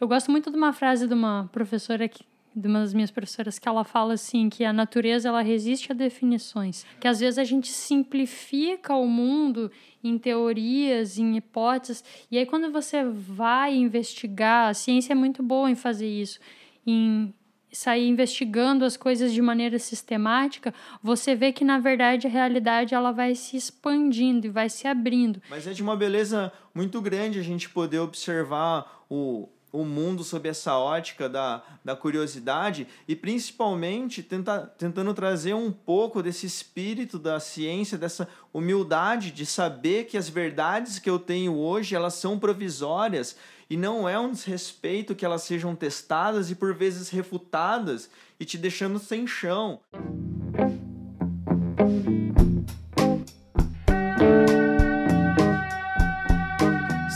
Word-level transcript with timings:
Eu 0.00 0.06
gosto 0.06 0.30
muito 0.30 0.50
de 0.50 0.56
uma 0.56 0.72
frase 0.72 1.08
de 1.08 1.14
uma 1.14 1.48
professora 1.52 2.08
que 2.08 2.24
de 2.54 2.66
uma 2.66 2.80
das 2.80 2.92
minhas 2.92 3.10
professoras 3.10 3.58
que 3.58 3.68
ela 3.68 3.84
fala 3.84 4.14
assim 4.14 4.48
que 4.48 4.64
a 4.64 4.72
natureza 4.72 5.28
ela 5.28 5.42
resiste 5.42 5.92
a 5.92 5.94
definições, 5.94 6.84
que 6.98 7.06
às 7.06 7.20
vezes 7.20 7.38
a 7.38 7.44
gente 7.44 7.68
simplifica 7.68 8.94
o 8.94 9.06
mundo 9.06 9.70
em 10.02 10.18
teorias, 10.18 11.18
em 11.18 11.36
hipóteses, 11.36 12.02
e 12.30 12.38
aí 12.38 12.46
quando 12.46 12.72
você 12.72 13.04
vai 13.04 13.76
investigar, 13.76 14.70
a 14.70 14.74
ciência 14.74 15.12
é 15.12 15.16
muito 15.16 15.42
boa 15.42 15.70
em 15.70 15.76
fazer 15.76 16.08
isso, 16.08 16.40
em 16.86 17.32
sair 17.70 18.08
investigando 18.08 18.84
as 18.84 18.96
coisas 18.96 19.32
de 19.32 19.42
maneira 19.42 19.78
sistemática, 19.78 20.74
você 21.02 21.34
vê 21.34 21.52
que 21.52 21.64
na 21.64 21.78
verdade 21.78 22.26
a 22.26 22.30
realidade 22.30 22.94
ela 22.94 23.12
vai 23.12 23.34
se 23.34 23.56
expandindo 23.56 24.46
e 24.46 24.50
vai 24.50 24.68
se 24.68 24.88
abrindo. 24.88 25.40
Mas 25.50 25.66
é 25.66 25.72
de 25.72 25.82
uma 25.82 25.96
beleza 25.96 26.50
muito 26.74 27.00
grande 27.00 27.38
a 27.38 27.42
gente 27.42 27.68
poder 27.68 27.98
observar 27.98 29.04
o 29.08 29.48
o 29.72 29.84
mundo 29.84 30.24
sob 30.24 30.48
essa 30.48 30.76
ótica 30.76 31.28
da, 31.28 31.62
da 31.84 31.94
curiosidade 31.94 32.86
e 33.06 33.14
principalmente 33.14 34.22
tenta, 34.22 34.72
tentando 34.78 35.12
trazer 35.12 35.54
um 35.54 35.70
pouco 35.70 36.22
desse 36.22 36.46
espírito 36.46 37.18
da 37.18 37.38
ciência, 37.38 37.98
dessa 37.98 38.28
humildade 38.52 39.30
de 39.30 39.44
saber 39.44 40.04
que 40.04 40.16
as 40.16 40.28
verdades 40.28 40.98
que 40.98 41.10
eu 41.10 41.18
tenho 41.18 41.54
hoje 41.54 41.94
elas 41.94 42.14
são 42.14 42.38
provisórias 42.38 43.36
e 43.70 43.76
não 43.76 44.08
é 44.08 44.18
um 44.18 44.32
desrespeito 44.32 45.14
que 45.14 45.24
elas 45.24 45.42
sejam 45.42 45.76
testadas 45.76 46.50
e 46.50 46.54
por 46.54 46.74
vezes 46.74 47.10
refutadas 47.10 48.08
e 48.40 48.44
te 48.44 48.56
deixando 48.56 48.98
sem 48.98 49.26
chão. 49.26 49.80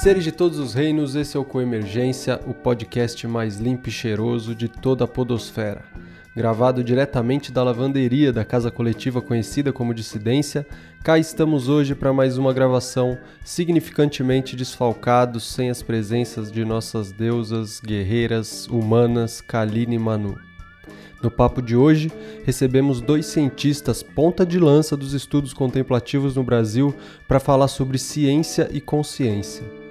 Seres 0.02 0.24
de 0.24 0.33
todos 0.33 0.59
os 0.59 0.74
reinos, 0.74 1.15
esse 1.15 1.37
é 1.37 1.41
o 1.41 1.45
Coemergência, 1.45 2.41
o 2.45 2.52
podcast 2.52 3.24
mais 3.29 3.59
limpo 3.59 3.88
e 3.88 3.92
cheiroso 3.92 4.52
de 4.52 4.66
toda 4.66 5.05
a 5.05 5.06
podosfera. 5.06 5.84
Gravado 6.34 6.83
diretamente 6.83 7.53
da 7.53 7.62
lavanderia 7.62 8.33
da 8.33 8.45
casa 8.45 8.69
coletiva 8.69 9.23
conhecida 9.23 9.73
como 9.73 9.95
Dissidência, 9.95 10.67
cá 11.05 11.20
estamos 11.20 11.69
hoje 11.69 11.95
para 11.95 12.12
mais 12.12 12.36
uma 12.36 12.53
gravação 12.53 13.17
significantemente 13.45 14.56
desfalcados 14.56 15.45
sem 15.45 15.70
as 15.70 15.84
presenças 15.84 16.50
de 16.50 16.64
nossas 16.64 17.12
deusas 17.12 17.78
guerreiras 17.78 18.67
humanas 18.67 19.41
Kaline 19.41 19.95
e 19.95 20.00
Manu. 20.00 20.36
No 21.23 21.30
papo 21.30 21.62
de 21.62 21.77
hoje, 21.77 22.11
recebemos 22.45 23.00
dois 23.00 23.27
cientistas 23.27 24.03
ponta 24.03 24.45
de 24.45 24.58
lança 24.58 24.97
dos 24.97 25.12
estudos 25.12 25.55
contemplativos 25.55 26.34
no 26.34 26.42
Brasil 26.42 26.92
para 27.28 27.39
falar 27.39 27.69
sobre 27.69 27.98
ciência 27.98 28.69
e 28.73 28.80
consciência. 28.80 29.81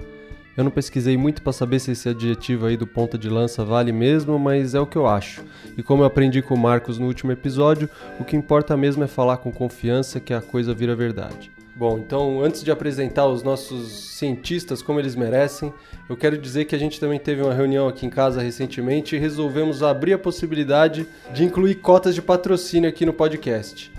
Eu 0.54 0.64
não 0.64 0.70
pesquisei 0.70 1.16
muito 1.16 1.40
para 1.40 1.52
saber 1.52 1.78
se 1.78 1.92
esse 1.92 2.08
adjetivo 2.10 2.66
aí 2.66 2.76
do 2.76 2.86
ponta 2.86 3.16
de 3.16 3.28
lança 3.28 3.64
vale 3.64 3.90
mesmo, 3.90 4.38
mas 4.38 4.74
é 4.74 4.80
o 4.80 4.86
que 4.86 4.96
eu 4.96 5.06
acho. 5.06 5.42
E 5.78 5.82
como 5.82 6.02
eu 6.02 6.06
aprendi 6.06 6.42
com 6.42 6.54
o 6.54 6.58
Marcos 6.58 6.98
no 6.98 7.06
último 7.06 7.32
episódio, 7.32 7.88
o 8.20 8.24
que 8.24 8.36
importa 8.36 8.76
mesmo 8.76 9.02
é 9.02 9.06
falar 9.06 9.38
com 9.38 9.50
confiança 9.50 10.20
que 10.20 10.34
a 10.34 10.42
coisa 10.42 10.74
vira 10.74 10.94
verdade. 10.94 11.50
Bom, 11.74 11.98
então 11.98 12.44
antes 12.44 12.62
de 12.62 12.70
apresentar 12.70 13.26
os 13.26 13.42
nossos 13.42 14.16
cientistas 14.18 14.82
como 14.82 15.00
eles 15.00 15.14
merecem, 15.14 15.72
eu 16.06 16.18
quero 16.18 16.36
dizer 16.36 16.66
que 16.66 16.74
a 16.74 16.78
gente 16.78 17.00
também 17.00 17.18
teve 17.18 17.40
uma 17.40 17.54
reunião 17.54 17.88
aqui 17.88 18.04
em 18.04 18.10
casa 18.10 18.42
recentemente 18.42 19.16
e 19.16 19.18
resolvemos 19.18 19.82
abrir 19.82 20.12
a 20.12 20.18
possibilidade 20.18 21.06
de 21.32 21.44
incluir 21.44 21.76
cotas 21.76 22.14
de 22.14 22.20
patrocínio 22.20 22.90
aqui 22.90 23.06
no 23.06 23.12
podcast. 23.14 23.90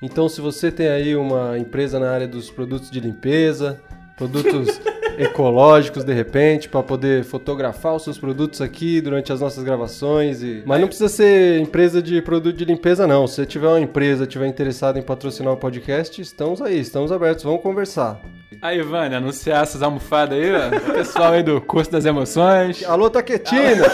Então, 0.00 0.26
se 0.28 0.40
você 0.40 0.70
tem 0.70 0.88
aí 0.88 1.14
uma 1.14 1.58
empresa 1.58 1.98
na 1.98 2.10
área 2.10 2.26
dos 2.26 2.50
produtos 2.50 2.90
de 2.90 2.98
limpeza, 2.98 3.82
produtos 4.18 4.80
ecológicos 5.18 6.04
de 6.04 6.12
repente, 6.12 6.68
para 6.68 6.82
poder 6.82 7.24
fotografar 7.24 7.94
os 7.94 8.04
seus 8.04 8.18
produtos 8.18 8.60
aqui 8.60 9.00
durante 9.00 9.32
as 9.32 9.40
nossas 9.40 9.64
gravações. 9.64 10.42
E... 10.42 10.62
Mas 10.64 10.80
não 10.80 10.86
precisa 10.86 11.08
ser 11.08 11.60
empresa 11.60 12.00
de 12.00 12.22
produto 12.22 12.56
de 12.56 12.64
limpeza, 12.64 13.06
não. 13.06 13.26
Se 13.26 13.44
tiver 13.44 13.68
uma 13.68 13.80
empresa 13.80 14.26
tiver 14.26 14.46
interessada 14.46 14.98
em 14.98 15.02
patrocinar 15.02 15.52
o 15.52 15.56
podcast, 15.56 16.20
estamos 16.20 16.62
aí, 16.62 16.78
estamos 16.78 17.10
abertos, 17.10 17.44
vamos 17.44 17.62
conversar. 17.62 18.20
Aí, 18.62 18.80
Vânia, 18.82 19.18
anunciar 19.18 19.62
essas 19.62 19.82
almofadas 19.82 20.38
aí, 20.38 20.50
ó. 20.52 20.90
O 20.90 20.94
pessoal 20.94 21.32
aí 21.32 21.42
do 21.42 21.60
curso 21.60 21.90
das 21.90 22.04
emoções. 22.04 22.84
Alô, 22.84 23.10
Taquetina! 23.10 23.86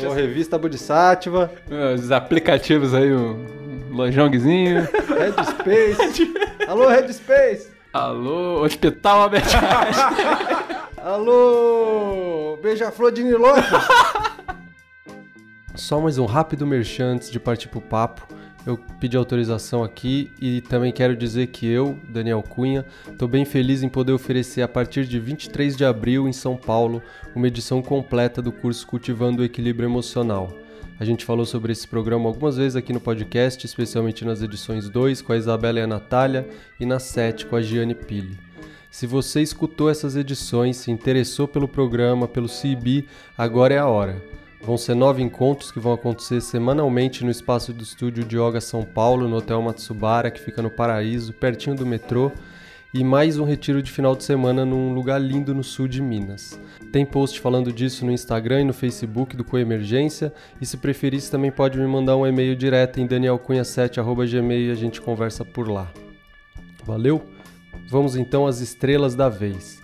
Alô, 0.00 0.12
revista 0.14 0.58
Bodhisattva. 0.58 1.50
Os 1.94 2.10
aplicativos 2.10 2.92
aí, 2.94 3.10
o 3.12 3.36
Lojongzinho. 3.90 4.82
Red 4.82 5.44
Space. 5.44 6.34
Alô, 6.66 6.88
Red 6.88 7.12
Space. 7.12 7.71
Alô, 7.92 8.64
Hospital 8.64 9.20
Albert 9.20 9.44
Alô, 10.96 12.58
Beija-Flor 12.62 13.12
de 13.12 13.22
Nilópolis. 13.22 13.68
Só 15.74 16.00
mais 16.00 16.16
um 16.16 16.24
rápido 16.24 16.66
merchan 16.66 17.14
antes 17.14 17.30
de 17.30 17.38
partir 17.38 17.68
pro 17.68 17.82
papo. 17.82 18.26
Eu 18.64 18.78
pedi 18.98 19.14
autorização 19.14 19.84
aqui 19.84 20.32
e 20.40 20.62
também 20.62 20.90
quero 20.90 21.14
dizer 21.14 21.48
que 21.48 21.66
eu, 21.66 21.98
Daniel 22.08 22.42
Cunha, 22.42 22.86
estou 23.10 23.28
bem 23.28 23.44
feliz 23.44 23.82
em 23.82 23.90
poder 23.90 24.12
oferecer 24.12 24.62
a 24.62 24.68
partir 24.68 25.04
de 25.04 25.20
23 25.20 25.76
de 25.76 25.84
abril 25.84 26.26
em 26.26 26.32
São 26.32 26.56
Paulo 26.56 27.02
uma 27.34 27.48
edição 27.48 27.82
completa 27.82 28.40
do 28.40 28.52
curso 28.52 28.86
Cultivando 28.86 29.42
o 29.42 29.44
Equilíbrio 29.44 29.86
Emocional. 29.86 30.61
A 30.98 31.04
gente 31.04 31.24
falou 31.24 31.44
sobre 31.44 31.72
esse 31.72 31.86
programa 31.86 32.28
algumas 32.28 32.56
vezes 32.56 32.76
aqui 32.76 32.92
no 32.92 33.00
podcast, 33.00 33.66
especialmente 33.66 34.24
nas 34.24 34.42
edições 34.42 34.88
2 34.88 35.22
com 35.22 35.32
a 35.32 35.36
Isabela 35.36 35.80
e 35.80 35.82
a 35.82 35.86
Natália 35.86 36.48
e 36.78 36.86
na 36.86 36.98
7 36.98 37.46
com 37.46 37.56
a 37.56 37.62
Giane 37.62 37.94
Pili. 37.94 38.38
Se 38.90 39.06
você 39.06 39.40
escutou 39.40 39.88
essas 39.88 40.16
edições, 40.16 40.76
se 40.76 40.90
interessou 40.90 41.48
pelo 41.48 41.66
programa, 41.66 42.28
pelo 42.28 42.48
CIB, 42.48 43.08
agora 43.36 43.74
é 43.74 43.78
a 43.78 43.86
hora. 43.86 44.22
Vão 44.60 44.78
ser 44.78 44.94
nove 44.94 45.22
encontros 45.22 45.72
que 45.72 45.80
vão 45.80 45.92
acontecer 45.92 46.40
semanalmente 46.40 47.24
no 47.24 47.30
espaço 47.30 47.72
do 47.72 47.82
estúdio 47.82 48.24
de 48.24 48.38
Yoga 48.38 48.60
São 48.60 48.84
Paulo, 48.84 49.26
no 49.26 49.36
Hotel 49.36 49.60
Matsubara, 49.60 50.30
que 50.30 50.40
fica 50.40 50.62
no 50.62 50.70
Paraíso, 50.70 51.32
pertinho 51.32 51.74
do 51.74 51.84
metrô 51.84 52.30
e 52.94 53.02
mais 53.02 53.38
um 53.38 53.44
retiro 53.44 53.82
de 53.82 53.90
final 53.90 54.14
de 54.14 54.22
semana 54.22 54.66
num 54.66 54.92
lugar 54.92 55.18
lindo 55.18 55.54
no 55.54 55.64
sul 55.64 55.88
de 55.88 56.02
Minas. 56.02 56.60
Tem 56.92 57.06
post 57.06 57.40
falando 57.40 57.72
disso 57.72 58.04
no 58.04 58.12
Instagram 58.12 58.60
e 58.60 58.64
no 58.64 58.74
Facebook 58.74 59.34
do 59.34 59.44
Coemergência, 59.44 60.32
e 60.60 60.66
se 60.66 60.76
preferir, 60.76 61.20
você 61.20 61.30
também 61.30 61.50
pode 61.50 61.78
me 61.78 61.86
mandar 61.86 62.16
um 62.16 62.26
e-mail 62.26 62.54
direto 62.54 63.00
em 63.00 63.06
danielcunha7@gmail 63.06 64.68
e 64.68 64.70
a 64.70 64.74
gente 64.74 65.00
conversa 65.00 65.42
por 65.42 65.68
lá. 65.68 65.90
Valeu? 66.84 67.22
Vamos 67.88 68.14
então 68.14 68.46
às 68.46 68.60
estrelas 68.60 69.14
da 69.14 69.30
vez. 69.30 69.80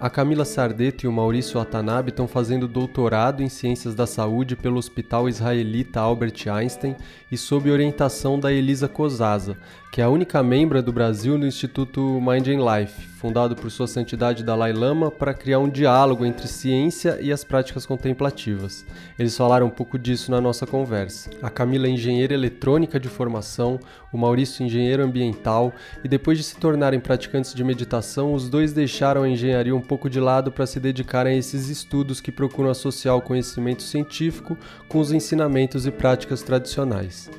A 0.00 0.08
Camila 0.08 0.44
Sardeto 0.44 1.04
e 1.04 1.08
o 1.08 1.12
Maurício 1.12 1.58
Watanabe 1.58 2.10
estão 2.10 2.28
fazendo 2.28 2.68
doutorado 2.68 3.42
em 3.42 3.48
Ciências 3.48 3.96
da 3.96 4.06
Saúde 4.06 4.54
pelo 4.54 4.78
Hospital 4.78 5.28
Israelita 5.28 5.98
Albert 5.98 6.48
Einstein 6.48 6.94
e 7.32 7.36
sob 7.36 7.68
orientação 7.68 8.38
da 8.38 8.52
Elisa 8.52 8.86
Cosaza, 8.86 9.56
que 9.90 10.00
é 10.00 10.04
a 10.04 10.08
única 10.08 10.40
membra 10.40 10.80
do 10.80 10.92
Brasil 10.92 11.36
no 11.36 11.46
Instituto 11.46 12.00
Mind 12.20 12.46
and 12.46 12.62
Life, 12.64 13.08
fundado 13.18 13.56
por 13.56 13.70
Sua 13.70 13.88
Santidade 13.88 14.44
Dalai 14.44 14.72
Lama 14.72 15.10
para 15.10 15.34
criar 15.34 15.58
um 15.58 15.68
diálogo 15.68 16.24
entre 16.24 16.46
ciência 16.46 17.18
e 17.20 17.32
as 17.32 17.42
práticas 17.42 17.84
contemplativas. 17.84 18.86
Eles 19.18 19.36
falaram 19.36 19.66
um 19.66 19.70
pouco 19.70 19.98
disso 19.98 20.30
na 20.30 20.40
nossa 20.40 20.66
conversa. 20.66 21.30
A 21.42 21.50
Camila 21.50 21.88
é 21.88 21.90
engenheira 21.90 22.34
eletrônica 22.34 23.00
de 23.00 23.08
formação, 23.08 23.80
o 24.12 24.18
Maurício 24.18 24.64
engenheiro 24.64 25.02
ambiental, 25.02 25.72
e 26.04 26.08
depois 26.08 26.38
de 26.38 26.44
se 26.44 26.56
tornarem 26.56 27.00
praticantes 27.00 27.52
de 27.52 27.64
meditação, 27.64 28.32
os 28.32 28.48
dois 28.48 28.72
deixaram 28.72 29.22
a 29.22 29.28
engenharia 29.28 29.74
um 29.74 29.80
pouco 29.88 30.10
de 30.10 30.20
lado 30.20 30.52
para 30.52 30.66
se 30.66 30.78
dedicarem 30.78 31.34
a 31.34 31.38
esses 31.38 31.70
estudos 31.70 32.20
que 32.20 32.30
procuram 32.30 32.70
associar 32.70 33.16
o 33.16 33.22
conhecimento 33.22 33.82
científico 33.82 34.56
com 34.86 35.00
os 35.00 35.10
ensinamentos 35.10 35.86
e 35.86 35.90
práticas 35.90 36.42
tradicionais. 36.42 37.30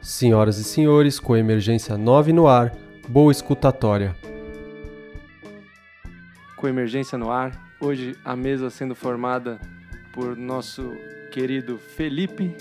Senhoras 0.00 0.56
e 0.56 0.64
senhores, 0.64 1.20
com 1.20 1.36
emergência 1.36 1.98
9 1.98 2.32
no 2.32 2.48
ar, 2.48 2.72
boa 3.06 3.30
escutatória. 3.30 4.16
Com 6.56 6.66
emergência 6.66 7.18
no 7.18 7.30
ar, 7.30 7.52
hoje 7.78 8.16
a 8.24 8.34
mesa 8.34 8.70
sendo 8.70 8.94
formada 8.94 9.60
por 10.14 10.36
nosso 10.36 10.94
querido 11.30 11.76
Felipe, 11.76 12.56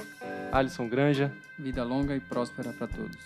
Alisson 0.51 0.89
Granja. 0.89 1.31
Vida 1.57 1.83
longa 1.83 2.15
e 2.15 2.19
próspera 2.19 2.73
para 2.73 2.87
todos. 2.87 3.17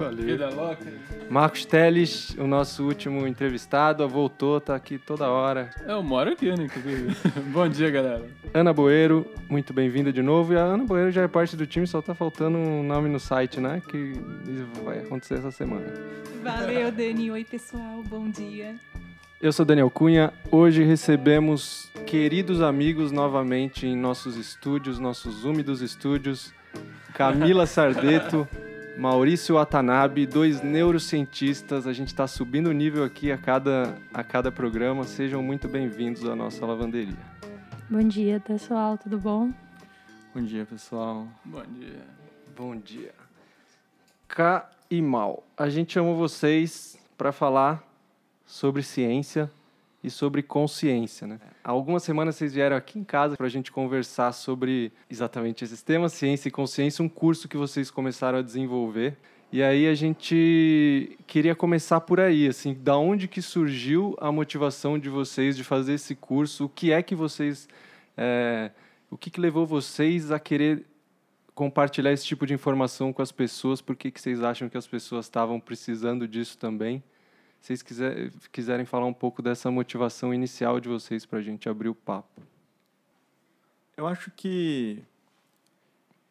Valeu. 0.00 0.24
Vida 0.24 0.48
louca. 0.48 0.90
Marcos 1.28 1.66
Teles, 1.66 2.34
o 2.38 2.46
nosso 2.46 2.86
último 2.86 3.26
entrevistado, 3.26 4.08
voltou, 4.08 4.58
tá 4.58 4.74
aqui 4.74 4.96
toda 4.96 5.28
hora. 5.28 5.68
Eu 5.86 6.02
moro 6.02 6.30
aqui, 6.32 6.46
né, 6.46 6.64
inclusive. 6.64 7.14
Bom 7.52 7.68
dia, 7.68 7.90
galera. 7.90 8.26
Ana 8.54 8.72
Boeiro, 8.72 9.26
muito 9.46 9.74
bem-vinda 9.74 10.10
de 10.10 10.22
novo. 10.22 10.54
E 10.54 10.56
a 10.56 10.62
Ana 10.62 10.84
Boeiro 10.84 11.10
já 11.10 11.20
é 11.20 11.28
parte 11.28 11.54
do 11.54 11.66
time, 11.66 11.86
só 11.86 12.00
tá 12.00 12.14
faltando 12.14 12.56
um 12.56 12.82
nome 12.82 13.10
no 13.10 13.20
site, 13.20 13.60
né? 13.60 13.82
Que 13.90 14.14
vai 14.82 15.00
acontecer 15.00 15.34
essa 15.34 15.50
semana. 15.50 15.84
Valeu, 16.42 16.90
Dani. 16.90 17.30
Oi, 17.30 17.44
pessoal. 17.44 18.02
Bom 18.08 18.30
dia. 18.30 18.76
Eu 19.38 19.52
sou 19.52 19.66
Daniel 19.66 19.90
Cunha. 19.90 20.32
Hoje 20.50 20.82
recebemos 20.82 21.90
queridos 22.06 22.62
amigos 22.62 23.12
novamente 23.12 23.86
em 23.86 23.94
nossos 23.94 24.38
estúdios, 24.38 24.98
nossos 24.98 25.44
úmidos 25.44 25.82
estúdios. 25.82 26.54
Camila 27.12 27.66
Sardeto, 27.66 28.48
Maurício 29.00 29.54
Watanabe, 29.54 30.26
dois 30.26 30.60
neurocientistas. 30.60 31.86
A 31.86 31.92
gente 31.94 32.08
está 32.08 32.26
subindo 32.26 32.66
o 32.66 32.72
nível 32.72 33.02
aqui 33.02 33.32
a 33.32 33.38
cada, 33.38 33.96
a 34.12 34.22
cada 34.22 34.52
programa. 34.52 35.04
Sejam 35.04 35.42
muito 35.42 35.66
bem-vindos 35.66 36.26
à 36.26 36.36
nossa 36.36 36.66
lavanderia. 36.66 37.16
Bom 37.88 38.06
dia, 38.06 38.38
pessoal, 38.40 38.98
tudo 38.98 39.18
bom? 39.18 39.54
Bom 40.34 40.42
dia, 40.42 40.66
pessoal. 40.66 41.26
Bom 41.42 41.62
dia. 41.62 42.04
Bom 42.54 42.76
dia. 42.76 43.14
K 44.28 44.70
e 44.90 45.00
Mal, 45.00 45.44
a 45.56 45.70
gente 45.70 45.94
chamou 45.94 46.14
vocês 46.14 46.98
para 47.16 47.32
falar 47.32 47.82
sobre 48.44 48.82
ciência 48.82 49.50
e 50.02 50.10
sobre 50.10 50.42
consciência, 50.42 51.26
né? 51.26 51.38
Há 51.62 51.70
algumas 51.70 52.02
semanas 52.02 52.36
vocês 52.36 52.54
vieram 52.54 52.76
aqui 52.76 52.98
em 52.98 53.04
casa 53.04 53.36
para 53.36 53.46
a 53.46 53.50
gente 53.50 53.70
conversar 53.70 54.32
sobre 54.32 54.92
exatamente 55.10 55.62
esses 55.62 55.82
temas, 55.82 56.12
ciência 56.12 56.48
e 56.48 56.50
consciência, 56.50 57.04
um 57.04 57.08
curso 57.08 57.48
que 57.48 57.56
vocês 57.56 57.90
começaram 57.90 58.38
a 58.38 58.42
desenvolver. 58.42 59.16
E 59.52 59.62
aí 59.62 59.88
a 59.88 59.94
gente 59.94 61.18
queria 61.26 61.56
começar 61.56 62.00
por 62.00 62.20
aí, 62.20 62.46
assim, 62.46 62.72
da 62.72 62.96
onde 62.96 63.26
que 63.26 63.42
surgiu 63.42 64.16
a 64.20 64.30
motivação 64.30 64.98
de 64.98 65.08
vocês 65.08 65.56
de 65.56 65.64
fazer 65.64 65.94
esse 65.94 66.14
curso? 66.14 66.66
O 66.66 66.68
que 66.68 66.92
é 66.92 67.02
que 67.02 67.16
vocês, 67.16 67.68
é, 68.16 68.70
o 69.10 69.18
que, 69.18 69.28
que 69.28 69.40
levou 69.40 69.66
vocês 69.66 70.30
a 70.30 70.38
querer 70.38 70.86
compartilhar 71.52 72.12
esse 72.12 72.24
tipo 72.24 72.46
de 72.46 72.54
informação 72.54 73.12
com 73.12 73.20
as 73.20 73.32
pessoas? 73.32 73.82
Por 73.82 73.96
que, 73.96 74.10
que 74.10 74.20
vocês 74.20 74.40
acham 74.42 74.68
que 74.68 74.78
as 74.78 74.86
pessoas 74.86 75.26
estavam 75.26 75.58
precisando 75.58 76.28
disso 76.28 76.56
também? 76.56 77.02
Vocês 77.60 77.82
quiser, 77.82 78.30
quiserem 78.50 78.86
falar 78.86 79.06
um 79.06 79.12
pouco 79.12 79.42
dessa 79.42 79.70
motivação 79.70 80.32
inicial 80.32 80.80
de 80.80 80.88
vocês 80.88 81.26
para 81.26 81.38
a 81.38 81.42
gente 81.42 81.68
abrir 81.68 81.88
o 81.88 81.94
papo. 81.94 82.40
Eu 83.96 84.06
acho 84.06 84.30
que 84.30 85.02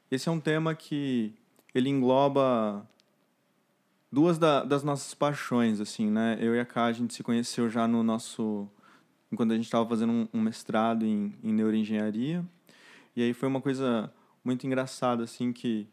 esse 0.10 0.28
é 0.28 0.32
um 0.32 0.40
tema 0.40 0.74
que 0.74 1.34
ele 1.74 1.88
engloba 1.88 2.88
duas 4.12 4.40
da, 4.40 4.64
das 4.64 4.84
nossas 4.84 5.14
paixões, 5.14 5.80
assim, 5.80 6.10
né? 6.10 6.36
Eu 6.42 6.56
e 6.56 6.60
a 6.60 6.66
Ká, 6.66 6.86
a 6.86 6.92
gente 6.92 7.14
se 7.14 7.22
conheceu 7.22 7.70
já 7.70 7.88
no 7.88 8.02
nosso... 8.02 8.68
Enquanto 9.32 9.52
a 9.52 9.56
gente 9.56 9.66
estava 9.66 9.88
fazendo 9.88 10.12
um, 10.12 10.28
um 10.34 10.42
mestrado 10.42 11.06
em, 11.06 11.36
em 11.44 11.54
neuroengenharia. 11.54 12.44
E 13.16 13.22
aí 13.22 13.34
foi 13.34 13.48
uma 13.48 13.62
coisa 13.62 14.12
muito 14.44 14.66
engraçada, 14.66 15.24
assim, 15.24 15.54
que 15.54 15.88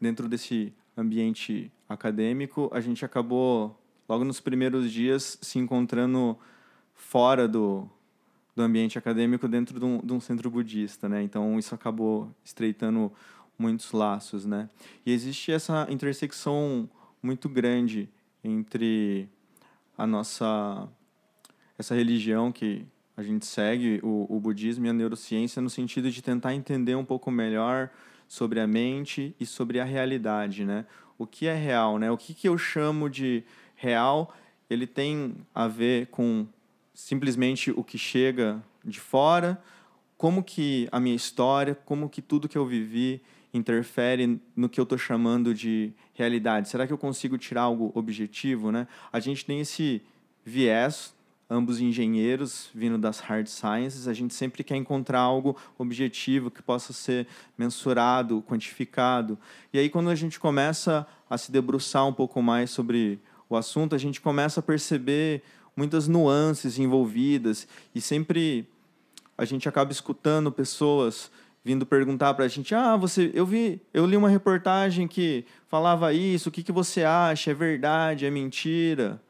dentro 0.00 0.26
desse 0.26 0.72
ambiente 0.96 1.70
acadêmico, 1.86 2.70
a 2.72 2.80
gente 2.80 3.04
acabou, 3.04 3.78
logo 4.08 4.24
nos 4.24 4.40
primeiros 4.40 4.90
dias, 4.90 5.38
se 5.40 5.58
encontrando 5.58 6.38
fora 6.94 7.46
do, 7.46 7.88
do 8.54 8.62
ambiente 8.62 8.98
acadêmico 8.98 9.46
dentro 9.46 9.78
de 9.78 9.84
um, 9.84 9.98
de 9.98 10.12
um 10.12 10.20
centro 10.20 10.50
budista, 10.50 11.08
né? 11.08 11.22
Então, 11.22 11.58
isso 11.58 11.74
acabou 11.74 12.30
estreitando 12.44 13.12
muitos 13.58 13.92
laços, 13.92 14.44
né? 14.44 14.68
E 15.04 15.12
existe 15.12 15.52
essa 15.52 15.86
intersecção 15.90 16.88
muito 17.22 17.48
grande 17.48 18.08
entre 18.44 19.28
a 19.96 20.06
nossa 20.06 20.88
essa 21.78 21.94
religião 21.94 22.50
que 22.50 22.86
a 23.16 23.22
gente 23.22 23.46
segue, 23.46 24.00
o, 24.02 24.26
o 24.28 24.40
budismo 24.40 24.86
e 24.86 24.88
a 24.88 24.92
neurociência, 24.92 25.60
no 25.60 25.70
sentido 25.70 26.10
de 26.10 26.22
tentar 26.22 26.54
entender 26.54 26.94
um 26.94 27.04
pouco 27.04 27.30
melhor 27.30 27.90
sobre 28.28 28.60
a 28.60 28.66
mente 28.66 29.34
e 29.40 29.46
sobre 29.46 29.80
a 29.80 29.84
realidade, 29.84 30.64
né? 30.64 30.84
O 31.18 31.26
que 31.26 31.46
é 31.46 31.54
real, 31.54 31.98
né? 31.98 32.10
O 32.10 32.16
que, 32.16 32.34
que 32.34 32.48
eu 32.48 32.58
chamo 32.58 33.08
de 33.08 33.42
real, 33.76 34.34
ele 34.68 34.86
tem 34.86 35.36
a 35.54 35.68
ver 35.68 36.08
com 36.08 36.46
simplesmente 36.92 37.70
o 37.70 37.84
que 37.84 37.98
chega 37.98 38.62
de 38.84 38.98
fora, 38.98 39.62
como 40.16 40.42
que 40.42 40.88
a 40.90 40.98
minha 40.98 41.14
história, 41.14 41.74
como 41.74 42.08
que 42.08 42.22
tudo 42.22 42.48
que 42.48 42.56
eu 42.56 42.66
vivi 42.66 43.20
interfere 43.52 44.40
no 44.54 44.68
que 44.68 44.80
eu 44.80 44.84
estou 44.84 44.98
chamando 44.98 45.54
de 45.54 45.92
realidade? 46.14 46.68
Será 46.68 46.86
que 46.86 46.92
eu 46.92 46.98
consigo 46.98 47.38
tirar 47.38 47.62
algo 47.62 47.92
objetivo, 47.94 48.72
né? 48.72 48.86
A 49.12 49.20
gente 49.20 49.44
tem 49.44 49.60
esse 49.60 50.02
viés, 50.44 51.14
ambos 51.48 51.80
engenheiros, 51.80 52.70
vindo 52.74 52.98
das 52.98 53.20
hard 53.20 53.46
sciences, 53.46 54.08
a 54.08 54.14
gente 54.14 54.34
sempre 54.34 54.64
quer 54.64 54.76
encontrar 54.76 55.20
algo 55.20 55.56
objetivo 55.78 56.50
que 56.50 56.62
possa 56.62 56.92
ser 56.92 57.26
mensurado, 57.56 58.42
quantificado. 58.48 59.38
E 59.72 59.78
aí 59.78 59.88
quando 59.88 60.10
a 60.10 60.14
gente 60.14 60.40
começa 60.40 61.06
a 61.28 61.38
se 61.38 61.52
debruçar 61.52 62.06
um 62.06 62.12
pouco 62.12 62.42
mais 62.42 62.70
sobre 62.70 63.20
o 63.48 63.56
assunto, 63.56 63.94
a 63.94 63.98
gente 63.98 64.20
começa 64.20 64.60
a 64.60 64.62
perceber 64.62 65.42
muitas 65.76 66.08
nuances 66.08 66.78
envolvidas 66.78 67.68
e 67.94 68.00
sempre 68.00 68.68
a 69.36 69.44
gente 69.44 69.68
acaba 69.68 69.92
escutando 69.92 70.50
pessoas 70.50 71.30
vindo 71.66 71.84
perguntar 71.84 72.32
para 72.34 72.44
a 72.44 72.48
gente: 72.48 72.74
ah, 72.74 72.96
você, 72.96 73.30
eu 73.34 73.44
vi, 73.44 73.80
eu 73.92 74.06
li 74.06 74.16
uma 74.16 74.28
reportagem 74.28 75.08
que 75.08 75.44
falava 75.68 76.12
isso, 76.12 76.48
o 76.48 76.52
que, 76.52 76.62
que 76.62 76.70
você 76.70 77.02
acha? 77.02 77.50
É 77.50 77.54
verdade? 77.54 78.24
É 78.24 78.30
mentira? 78.30 79.20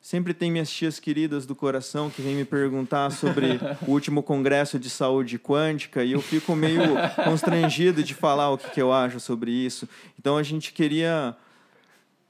Sempre 0.00 0.32
tem 0.32 0.52
minhas 0.52 0.70
tias 0.70 1.00
queridas 1.00 1.44
do 1.44 1.56
coração 1.56 2.08
que 2.08 2.22
vêm 2.22 2.36
me 2.36 2.44
perguntar 2.44 3.10
sobre 3.10 3.58
o 3.84 3.90
último 3.90 4.22
congresso 4.22 4.78
de 4.78 4.88
saúde 4.88 5.36
quântica 5.36 6.04
e 6.04 6.12
eu 6.12 6.22
fico 6.22 6.54
meio 6.54 6.80
constrangido 7.24 8.04
de 8.04 8.14
falar 8.14 8.50
o 8.52 8.56
que, 8.56 8.70
que 8.70 8.80
eu 8.80 8.92
acho 8.92 9.18
sobre 9.18 9.50
isso. 9.50 9.88
Então 10.16 10.36
a 10.36 10.44
gente 10.44 10.72
queria, 10.72 11.34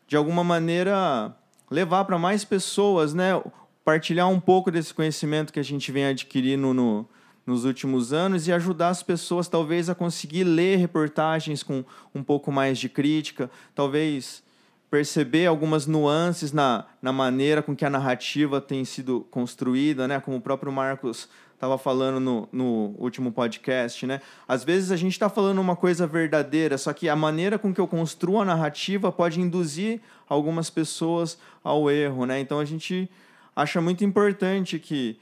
de 0.07 0.17
alguma 0.17 0.45
maneira, 0.45 1.35
levar 1.71 2.05
para 2.05 2.19
mais 2.19 2.45
pessoas, 2.45 3.13
né? 3.13 3.43
Partilhar 3.85 4.29
um 4.29 4.41
pouco 4.41 4.71
desse 4.71 4.93
conhecimento 4.93 5.53
que 5.53 5.61
a 5.61 5.65
gente 5.65 5.91
vem 5.93 6.07
adquirindo 6.07 6.73
no, 6.73 7.09
nos 7.47 7.65
últimos 7.65 8.13
anos 8.13 8.49
e 8.49 8.53
ajudar 8.53 8.89
as 8.89 9.03
pessoas, 9.03 9.49
talvez, 9.49 9.89
a 9.89 9.95
conseguir 9.95 10.45
ler 10.45 10.77
reportagens 10.79 11.63
com 11.63 11.85
um 12.15 12.23
pouco 12.23 12.51
mais 12.51 12.79
de 12.79 12.89
crítica, 12.89 13.51
talvez 13.75 14.43
perceber 14.91 15.47
algumas 15.47 15.87
nuances 15.87 16.53
na, 16.53 16.87
na 17.03 17.13
maneira 17.13 17.63
com 17.63 17.75
que 17.75 17.85
a 17.85 17.91
narrativa 17.91 18.61
tem 18.61 18.85
sido 18.85 19.27
construída, 19.31 20.07
né? 20.07 20.21
como 20.21 20.37
o 20.37 20.41
próprio 20.41 20.73
Marcos 20.73 21.29
estava 21.57 21.79
falando 21.79 22.21
no, 22.21 22.49
no 22.53 22.95
último 22.99 23.33
podcast, 23.33 24.07
né? 24.07 24.21
Às 24.47 24.63
vezes 24.63 24.91
a 24.91 24.97
gente 24.97 25.13
está 25.13 25.29
falando 25.29 25.59
uma 25.59 25.75
coisa 25.75 26.07
verdadeira, 26.07 26.77
só 26.77 26.93
que 26.93 27.09
a 27.09 27.17
maneira 27.17 27.59
com 27.59 27.73
que 27.73 27.81
eu 27.81 27.89
construo 27.89 28.41
a 28.41 28.45
narrativa 28.45 29.11
pode 29.11 29.41
induzir 29.41 30.01
algumas 30.29 30.69
pessoas 30.69 31.39
ao 31.65 31.91
erro, 31.91 32.27
né? 32.27 32.39
Então 32.39 32.61
a 32.61 32.65
gente 32.65 33.11
acha 33.55 33.81
muito 33.81 34.05
importante 34.05 34.79
que 34.79 35.19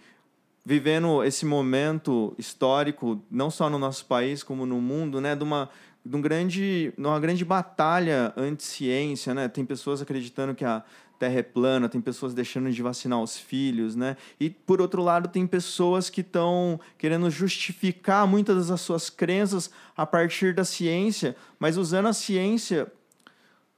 vivendo 0.64 1.22
esse 1.22 1.44
momento 1.44 2.34
histórico, 2.38 3.22
não 3.30 3.50
só 3.50 3.68
no 3.68 3.78
nosso 3.78 4.06
país, 4.06 4.42
como 4.42 4.64
no 4.64 4.80
mundo, 4.80 5.20
né, 5.20 5.36
de 5.36 5.44
uma, 5.44 5.68
de 6.04 6.16
um 6.16 6.22
grande, 6.22 6.92
de 6.96 7.06
uma 7.06 7.20
grande 7.20 7.44
batalha 7.44 8.32
anti-ciência. 8.36 9.34
Né? 9.34 9.46
Tem 9.48 9.64
pessoas 9.64 10.00
acreditando 10.00 10.54
que 10.54 10.64
a 10.64 10.82
Terra 11.18 11.38
é 11.38 11.42
plana, 11.42 11.88
tem 11.88 12.00
pessoas 12.00 12.34
deixando 12.34 12.70
de 12.72 12.82
vacinar 12.82 13.22
os 13.22 13.38
filhos. 13.38 13.94
Né? 13.94 14.16
E, 14.40 14.48
por 14.48 14.80
outro 14.80 15.02
lado, 15.02 15.28
tem 15.28 15.46
pessoas 15.46 16.08
que 16.08 16.22
estão 16.22 16.80
querendo 16.96 17.30
justificar 17.30 18.26
muitas 18.26 18.68
das 18.68 18.80
suas 18.80 19.10
crenças 19.10 19.70
a 19.96 20.06
partir 20.06 20.54
da 20.54 20.64
ciência, 20.64 21.36
mas 21.58 21.76
usando 21.76 22.06
a 22.06 22.12
ciência 22.12 22.90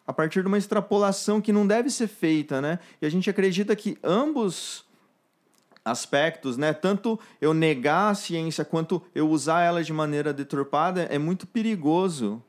a 0.06 0.12
partir 0.12 0.40
de 0.40 0.46
uma 0.46 0.56
extrapolação 0.56 1.40
que 1.40 1.52
não 1.52 1.66
deve 1.66 1.90
ser 1.90 2.06
feita, 2.06 2.60
né? 2.60 2.78
E 3.02 3.06
a 3.06 3.10
gente 3.10 3.28
acredita 3.28 3.74
que 3.74 3.98
ambos 4.04 4.85
aspectos, 5.86 6.56
né? 6.56 6.72
Tanto 6.72 7.18
eu 7.40 7.54
negar 7.54 8.10
a 8.10 8.14
ciência 8.14 8.64
quanto 8.64 9.00
eu 9.14 9.30
usar 9.30 9.62
ela 9.62 9.84
de 9.84 9.92
maneira 9.92 10.32
deturpada 10.32 11.02
é 11.02 11.16
muito 11.16 11.46
perigoso 11.46 12.42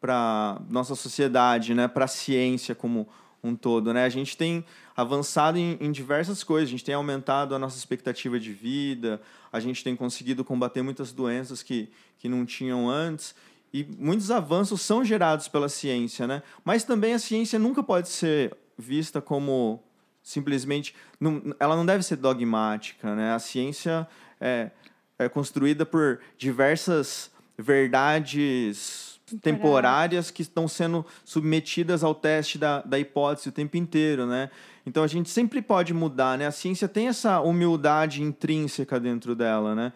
para 0.00 0.58
nossa 0.70 0.94
sociedade, 0.94 1.74
né? 1.74 1.86
Para 1.86 2.06
a 2.06 2.08
ciência 2.08 2.74
como 2.74 3.06
um 3.44 3.54
todo, 3.54 3.92
né? 3.92 4.04
A 4.04 4.08
gente 4.08 4.36
tem 4.38 4.64
avançado 4.96 5.58
em, 5.58 5.76
em, 5.80 5.92
diversas 5.92 6.42
coisas, 6.42 6.68
a 6.68 6.70
gente 6.70 6.84
tem 6.84 6.94
aumentado 6.94 7.54
a 7.54 7.58
nossa 7.58 7.76
expectativa 7.76 8.40
de 8.40 8.52
vida, 8.52 9.20
a 9.52 9.60
gente 9.60 9.84
tem 9.84 9.94
conseguido 9.94 10.42
combater 10.42 10.80
muitas 10.80 11.12
doenças 11.12 11.62
que, 11.62 11.90
que 12.18 12.28
não 12.28 12.46
tinham 12.46 12.88
antes, 12.88 13.34
e 13.72 13.86
muitos 13.98 14.30
avanços 14.30 14.80
são 14.80 15.04
gerados 15.04 15.46
pela 15.46 15.68
ciência, 15.68 16.26
né? 16.26 16.42
Mas 16.64 16.84
também 16.84 17.12
a 17.12 17.18
ciência 17.18 17.58
nunca 17.58 17.82
pode 17.82 18.08
ser 18.08 18.56
vista 18.78 19.20
como 19.20 19.82
simplesmente. 20.28 20.94
Não, 21.18 21.42
ela 21.58 21.74
não 21.74 21.86
deve 21.86 22.02
ser 22.02 22.16
dogmática. 22.16 23.14
Né? 23.14 23.32
A 23.32 23.38
ciência 23.38 24.06
é, 24.40 24.70
é 25.18 25.28
construída 25.28 25.86
por 25.86 26.20
diversas 26.36 27.30
verdades 27.56 29.18
temporárias 29.42 30.30
que 30.30 30.42
estão 30.42 30.68
sendo 30.68 31.04
submetidas 31.24 32.04
ao 32.04 32.14
teste 32.14 32.56
da, 32.58 32.80
da 32.82 32.98
hipótese 32.98 33.48
o 33.48 33.52
tempo 33.52 33.76
inteiro, 33.76 34.26
né? 34.26 34.50
Então 34.86 35.02
a 35.02 35.06
gente 35.06 35.28
sempre 35.28 35.60
pode 35.60 35.92
mudar, 35.92 36.38
né? 36.38 36.46
A 36.46 36.50
ciência 36.50 36.88
tem 36.88 37.08
essa 37.08 37.40
humildade 37.40 38.22
intrínseca 38.22 38.98
dentro 38.98 39.34
dela, 39.34 39.74
né? 39.74 39.92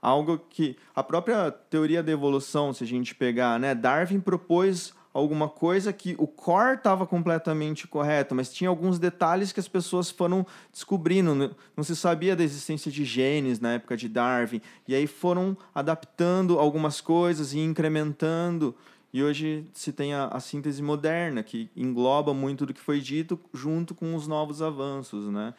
Algo 0.00 0.36
que 0.50 0.76
a 0.96 1.02
própria 1.02 1.52
teoria 1.52 2.02
da 2.02 2.10
evolução, 2.10 2.72
se 2.72 2.82
a 2.82 2.86
gente 2.86 3.14
pegar, 3.14 3.60
né? 3.60 3.72
Darwin 3.72 4.18
propôs 4.18 4.92
alguma 5.12 5.48
coisa 5.48 5.92
que 5.92 6.14
o 6.18 6.26
core 6.26 6.76
estava 6.76 7.06
completamente 7.06 7.86
correto, 7.86 8.34
mas 8.34 8.52
tinha 8.52 8.70
alguns 8.70 8.98
detalhes 8.98 9.52
que 9.52 9.60
as 9.60 9.68
pessoas 9.68 10.10
foram 10.10 10.46
descobrindo. 10.72 11.54
Não 11.76 11.84
se 11.84 11.94
sabia 11.94 12.34
da 12.34 12.42
existência 12.42 12.90
de 12.90 13.04
genes 13.04 13.60
na 13.60 13.74
época 13.74 13.96
de 13.96 14.08
Darwin, 14.08 14.62
e 14.88 14.94
aí 14.94 15.06
foram 15.06 15.56
adaptando 15.74 16.58
algumas 16.58 17.00
coisas 17.00 17.52
e 17.52 17.58
incrementando. 17.58 18.74
E 19.12 19.22
hoje 19.22 19.66
se 19.74 19.92
tem 19.92 20.14
a, 20.14 20.28
a 20.28 20.40
síntese 20.40 20.82
moderna, 20.82 21.42
que 21.42 21.70
engloba 21.76 22.32
muito 22.32 22.64
do 22.64 22.72
que 22.72 22.80
foi 22.80 23.00
dito 23.00 23.38
junto 23.52 23.94
com 23.94 24.14
os 24.14 24.26
novos 24.26 24.62
avanços, 24.62 25.28
né? 25.28 25.52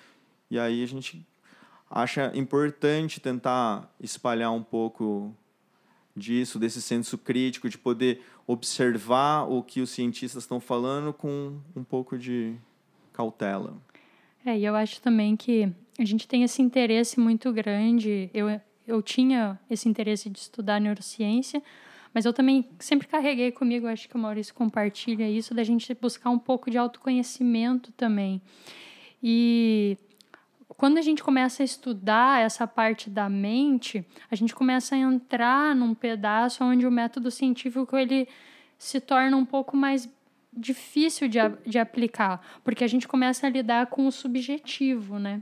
E 0.50 0.58
aí 0.58 0.84
a 0.84 0.88
gente 0.88 1.26
acha 1.90 2.32
importante 2.34 3.20
tentar 3.20 3.94
espalhar 4.00 4.52
um 4.52 4.64
pouco 4.64 5.36
disso, 6.16 6.60
desse 6.60 6.82
senso 6.82 7.18
crítico, 7.18 7.70
de 7.70 7.78
poder 7.78 8.22
observar 8.46 9.44
o 9.50 9.64
que 9.64 9.82
os 9.82 9.90
cientistas 9.90 10.44
estão 10.44 10.60
falando 10.60 11.14
com 11.14 11.58
um 11.76 11.84
pouco 11.84 12.18
de 12.18 12.56
cautela. 13.12 13.76
É, 14.46 14.58
e 14.58 14.66
eu 14.66 14.76
acho 14.76 15.02
também 15.02 15.36
que 15.36 15.72
a 15.98 16.06
gente 16.06 16.28
tem 16.28 16.44
esse 16.44 16.62
interesse 16.62 17.20
muito 17.20 17.52
grande. 17.54 18.30
Eu, 18.34 18.48
eu 18.86 19.02
tinha 19.02 19.60
esse 19.70 19.88
interesse 19.88 20.30
de 20.30 20.40
estudar 20.40 20.80
neurociência, 20.80 21.64
mas 22.14 22.26
eu 22.26 22.34
também 22.34 22.70
sempre 22.80 23.08
carreguei 23.08 23.52
comigo, 23.52 23.88
acho 23.88 24.08
que 24.08 24.16
o 24.16 24.20
Maurício 24.20 24.54
compartilha 24.54 25.30
isso, 25.30 25.54
da 25.54 25.64
gente 25.64 25.94
buscar 25.96 26.30
um 26.30 26.40
pouco 26.40 26.70
de 26.70 26.78
autoconhecimento 26.78 27.92
também. 27.94 28.42
E 29.22 29.98
quando 30.84 30.98
a 30.98 31.02
gente 31.02 31.24
começa 31.24 31.64
a 31.64 31.66
estudar 31.66 32.42
essa 32.42 32.68
parte 32.68 33.10
da 33.10 33.30
mente, 33.30 34.06
a 34.30 34.36
gente 34.36 34.54
começa 34.54 34.96
a 34.96 34.98
entrar 34.98 35.74
num 35.74 35.94
pedaço 35.94 36.62
onde 36.62 36.86
o 36.86 36.92
método 36.92 37.32
científico 37.32 37.96
ele 37.96 38.28
se 38.78 39.00
torna 39.00 39.38
um 39.38 39.46
pouco 39.46 39.78
mais 39.78 40.10
difícil 40.52 41.30
de, 41.30 41.40
de 41.66 41.80
aplicar, 41.80 42.46
porque 42.66 42.84
a 42.84 42.88
gente 42.88 43.08
começa 43.08 43.48
a 43.48 43.50
lidar 43.50 43.88
com 43.88 44.06
o 44.08 44.12
subjetivo, 44.12 45.18
né? 45.18 45.42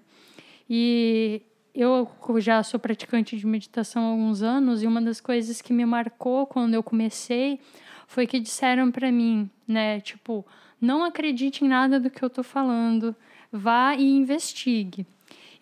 E 0.69 1.41
eu 1.73 2.07
já 2.37 2.61
sou 2.61 2.79
praticante 2.79 3.35
de 3.35 3.47
meditação 3.47 4.03
há 4.03 4.09
alguns 4.11 4.43
anos 4.43 4.83
e 4.83 4.85
uma 4.85 5.01
das 5.01 5.19
coisas 5.19 5.59
que 5.59 5.73
me 5.73 5.87
marcou 5.87 6.45
quando 6.45 6.75
eu 6.75 6.83
comecei 6.83 7.59
foi 8.05 8.27
que 8.27 8.39
disseram 8.39 8.91
para 8.91 9.11
mim, 9.11 9.49
né, 9.67 10.01
tipo, 10.01 10.45
não 10.79 11.03
acredite 11.03 11.65
em 11.65 11.67
nada 11.67 11.99
do 11.99 12.11
que 12.11 12.21
eu 12.23 12.29
tô 12.29 12.43
falando, 12.43 13.15
vá 13.51 13.95
e 13.95 14.03
investigue. 14.03 15.07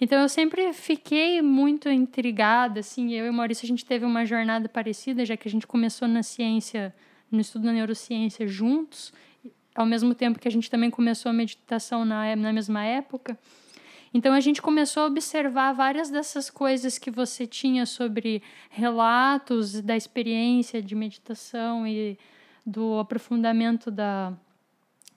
Então 0.01 0.21
eu 0.21 0.29
sempre 0.29 0.71
fiquei 0.71 1.41
muito 1.41 1.89
intrigada, 1.89 2.79
assim, 2.79 3.13
eu 3.13 3.25
e 3.25 3.29
o 3.29 3.33
Maurício 3.33 3.65
a 3.65 3.67
gente 3.67 3.85
teve 3.85 4.05
uma 4.05 4.25
jornada 4.25 4.69
parecida, 4.69 5.25
já 5.25 5.35
que 5.35 5.47
a 5.47 5.51
gente 5.51 5.67
começou 5.67 6.07
na 6.07 6.23
ciência, 6.23 6.95
no 7.29 7.41
estudo 7.41 7.65
da 7.65 7.73
neurociência 7.73 8.47
juntos, 8.47 9.11
ao 9.75 9.85
mesmo 9.85 10.15
tempo 10.15 10.39
que 10.39 10.47
a 10.47 10.51
gente 10.51 10.69
também 10.69 10.89
começou 10.89 11.29
a 11.29 11.33
meditação 11.33 12.05
na, 12.05 12.35
na 12.35 12.53
mesma 12.53 12.83
época. 12.85 13.37
Então 14.13 14.33
a 14.33 14.39
gente 14.39 14.61
começou 14.61 15.03
a 15.03 15.05
observar 15.05 15.73
várias 15.73 16.09
dessas 16.09 16.49
coisas 16.49 16.97
que 16.97 17.11
você 17.11 17.45
tinha 17.45 17.85
sobre 17.85 18.41
relatos 18.69 19.81
da 19.81 19.95
experiência 19.95 20.81
de 20.81 20.95
meditação 20.95 21.85
e 21.85 22.17
do 22.65 22.99
aprofundamento 22.99 23.91
da, 23.91 24.33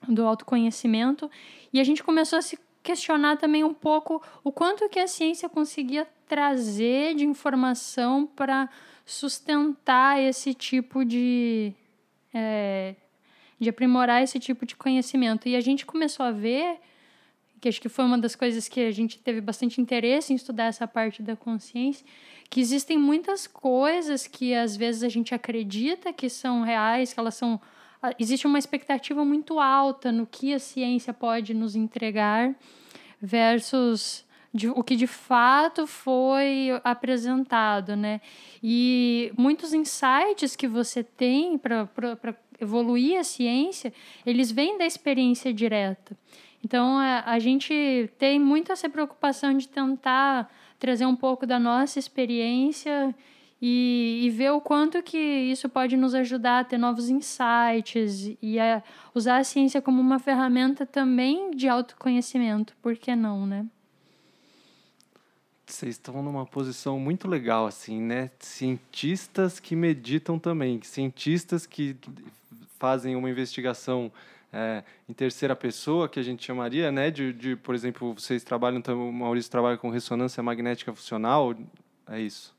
do 0.07 0.25
autoconhecimento. 0.25 1.29
E 1.71 1.79
a 1.79 1.83
gente 1.83 2.03
começou 2.03 2.37
a 2.37 2.41
se 2.41 2.57
questionar 2.83 3.37
também 3.37 3.63
um 3.63 3.73
pouco 3.73 4.21
o 4.43 4.51
quanto 4.51 4.89
que 4.89 4.99
a 4.99 5.07
ciência 5.07 5.47
conseguia 5.47 6.05
trazer 6.27 7.15
de 7.15 7.25
informação 7.25 8.27
para 8.27 8.69
sustentar 9.05 10.21
esse 10.21 10.53
tipo 10.53 11.03
de. 11.03 11.73
É, 12.33 12.95
de 13.59 13.69
aprimorar 13.69 14.21
esse 14.21 14.39
tipo 14.39 14.65
de 14.65 14.75
conhecimento. 14.75 15.47
E 15.47 15.55
a 15.55 15.61
gente 15.61 15.85
começou 15.85 16.25
a 16.25 16.31
ver 16.31 16.79
que 17.63 17.69
acho 17.69 17.79
que 17.79 17.87
foi 17.87 18.03
uma 18.03 18.17
das 18.17 18.35
coisas 18.35 18.67
que 18.67 18.81
a 18.81 18.91
gente 18.91 19.17
teve 19.19 19.39
bastante 19.39 19.79
interesse 19.79 20.33
em 20.33 20.35
estudar 20.35 20.65
essa 20.65 20.85
parte 20.85 21.23
da 21.23 21.33
consciência, 21.33 22.05
que 22.49 22.59
existem 22.59 22.97
muitas 22.97 23.47
coisas 23.47 24.27
que 24.27 24.53
às 24.53 24.75
vezes 24.75 25.01
a 25.01 25.07
gente 25.07 25.33
acredita 25.33 26.11
que 26.11 26.29
são 26.29 26.61
reais, 26.61 27.13
que 27.13 27.19
elas 27.21 27.35
são 27.35 27.61
existe 28.19 28.47
uma 28.47 28.59
expectativa 28.59 29.23
muito 29.23 29.59
alta 29.59 30.11
no 30.11 30.25
que 30.25 30.53
a 30.53 30.59
ciência 30.59 31.13
pode 31.13 31.53
nos 31.53 31.75
entregar 31.75 32.53
versus 33.21 34.25
de, 34.53 34.69
o 34.69 34.83
que 34.83 34.95
de 34.95 35.07
fato 35.07 35.87
foi 35.87 36.69
apresentado, 36.83 37.95
né? 37.95 38.21
E 38.61 39.31
muitos 39.37 39.73
insights 39.73 40.55
que 40.55 40.67
você 40.67 41.03
tem 41.03 41.57
para 41.57 41.89
evoluir 42.59 43.19
a 43.19 43.23
ciência, 43.23 43.91
eles 44.25 44.51
vêm 44.51 44.77
da 44.77 44.85
experiência 44.85 45.53
direta. 45.53 46.15
Então, 46.63 46.97
a, 46.97 47.23
a 47.25 47.39
gente 47.39 48.09
tem 48.17 48.39
muito 48.39 48.71
essa 48.71 48.87
preocupação 48.87 49.57
de 49.57 49.67
tentar 49.67 50.49
trazer 50.79 51.05
um 51.05 51.15
pouco 51.15 51.47
da 51.47 51.59
nossa 51.59 51.97
experiência 51.97 53.13
e, 53.65 54.25
e, 54.25 54.29
ver 54.29 54.51
o 54.51 54.59
quanto 54.59 55.01
que 55.01 55.17
isso 55.17 55.69
pode 55.69 55.95
nos 55.95 56.13
ajudar 56.13 56.59
a 56.59 56.63
ter 56.65 56.77
novos 56.77 57.07
insights 57.07 58.35
e 58.41 58.59
a 58.59 58.83
usar 59.15 59.37
a 59.37 59.43
ciência 59.45 59.81
como 59.81 60.01
uma 60.01 60.19
ferramenta 60.19 60.85
também 60.85 61.49
de 61.51 61.69
autoconhecimento, 61.69 62.75
por 62.81 62.97
que 62.97 63.15
não, 63.15 63.47
né? 63.47 63.65
Vocês 65.65 65.95
estão 65.95 66.21
numa 66.21 66.45
posição 66.45 66.99
muito 66.99 67.25
legal, 67.25 67.65
assim, 67.65 68.01
né? 68.01 68.31
Cientistas 68.37 69.61
que 69.61 69.77
meditam 69.77 70.37
também, 70.37 70.81
cientistas 70.83 71.65
que 71.65 71.95
fazem 72.77 73.15
uma 73.15 73.29
investigação 73.29 74.11
é, 74.51 74.83
em 75.07 75.13
terceira 75.13 75.55
pessoa, 75.55 76.09
que 76.09 76.19
a 76.19 76.23
gente 76.23 76.43
chamaria, 76.43 76.91
né? 76.91 77.09
De, 77.09 77.31
de, 77.31 77.55
por 77.55 77.73
exemplo, 77.73 78.13
vocês 78.13 78.43
trabalham, 78.43 78.83
o 78.89 79.13
Maurício 79.13 79.49
trabalha 79.49 79.77
com 79.77 79.89
ressonância 79.89 80.43
magnética 80.43 80.93
funcional, 80.93 81.55
é 82.09 82.19
isso? 82.19 82.52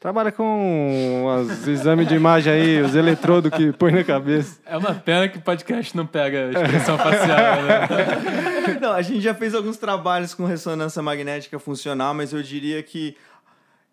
Trabalha 0.00 0.30
com 0.30 1.24
os 1.26 1.66
exames 1.66 2.06
de 2.06 2.14
imagem 2.14 2.52
aí, 2.52 2.80
os 2.80 2.94
eletrodos 2.94 3.50
que 3.50 3.72
põe 3.72 3.90
na 3.90 4.04
cabeça. 4.04 4.60
É 4.64 4.76
uma 4.76 4.94
pena 4.94 5.28
que 5.28 5.38
o 5.38 5.40
podcast 5.40 5.96
não 5.96 6.06
pega 6.06 6.52
expressão 6.52 6.96
facial, 6.96 7.62
né? 7.62 8.78
Não, 8.80 8.92
a 8.92 9.02
gente 9.02 9.22
já 9.22 9.34
fez 9.34 9.54
alguns 9.54 9.78
trabalhos 9.78 10.34
com 10.34 10.44
ressonância 10.44 11.02
magnética 11.02 11.58
funcional, 11.58 12.12
mas 12.12 12.32
eu 12.34 12.42
diria 12.42 12.82
que 12.82 13.16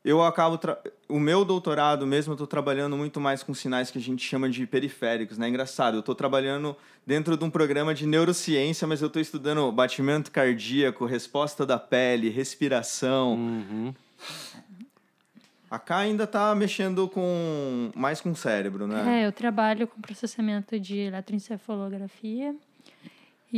eu 0.04 0.22
acabo 0.22 0.60
o 1.10 1.20
meu 1.20 1.44
doutorado 1.44 2.06
mesmo 2.06 2.32
eu 2.32 2.36
estou 2.36 2.46
trabalhando 2.46 2.96
muito 2.96 3.20
mais 3.20 3.42
com 3.42 3.56
sinais 3.56 3.90
que 3.90 3.98
a 3.98 4.02
gente 4.02 4.24
chama 4.24 4.48
de 4.48 4.68
periféricos 4.68 5.40
né 5.40 5.50
engraçado 5.50 5.96
eu 5.96 6.02
estou 6.02 6.14
trabalhando 6.14 6.76
dentro 7.08 7.36
de 7.36 7.44
um 7.44 7.50
programa 7.50 7.92
de 7.92 8.06
neurociência 8.06 8.88
mas 8.88 9.02
eu 9.02 9.08
estou 9.08 9.20
estudando 9.20 9.72
batimento 9.72 10.30
cardíaco 10.30 11.06
resposta 11.06 11.66
da 11.66 11.80
pele 11.80 12.30
respiração 12.30 13.34
uhum. 13.34 13.94
A 15.70 15.80
Cá 15.80 15.98
ainda 15.98 16.26
está 16.26 16.54
mexendo 16.56 17.08
com 17.08 17.92
mais 17.96 18.22
com 18.22 18.32
o 18.32 18.36
cérebro 18.36 18.88
né 18.88 19.22
é 19.22 19.28
eu 19.28 19.32
trabalho 19.32 19.88
com 19.88 20.00
processamento 20.02 20.80
de 20.80 20.98
eletroencefalografia 20.98 22.56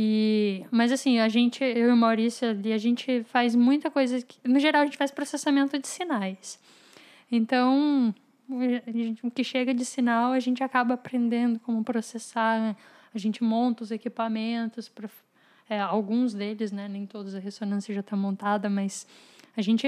e, 0.00 0.64
mas 0.70 0.92
assim, 0.92 1.18
a 1.18 1.28
gente, 1.28 1.64
eu 1.64 1.88
e 1.88 1.90
o 1.90 1.96
Maurício 1.96 2.48
ali, 2.48 2.72
a 2.72 2.78
gente 2.78 3.24
faz 3.24 3.56
muita 3.56 3.90
coisa. 3.90 4.22
Que, 4.22 4.36
no 4.48 4.60
geral, 4.60 4.82
a 4.82 4.84
gente 4.84 4.96
faz 4.96 5.10
processamento 5.10 5.76
de 5.76 5.88
sinais. 5.88 6.60
Então, 7.32 8.14
o 9.24 9.30
que 9.30 9.42
chega 9.42 9.74
de 9.74 9.84
sinal, 9.84 10.32
a 10.32 10.38
gente 10.38 10.62
acaba 10.62 10.94
aprendendo 10.94 11.58
como 11.58 11.82
processar. 11.82 12.60
Né? 12.60 12.76
A 13.12 13.18
gente 13.18 13.42
monta 13.42 13.82
os 13.82 13.90
equipamentos, 13.90 14.88
pra, 14.88 15.08
é, 15.68 15.80
alguns 15.80 16.32
deles, 16.32 16.70
né? 16.70 16.86
Nem 16.86 17.04
todos 17.04 17.34
a 17.34 17.40
ressonância 17.40 17.92
já 17.92 18.00
está 18.00 18.16
montada, 18.16 18.70
mas 18.70 19.04
a 19.56 19.62
gente 19.62 19.84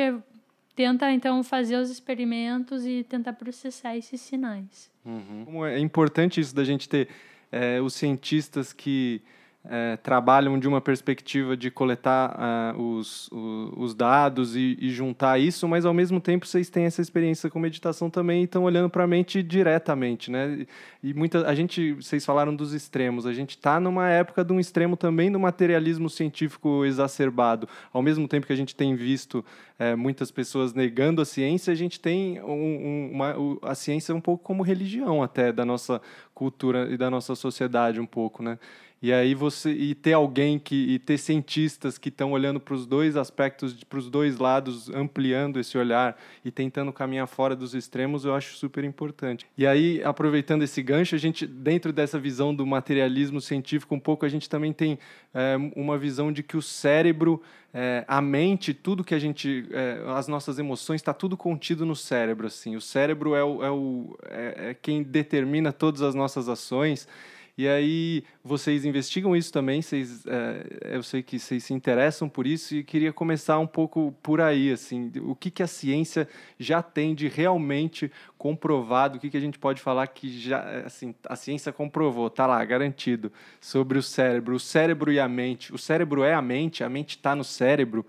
tenta 0.80 1.12
então 1.12 1.44
fazer 1.44 1.76
os 1.76 1.90
experimentos 1.90 2.86
e 2.86 3.04
tentar 3.04 3.34
processar 3.34 3.98
esses 3.98 4.18
sinais. 4.18 4.90
Uhum. 5.04 5.44
Como 5.44 5.66
é 5.66 5.78
importante 5.78 6.40
isso 6.40 6.54
da 6.54 6.64
gente 6.64 6.88
ter 6.88 7.08
é, 7.52 7.78
os 7.82 7.92
cientistas 7.92 8.72
que 8.72 9.20
é, 9.62 9.98
trabalham 9.98 10.58
de 10.58 10.66
uma 10.66 10.80
perspectiva 10.80 11.54
de 11.54 11.70
coletar 11.70 12.74
uh, 12.74 12.80
os, 12.80 13.30
os, 13.30 13.72
os, 13.76 13.94
dados 13.94 14.56
e, 14.56 14.76
e, 14.80 14.88
juntar 14.88 15.38
isso, 15.38 15.68
mas 15.68 15.84
ao 15.84 15.92
mesmo 15.92 16.18
tempo 16.18 16.46
vocês 16.46 16.70
têm 16.70 16.84
essa 16.84 17.02
experiência 17.02 17.50
com 17.50 17.58
meditação 17.58 18.08
também 18.08 18.40
e 18.40 18.44
estão 18.44 18.64
olhando 18.64 18.88
para 18.88 19.04
a 19.04 19.06
mente 19.06 19.42
diretamente, 19.42 20.30
né? 20.30 20.66
E 21.02 21.12
muita 21.12 21.46
a 21.46 21.54
gente, 21.54 21.92
vocês 21.92 22.24
falaram 22.24 22.56
dos 22.56 22.72
extremos, 22.72 23.26
a 23.26 23.34
gente 23.34 23.50
está 23.50 23.78
numa 23.78 24.08
época 24.08 24.42
de 24.42 24.52
um 24.52 24.58
extremo 24.58 24.96
também 24.96 25.30
do 25.30 25.38
materialismo 25.38 26.08
científico 26.08 26.84
exacerbado. 26.86 27.68
Ao 27.92 28.00
mesmo 28.00 28.26
tempo 28.26 28.46
que 28.46 28.52
a 28.54 28.56
gente 28.56 28.74
tem 28.74 28.96
visto 28.96 29.44
é, 29.78 29.94
muitas 29.94 30.30
pessoas 30.30 30.72
negando 30.72 31.20
a 31.20 31.24
ciência, 31.26 31.70
a 31.70 31.76
gente 31.76 32.00
tem 32.00 32.40
um, 32.42 33.10
uma, 33.12 33.34
a 33.62 33.74
ciência 33.74 34.14
um 34.14 34.20
pouco 34.22 34.42
como 34.42 34.62
religião 34.62 35.22
até 35.22 35.52
da 35.52 35.66
nossa 35.66 36.00
cultura 36.34 36.88
e 36.90 36.96
da 36.96 37.10
nossa 37.10 37.34
sociedade 37.34 38.00
um 38.00 38.06
pouco, 38.06 38.42
né? 38.42 38.58
E 39.02 39.14
aí 39.14 39.34
você 39.34 39.70
e 39.70 39.94
ter 39.94 40.12
alguém 40.12 40.58
que 40.58 40.74
e 40.74 40.98
ter 40.98 41.16
cientistas 41.16 41.96
que 41.96 42.10
estão 42.10 42.32
olhando 42.32 42.60
para 42.60 42.74
os 42.74 42.84
dois 42.84 43.16
aspectos, 43.16 43.72
para 43.84 43.98
os 43.98 44.10
dois 44.10 44.36
lados, 44.36 44.90
ampliando 44.90 45.58
esse 45.58 45.78
olhar 45.78 46.20
e 46.44 46.50
tentando 46.50 46.92
caminhar 46.92 47.26
fora 47.26 47.56
dos 47.56 47.74
extremos, 47.74 48.26
eu 48.26 48.34
acho 48.34 48.56
super 48.56 48.84
importante. 48.84 49.46
E 49.56 49.66
aí, 49.66 50.02
aproveitando 50.04 50.62
esse 50.64 50.82
gancho, 50.82 51.14
a 51.14 51.18
gente 51.18 51.46
dentro 51.46 51.94
dessa 51.94 52.18
visão 52.18 52.54
do 52.54 52.66
materialismo 52.66 53.40
científico 53.40 53.94
um 53.94 54.00
pouco, 54.00 54.26
a 54.26 54.28
gente 54.28 54.50
também 54.50 54.72
tem 54.72 54.98
é, 55.32 55.56
uma 55.74 55.96
visão 55.96 56.30
de 56.30 56.42
que 56.42 56.58
o 56.58 56.62
cérebro, 56.62 57.40
é, 57.72 58.04
a 58.06 58.20
mente, 58.20 58.74
tudo 58.74 59.02
que 59.02 59.14
a 59.14 59.18
gente, 59.18 59.66
é, 59.70 60.02
as 60.08 60.28
nossas 60.28 60.58
emoções, 60.58 61.00
está 61.00 61.14
tudo 61.14 61.38
contido 61.38 61.86
no 61.86 61.96
cérebro. 61.96 62.46
Assim, 62.46 62.76
o 62.76 62.82
cérebro 62.82 63.34
é, 63.34 63.42
o, 63.42 63.64
é, 63.64 63.70
o, 63.70 64.18
é, 64.28 64.70
é 64.70 64.74
quem 64.74 65.02
determina 65.02 65.72
todas 65.72 66.02
as 66.02 66.14
nossas 66.14 66.50
ações 66.50 67.08
E 67.56 67.68
aí 67.68 68.24
vocês 68.42 68.84
investigam 68.84 69.36
isso 69.36 69.52
também, 69.52 69.82
vocês, 69.82 70.24
é, 70.26 70.94
eu 70.96 71.02
sei 71.02 71.22
que 71.22 71.38
vocês 71.38 71.64
se 71.64 71.74
interessam 71.74 72.28
por 72.28 72.46
isso 72.46 72.74
e 72.74 72.82
queria 72.82 73.12
começar 73.12 73.58
um 73.58 73.66
pouco 73.66 74.14
por 74.22 74.40
aí, 74.40 74.72
assim, 74.72 75.12
o 75.22 75.34
que, 75.34 75.50
que 75.50 75.62
a 75.62 75.66
ciência 75.66 76.28
já 76.58 76.82
tem 76.82 77.14
de 77.14 77.28
realmente 77.28 78.10
comprovado, 78.38 79.18
o 79.18 79.20
que, 79.20 79.28
que 79.28 79.36
a 79.36 79.40
gente 79.40 79.58
pode 79.58 79.80
falar 79.82 80.06
que 80.06 80.40
já, 80.40 80.86
assim, 80.86 81.14
a 81.28 81.36
ciência 81.36 81.72
comprovou, 81.72 82.30
tá 82.30 82.46
lá, 82.46 82.64
garantido, 82.64 83.30
sobre 83.60 83.98
o 83.98 84.02
cérebro, 84.02 84.54
o 84.54 84.60
cérebro 84.60 85.12
e 85.12 85.20
a 85.20 85.28
mente. 85.28 85.74
O 85.74 85.78
cérebro 85.78 86.24
é 86.24 86.32
a 86.32 86.40
mente, 86.40 86.82
a 86.82 86.88
mente 86.88 87.10
está 87.10 87.34
no 87.34 87.44
cérebro. 87.44 88.06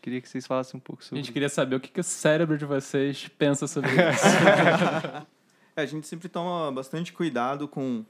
Queria 0.00 0.20
que 0.20 0.28
vocês 0.28 0.46
falassem 0.46 0.76
um 0.76 0.80
pouco 0.80 1.02
A 1.02 1.04
sobre 1.04 1.22
gente 1.22 1.32
queria 1.32 1.48
saber 1.48 1.76
o 1.76 1.80
que, 1.80 1.90
que 1.90 2.00
o 2.00 2.04
cérebro 2.04 2.58
de 2.58 2.64
vocês 2.64 3.28
pensa 3.38 3.66
sobre 3.66 3.90
isso. 4.10 5.26
É, 5.76 5.82
a 5.82 5.86
gente 5.86 6.06
sempre 6.06 6.28
toma 6.28 6.70
bastante 6.70 7.12
cuidado 7.12 7.66
com 7.66 8.04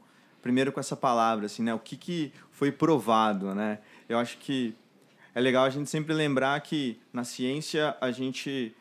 primeiro 0.44 0.70
com 0.70 0.78
essa 0.78 0.94
palavra 0.94 1.46
assim, 1.46 1.62
né? 1.62 1.72
O 1.72 1.78
que, 1.78 1.96
que 1.96 2.30
foi 2.52 2.70
provado, 2.70 3.54
né? 3.54 3.78
Eu 4.06 4.18
acho 4.18 4.36
que 4.36 4.76
é 5.34 5.40
legal 5.40 5.64
a 5.64 5.70
gente 5.70 5.88
sempre 5.88 6.12
lembrar 6.12 6.60
que 6.60 7.00
na 7.10 7.24
ciência 7.24 7.96
a 7.98 8.10
gente 8.10 8.76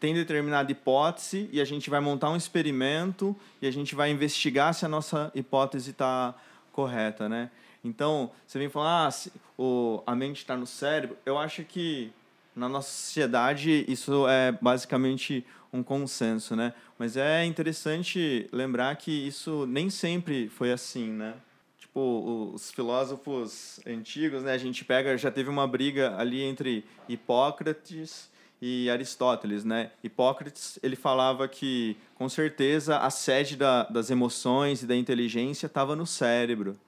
tem 0.00 0.12
determinada 0.12 0.70
hipótese 0.72 1.48
e 1.52 1.60
a 1.60 1.64
gente 1.64 1.88
vai 1.88 2.00
montar 2.00 2.28
um 2.30 2.36
experimento 2.36 3.36
e 3.62 3.68
a 3.68 3.70
gente 3.70 3.94
vai 3.94 4.10
investigar 4.10 4.74
se 4.74 4.84
a 4.84 4.88
nossa 4.88 5.30
hipótese 5.32 5.92
está 5.92 6.34
correta, 6.72 7.28
né? 7.28 7.50
Então, 7.84 8.32
você 8.44 8.58
vem 8.58 8.68
falar, 8.68 9.08
ah, 9.08 9.30
o, 9.56 10.02
a 10.04 10.14
mente 10.16 10.38
está 10.38 10.56
no 10.56 10.66
cérebro. 10.66 11.16
Eu 11.24 11.38
acho 11.38 11.62
que 11.62 12.12
na 12.54 12.68
nossa 12.68 12.90
sociedade 12.90 13.84
isso 13.86 14.26
é 14.26 14.50
basicamente 14.60 15.46
um 15.76 15.82
consenso, 15.82 16.56
né? 16.56 16.72
Mas 16.98 17.16
é 17.16 17.44
interessante 17.44 18.48
lembrar 18.52 18.96
que 18.96 19.10
isso 19.10 19.66
nem 19.66 19.90
sempre 19.90 20.48
foi 20.48 20.72
assim, 20.72 21.10
né? 21.10 21.34
Tipo, 21.78 22.52
os 22.54 22.70
filósofos 22.70 23.80
antigos, 23.86 24.42
né? 24.42 24.52
A 24.52 24.58
gente 24.58 24.84
pega, 24.84 25.16
já 25.16 25.30
teve 25.30 25.50
uma 25.50 25.66
briga 25.66 26.16
ali 26.16 26.42
entre 26.42 26.84
Hipócrates 27.08 28.30
e 28.60 28.88
Aristóteles, 28.90 29.64
né? 29.64 29.90
Hipócrates, 30.02 30.78
ele 30.82 30.96
falava 30.96 31.46
que, 31.46 31.96
com 32.14 32.28
certeza, 32.28 32.98
a 32.98 33.10
sede 33.10 33.56
da, 33.56 33.84
das 33.84 34.10
emoções 34.10 34.82
e 34.82 34.86
da 34.86 34.96
inteligência 34.96 35.66
estava 35.66 35.94
no 35.94 36.06
cérebro. 36.06 36.78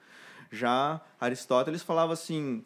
Já 0.51 1.01
Aristóteles 1.21 1.83
falava 1.83 2.15
assim, 2.15 2.65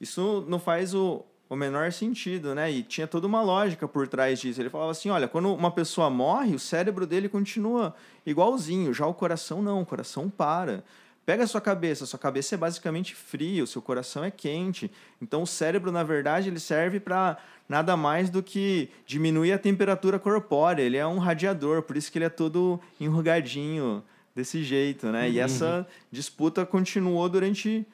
isso 0.00 0.44
não 0.48 0.58
faz 0.58 0.94
o, 0.94 1.24
o 1.50 1.56
menor 1.56 1.90
sentido, 1.90 2.54
né? 2.54 2.70
E 2.70 2.80
tinha 2.84 3.08
toda 3.08 3.26
uma 3.26 3.42
lógica 3.42 3.88
por 3.88 4.06
trás 4.06 4.38
disso. 4.38 4.62
Ele 4.62 4.70
falava 4.70 4.92
assim, 4.92 5.10
olha, 5.10 5.26
quando 5.26 5.52
uma 5.52 5.72
pessoa 5.72 6.08
morre, 6.08 6.54
o 6.54 6.60
cérebro 6.60 7.04
dele 7.04 7.28
continua 7.28 7.92
igualzinho, 8.24 8.94
já 8.94 9.04
o 9.04 9.12
coração 9.12 9.60
não, 9.60 9.82
o 9.82 9.86
coração 9.86 10.30
para. 10.30 10.84
Pega 11.26 11.42
a 11.42 11.46
sua 11.48 11.60
cabeça, 11.60 12.04
a 12.04 12.06
sua 12.06 12.20
cabeça 12.20 12.54
é 12.54 12.58
basicamente 12.58 13.16
fria, 13.16 13.64
o 13.64 13.66
seu 13.66 13.82
coração 13.82 14.22
é 14.22 14.30
quente. 14.30 14.92
Então 15.20 15.42
o 15.42 15.46
cérebro, 15.46 15.90
na 15.90 16.04
verdade, 16.04 16.48
ele 16.48 16.60
serve 16.60 17.00
para 17.00 17.36
nada 17.68 17.96
mais 17.96 18.30
do 18.30 18.44
que 18.44 18.88
diminuir 19.04 19.52
a 19.52 19.58
temperatura 19.58 20.20
corpórea. 20.20 20.84
Ele 20.84 20.96
é 20.96 21.06
um 21.06 21.18
radiador, 21.18 21.82
por 21.82 21.96
isso 21.96 22.12
que 22.12 22.18
ele 22.18 22.26
é 22.26 22.30
todo 22.30 22.80
enrugadinho 23.00 24.04
desse 24.36 24.62
jeito, 24.62 25.08
né? 25.08 25.28
E 25.28 25.40
essa 25.40 25.84
disputa 26.12 26.64
continuou 26.64 27.28
durante 27.28 27.84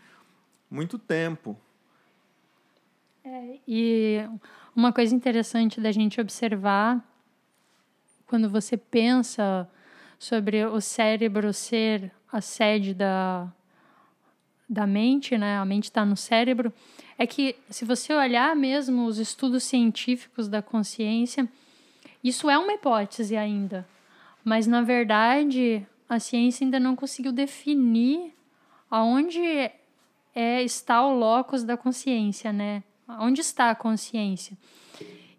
muito 0.70 0.98
tempo. 0.98 1.58
E 3.66 4.18
uma 4.74 4.92
coisa 4.92 5.14
interessante 5.14 5.80
da 5.80 5.90
gente 5.90 6.20
observar 6.20 7.04
quando 8.26 8.48
você 8.48 8.76
pensa 8.76 9.68
sobre 10.18 10.64
o 10.64 10.80
cérebro 10.80 11.52
ser 11.52 12.12
a 12.30 12.40
sede 12.40 12.94
da, 12.94 13.52
da 14.68 14.86
mente, 14.86 15.36
né? 15.36 15.58
A 15.58 15.64
mente 15.64 15.84
está 15.84 16.04
no 16.04 16.16
cérebro. 16.16 16.72
É 17.18 17.26
que 17.26 17.56
se 17.68 17.84
você 17.84 18.12
olhar 18.14 18.54
mesmo 18.54 19.06
os 19.06 19.18
estudos 19.18 19.64
científicos 19.64 20.48
da 20.48 20.62
consciência, 20.62 21.48
isso 22.22 22.48
é 22.48 22.56
uma 22.56 22.74
hipótese 22.74 23.36
ainda. 23.36 23.86
Mas 24.44 24.66
na 24.66 24.82
verdade, 24.82 25.84
a 26.08 26.20
ciência 26.20 26.64
ainda 26.64 26.78
não 26.78 26.94
conseguiu 26.94 27.32
definir 27.32 28.32
aonde 28.90 29.40
é 30.34 30.62
está 30.62 31.04
o 31.04 31.18
locus 31.18 31.64
da 31.64 31.76
consciência, 31.76 32.52
né? 32.52 32.84
Onde 33.08 33.40
está 33.40 33.70
a 33.70 33.74
consciência? 33.74 34.56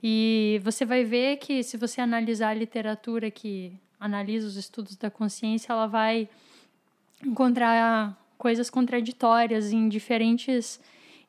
E 0.01 0.61
você 0.63 0.85
vai 0.85 1.03
ver 1.03 1.37
que 1.37 1.63
se 1.63 1.75
você 1.75 1.99
analisar 1.99 2.49
a 2.49 2.53
literatura 2.53 3.29
que 3.31 3.73
analisa 3.99 4.47
os 4.47 4.55
estudos 4.55 4.95
da 4.95 5.09
consciência, 5.09 5.73
ela 5.73 5.87
vai 5.87 6.29
encontrar 7.25 8.15
coisas 8.37 8.69
contraditórias 8.69 9.71
em 9.71 9.89
diferentes 9.89 10.79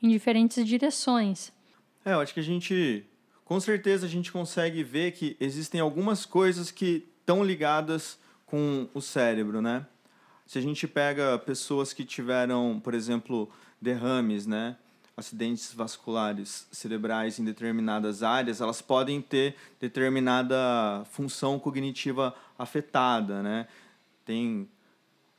em 0.00 0.08
diferentes 0.08 0.64
direções. 0.64 1.52
É, 2.04 2.12
eu 2.12 2.20
acho 2.20 2.32
que 2.32 2.40
a 2.40 2.44
gente, 2.44 3.04
com 3.44 3.58
certeza, 3.58 4.06
a 4.06 4.08
gente 4.08 4.30
consegue 4.30 4.84
ver 4.84 5.12
que 5.12 5.36
existem 5.40 5.80
algumas 5.80 6.24
coisas 6.24 6.70
que 6.70 7.04
estão 7.20 7.44
ligadas 7.44 8.18
com 8.46 8.88
o 8.94 9.00
cérebro, 9.00 9.60
né? 9.60 9.84
Se 10.46 10.58
a 10.58 10.62
gente 10.62 10.86
pega 10.86 11.38
pessoas 11.38 11.92
que 11.92 12.04
tiveram, 12.04 12.80
por 12.82 12.94
exemplo, 12.94 13.50
derrames, 13.82 14.46
né? 14.46 14.76
Acidentes 15.18 15.74
vasculares 15.74 16.68
cerebrais 16.70 17.40
em 17.40 17.44
determinadas 17.44 18.22
áreas, 18.22 18.60
elas 18.60 18.80
podem 18.80 19.20
ter 19.20 19.56
determinada 19.80 21.04
função 21.10 21.58
cognitiva 21.58 22.32
afetada, 22.56 23.42
né? 23.42 23.66
Tem 24.24 24.68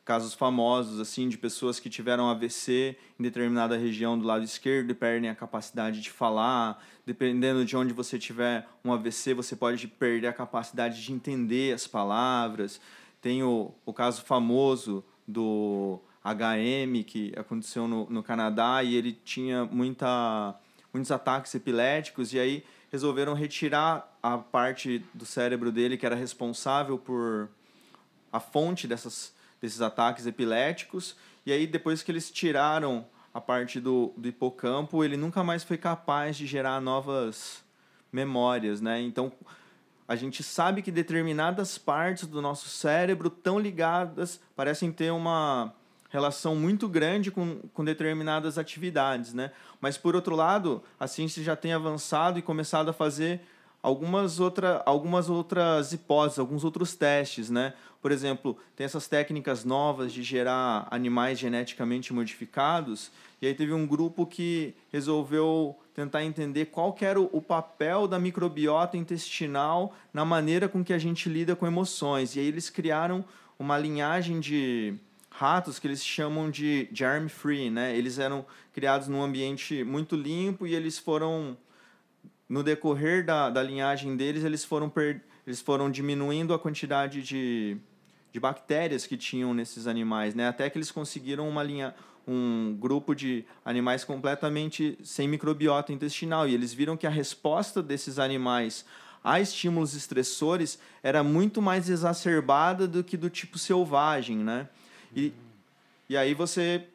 casos 0.03 0.33
famosos 0.33 0.99
assim 0.99 1.29
de 1.29 1.37
pessoas 1.37 1.79
que 1.79 1.89
tiveram 1.89 2.29
AVC 2.29 2.97
em 3.17 3.23
determinada 3.23 3.77
região 3.77 4.19
do 4.19 4.25
lado 4.25 4.43
esquerdo 4.43 4.91
e 4.91 4.93
perdem 4.93 5.29
a 5.29 5.35
capacidade 5.35 6.01
de 6.01 6.11
falar. 6.11 6.83
Dependendo 7.05 7.63
de 7.63 7.77
onde 7.77 7.93
você 7.93 8.19
tiver 8.19 8.67
um 8.83 8.91
AVC, 8.91 9.33
você 9.33 9.55
pode 9.55 9.87
perder 9.87 10.27
a 10.27 10.33
capacidade 10.33 11.01
de 11.01 11.13
entender 11.13 11.73
as 11.73 11.87
palavras. 11.87 12.81
Tem 13.21 13.43
o, 13.43 13.73
o 13.85 13.93
caso 13.93 14.23
famoso 14.23 15.05
do 15.25 16.01
HM 16.23 17.03
que 17.05 17.33
aconteceu 17.37 17.87
no, 17.87 18.09
no 18.09 18.21
Canadá 18.21 18.83
e 18.83 18.95
ele 18.95 19.13
tinha 19.13 19.65
muita, 19.65 20.55
muitos 20.93 21.11
ataques 21.11 21.55
epiléticos 21.55 22.33
e 22.33 22.39
aí 22.39 22.65
resolveram 22.91 23.33
retirar 23.33 24.17
a 24.21 24.37
parte 24.37 25.05
do 25.13 25.25
cérebro 25.25 25.71
dele 25.71 25.97
que 25.97 26.05
era 26.05 26.15
responsável 26.15 26.97
por 26.97 27.49
a 28.31 28.39
fonte 28.39 28.87
dessas, 28.87 29.33
desses 29.61 29.81
ataques 29.81 30.25
epiléticos. 30.25 31.15
E 31.45 31.51
aí, 31.51 31.65
depois 31.65 32.03
que 32.03 32.11
eles 32.11 32.29
tiraram 32.29 33.05
a 33.33 33.39
parte 33.39 33.79
do, 33.79 34.13
do 34.17 34.27
hipocampo, 34.27 35.03
ele 35.03 35.17
nunca 35.17 35.43
mais 35.43 35.63
foi 35.63 35.77
capaz 35.77 36.37
de 36.37 36.45
gerar 36.45 36.81
novas 36.81 37.63
memórias, 38.11 38.81
né? 38.81 39.01
Então, 39.01 39.31
a 40.07 40.15
gente 40.15 40.41
sabe 40.41 40.81
que 40.81 40.91
determinadas 40.91 41.77
partes 41.77 42.25
do 42.25 42.41
nosso 42.41 42.67
cérebro 42.67 43.27
estão 43.27 43.59
ligadas, 43.59 44.39
parecem 44.55 44.91
ter 44.91 45.11
uma 45.11 45.73
relação 46.09 46.55
muito 46.55 46.87
grande 46.87 47.31
com, 47.31 47.59
com 47.73 47.85
determinadas 47.85 48.57
atividades, 48.57 49.33
né? 49.33 49.51
Mas, 49.79 49.97
por 49.97 50.15
outro 50.15 50.35
lado, 50.35 50.83
a 50.99 51.07
ciência 51.07 51.43
já 51.43 51.55
tem 51.55 51.71
avançado 51.73 52.37
e 52.39 52.41
começado 52.41 52.89
a 52.89 52.93
fazer 52.93 53.41
algumas, 53.81 54.39
outra, 54.39 54.81
algumas 54.85 55.29
outras 55.29 55.93
hipóteses, 55.93 56.39
alguns 56.39 56.63
outros 56.63 56.95
testes, 56.95 57.49
né? 57.49 57.73
Por 58.01 58.11
exemplo, 58.11 58.57
tem 58.75 58.85
essas 58.85 59.07
técnicas 59.07 59.63
novas 59.63 60.11
de 60.11 60.23
gerar 60.23 60.87
animais 60.89 61.37
geneticamente 61.37 62.13
modificados, 62.13 63.11
e 63.41 63.47
aí 63.47 63.53
teve 63.53 63.73
um 63.73 63.85
grupo 63.85 64.25
que 64.25 64.73
resolveu 64.91 65.77
tentar 65.93 66.23
entender 66.23 66.65
qual 66.65 66.95
era 67.01 67.19
o, 67.19 67.29
o 67.31 67.41
papel 67.41 68.07
da 68.07 68.17
microbiota 68.17 68.97
intestinal 68.97 69.93
na 70.13 70.23
maneira 70.23 70.67
com 70.67 70.83
que 70.83 70.93
a 70.93 70.97
gente 70.97 71.29
lida 71.29 71.55
com 71.55 71.67
emoções. 71.67 72.35
E 72.35 72.39
aí 72.39 72.45
eles 72.45 72.69
criaram 72.69 73.23
uma 73.57 73.77
linhagem 73.77 74.39
de 74.39 74.95
ratos 75.39 75.79
que 75.79 75.87
eles 75.87 76.03
chamam 76.03 76.51
de 76.51 76.89
germ-free, 76.91 77.69
né? 77.69 77.95
Eles 77.95 78.19
eram 78.19 78.45
criados 78.73 79.07
num 79.07 79.23
ambiente 79.23 79.85
muito 79.85 80.13
limpo 80.17 80.67
e 80.67 80.75
eles 80.75 80.99
foram 80.99 81.57
no 82.49 82.61
decorrer 82.61 83.25
da, 83.25 83.49
da 83.49 83.63
linhagem 83.63 84.17
deles, 84.17 84.43
eles 84.43 84.65
foram, 84.65 84.89
per, 84.89 85.21
eles 85.47 85.61
foram 85.61 85.89
diminuindo 85.89 86.53
a 86.53 86.59
quantidade 86.59 87.23
de, 87.23 87.77
de 88.33 88.39
bactérias 88.39 89.07
que 89.07 89.15
tinham 89.15 89.53
nesses 89.53 89.87
animais, 89.87 90.35
né? 90.35 90.49
Até 90.49 90.69
que 90.69 90.77
eles 90.77 90.91
conseguiram 90.91 91.47
uma 91.47 91.63
linha, 91.63 91.95
um 92.27 92.75
grupo 92.77 93.15
de 93.15 93.45
animais 93.63 94.03
completamente 94.03 94.97
sem 95.01 95.25
microbiota 95.25 95.93
intestinal. 95.93 96.49
E 96.49 96.53
eles 96.53 96.73
viram 96.73 96.97
que 96.97 97.07
a 97.07 97.09
resposta 97.09 97.81
desses 97.81 98.19
animais 98.19 98.83
a 99.23 99.39
estímulos 99.39 99.95
estressores 99.95 100.79
era 101.01 101.23
muito 101.23 101.61
mais 101.61 101.89
exacerbada 101.89 102.85
do 102.85 103.05
que 103.05 103.15
do 103.15 103.29
tipo 103.29 103.57
selvagem, 103.57 104.37
né? 104.37 104.67
E, 105.15 105.33
e 106.09 106.17
aí 106.17 106.33
você... 106.33 106.85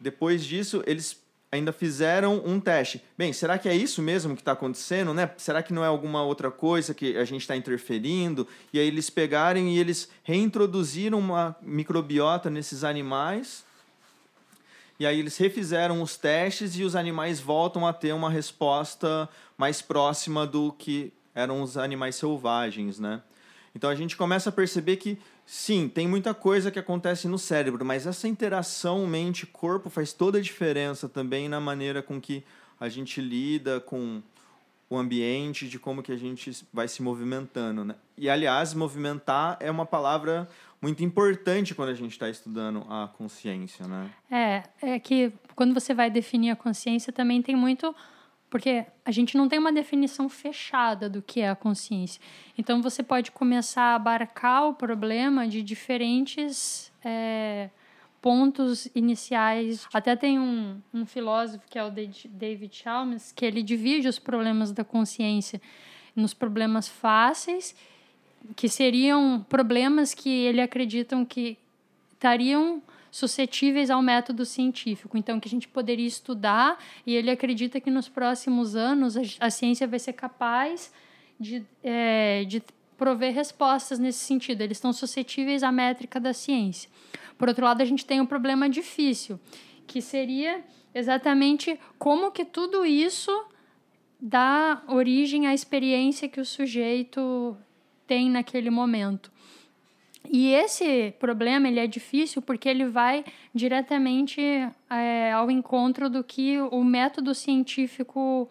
Depois 0.00 0.44
disso, 0.44 0.82
eles 0.86 1.20
ainda 1.50 1.72
fizeram 1.72 2.42
um 2.44 2.60
teste. 2.60 3.02
Bem, 3.16 3.32
será 3.32 3.58
que 3.58 3.68
é 3.68 3.74
isso 3.74 4.02
mesmo 4.02 4.34
que 4.34 4.42
está 4.42 4.52
acontecendo, 4.52 5.14
né? 5.14 5.30
Será 5.36 5.62
que 5.62 5.72
não 5.72 5.82
é 5.82 5.86
alguma 5.86 6.22
outra 6.22 6.50
coisa 6.50 6.94
que 6.94 7.16
a 7.16 7.24
gente 7.24 7.40
está 7.40 7.56
interferindo? 7.56 8.46
E 8.72 8.78
aí 8.78 8.86
eles 8.86 9.08
pegaram 9.08 9.60
e 9.60 9.78
eles 9.78 10.08
reintroduziram 10.22 11.18
uma 11.18 11.56
microbiota 11.62 12.50
nesses 12.50 12.84
animais. 12.84 13.64
E 15.00 15.06
aí 15.06 15.18
eles 15.18 15.36
refizeram 15.38 16.02
os 16.02 16.16
testes 16.16 16.76
e 16.76 16.82
os 16.82 16.94
animais 16.94 17.40
voltam 17.40 17.86
a 17.86 17.92
ter 17.92 18.12
uma 18.12 18.28
resposta 18.28 19.28
mais 19.56 19.80
próxima 19.80 20.46
do 20.46 20.72
que 20.72 21.12
eram 21.34 21.62
os 21.62 21.78
animais 21.78 22.16
selvagens, 22.16 22.98
né? 22.98 23.22
Então 23.74 23.88
a 23.88 23.94
gente 23.94 24.16
começa 24.16 24.48
a 24.48 24.52
perceber 24.52 24.96
que 24.96 25.18
sim, 25.50 25.88
tem 25.88 26.06
muita 26.06 26.34
coisa 26.34 26.70
que 26.70 26.78
acontece 26.78 27.26
no 27.26 27.38
cérebro, 27.38 27.82
mas 27.82 28.06
essa 28.06 28.28
interação 28.28 29.06
mente-corpo 29.06 29.88
faz 29.88 30.12
toda 30.12 30.36
a 30.36 30.42
diferença 30.42 31.08
também 31.08 31.48
na 31.48 31.58
maneira 31.58 32.02
com 32.02 32.20
que 32.20 32.44
a 32.78 32.86
gente 32.90 33.18
lida 33.18 33.80
com 33.80 34.22
o 34.90 34.98
ambiente, 34.98 35.66
de 35.66 35.78
como 35.78 36.02
que 36.02 36.12
a 36.12 36.18
gente 36.18 36.66
vai 36.70 36.86
se 36.86 37.02
movimentando, 37.02 37.82
né? 37.82 37.94
E 38.16 38.28
aliás, 38.28 38.74
movimentar 38.74 39.56
é 39.58 39.70
uma 39.70 39.86
palavra 39.86 40.46
muito 40.82 41.02
importante 41.02 41.74
quando 41.74 41.88
a 41.88 41.94
gente 41.94 42.12
está 42.12 42.28
estudando 42.28 42.84
a 42.88 43.08
consciência, 43.16 43.88
né? 43.88 44.10
É, 44.30 44.62
é 44.82 44.98
que 44.98 45.32
quando 45.56 45.72
você 45.72 45.94
vai 45.94 46.10
definir 46.10 46.50
a 46.50 46.56
consciência 46.56 47.10
também 47.10 47.40
tem 47.40 47.56
muito 47.56 47.94
porque 48.50 48.86
a 49.04 49.10
gente 49.10 49.36
não 49.36 49.48
tem 49.48 49.58
uma 49.58 49.72
definição 49.72 50.28
fechada 50.28 51.08
do 51.08 51.20
que 51.20 51.40
é 51.40 51.50
a 51.50 51.56
consciência. 51.56 52.20
Então 52.56 52.80
você 52.80 53.02
pode 53.02 53.30
começar 53.30 53.82
a 53.82 53.94
abarcar 53.94 54.68
o 54.68 54.74
problema 54.74 55.46
de 55.46 55.62
diferentes 55.62 56.90
é, 57.04 57.68
pontos 58.22 58.88
iniciais. 58.94 59.86
Até 59.92 60.16
tem 60.16 60.38
um, 60.38 60.80
um 60.92 61.04
filósofo 61.04 61.64
que 61.68 61.78
é 61.78 61.84
o 61.84 61.90
David 61.90 62.74
Chalmers 62.74 63.32
que 63.32 63.44
ele 63.44 63.62
divide 63.62 64.08
os 64.08 64.18
problemas 64.18 64.72
da 64.72 64.84
consciência 64.84 65.60
nos 66.16 66.34
problemas 66.34 66.88
fáceis, 66.88 67.76
que 68.56 68.68
seriam 68.68 69.44
problemas 69.48 70.14
que 70.14 70.28
ele 70.28 70.60
acreditam 70.60 71.24
que 71.24 71.56
estariam 72.14 72.82
suscetíveis 73.10 73.90
ao 73.90 74.02
método 74.02 74.44
científico. 74.44 75.16
Então, 75.16 75.40
que 75.40 75.48
a 75.48 75.50
gente 75.50 75.68
poderia 75.68 76.06
estudar, 76.06 76.78
e 77.06 77.14
ele 77.14 77.30
acredita 77.30 77.80
que 77.80 77.90
nos 77.90 78.08
próximos 78.08 78.76
anos 78.76 79.16
a, 79.16 79.22
a 79.40 79.50
ciência 79.50 79.86
vai 79.86 79.98
ser 79.98 80.12
capaz 80.12 80.92
de, 81.38 81.64
é, 81.82 82.44
de 82.44 82.62
prover 82.96 83.32
respostas 83.32 83.98
nesse 83.98 84.18
sentido. 84.18 84.60
Eles 84.60 84.76
estão 84.76 84.92
suscetíveis 84.92 85.62
à 85.62 85.70
métrica 85.70 86.18
da 86.18 86.32
ciência. 86.32 86.90
Por 87.38 87.48
outro 87.48 87.64
lado, 87.64 87.80
a 87.80 87.84
gente 87.84 88.04
tem 88.04 88.20
um 88.20 88.26
problema 88.26 88.68
difícil, 88.68 89.38
que 89.86 90.02
seria 90.02 90.64
exatamente 90.92 91.78
como 91.98 92.32
que 92.32 92.44
tudo 92.44 92.84
isso 92.84 93.30
dá 94.20 94.82
origem 94.88 95.46
à 95.46 95.54
experiência 95.54 96.28
que 96.28 96.40
o 96.40 96.44
sujeito 96.44 97.56
tem 98.06 98.28
naquele 98.28 98.70
momento. 98.70 99.30
E 100.30 100.52
esse 100.52 101.14
problema 101.18 101.68
ele 101.68 101.80
é 101.80 101.86
difícil 101.86 102.42
porque 102.42 102.68
ele 102.68 102.84
vai 102.84 103.24
diretamente 103.54 104.40
é, 104.90 105.32
ao 105.32 105.50
encontro 105.50 106.10
do 106.10 106.22
que 106.22 106.58
o 106.60 106.84
método 106.84 107.34
científico 107.34 108.48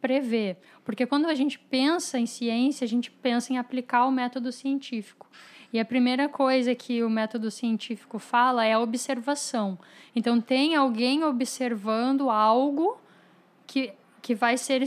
prevê. 0.00 0.56
Porque 0.84 1.06
quando 1.06 1.26
a 1.26 1.34
gente 1.34 1.58
pensa 1.58 2.18
em 2.18 2.26
ciência, 2.26 2.84
a 2.84 2.88
gente 2.88 3.10
pensa 3.10 3.52
em 3.52 3.58
aplicar 3.58 4.06
o 4.06 4.10
método 4.10 4.50
científico. 4.50 5.28
E 5.72 5.78
a 5.78 5.84
primeira 5.84 6.28
coisa 6.28 6.74
que 6.74 7.02
o 7.02 7.08
método 7.08 7.50
científico 7.50 8.18
fala 8.18 8.64
é 8.64 8.72
a 8.72 8.80
observação. 8.80 9.78
Então, 10.16 10.40
tem 10.40 10.74
alguém 10.74 11.22
observando 11.22 12.28
algo 12.28 12.98
que, 13.68 13.92
que 14.20 14.34
vai 14.34 14.56
ser 14.56 14.82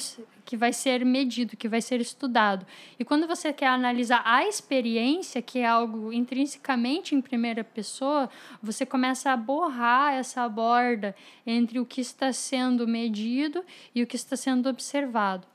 que 0.45 0.57
vai 0.57 0.73
ser 0.73 1.05
medido, 1.05 1.55
que 1.55 1.69
vai 1.69 1.81
ser 1.81 2.01
estudado. 2.01 2.65
E 2.99 3.05
quando 3.05 3.25
você 3.25 3.53
quer 3.53 3.67
analisar 3.67 4.21
a 4.25 4.45
experiência, 4.45 5.41
que 5.41 5.59
é 5.59 5.65
algo 5.65 6.11
intrinsecamente 6.11 7.15
em 7.15 7.21
primeira 7.21 7.63
pessoa, 7.63 8.29
você 8.61 8.85
começa 8.85 9.31
a 9.31 9.37
borrar 9.37 10.13
essa 10.13 10.47
borda 10.49 11.15
entre 11.47 11.79
o 11.79 11.85
que 11.85 12.01
está 12.01 12.33
sendo 12.33 12.85
medido 12.85 13.63
e 13.95 14.03
o 14.03 14.07
que 14.07 14.17
está 14.17 14.35
sendo 14.35 14.67
observado. 14.67 15.47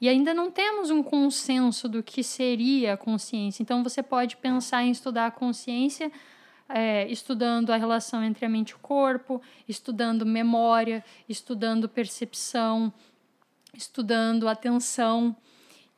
E 0.00 0.08
ainda 0.08 0.32
não 0.32 0.50
temos 0.50 0.90
um 0.90 1.02
consenso 1.02 1.86
do 1.86 2.02
que 2.02 2.22
seria 2.22 2.94
a 2.94 2.96
consciência. 2.96 3.62
Então, 3.62 3.82
você 3.82 4.02
pode 4.02 4.38
pensar 4.38 4.82
em 4.82 4.90
estudar 4.90 5.26
a 5.26 5.30
consciência 5.30 6.10
é, 6.70 7.06
estudando 7.08 7.70
a 7.70 7.76
relação 7.76 8.22
entre 8.22 8.46
a 8.46 8.48
mente 8.48 8.70
e 8.70 8.74
o 8.74 8.78
corpo, 8.78 9.42
estudando 9.68 10.24
memória, 10.24 11.04
estudando 11.28 11.88
percepção, 11.88 12.92
estudando 13.74 14.48
atenção. 14.48 15.36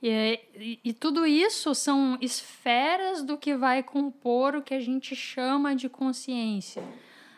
E, 0.03 0.41
e, 0.57 0.81
e, 0.85 0.93
tudo 0.93 1.25
isso 1.25 1.75
são 1.75 2.19
esferas 2.21 3.23
do 3.23 3.39
que 3.39 3.55
vai 3.55 3.83
compor 3.83 4.57
o 4.57 4.63
que 4.63 4.75
a 4.75 4.81
gente 4.81 5.15
chama 5.15 5.77
de 5.77 5.89
consciência. 5.89 6.83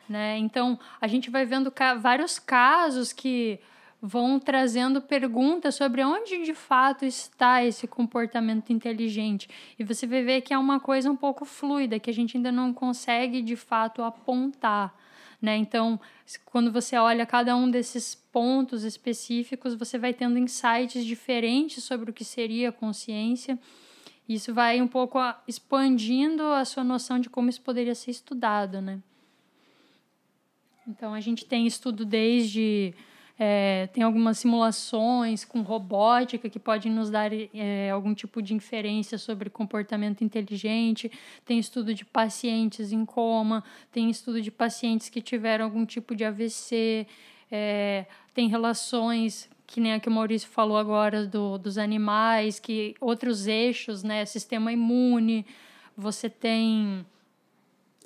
Né? 0.08 0.38
Então, 0.38 0.78
a 1.00 1.06
gente 1.06 1.30
vai 1.30 1.44
vendo 1.44 1.70
ca 1.70 1.94
vários 1.94 2.38
casos 2.38 3.12
que 3.12 3.60
vão 4.00 4.38
trazendo 4.38 5.00
perguntas 5.00 5.74
sobre 5.76 6.04
onde 6.04 6.44
de 6.44 6.52
fato 6.52 7.06
está 7.06 7.64
esse 7.64 7.86
comportamento 7.86 8.70
inteligente. 8.70 9.48
E 9.78 9.84
você 9.84 10.06
vai 10.06 10.22
ver 10.22 10.42
que 10.42 10.52
é 10.52 10.58
uma 10.58 10.78
coisa 10.78 11.10
um 11.10 11.16
pouco 11.16 11.46
fluida, 11.46 11.98
que 11.98 12.10
a 12.10 12.12
gente 12.14 12.36
ainda 12.36 12.52
não 12.52 12.72
consegue 12.72 13.40
de 13.40 13.56
fato 13.56 14.02
apontar. 14.02 14.94
Né? 15.44 15.58
Então, 15.58 16.00
quando 16.46 16.72
você 16.72 16.96
olha 16.96 17.26
cada 17.26 17.54
um 17.54 17.70
desses 17.70 18.14
pontos 18.14 18.82
específicos, 18.82 19.74
você 19.74 19.98
vai 19.98 20.14
tendo 20.14 20.38
insights 20.38 21.04
diferentes 21.04 21.84
sobre 21.84 22.10
o 22.10 22.14
que 22.14 22.24
seria 22.24 22.70
a 22.70 22.72
consciência. 22.72 23.58
Isso 24.26 24.54
vai 24.54 24.80
um 24.80 24.88
pouco 24.88 25.18
expandindo 25.46 26.42
a 26.44 26.64
sua 26.64 26.82
noção 26.82 27.20
de 27.20 27.28
como 27.28 27.50
isso 27.50 27.60
poderia 27.60 27.94
ser 27.94 28.10
estudado, 28.10 28.80
né? 28.80 29.02
Então, 30.88 31.12
a 31.12 31.20
gente 31.20 31.44
tem 31.44 31.66
estudo 31.66 32.06
desde 32.06 32.94
é, 33.38 33.88
tem 33.92 34.04
algumas 34.04 34.38
simulações 34.38 35.44
com 35.44 35.62
robótica 35.62 36.48
que 36.48 36.58
podem 36.58 36.92
nos 36.92 37.10
dar 37.10 37.30
é, 37.32 37.90
algum 37.90 38.14
tipo 38.14 38.40
de 38.40 38.54
inferência 38.54 39.18
sobre 39.18 39.50
comportamento 39.50 40.22
inteligente. 40.22 41.10
Tem 41.44 41.58
estudo 41.58 41.92
de 41.92 42.04
pacientes 42.04 42.92
em 42.92 43.04
coma, 43.04 43.64
tem 43.90 44.08
estudo 44.08 44.40
de 44.40 44.50
pacientes 44.50 45.08
que 45.08 45.20
tiveram 45.20 45.64
algum 45.64 45.84
tipo 45.84 46.14
de 46.14 46.24
AVC, 46.24 47.06
é, 47.50 48.06
tem 48.32 48.48
relações 48.48 49.50
que 49.66 49.80
nem 49.80 49.94
a 49.94 50.00
que 50.00 50.08
o 50.08 50.12
Maurício 50.12 50.48
falou 50.48 50.76
agora 50.76 51.26
do, 51.26 51.58
dos 51.58 51.78
animais, 51.78 52.60
que 52.60 52.94
outros 53.00 53.46
eixos, 53.46 54.02
né, 54.02 54.24
sistema 54.24 54.70
imune, 54.72 55.44
você 55.96 56.28
tem 56.28 57.04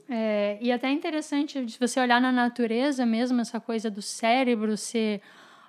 é, 0.09 0.59
e 0.61 0.73
até 0.73 0.89
é 0.89 0.93
interessante 0.93 1.71
se 1.71 1.79
você 1.79 2.01
olhar 2.01 2.21
na 2.21 2.33
natureza 2.33 3.05
mesmo, 3.05 3.41
essa 3.41 3.61
coisa 3.61 3.91
do 3.91 4.01
cérebro 4.01 4.77
ser 4.77 5.21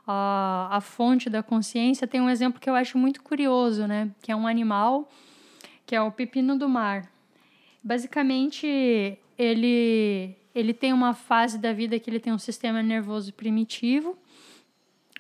a, 0.08 0.78
a 0.78 0.82
fonte 0.82 1.30
da 1.30 1.44
consciência, 1.44 2.08
tem 2.08 2.22
um 2.22 2.30
exemplo 2.30 2.60
que 2.60 2.70
eu 2.70 2.76
acho 2.76 2.98
muito 2.98 3.22
curioso, 3.22 3.86
né? 3.86 4.10
Que 4.22 4.32
é 4.32 4.36
um 4.36 4.48
animal, 4.48 5.10
que 5.86 5.94
é 5.96 6.02
o 6.02 6.12
pepino 6.12 6.58
do 6.58 6.70
mar. 6.70 7.12
Basicamente, 7.84 9.18
ele, 9.38 10.36
ele 10.56 10.74
tem 10.74 10.94
uma 10.94 11.14
fase 11.14 11.58
da 11.58 11.74
vida 11.74 12.00
que 12.00 12.10
ele 12.10 12.20
tem 12.20 12.32
um 12.32 12.40
sistema 12.40 12.82
nervoso 12.82 13.34
primitivo, 13.34 14.18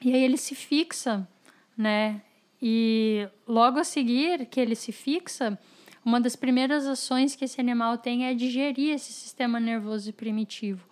e 0.01 0.13
aí 0.13 0.23
ele 0.23 0.37
se 0.37 0.55
fixa, 0.55 1.27
né? 1.77 2.21
E 2.61 3.27
logo 3.45 3.79
a 3.79 3.83
seguir 3.83 4.45
que 4.45 4.59
ele 4.59 4.75
se 4.75 4.91
fixa, 4.91 5.59
uma 6.03 6.19
das 6.19 6.35
primeiras 6.35 6.87
ações 6.87 7.35
que 7.35 7.45
esse 7.45 7.59
animal 7.59 7.97
tem 7.97 8.25
é 8.25 8.33
digerir 8.33 8.93
esse 8.93 9.11
sistema 9.11 9.59
nervoso 9.59 10.11
primitivo. 10.13 10.87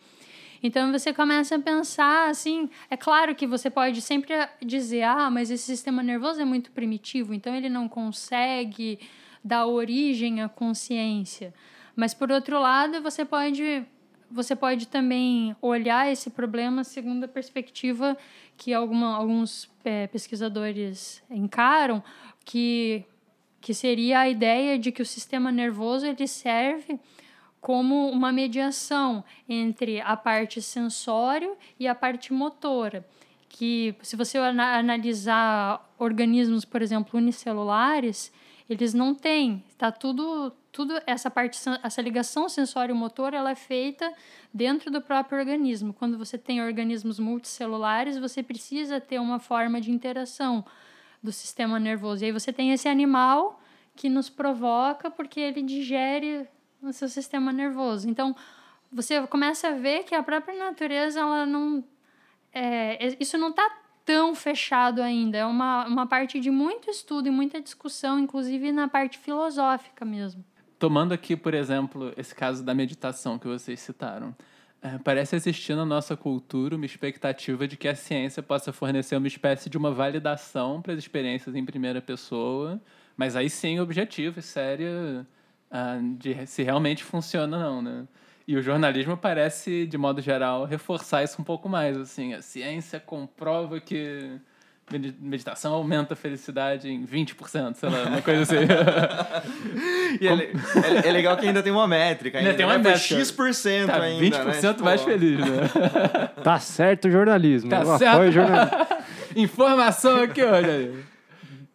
Então 0.61 0.91
você 0.91 1.13
começa 1.13 1.55
a 1.55 1.59
pensar 1.59 2.29
assim, 2.29 2.69
é 2.89 2.97
claro 2.97 3.35
que 3.35 3.45
você 3.45 3.69
pode 3.69 4.01
sempre 4.01 4.33
dizer, 4.61 5.03
ah, 5.03 5.29
mas 5.29 5.51
esse 5.51 5.63
sistema 5.63 6.01
nervoso 6.01 6.41
é 6.41 6.45
muito 6.45 6.71
primitivo, 6.71 7.33
então 7.33 7.55
ele 7.55 7.69
não 7.69 7.87
consegue 7.87 8.99
dar 9.43 9.65
origem 9.67 10.41
à 10.41 10.49
consciência. 10.49 11.53
Mas 11.95 12.13
por 12.13 12.31
outro 12.31 12.59
lado, 12.59 13.01
você 13.01 13.23
pode 13.23 13.85
você 14.29 14.57
pode 14.57 14.89
também 14.89 15.55
olhar 15.61 16.11
esse 16.11 16.29
problema 16.29 16.83
segundo 16.83 17.23
a 17.23 17.27
perspectiva 17.29 18.17
que 18.57 18.73
alguma, 18.73 19.15
alguns 19.15 19.69
é, 19.85 20.05
pesquisadores 20.07 21.23
encaram, 21.29 22.03
que 22.43 23.05
que 23.67 23.73
seria 23.73 24.19
a 24.19 24.29
ideia 24.29 24.79
de 24.79 24.93
que 24.93 25.01
o 25.01 25.05
sistema 25.05 25.51
nervoso 25.51 26.05
ele 26.05 26.25
serve 26.25 26.97
como 27.59 28.09
uma 28.09 28.31
mediação 28.31 29.21
entre 29.49 29.99
a 29.99 30.15
parte 30.15 30.61
sensório 30.61 31.53
e 31.77 31.85
a 31.85 31.93
parte 31.93 32.31
motora. 32.31 33.05
Que, 33.49 33.93
se 34.01 34.15
você 34.15 34.37
analisar 34.37 35.85
organismos, 35.99 36.63
por 36.63 36.81
exemplo, 36.81 37.19
unicelulares, 37.19 38.31
eles 38.69 38.93
não 38.93 39.13
têm. 39.13 39.61
Tá 39.77 39.91
tudo, 39.91 40.53
tudo 40.71 41.01
essa 41.05 41.29
parte, 41.29 41.59
essa 41.83 42.01
ligação 42.01 42.47
sensório-motor, 42.47 43.33
ela 43.33 43.51
é 43.51 43.55
feita 43.55 44.13
dentro 44.53 44.89
do 44.89 45.01
próprio 45.01 45.39
organismo. 45.39 45.91
Quando 45.91 46.17
você 46.17 46.37
tem 46.37 46.61
organismos 46.61 47.19
multicelulares, 47.19 48.17
você 48.17 48.41
precisa 48.41 49.01
ter 49.01 49.19
uma 49.19 49.39
forma 49.39 49.81
de 49.81 49.91
interação 49.91 50.63
do 51.21 51.31
sistema 51.31 51.79
nervoso. 51.79 52.23
E 52.23 52.27
aí 52.27 52.31
você 52.31 52.53
tem 52.53 52.71
esse 52.71 52.87
animal 52.87 53.59
que 53.95 54.09
nos 54.09 54.29
provoca 54.29 55.09
porque 55.09 55.39
ele 55.39 55.61
digere 55.61 56.47
no 56.81 56.93
seu 56.93 57.09
sistema 57.09 57.51
nervoso. 57.51 58.09
Então, 58.09 58.35
você 58.91 59.25
começa 59.27 59.69
a 59.69 59.71
ver 59.71 60.03
que 60.03 60.15
a 60.15 60.23
própria 60.23 60.57
natureza, 60.57 61.19
ela 61.19 61.45
não. 61.45 61.83
É, 62.53 63.15
isso 63.19 63.37
não 63.37 63.49
está 63.49 63.69
tão 64.05 64.33
fechado 64.33 65.01
ainda. 65.01 65.37
É 65.37 65.45
uma, 65.45 65.85
uma 65.85 66.07
parte 66.07 66.39
de 66.39 66.49
muito 66.49 66.89
estudo 66.89 67.27
e 67.27 67.31
muita 67.31 67.59
discussão, 67.59 68.17
inclusive 68.17 68.71
na 68.71 68.87
parte 68.87 69.17
filosófica 69.17 70.05
mesmo. 70.05 70.43
Tomando 70.79 71.13
aqui, 71.13 71.35
por 71.35 71.53
exemplo, 71.53 72.13
esse 72.15 72.33
caso 72.33 72.63
da 72.63 72.73
meditação 72.73 73.37
que 73.37 73.47
vocês 73.47 73.79
citaram. 73.79 74.33
É, 74.81 74.97
parece 74.99 75.35
existir 75.35 75.75
na 75.75 75.85
nossa 75.85 76.15
cultura 76.15 76.75
uma 76.75 76.85
expectativa 76.85 77.67
de 77.67 77.75
que 77.75 77.87
a 77.87 77.95
ciência 77.95 78.43
possa 78.43 78.71
fornecer 78.71 79.15
uma 79.15 79.27
espécie 79.27 79.69
de 79.69 79.77
uma 79.77 79.91
validação 79.91 80.81
para 80.81 80.93
as 80.93 80.99
experiências 80.99 81.55
em 81.55 81.65
primeira 81.65 81.99
pessoa, 82.01 82.79
mas 83.15 83.35
aí 83.35 83.49
sim 83.49 83.79
objetiva, 83.79 84.39
séria, 84.41 85.25
ah, 85.71 85.99
de 86.19 86.45
se 86.45 86.61
realmente 86.63 87.03
funciona 87.03 87.57
ou 87.57 87.63
não, 87.63 87.81
né? 87.81 88.07
E 88.47 88.55
o 88.55 88.61
jornalismo 88.61 89.17
parece, 89.17 89.85
de 89.85 89.97
modo 89.97 90.21
geral, 90.21 90.63
reforçar 90.65 91.23
isso 91.23 91.41
um 91.41 91.43
pouco 91.43 91.67
mais. 91.67 91.97
Assim, 91.97 92.33
a 92.33 92.41
ciência 92.41 92.97
comprova 92.99 93.81
que 93.81 94.39
meditação 95.19 95.73
aumenta 95.73 96.13
a 96.13 96.15
felicidade 96.15 96.89
em 96.89 97.05
20%, 97.05 97.75
sei 97.75 97.89
lá, 97.89 98.03
uma 98.05 98.21
coisa 98.21 98.43
assim. 98.43 98.55
e 100.19 100.27
é, 100.27 100.31
é, 100.31 101.07
é, 101.07 101.11
legal 101.11 101.35
que 101.37 101.47
ainda 101.47 101.61
tem 101.61 101.71
uma 101.71 101.87
métrica. 101.87 102.37
Ainda, 102.37 102.53
tem 102.53 102.65
uma 102.65 102.77
né? 102.77 102.91
métrica. 102.91 103.19
X% 103.19 103.87
tá, 103.87 104.01
ainda, 104.01 104.37
20% 104.37 104.77
né? 104.77 104.83
mais 104.83 105.01
tipo... 105.01 105.11
feliz, 105.11 105.39
né? 105.39 105.69
Tá 106.43 106.59
certo 106.59 107.07
o 107.07 107.11
jornalismo. 107.11 107.69
Tá 107.69 107.97
certo. 107.97 108.31
jornalismo. 108.31 108.87
Informação 109.35 110.21
aqui, 110.21 110.41
olha 110.41 110.73
aí. 110.73 111.03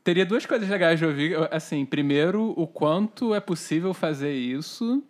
Teria 0.03 0.25
duas 0.25 0.47
coisas 0.47 0.69
legais 0.69 0.99
de 0.99 1.07
ouvir. 1.07 1.37
Assim, 1.51 1.85
primeiro, 1.85 2.55
o 2.57 2.67
quanto 2.67 3.35
é 3.35 3.41
possível 3.41 3.93
fazer 3.95 4.33
isso 4.33 5.03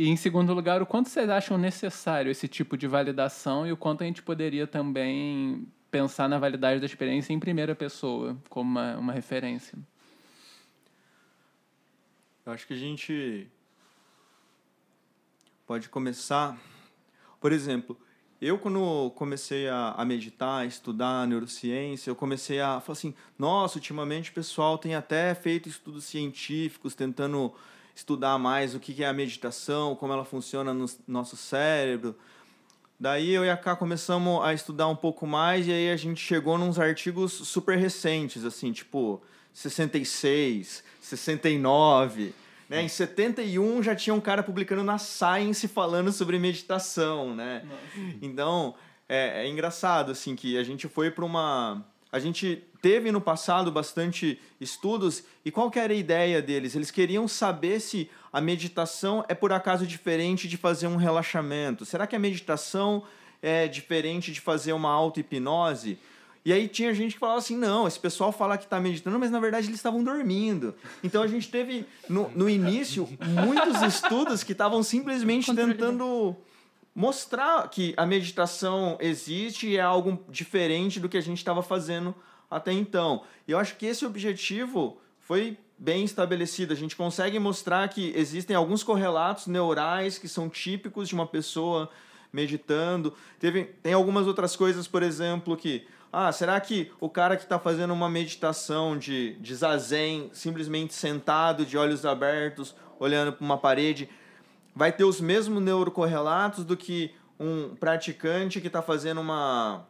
e, 0.00 0.08
em 0.08 0.16
segundo 0.16 0.54
lugar, 0.54 0.80
o 0.80 0.86
quanto 0.86 1.10
vocês 1.10 1.28
acham 1.28 1.58
necessário 1.58 2.30
esse 2.30 2.48
tipo 2.48 2.74
de 2.74 2.86
validação 2.86 3.66
e 3.66 3.72
o 3.72 3.76
quanto 3.76 4.02
a 4.02 4.06
gente 4.06 4.22
poderia 4.22 4.66
também 4.66 5.68
pensar 5.90 6.26
na 6.26 6.38
validade 6.38 6.80
da 6.80 6.86
experiência 6.86 7.34
em 7.34 7.38
primeira 7.38 7.74
pessoa, 7.74 8.34
como 8.48 8.70
uma, 8.70 8.96
uma 8.96 9.12
referência? 9.12 9.78
Eu 12.50 12.54
acho 12.54 12.66
que 12.66 12.74
a 12.74 12.76
gente 12.76 13.46
pode 15.64 15.88
começar. 15.88 16.58
Por 17.40 17.52
exemplo, 17.52 17.96
eu, 18.42 18.58
quando 18.58 19.12
comecei 19.14 19.68
a, 19.68 19.94
a 19.96 20.04
meditar, 20.04 20.62
a 20.62 20.66
estudar 20.66 21.28
neurociência, 21.28 22.10
eu 22.10 22.16
comecei 22.16 22.60
a 22.60 22.80
falar 22.80 22.98
assim: 22.98 23.14
nossa, 23.38 23.78
ultimamente 23.78 24.32
o 24.32 24.34
pessoal 24.34 24.76
tem 24.78 24.96
até 24.96 25.32
feito 25.32 25.68
estudos 25.68 26.06
científicos 26.06 26.92
tentando 26.92 27.54
estudar 27.94 28.36
mais 28.36 28.74
o 28.74 28.80
que 28.80 29.00
é 29.04 29.06
a 29.06 29.12
meditação, 29.12 29.94
como 29.94 30.12
ela 30.12 30.24
funciona 30.24 30.74
no 30.74 30.86
nosso 31.06 31.36
cérebro. 31.36 32.16
Daí 32.98 33.30
eu 33.30 33.44
e 33.44 33.50
a 33.50 33.56
Ká 33.56 33.76
começamos 33.76 34.42
a 34.42 34.52
estudar 34.52 34.88
um 34.88 34.96
pouco 34.96 35.24
mais 35.24 35.68
e 35.68 35.72
aí 35.72 35.88
a 35.88 35.96
gente 35.96 36.20
chegou 36.20 36.58
nos 36.58 36.80
artigos 36.80 37.32
super 37.32 37.78
recentes, 37.78 38.44
assim, 38.44 38.72
tipo 38.72 39.22
66, 39.52 40.84
69. 41.00 42.34
Né? 42.68 42.82
Em 42.82 42.88
71 42.88 43.82
já 43.82 43.94
tinha 43.94 44.14
um 44.14 44.20
cara 44.20 44.42
publicando 44.42 44.84
na 44.84 44.98
Science 44.98 45.66
falando 45.66 46.12
sobre 46.12 46.38
meditação, 46.38 47.34
né? 47.34 47.62
Nossa. 47.64 48.16
Então, 48.22 48.74
é, 49.08 49.44
é 49.44 49.48
engraçado, 49.48 50.12
assim, 50.12 50.36
que 50.36 50.56
a 50.56 50.62
gente 50.62 50.86
foi 50.86 51.10
para 51.10 51.24
uma 51.24 51.84
a 52.12 52.18
gente 52.18 52.64
teve 52.82 53.12
no 53.12 53.20
passado 53.20 53.70
bastante 53.70 54.40
estudos 54.60 55.22
e 55.44 55.50
qual 55.50 55.70
que 55.70 55.78
era 55.78 55.92
a 55.92 55.96
ideia 55.96 56.42
deles? 56.42 56.74
Eles 56.74 56.90
queriam 56.90 57.28
saber 57.28 57.80
se 57.80 58.10
a 58.32 58.40
meditação 58.40 59.24
é 59.28 59.34
por 59.34 59.52
acaso 59.52 59.86
diferente 59.86 60.48
de 60.48 60.56
fazer 60.56 60.88
um 60.88 60.96
relaxamento. 60.96 61.84
Será 61.84 62.06
que 62.06 62.16
a 62.16 62.18
meditação 62.18 63.04
é 63.40 63.68
diferente 63.68 64.32
de 64.32 64.40
fazer 64.40 64.72
uma 64.72 64.90
auto-hipnose? 64.90 65.98
E 66.44 66.52
aí 66.52 66.68
tinha 66.68 66.94
gente 66.94 67.14
que 67.14 67.18
falava 67.18 67.38
assim, 67.38 67.56
não, 67.56 67.86
esse 67.86 67.98
pessoal 67.98 68.32
fala 68.32 68.56
que 68.56 68.64
está 68.64 68.80
meditando, 68.80 69.18
mas 69.18 69.30
na 69.30 69.38
verdade 69.38 69.66
eles 69.66 69.78
estavam 69.78 70.02
dormindo. 70.02 70.74
Então 71.04 71.22
a 71.22 71.26
gente 71.26 71.50
teve, 71.50 71.84
no, 72.08 72.30
no 72.30 72.48
início, 72.48 73.08
muitos 73.44 73.82
estudos 73.82 74.42
que 74.42 74.52
estavam 74.52 74.82
simplesmente 74.82 75.54
tentando 75.54 76.34
mostrar 76.94 77.68
que 77.68 77.94
a 77.96 78.06
meditação 78.06 78.96
existe 79.00 79.68
e 79.68 79.76
é 79.76 79.80
algo 79.80 80.24
diferente 80.28 80.98
do 80.98 81.08
que 81.08 81.18
a 81.18 81.22
gente 81.22 81.38
estava 81.38 81.62
fazendo 81.62 82.14
até 82.50 82.72
então. 82.72 83.22
E 83.46 83.52
eu 83.52 83.58
acho 83.58 83.76
que 83.76 83.86
esse 83.86 84.04
objetivo 84.04 84.98
foi 85.20 85.56
bem 85.78 86.04
estabelecido. 86.04 86.72
A 86.72 86.76
gente 86.76 86.96
consegue 86.96 87.38
mostrar 87.38 87.88
que 87.88 88.12
existem 88.16 88.56
alguns 88.56 88.82
correlatos 88.82 89.46
neurais 89.46 90.18
que 90.18 90.28
são 90.28 90.48
típicos 90.48 91.08
de 91.08 91.14
uma 91.14 91.26
pessoa 91.26 91.88
meditando. 92.32 93.14
Teve, 93.38 93.64
tem 93.82 93.92
algumas 93.92 94.26
outras 94.26 94.56
coisas, 94.56 94.86
por 94.86 95.02
exemplo, 95.02 95.56
que 95.56 95.86
ah, 96.12 96.32
será 96.32 96.60
que 96.60 96.90
o 96.98 97.08
cara 97.08 97.36
que 97.36 97.44
está 97.44 97.58
fazendo 97.58 97.92
uma 97.92 98.08
meditação 98.08 98.98
de, 98.98 99.34
de 99.34 99.54
zazen, 99.54 100.28
simplesmente 100.32 100.92
sentado, 100.92 101.64
de 101.64 101.78
olhos 101.78 102.04
abertos, 102.04 102.74
olhando 102.98 103.32
para 103.32 103.44
uma 103.44 103.56
parede, 103.56 104.08
vai 104.74 104.90
ter 104.90 105.04
os 105.04 105.20
mesmos 105.20 105.62
neurocorrelatos 105.62 106.64
do 106.64 106.76
que 106.76 107.14
um 107.38 107.76
praticante 107.76 108.60
que 108.60 108.66
está 108.66 108.82
fazendo 108.82 109.20
uma 109.20 109.86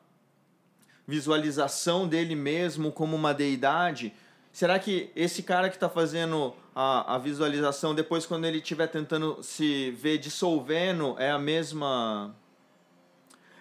visualização 1.08 2.06
dele 2.06 2.34
mesmo 2.34 2.92
como 2.92 3.16
uma 3.16 3.32
deidade? 3.32 4.12
Será 4.52 4.78
que 4.78 5.10
esse 5.16 5.42
cara 5.42 5.70
que 5.70 5.76
está 5.76 5.88
fazendo 5.88 6.54
a, 6.74 7.14
a 7.14 7.18
visualização, 7.18 7.94
depois 7.94 8.26
quando 8.26 8.44
ele 8.44 8.58
estiver 8.58 8.88
tentando 8.88 9.42
se 9.42 9.90
ver 9.92 10.18
dissolvendo, 10.18 11.16
é 11.18 11.30
a 11.30 11.38
mesma 11.38 12.34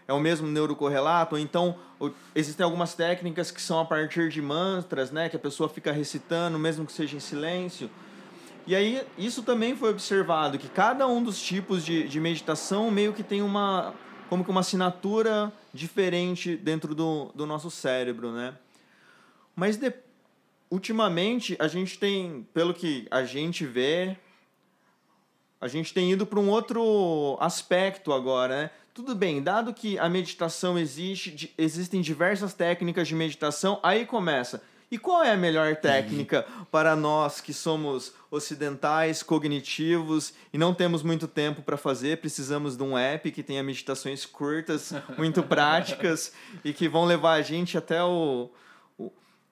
é 0.10 0.14
o 0.14 0.20
mesmo 0.20 0.48
neurocorrelato, 0.48 1.36
ou 1.36 1.40
então 1.40 1.78
existem 2.34 2.64
algumas 2.64 2.96
técnicas 2.96 3.52
que 3.52 3.62
são 3.62 3.80
a 3.80 3.86
partir 3.86 4.30
de 4.30 4.42
mantras, 4.42 5.12
né, 5.12 5.30
que 5.30 5.36
a 5.36 5.40
pessoa 5.40 5.70
fica 5.70 5.92
recitando, 5.92 6.58
mesmo 6.58 6.84
que 6.84 6.92
seja 6.92 7.16
em 7.16 7.20
silêncio. 7.20 7.92
E 8.66 8.76
aí, 8.76 9.06
isso 9.20 9.44
também 9.44 9.76
foi 9.76 9.92
observado, 9.92 10.58
que 10.58 10.68
cada 10.68 11.08
um 11.08 11.22
dos 11.22 11.40
tipos 11.40 11.86
de, 11.86 12.08
de 12.08 12.20
meditação 12.20 12.90
meio 12.90 13.14
que 13.14 13.22
tem 13.22 13.44
uma, 13.44 13.94
como 14.28 14.44
que 14.44 14.50
uma 14.50 14.62
assinatura 14.62 15.54
diferente 15.72 16.58
dentro 16.58 16.96
do, 16.96 17.32
do 17.36 17.46
nosso 17.46 17.70
cérebro, 17.70 18.32
né? 18.32 18.56
Mas, 19.56 19.78
de, 19.78 19.94
ultimamente, 20.72 21.56
a 21.60 21.68
gente 21.68 22.00
tem, 22.00 22.48
pelo 22.52 22.74
que 22.74 23.08
a 23.12 23.24
gente 23.24 23.64
vê, 23.64 24.18
a 25.62 25.68
gente 25.68 25.94
tem 25.94 26.12
ido 26.12 26.26
para 26.26 26.40
um 26.40 26.50
outro 26.50 27.38
aspecto 27.40 28.12
agora, 28.12 28.64
né? 28.64 28.72
Tudo 29.00 29.16
bem, 29.16 29.42
dado 29.42 29.74
que 29.74 29.98
a 29.98 30.10
meditação 30.10 30.78
existe, 30.78 31.54
existem 31.58 32.02
diversas 32.02 32.54
técnicas 32.54 33.08
de 33.08 33.16
meditação, 33.16 33.80
aí 33.82 34.06
começa 34.06 34.62
e 34.92 34.98
qual 34.98 35.24
é 35.24 35.32
a 35.32 35.38
melhor 35.38 35.78
técnica 35.78 36.46
para 36.70 36.98
nós 36.98 37.40
que 37.40 37.54
somos 37.54 38.12
ocidentais, 38.30 39.24
cognitivos 39.24 40.34
e 40.52 40.58
não 40.58 40.74
temos 40.74 41.02
muito 41.02 41.30
tempo 41.30 41.62
para 41.62 41.78
fazer? 41.78 42.18
Precisamos 42.18 42.76
de 42.76 42.84
um 42.84 42.98
app 42.98 43.32
que 43.32 43.42
tenha 43.42 43.64
meditações 43.64 44.26
curtas, 44.26 44.92
muito 45.18 45.44
práticas 45.44 46.34
e 46.66 46.74
que 46.74 46.90
vão 46.90 47.06
levar 47.06 47.36
a 47.36 47.42
gente 47.42 47.78
até 47.78 48.04
o, 48.04 48.50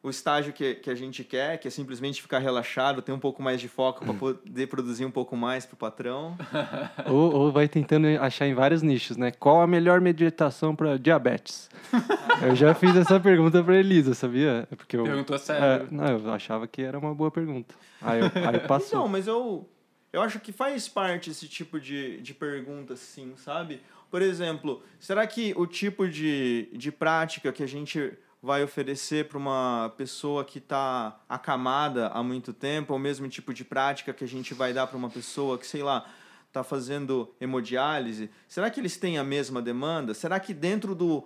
o 0.07 0.09
estágio 0.09 0.53
que, 0.53 0.75
que 0.75 0.89
a 0.89 0.95
gente 0.95 1.23
quer, 1.23 1.57
que 1.57 1.67
é 1.67 1.71
simplesmente 1.71 2.21
ficar 2.21 2.39
relaxado, 2.39 3.01
ter 3.01 3.11
um 3.11 3.19
pouco 3.19 3.43
mais 3.43 3.59
de 3.59 3.67
foco 3.67 4.05
para 4.05 4.13
poder 4.15 4.67
produzir 4.67 5.05
um 5.05 5.11
pouco 5.11 5.35
mais 5.35 5.65
para 5.65 5.75
o 5.75 5.77
patrão. 5.77 6.37
ou, 7.05 7.33
ou, 7.33 7.51
vai 7.51 7.67
tentando 7.67 8.07
achar 8.21 8.47
em 8.47 8.53
vários 8.53 8.81
nichos, 8.81 9.17
né? 9.17 9.31
Qual 9.31 9.61
a 9.61 9.67
melhor 9.67 9.99
meditação 9.99 10.75
para 10.75 10.97
diabetes? 10.97 11.69
eu 12.41 12.55
já 12.55 12.73
fiz 12.73 12.95
essa 12.95 13.19
pergunta 13.19 13.63
para 13.63 13.77
Elisa, 13.77 14.13
sabia? 14.13 14.67
É 14.71 14.75
porque 14.75 14.95
eu, 14.95 15.03
Perguntou 15.03 15.37
sério? 15.37 15.63
É, 15.63 15.87
não, 15.91 16.07
eu 16.07 16.31
achava 16.31 16.67
que 16.67 16.81
era 16.81 16.97
uma 16.97 17.13
boa 17.13 17.29
pergunta. 17.29 17.75
Aí, 18.01 18.21
eu, 18.21 18.31
aí 18.47 18.59
passou. 18.65 18.99
Não, 18.99 19.07
mas 19.07 19.27
eu, 19.27 19.67
eu 20.13 20.21
acho 20.21 20.39
que 20.39 20.51
faz 20.51 20.87
parte 20.87 21.29
esse 21.29 21.47
tipo 21.47 21.79
de, 21.79 22.21
de 22.21 22.33
pergunta, 22.33 22.95
sim, 22.95 23.33
sabe? 23.35 23.81
Por 24.09 24.21
exemplo, 24.21 24.81
será 24.99 25.27
que 25.27 25.53
o 25.57 25.67
tipo 25.67 26.07
de, 26.07 26.69
de 26.71 26.93
prática 26.93 27.51
que 27.51 27.61
a 27.61 27.67
gente 27.67 28.13
vai 28.41 28.63
oferecer 28.63 29.27
para 29.27 29.37
uma 29.37 29.93
pessoa 29.97 30.45
que 30.45 30.59
está 30.59 31.19
acamada 31.27 32.07
há 32.09 32.21
muito 32.21 32.53
tempo, 32.53 32.93
ou 32.93 32.99
o 32.99 33.01
mesmo 33.01 33.27
tipo 33.27 33.53
de 33.53 33.63
prática 33.63 34.13
que 34.13 34.23
a 34.23 34.27
gente 34.27 34.53
vai 34.53 34.73
dar 34.73 34.87
para 34.87 34.97
uma 34.97 35.09
pessoa 35.09 35.57
que, 35.57 35.65
sei 35.65 35.83
lá, 35.83 36.05
está 36.47 36.63
fazendo 36.63 37.33
hemodiálise? 37.39 38.29
Será 38.47 38.69
que 38.69 38.79
eles 38.79 38.97
têm 38.97 39.17
a 39.17 39.23
mesma 39.23 39.61
demanda? 39.61 40.13
Será 40.13 40.39
que 40.39 40.53
dentro 40.53 40.95
do 40.95 41.23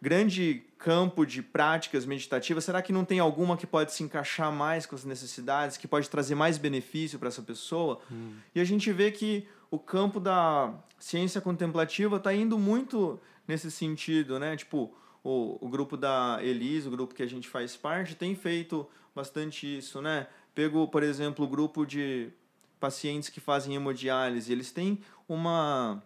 grande 0.00 0.64
campo 0.78 1.24
de 1.24 1.40
práticas 1.40 2.04
meditativas, 2.04 2.64
será 2.64 2.82
que 2.82 2.92
não 2.92 3.04
tem 3.04 3.20
alguma 3.20 3.56
que 3.56 3.66
pode 3.66 3.92
se 3.92 4.02
encaixar 4.02 4.50
mais 4.50 4.84
com 4.84 4.96
as 4.96 5.04
necessidades, 5.04 5.76
que 5.76 5.86
pode 5.86 6.10
trazer 6.10 6.34
mais 6.34 6.58
benefício 6.58 7.18
para 7.18 7.28
essa 7.28 7.42
pessoa? 7.42 8.00
Hum. 8.10 8.34
E 8.52 8.60
a 8.60 8.64
gente 8.64 8.92
vê 8.92 9.12
que 9.12 9.46
o 9.70 9.78
campo 9.78 10.18
da 10.18 10.74
ciência 10.98 11.40
contemplativa 11.40 12.16
está 12.16 12.34
indo 12.34 12.58
muito 12.58 13.20
nesse 13.46 13.70
sentido, 13.70 14.40
né? 14.40 14.56
Tipo, 14.56 14.92
o, 15.22 15.58
o 15.60 15.68
grupo 15.68 15.96
da 15.96 16.38
Elis, 16.42 16.86
o 16.86 16.90
grupo 16.90 17.14
que 17.14 17.22
a 17.22 17.28
gente 17.28 17.48
faz 17.48 17.76
parte, 17.76 18.14
tem 18.14 18.34
feito 18.34 18.88
bastante 19.14 19.78
isso, 19.78 20.00
né? 20.00 20.26
Pego, 20.54 20.86
por 20.88 21.02
exemplo, 21.02 21.44
o 21.44 21.48
grupo 21.48 21.86
de 21.86 22.30
pacientes 22.78 23.28
que 23.28 23.40
fazem 23.40 23.74
hemodiálise, 23.74 24.52
eles 24.52 24.70
têm 24.70 24.98
uma 25.28 26.02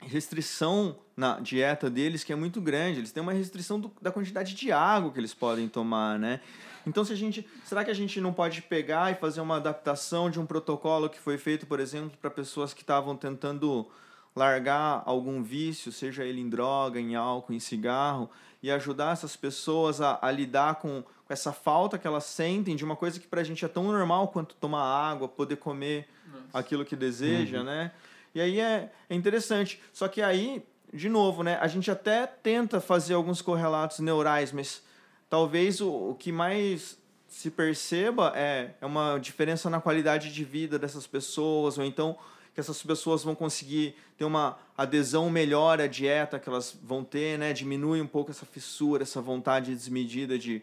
restrição 0.00 0.98
na 1.16 1.40
dieta 1.40 1.88
deles 1.88 2.24
que 2.24 2.32
é 2.32 2.36
muito 2.36 2.60
grande. 2.60 3.00
Eles 3.00 3.12
têm 3.12 3.22
uma 3.22 3.32
restrição 3.32 3.80
do, 3.80 3.90
da 4.00 4.12
quantidade 4.12 4.54
de 4.54 4.70
água 4.70 5.10
que 5.10 5.18
eles 5.18 5.34
podem 5.34 5.68
tomar, 5.68 6.18
né? 6.18 6.40
Então, 6.86 7.04
se 7.04 7.12
a 7.12 7.16
gente, 7.16 7.48
será 7.64 7.84
que 7.84 7.90
a 7.90 7.94
gente 7.94 8.20
não 8.20 8.32
pode 8.32 8.60
pegar 8.62 9.10
e 9.10 9.14
fazer 9.14 9.40
uma 9.40 9.56
adaptação 9.56 10.28
de 10.28 10.38
um 10.38 10.44
protocolo 10.44 11.08
que 11.08 11.18
foi 11.18 11.38
feito, 11.38 11.66
por 11.66 11.80
exemplo, 11.80 12.16
para 12.20 12.30
pessoas 12.30 12.74
que 12.74 12.82
estavam 12.82 13.16
tentando 13.16 13.88
largar 14.34 15.02
algum 15.06 15.42
vício, 15.42 15.92
seja 15.92 16.24
ele 16.24 16.40
em 16.40 16.48
droga, 16.48 17.00
em 17.00 17.14
álcool, 17.14 17.52
em 17.52 17.60
cigarro, 17.60 18.28
e 18.62 18.70
ajudar 18.70 19.12
essas 19.12 19.36
pessoas 19.36 20.00
a, 20.00 20.18
a 20.20 20.30
lidar 20.30 20.76
com, 20.76 21.02
com 21.02 21.32
essa 21.32 21.52
falta 21.52 21.98
que 21.98 22.06
elas 22.06 22.24
sentem 22.24 22.74
de 22.74 22.84
uma 22.84 22.96
coisa 22.96 23.20
que 23.20 23.26
para 23.26 23.40
a 23.40 23.44
gente 23.44 23.64
é 23.64 23.68
tão 23.68 23.84
normal 23.84 24.28
quanto 24.28 24.54
tomar 24.56 24.82
água, 24.82 25.28
poder 25.28 25.56
comer 25.56 26.08
aquilo 26.52 26.84
que 26.84 26.96
deseja, 26.96 27.62
né? 27.62 27.92
E 28.34 28.40
aí 28.40 28.60
é, 28.60 28.90
é 29.08 29.14
interessante. 29.14 29.80
Só 29.92 30.08
que 30.08 30.22
aí, 30.22 30.64
de 30.92 31.08
novo, 31.08 31.42
né? 31.42 31.58
A 31.60 31.68
gente 31.68 31.90
até 31.90 32.26
tenta 32.26 32.80
fazer 32.80 33.14
alguns 33.14 33.42
correlatos 33.42 34.00
neurais, 34.00 34.50
mas 34.50 34.82
talvez 35.28 35.80
o, 35.80 36.10
o 36.10 36.14
que 36.14 36.32
mais 36.32 36.98
se 37.28 37.50
perceba 37.50 38.32
é, 38.34 38.70
é 38.80 38.86
uma 38.86 39.18
diferença 39.18 39.68
na 39.68 39.80
qualidade 39.80 40.32
de 40.32 40.44
vida 40.44 40.78
dessas 40.78 41.06
pessoas, 41.06 41.76
ou 41.78 41.84
então 41.84 42.16
que 42.54 42.60
essas 42.60 42.80
pessoas 42.82 43.24
vão 43.24 43.34
conseguir 43.34 43.96
ter 44.16 44.24
uma 44.24 44.56
adesão 44.78 45.28
melhor 45.28 45.80
à 45.80 45.88
dieta 45.88 46.38
que 46.38 46.48
elas 46.48 46.76
vão 46.82 47.02
ter, 47.02 47.36
né? 47.36 47.52
Diminui 47.52 48.00
um 48.00 48.06
pouco 48.06 48.30
essa 48.30 48.46
fissura, 48.46 49.02
essa 49.02 49.20
vontade 49.20 49.74
desmedida 49.74 50.38
de 50.38 50.62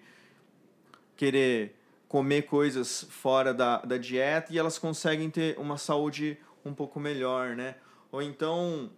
querer 1.17 1.75
comer 2.07 2.43
coisas 2.43 3.05
fora 3.09 3.53
da, 3.53 3.77
da 3.79 3.97
dieta 3.97 4.53
e 4.53 4.57
elas 4.57 4.77
conseguem 4.79 5.29
ter 5.29 5.57
uma 5.59 5.77
saúde 5.77 6.37
um 6.63 6.73
pouco 6.73 6.99
melhor, 6.99 7.55
né? 7.55 7.75
Ou 8.11 8.21
então. 8.21 8.89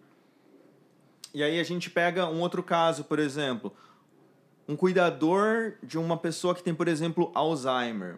E 1.34 1.42
aí 1.42 1.60
a 1.60 1.64
gente 1.64 1.90
pega 1.90 2.28
um 2.28 2.42
outro 2.42 2.62
caso, 2.62 3.04
por 3.04 3.18
exemplo, 3.18 3.76
um 4.68 4.76
cuidador 4.76 5.74
de 5.82 5.98
uma 5.98 6.16
pessoa 6.16 6.54
que 6.54 6.62
tem, 6.62 6.76
por 6.76 6.88
exemplo, 6.88 7.32
Alzheimer. 7.34 8.18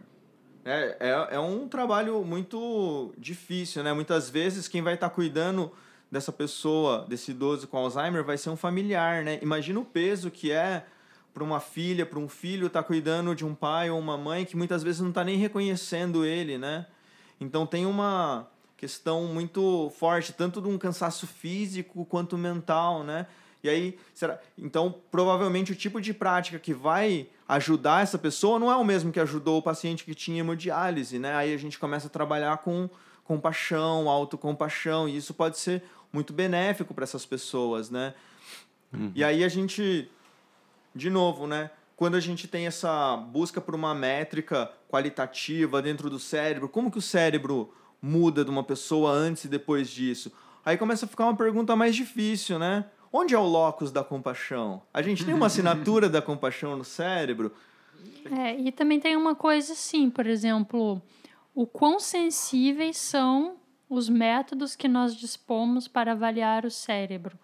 É, 0.65 0.97
é, 0.99 1.35
é 1.35 1.39
um 1.39 1.67
trabalho 1.67 2.25
muito 2.25 3.13
difícil, 3.19 3.83
né? 3.83 3.93
Muitas 3.93 4.31
vezes 4.31 4.67
quem 4.67 4.81
vai 4.81 4.95
estar 4.95 5.11
cuidando 5.11 5.71
dessa 6.11 6.31
pessoa, 6.31 7.05
desse 7.07 7.31
idoso 7.31 7.67
com 7.67 7.77
Alzheimer, 7.77 8.23
vai 8.23 8.35
ser 8.35 8.49
um 8.49 8.57
familiar, 8.57 9.23
né? 9.23 9.37
Imagina 9.43 9.79
o 9.79 9.85
peso 9.85 10.31
que 10.31 10.51
é 10.51 10.83
para 11.31 11.43
uma 11.43 11.59
filha, 11.59 12.03
para 12.03 12.17
um 12.17 12.27
filho 12.27 12.65
estar 12.65 12.81
cuidando 12.81 13.35
de 13.35 13.45
um 13.45 13.53
pai 13.53 13.91
ou 13.91 13.99
uma 13.99 14.17
mãe 14.17 14.43
que 14.43 14.57
muitas 14.57 14.81
vezes 14.81 15.01
não 15.01 15.09
está 15.09 15.23
nem 15.23 15.37
reconhecendo 15.37 16.25
ele, 16.25 16.57
né? 16.57 16.87
Então 17.39 17.67
tem 17.67 17.85
uma 17.85 18.47
questão 18.75 19.25
muito 19.25 19.91
forte, 19.99 20.33
tanto 20.33 20.61
de 20.61 20.67
um 20.67 20.77
cansaço 20.79 21.27
físico 21.27 22.05
quanto 22.05 22.37
mental, 22.37 23.03
né? 23.03 23.27
E 23.65 23.69
aí, 23.69 23.97
será? 24.13 24.39
Então, 24.55 24.93
provavelmente 25.09 25.71
o 25.71 25.75
tipo 25.75 25.99
de 25.99 26.13
prática 26.13 26.59
que 26.59 26.71
vai 26.71 27.27
ajudar 27.47 28.03
essa 28.03 28.17
pessoa 28.17 28.59
não 28.59 28.71
é 28.71 28.75
o 28.75 28.83
mesmo 28.83 29.11
que 29.11 29.19
ajudou 29.19 29.57
o 29.57 29.61
paciente 29.61 30.03
que 30.03 30.13
tinha 30.13 30.39
hemodiálise, 30.39 31.17
né? 31.17 31.33
Aí 31.33 31.51
a 31.51 31.57
gente 31.57 31.79
começa 31.79 32.05
a 32.05 32.09
trabalhar 32.09 32.57
com 32.59 32.87
compaixão, 33.23 34.07
autocompaixão, 34.07 35.09
e 35.09 35.17
isso 35.17 35.33
pode 35.33 35.57
ser 35.57 35.81
muito 36.13 36.31
benéfico 36.31 36.93
para 36.93 37.05
essas 37.05 37.25
pessoas, 37.25 37.89
né? 37.89 38.13
E 39.15 39.23
aí 39.23 39.43
a 39.43 39.49
gente, 39.49 40.09
de 40.93 41.09
novo, 41.09 41.47
né? 41.47 41.71
Quando 41.95 42.15
a 42.15 42.19
gente 42.19 42.47
tem 42.47 42.67
essa 42.67 43.17
busca 43.17 43.59
por 43.59 43.73
uma 43.73 43.95
métrica 43.95 44.71
qualitativa 44.87 45.81
dentro 45.81 46.07
do 46.07 46.19
cérebro, 46.19 46.69
como 46.69 46.91
que 46.91 46.99
o 46.99 47.01
cérebro 47.01 47.73
muda 47.99 48.45
de 48.45 48.51
uma 48.51 48.63
pessoa 48.63 49.11
antes 49.11 49.45
e 49.45 49.47
depois 49.47 49.89
disso? 49.89 50.31
Aí 50.63 50.77
começa 50.77 51.05
a 51.05 51.09
ficar 51.09 51.25
uma 51.25 51.35
pergunta 51.35 51.75
mais 51.75 51.95
difícil, 51.95 52.59
né? 52.59 52.85
Onde 53.17 53.33
é 53.33 53.39
o 53.39 53.45
locus 53.45 53.93
da 53.93 54.03
compaixão? 54.03 54.81
A 54.93 55.01
gente 55.01 55.23
tem 55.23 55.33
uma 55.33 55.45
assinatura 55.45 56.09
da 56.09 56.21
compaixão 56.21 56.75
no 56.75 56.83
cérebro? 56.83 57.49
É, 58.29 58.59
e 58.59 58.73
também 58.73 58.99
tem 58.99 59.15
uma 59.15 59.33
coisa 59.33 59.71
assim, 59.71 60.09
por 60.09 60.27
exemplo, 60.27 61.01
o 61.53 61.65
quão 61.65 61.97
sensíveis 61.97 62.97
são 62.97 63.55
os 63.89 64.09
métodos 64.09 64.75
que 64.75 64.89
nós 64.89 65.15
dispomos 65.15 65.87
para 65.87 66.11
avaliar 66.11 66.65
o 66.65 66.69
cérebro. 66.69 67.39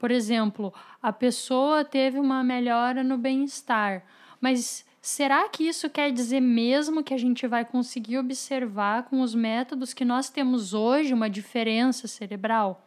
Por 0.00 0.10
exemplo, 0.10 0.74
a 1.00 1.12
pessoa 1.12 1.84
teve 1.84 2.18
uma 2.18 2.42
melhora 2.42 3.04
no 3.04 3.16
bem-estar, 3.16 4.04
mas 4.40 4.84
será 5.00 5.48
que 5.48 5.62
isso 5.62 5.88
quer 5.88 6.10
dizer 6.10 6.40
mesmo 6.40 7.04
que 7.04 7.14
a 7.14 7.18
gente 7.18 7.46
vai 7.46 7.64
conseguir 7.64 8.18
observar 8.18 9.04
com 9.04 9.20
os 9.20 9.32
métodos 9.32 9.94
que 9.94 10.04
nós 10.04 10.28
temos 10.28 10.74
hoje 10.74 11.14
uma 11.14 11.30
diferença 11.30 12.08
cerebral? 12.08 12.83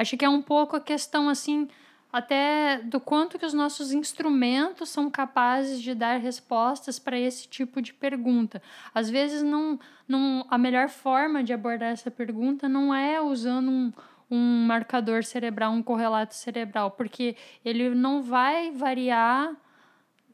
Acho 0.00 0.16
que 0.16 0.24
é 0.24 0.28
um 0.30 0.40
pouco 0.40 0.76
a 0.76 0.80
questão 0.80 1.28
assim 1.28 1.68
até 2.10 2.80
do 2.82 2.98
quanto 2.98 3.38
que 3.38 3.44
os 3.44 3.52
nossos 3.52 3.92
instrumentos 3.92 4.88
são 4.88 5.10
capazes 5.10 5.78
de 5.82 5.94
dar 5.94 6.18
respostas 6.18 6.98
para 6.98 7.18
esse 7.18 7.46
tipo 7.46 7.82
de 7.82 7.92
pergunta. 7.92 8.62
Às 8.94 9.10
vezes 9.10 9.42
não, 9.42 9.78
não 10.08 10.46
a 10.48 10.56
melhor 10.56 10.88
forma 10.88 11.44
de 11.44 11.52
abordar 11.52 11.90
essa 11.92 12.10
pergunta 12.10 12.66
não 12.66 12.94
é 12.94 13.20
usando 13.20 13.70
um, 13.70 13.92
um 14.30 14.64
marcador 14.66 15.22
cerebral, 15.22 15.70
um 15.70 15.82
correlato 15.82 16.34
cerebral, 16.34 16.92
porque 16.92 17.36
ele 17.62 17.90
não 17.90 18.22
vai 18.22 18.70
variar 18.70 19.54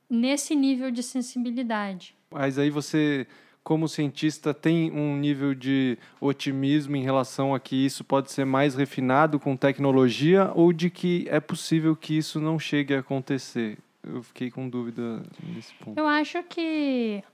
nesse 0.08 0.54
nível 0.54 0.92
de 0.92 1.02
sensibilidade. 1.02 2.16
Mas 2.30 2.56
aí 2.56 2.70
você, 2.70 3.26
como 3.66 3.88
cientista, 3.88 4.54
tem 4.54 4.92
um 4.92 5.16
nível 5.16 5.52
de 5.52 5.98
otimismo 6.20 6.94
em 6.94 7.02
relação 7.02 7.52
a 7.52 7.58
que 7.58 7.74
isso 7.74 8.04
pode 8.04 8.30
ser 8.30 8.44
mais 8.44 8.76
refinado 8.76 9.40
com 9.40 9.56
tecnologia 9.56 10.52
ou 10.54 10.72
de 10.72 10.88
que 10.88 11.26
é 11.28 11.40
possível 11.40 11.96
que 11.96 12.16
isso 12.16 12.40
não 12.40 12.60
chegue 12.60 12.94
a 12.94 13.00
acontecer? 13.00 13.76
Eu 14.04 14.22
fiquei 14.22 14.52
com 14.52 14.68
dúvida 14.68 15.20
nesse 15.42 15.74
ponto. 15.74 15.98
Eu 15.98 16.06
acho 16.06 16.44
que 16.44 17.24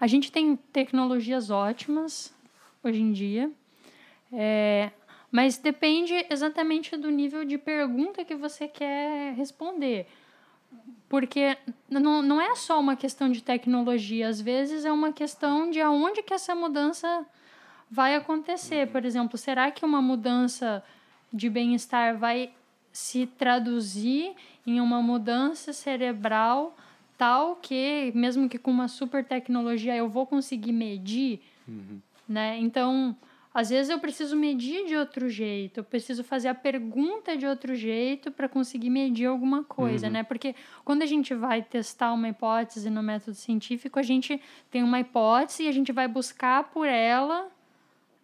a 0.00 0.08
gente 0.08 0.32
tem 0.32 0.56
tecnologias 0.56 1.48
ótimas 1.48 2.34
hoje 2.82 3.00
em 3.00 3.12
dia, 3.12 3.48
é, 4.32 4.90
mas 5.30 5.58
depende 5.58 6.12
exatamente 6.28 6.96
do 6.96 7.08
nível 7.08 7.44
de 7.44 7.56
pergunta 7.56 8.24
que 8.24 8.34
você 8.34 8.66
quer 8.66 9.32
responder. 9.34 10.08
Porque 11.08 11.56
não, 11.88 12.20
não 12.20 12.40
é 12.40 12.54
só 12.54 12.78
uma 12.78 12.94
questão 12.94 13.30
de 13.30 13.42
tecnologia, 13.42 14.28
às 14.28 14.40
vezes 14.40 14.84
é 14.84 14.92
uma 14.92 15.12
questão 15.12 15.70
de 15.70 15.80
aonde 15.80 16.22
que 16.22 16.34
essa 16.34 16.54
mudança 16.54 17.26
vai 17.90 18.14
acontecer. 18.14 18.88
Por 18.88 19.04
exemplo, 19.04 19.38
será 19.38 19.70
que 19.70 19.84
uma 19.84 20.02
mudança 20.02 20.84
de 21.32 21.48
bem-estar 21.48 22.18
vai 22.18 22.52
se 22.92 23.26
traduzir 23.26 24.34
em 24.66 24.80
uma 24.80 25.00
mudança 25.00 25.72
cerebral 25.72 26.76
tal 27.16 27.56
que, 27.56 28.12
mesmo 28.14 28.48
que 28.48 28.58
com 28.58 28.70
uma 28.70 28.86
super 28.86 29.24
tecnologia, 29.24 29.96
eu 29.96 30.08
vou 30.08 30.26
conseguir 30.26 30.72
medir? 30.72 31.40
Né? 32.28 32.58
Então, 32.58 33.16
às 33.58 33.70
vezes 33.70 33.90
eu 33.90 33.98
preciso 33.98 34.36
medir 34.36 34.86
de 34.86 34.94
outro 34.96 35.28
jeito, 35.28 35.78
eu 35.80 35.84
preciso 35.84 36.22
fazer 36.22 36.48
a 36.48 36.54
pergunta 36.54 37.36
de 37.36 37.46
outro 37.46 37.74
jeito 37.74 38.30
para 38.30 38.48
conseguir 38.48 38.88
medir 38.90 39.26
alguma 39.26 39.64
coisa, 39.64 40.06
né? 40.12 40.22
Porque 40.22 40.54
quando 40.84 41.02
a 41.02 41.06
gente 41.06 41.34
vai 41.34 41.60
testar 41.62 42.12
uma 42.12 42.28
hipótese 42.28 42.88
no 42.88 43.02
método 43.02 43.34
científico, 43.36 43.98
a 43.98 44.02
gente 44.02 44.40
tem 44.70 44.82
uma 44.82 45.00
hipótese 45.00 45.64
e 45.64 45.68
a 45.68 45.72
gente 45.72 45.90
vai 45.92 46.06
buscar 46.06 46.64
por 46.70 46.86
ela, 46.86 47.48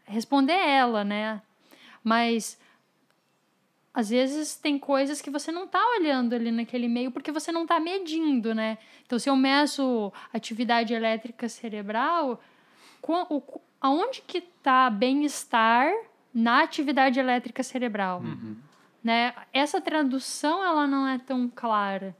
responder 0.06 0.52
ela, 0.52 1.02
né? 1.02 1.42
Mas 2.02 2.58
às 3.92 4.10
vezes 4.10 4.56
tem 4.56 4.78
coisas 4.78 5.20
que 5.20 5.30
você 5.30 5.52
não 5.52 5.64
está 5.64 5.80
olhando 5.98 6.34
ali 6.34 6.50
naquele 6.50 6.88
meio 6.88 7.10
porque 7.10 7.30
você 7.32 7.52
não 7.52 7.62
está 7.62 7.78
medindo, 7.80 8.54
né? 8.54 8.78
Então, 9.06 9.18
se 9.18 9.28
eu 9.28 9.36
meço 9.36 10.12
atividade 10.32 10.92
elétrica 10.92 11.48
cerebral, 11.48 12.40
o- 13.02 13.60
aonde 13.84 14.22
que 14.26 14.38
está 14.38 14.88
bem-estar 14.88 15.92
na 16.32 16.62
atividade 16.62 17.20
elétrica 17.20 17.62
cerebral? 17.62 18.22
Né? 19.02 19.34
Essa 19.52 19.78
tradução 19.80 20.64
ela 20.64 20.86
não 20.86 21.06
é 21.06 21.18
tão 21.18 21.50
clara. 21.54 22.16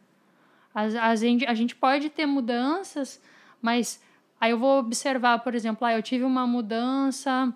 As- 0.74 0.94
A, 0.94 1.14
gente, 1.16 1.46
a 1.46 1.54
gente 1.54 1.74
pode 1.74 2.10
ter 2.10 2.26
mudanças, 2.26 3.18
mas 3.62 4.02
aí 4.38 4.50
eu 4.50 4.58
vou 4.58 4.78
observar, 4.78 5.38
por 5.38 5.54
exemplo, 5.54 5.86
ah, 5.86 5.94
eu 5.94 6.02
tive 6.02 6.24
uma 6.24 6.46
mudança 6.46 7.50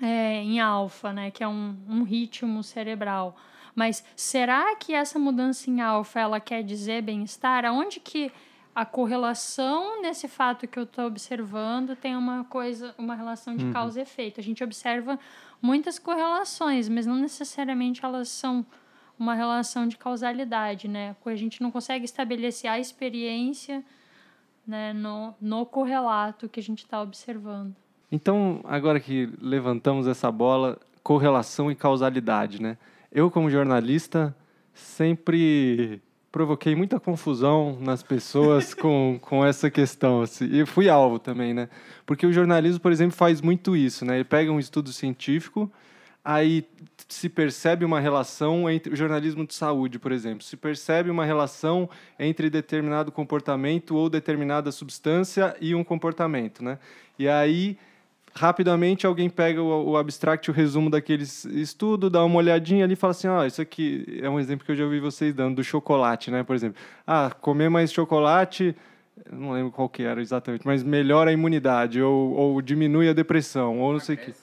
é, 0.00 0.42
em 0.42 0.58
alfa, 0.58 1.12
né, 1.12 1.30
que 1.30 1.44
é 1.44 1.48
um, 1.48 1.76
um 1.88 2.02
ritmo 2.02 2.62
cerebral. 2.64 3.36
Mas 3.74 4.04
será 4.16 4.74
que 4.76 4.92
essa 4.92 5.18
mudança 5.18 5.70
em 5.70 5.80
alfa 5.80 6.18
ela 6.20 6.40
quer 6.40 6.62
dizer 6.64 7.02
bem-estar? 7.02 7.64
Aonde 7.64 8.00
que 8.00 8.32
a 8.74 8.86
correlação 8.86 10.00
nesse 10.00 10.26
fato 10.26 10.66
que 10.66 10.78
eu 10.78 10.84
estou 10.84 11.06
observando 11.06 11.94
tem 11.94 12.16
uma 12.16 12.44
coisa, 12.44 12.94
uma 12.96 13.14
relação 13.14 13.54
de 13.54 13.70
causa 13.70 13.98
e 13.98 14.02
efeito. 14.02 14.40
A 14.40 14.42
gente 14.42 14.64
observa 14.64 15.18
muitas 15.60 15.98
correlações, 15.98 16.88
mas 16.88 17.06
não 17.06 17.16
necessariamente 17.16 18.04
elas 18.04 18.28
são 18.28 18.64
uma 19.18 19.34
relação 19.34 19.86
de 19.86 19.98
causalidade, 19.98 20.88
né? 20.88 21.14
A 21.24 21.34
gente 21.36 21.60
não 21.60 21.70
consegue 21.70 22.04
estabelecer 22.04 22.70
a 22.70 22.78
experiência 22.78 23.84
né, 24.66 24.92
no, 24.92 25.34
no 25.40 25.66
correlato 25.66 26.48
que 26.48 26.58
a 26.58 26.62
gente 26.62 26.82
está 26.84 27.00
observando. 27.02 27.76
Então, 28.10 28.60
agora 28.64 28.98
que 28.98 29.28
levantamos 29.40 30.06
essa 30.06 30.30
bola, 30.30 30.78
correlação 31.02 31.70
e 31.70 31.74
causalidade, 31.74 32.60
né? 32.60 32.78
Eu, 33.10 33.30
como 33.30 33.50
jornalista, 33.50 34.34
sempre 34.72 36.00
provoquei 36.32 36.74
muita 36.74 36.98
confusão 36.98 37.78
nas 37.78 38.02
pessoas 38.02 38.72
com, 38.74 39.18
com 39.20 39.44
essa 39.44 39.70
questão. 39.70 40.22
Assim. 40.22 40.48
E 40.50 40.64
fui 40.64 40.88
alvo 40.88 41.18
também, 41.18 41.52
né? 41.52 41.68
Porque 42.06 42.26
o 42.26 42.32
jornalismo, 42.32 42.80
por 42.80 42.90
exemplo, 42.90 43.14
faz 43.14 43.42
muito 43.42 43.76
isso, 43.76 44.04
né? 44.06 44.16
Ele 44.16 44.24
pega 44.24 44.50
um 44.50 44.58
estudo 44.58 44.90
científico, 44.92 45.70
aí 46.24 46.66
se 47.06 47.28
percebe 47.28 47.84
uma 47.84 48.00
relação 48.00 48.70
entre 48.70 48.94
o 48.94 48.96
jornalismo 48.96 49.46
de 49.46 49.54
saúde, 49.54 49.98
por 49.98 50.10
exemplo, 50.10 50.42
se 50.42 50.56
percebe 50.56 51.10
uma 51.10 51.26
relação 51.26 51.90
entre 52.18 52.48
determinado 52.48 53.12
comportamento 53.12 53.94
ou 53.94 54.08
determinada 54.08 54.72
substância 54.72 55.54
e 55.60 55.74
um 55.74 55.84
comportamento, 55.84 56.64
né? 56.64 56.78
E 57.18 57.28
aí 57.28 57.76
rapidamente 58.34 59.06
alguém 59.06 59.28
pega 59.28 59.62
o, 59.62 59.90
o 59.90 59.96
abstract, 59.96 60.50
o 60.50 60.54
resumo 60.54 60.88
daquele 60.88 61.22
estudo, 61.22 62.08
dá 62.08 62.24
uma 62.24 62.36
olhadinha 62.36 62.84
ali 62.84 62.94
e 62.94 62.96
fala 62.96 63.10
assim, 63.12 63.28
ah, 63.28 63.46
isso 63.46 63.60
aqui 63.60 64.20
é 64.22 64.28
um 64.28 64.40
exemplo 64.40 64.64
que 64.64 64.72
eu 64.72 64.76
já 64.76 64.84
ouvi 64.84 65.00
vocês 65.00 65.34
dando, 65.34 65.56
do 65.56 65.64
chocolate, 65.64 66.30
né, 66.30 66.42
por 66.42 66.56
exemplo. 66.56 66.80
Ah, 67.06 67.30
comer 67.40 67.68
mais 67.68 67.92
chocolate, 67.92 68.74
não 69.30 69.52
lembro 69.52 69.70
qual 69.70 69.88
que 69.88 70.02
era 70.02 70.20
exatamente, 70.20 70.66
mas 70.66 70.82
melhora 70.82 71.30
a 71.30 71.32
imunidade, 71.32 72.00
ou, 72.00 72.32
ou 72.32 72.62
diminui 72.62 73.08
a 73.08 73.12
depressão, 73.12 73.78
ou 73.78 73.92
não 73.92 74.00
sei 74.00 74.16
o 74.16 74.18
que. 74.18 74.34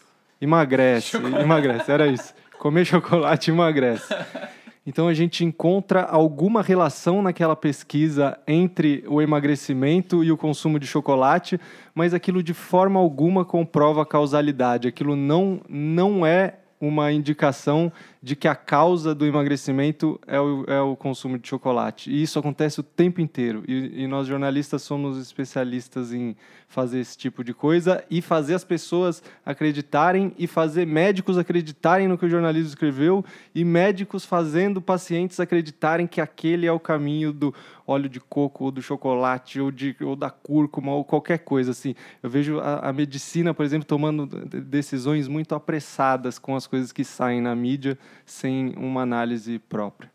Emagrece, 0.42 1.18
emagrece, 1.18 1.92
era 1.92 2.08
isso. 2.08 2.34
Comer 2.58 2.86
chocolate 2.86 3.52
emagrece. 3.52 4.14
Então 4.90 5.08
a 5.08 5.14
gente 5.14 5.46
encontra 5.46 6.02
alguma 6.02 6.64
relação 6.64 7.22
naquela 7.22 7.56
pesquisa 7.56 8.36
entre 8.48 9.04
o 9.08 9.22
emagrecimento 9.22 10.24
e 10.24 10.32
o 10.32 10.38
consumo 10.38 10.80
de 10.80 10.88
chocolate, 10.88 11.62
mas 11.94 12.12
aquilo 12.12 12.42
de 12.42 12.56
forma 12.56 13.00
alguma 13.00 13.46
comprova 13.46 14.04
causalidade. 14.04 14.88
Aquilo 14.88 15.16
não, 15.16 15.62
não 15.70 16.26
é 16.26 16.56
uma 16.82 17.12
indicação 17.12 17.92
de 18.22 18.36
que 18.36 18.50
a 18.50 18.56
causa 18.56 19.16
do 19.16 19.26
emagrecimento 19.26 20.20
é 20.28 20.40
o, 20.40 20.66
é 20.68 20.82
o 20.82 20.96
consumo 20.96 21.40
de 21.40 21.48
chocolate. 21.48 22.12
E 22.12 22.22
isso 22.22 22.38
acontece 22.38 22.82
o 22.82 22.84
tempo 22.84 23.22
inteiro. 23.22 23.64
E, 23.66 24.04
e, 24.04 24.08
nós, 24.08 24.28
jornalistas, 24.28 24.82
somos 24.82 25.18
especialistas 25.18 26.12
em 26.12 26.36
fazer 26.68 27.00
esse 27.00 27.18
tipo 27.18 27.44
de 27.44 27.54
coisa 27.54 28.04
e 28.12 28.22
fazer 28.22 28.56
as 28.56 28.64
pessoas 28.64 29.24
acreditarem 29.46 30.34
e 30.38 30.48
fazer 30.48 30.86
médicos 30.86 31.38
acreditarem 31.38 32.08
no 32.08 32.18
que 32.18 32.26
o 32.26 32.30
jornalismo 32.30 32.70
escreveu 32.70 33.26
e 33.56 33.64
médicos 33.64 34.24
fazendo 34.24 34.80
pacientes 34.80 35.40
acreditarem 35.40 36.06
que 36.06 36.22
aquele 36.22 36.68
é 36.68 36.72
o 36.72 36.80
caminho 36.80 37.34
do 37.34 37.56
óleo 37.88 38.08
de 38.08 38.20
coco 38.20 38.66
ou 38.66 38.72
do 38.72 38.84
chocolate 38.84 39.60
ou, 39.60 39.72
de, 39.72 39.96
ou 40.02 40.16
da 40.16 40.30
cúrcuma 40.30 40.94
ou 40.94 41.04
qualquer 41.04 41.40
coisa 41.40 41.72
assim. 41.72 41.96
Eu 42.22 42.30
vejo 42.30 42.60
a, 42.60 42.90
a 42.90 42.94
medicina, 42.94 43.52
por 43.52 43.66
exemplo, 43.66 43.88
tomando 43.88 44.28
decisões 44.28 45.28
muito 45.28 45.56
apressadas 45.56 46.38
com 46.38 46.56
as 46.56 46.68
coisas 46.68 46.92
que 46.92 47.04
saem 47.04 47.42
na 47.42 47.56
mídia 47.56 47.98
sem 48.26 48.74
uma 48.76 49.01
análise 49.01 49.60
própria. 49.60 50.12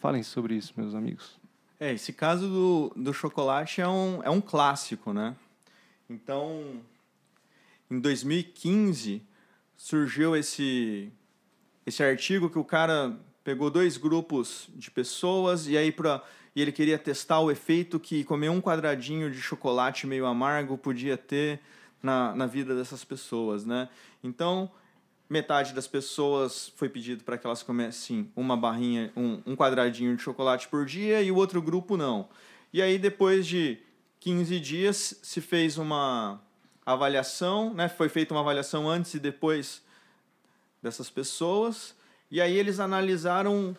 Falem 0.00 0.22
sobre 0.22 0.54
isso, 0.54 0.72
meus 0.76 0.94
amigos. 0.94 1.38
É, 1.78 1.92
esse 1.92 2.12
caso 2.12 2.48
do, 2.48 2.92
do 2.96 3.12
chocolate 3.12 3.80
é 3.80 3.88
um, 3.88 4.22
é 4.22 4.30
um 4.30 4.40
clássico, 4.40 5.12
né? 5.12 5.34
Então, 6.08 6.80
em 7.90 7.98
2015, 7.98 9.22
surgiu 9.76 10.36
esse, 10.36 11.12
esse 11.86 12.02
artigo 12.02 12.48
que 12.48 12.58
o 12.58 12.64
cara 12.64 13.18
pegou 13.42 13.70
dois 13.70 13.96
grupos 13.96 14.68
de 14.74 14.90
pessoas 14.90 15.66
e 15.66 15.76
aí 15.76 15.90
para 15.90 16.22
e 16.54 16.60
ele 16.60 16.70
queria 16.70 16.98
testar 16.98 17.40
o 17.40 17.50
efeito 17.50 17.98
que 17.98 18.24
comer 18.24 18.50
um 18.50 18.60
quadradinho 18.60 19.30
de 19.30 19.40
chocolate 19.40 20.06
meio 20.06 20.26
amargo 20.26 20.76
podia 20.76 21.16
ter 21.16 21.60
na, 22.02 22.34
na 22.34 22.46
vida 22.46 22.74
dessas 22.76 23.04
pessoas, 23.04 23.64
né? 23.64 23.88
Então, 24.22 24.70
metade 25.32 25.72
das 25.72 25.88
pessoas 25.88 26.70
foi 26.76 26.90
pedido 26.90 27.24
para 27.24 27.38
que 27.38 27.46
elas 27.46 27.62
comessem 27.62 28.30
uma 28.36 28.54
barrinha, 28.54 29.10
um, 29.16 29.40
um 29.46 29.56
quadradinho 29.56 30.14
de 30.14 30.22
chocolate 30.22 30.68
por 30.68 30.84
dia 30.84 31.22
e 31.22 31.32
o 31.32 31.36
outro 31.36 31.62
grupo 31.62 31.96
não. 31.96 32.28
E 32.70 32.82
aí, 32.82 32.98
depois 32.98 33.46
de 33.46 33.78
15 34.20 34.60
dias, 34.60 35.18
se 35.22 35.40
fez 35.40 35.78
uma 35.78 36.38
avaliação, 36.84 37.72
né? 37.72 37.88
foi 37.88 38.10
feita 38.10 38.34
uma 38.34 38.40
avaliação 38.40 38.88
antes 38.88 39.14
e 39.14 39.18
depois 39.18 39.82
dessas 40.82 41.08
pessoas, 41.08 41.94
e 42.30 42.38
aí 42.38 42.56
eles 42.56 42.78
analisaram 42.78 43.74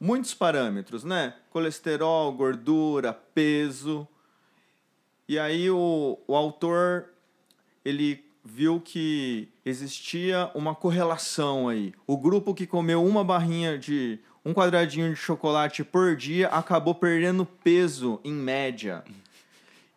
muitos 0.00 0.34
parâmetros, 0.34 1.04
né? 1.04 1.34
Colesterol, 1.50 2.32
gordura, 2.32 3.12
peso. 3.12 4.08
E 5.28 5.38
aí 5.38 5.70
o, 5.70 6.18
o 6.26 6.34
autor 6.34 7.10
ele 7.84 8.27
viu 8.44 8.80
que 8.80 9.48
existia 9.64 10.50
uma 10.54 10.74
correlação 10.74 11.68
aí. 11.68 11.92
O 12.06 12.16
grupo 12.16 12.54
que 12.54 12.66
comeu 12.66 13.04
uma 13.04 13.22
barrinha 13.22 13.78
de 13.78 14.18
um 14.44 14.54
quadradinho 14.54 15.10
de 15.10 15.16
chocolate 15.16 15.84
por 15.84 16.16
dia 16.16 16.48
acabou 16.48 16.94
perdendo 16.94 17.44
peso 17.44 18.20
em 18.24 18.32
média. 18.32 19.04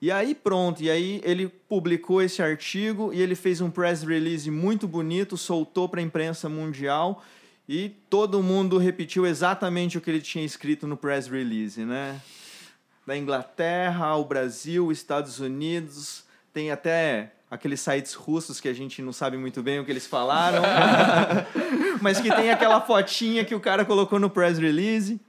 E 0.02 0.12
aí 0.12 0.34
pronto, 0.34 0.82
e 0.82 0.90
aí 0.90 1.22
ele 1.24 1.48
publicou 1.48 2.22
esse 2.22 2.42
artigo 2.42 3.14
e 3.14 3.22
ele 3.22 3.36
fez 3.36 3.62
um 3.62 3.70
press 3.70 4.02
release 4.02 4.50
muito 4.50 4.88
bonito, 4.88 5.38
soltou 5.38 5.88
para 5.88 6.00
a 6.00 6.04
imprensa 6.04 6.50
mundial 6.50 7.24
e 7.70 7.90
todo 8.10 8.42
mundo 8.42 8.78
repetiu 8.78 9.26
exatamente 9.26 9.98
o 9.98 10.02
que 10.02 10.10
ele 10.10 10.22
tinha 10.22 10.44
escrito 10.44 10.88
no 10.88 10.98
press 10.98 11.28
release, 11.28 11.86
né? 11.86 12.20
Da 13.06 13.16
Inglaterra 13.16 14.08
ao 14.08 14.26
Brasil, 14.26 14.92
Estados 14.92 15.40
Unidos, 15.40 16.24
tem 16.52 16.72
até 16.72 17.32
aqueles 17.52 17.82
sites 17.82 18.14
russos 18.14 18.62
que 18.62 18.70
a 18.70 18.74
gente 18.74 19.02
não 19.02 19.12
sabe 19.12 19.36
muito 19.36 19.62
bem 19.62 19.78
o 19.78 19.84
que 19.84 19.92
eles 19.92 20.08
falaram, 20.08 20.64
mas 22.02 22.22
que 22.22 22.34
tem 22.34 22.50
aquela 22.50 22.80
fotinha 22.80 23.44
que 23.44 23.54
o 23.54 23.60
cara 23.60 23.84
colocou 23.84 24.18
no 24.18 24.30
press 24.30 24.58
release. 24.58 25.20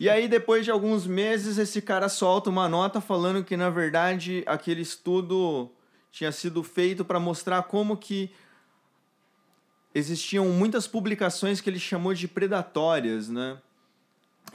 E 0.00 0.10
aí, 0.10 0.26
depois 0.26 0.64
de 0.64 0.70
alguns 0.72 1.06
meses, 1.06 1.58
esse 1.58 1.80
cara 1.80 2.08
solta 2.08 2.50
uma 2.50 2.68
nota 2.68 3.00
falando 3.00 3.44
que, 3.44 3.56
na 3.56 3.70
verdade, 3.70 4.42
aquele 4.46 4.82
estudo 4.82 5.70
tinha 6.10 6.32
sido 6.32 6.60
feito 6.64 7.04
para 7.04 7.20
mostrar 7.20 7.62
como 7.62 7.96
que 7.96 8.28
existiam 9.94 10.48
muitas 10.48 10.88
publicações 10.88 11.60
que 11.60 11.70
ele 11.70 11.78
chamou 11.78 12.14
de 12.14 12.26
predatórias, 12.26 13.28
né? 13.28 13.58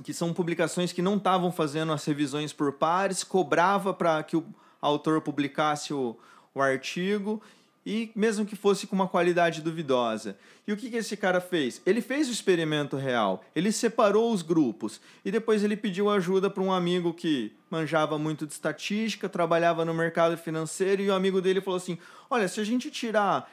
Que 0.03 0.13
são 0.13 0.33
publicações 0.33 0.91
que 0.91 1.01
não 1.01 1.15
estavam 1.15 1.49
fazendo 1.49 1.93
as 1.93 2.03
revisões 2.03 2.51
por 2.51 2.73
pares, 2.73 3.23
cobrava 3.23 3.93
para 3.93 4.21
que 4.21 4.35
o 4.35 4.45
autor 4.81 5.21
publicasse 5.21 5.93
o, 5.93 6.17
o 6.53 6.61
artigo 6.61 7.41
e 7.85 8.11
mesmo 8.15 8.45
que 8.45 8.55
fosse 8.55 8.87
com 8.87 8.95
uma 8.95 9.07
qualidade 9.07 9.61
duvidosa. 9.61 10.35
E 10.67 10.73
o 10.73 10.77
que, 10.77 10.89
que 10.89 10.97
esse 10.97 11.15
cara 11.15 11.39
fez? 11.39 11.81
Ele 11.85 12.01
fez 12.01 12.27
o 12.27 12.31
experimento 12.31 12.97
real, 12.97 13.43
ele 13.55 13.71
separou 13.71 14.33
os 14.33 14.41
grupos 14.41 14.99
e 15.23 15.31
depois 15.31 15.63
ele 15.63 15.77
pediu 15.77 16.09
ajuda 16.09 16.49
para 16.49 16.63
um 16.63 16.73
amigo 16.73 17.13
que 17.13 17.53
manjava 17.69 18.17
muito 18.17 18.47
de 18.47 18.53
estatística, 18.53 19.29
trabalhava 19.29 19.85
no 19.85 19.93
mercado 19.93 20.35
financeiro 20.35 21.03
e 21.03 21.09
o 21.09 21.13
amigo 21.13 21.39
dele 21.41 21.61
falou 21.61 21.77
assim: 21.77 21.99
Olha, 22.29 22.47
se 22.47 22.59
a 22.59 22.63
gente 22.63 22.89
tirar 22.89 23.51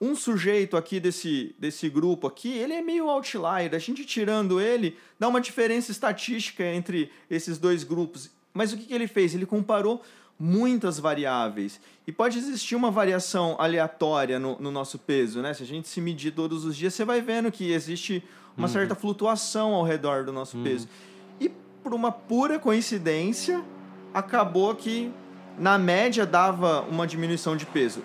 um 0.00 0.14
sujeito 0.14 0.76
aqui 0.76 0.98
desse, 0.98 1.54
desse 1.58 1.88
grupo 1.90 2.26
aqui, 2.26 2.56
ele 2.56 2.72
é 2.72 2.80
meio 2.80 3.10
outlier. 3.10 3.74
A 3.74 3.78
gente 3.78 4.04
tirando 4.06 4.60
ele, 4.60 4.96
dá 5.18 5.28
uma 5.28 5.40
diferença 5.40 5.90
estatística 5.90 6.64
entre 6.64 7.10
esses 7.28 7.58
dois 7.58 7.84
grupos. 7.84 8.30
Mas 8.54 8.72
o 8.72 8.78
que, 8.78 8.86
que 8.86 8.94
ele 8.94 9.06
fez? 9.06 9.34
Ele 9.34 9.44
comparou 9.44 10.02
muitas 10.40 10.98
variáveis. 10.98 11.78
E 12.06 12.10
pode 12.10 12.38
existir 12.38 12.74
uma 12.74 12.90
variação 12.90 13.56
aleatória 13.58 14.38
no, 14.38 14.58
no, 14.58 14.70
nosso 14.70 14.98
peso, 14.98 15.42
né? 15.42 15.52
Se 15.52 15.62
a 15.62 15.66
gente 15.66 15.86
se 15.86 16.00
medir 16.00 16.32
todos 16.32 16.64
os 16.64 16.74
dias, 16.74 16.94
você 16.94 17.04
vai 17.04 17.20
vendo 17.20 17.52
que 17.52 17.70
existe 17.70 18.24
uma 18.56 18.66
uhum. 18.66 18.72
certa 18.72 18.94
flutuação 18.94 19.74
ao 19.74 19.84
redor 19.84 20.24
do 20.24 20.32
nosso 20.32 20.56
uhum. 20.56 20.64
peso. 20.64 20.88
E 21.38 21.50
por 21.82 21.92
uma 21.92 22.10
pura 22.10 22.58
coincidência, 22.58 23.62
acabou 24.14 24.74
que 24.74 25.12
na 25.58 25.76
média 25.76 26.24
dava 26.24 26.80
uma 26.82 27.06
diminuição 27.06 27.54
de 27.54 27.66
peso. 27.66 28.02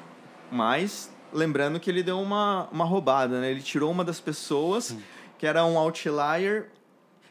Mas 0.51 1.09
lembrando 1.31 1.79
que 1.79 1.89
ele 1.89 2.03
deu 2.03 2.19
uma, 2.19 2.67
uma 2.69 2.83
roubada, 2.83 3.39
né? 3.39 3.49
Ele 3.49 3.61
tirou 3.61 3.89
uma 3.89 4.03
das 4.03 4.19
pessoas, 4.19 4.91
uhum. 4.91 5.01
que 5.37 5.47
era 5.47 5.65
um 5.65 5.77
outlier, 5.77 6.69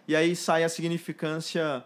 e 0.08 0.16
aí 0.16 0.34
sai 0.34 0.64
a 0.64 0.68
significância 0.68 1.84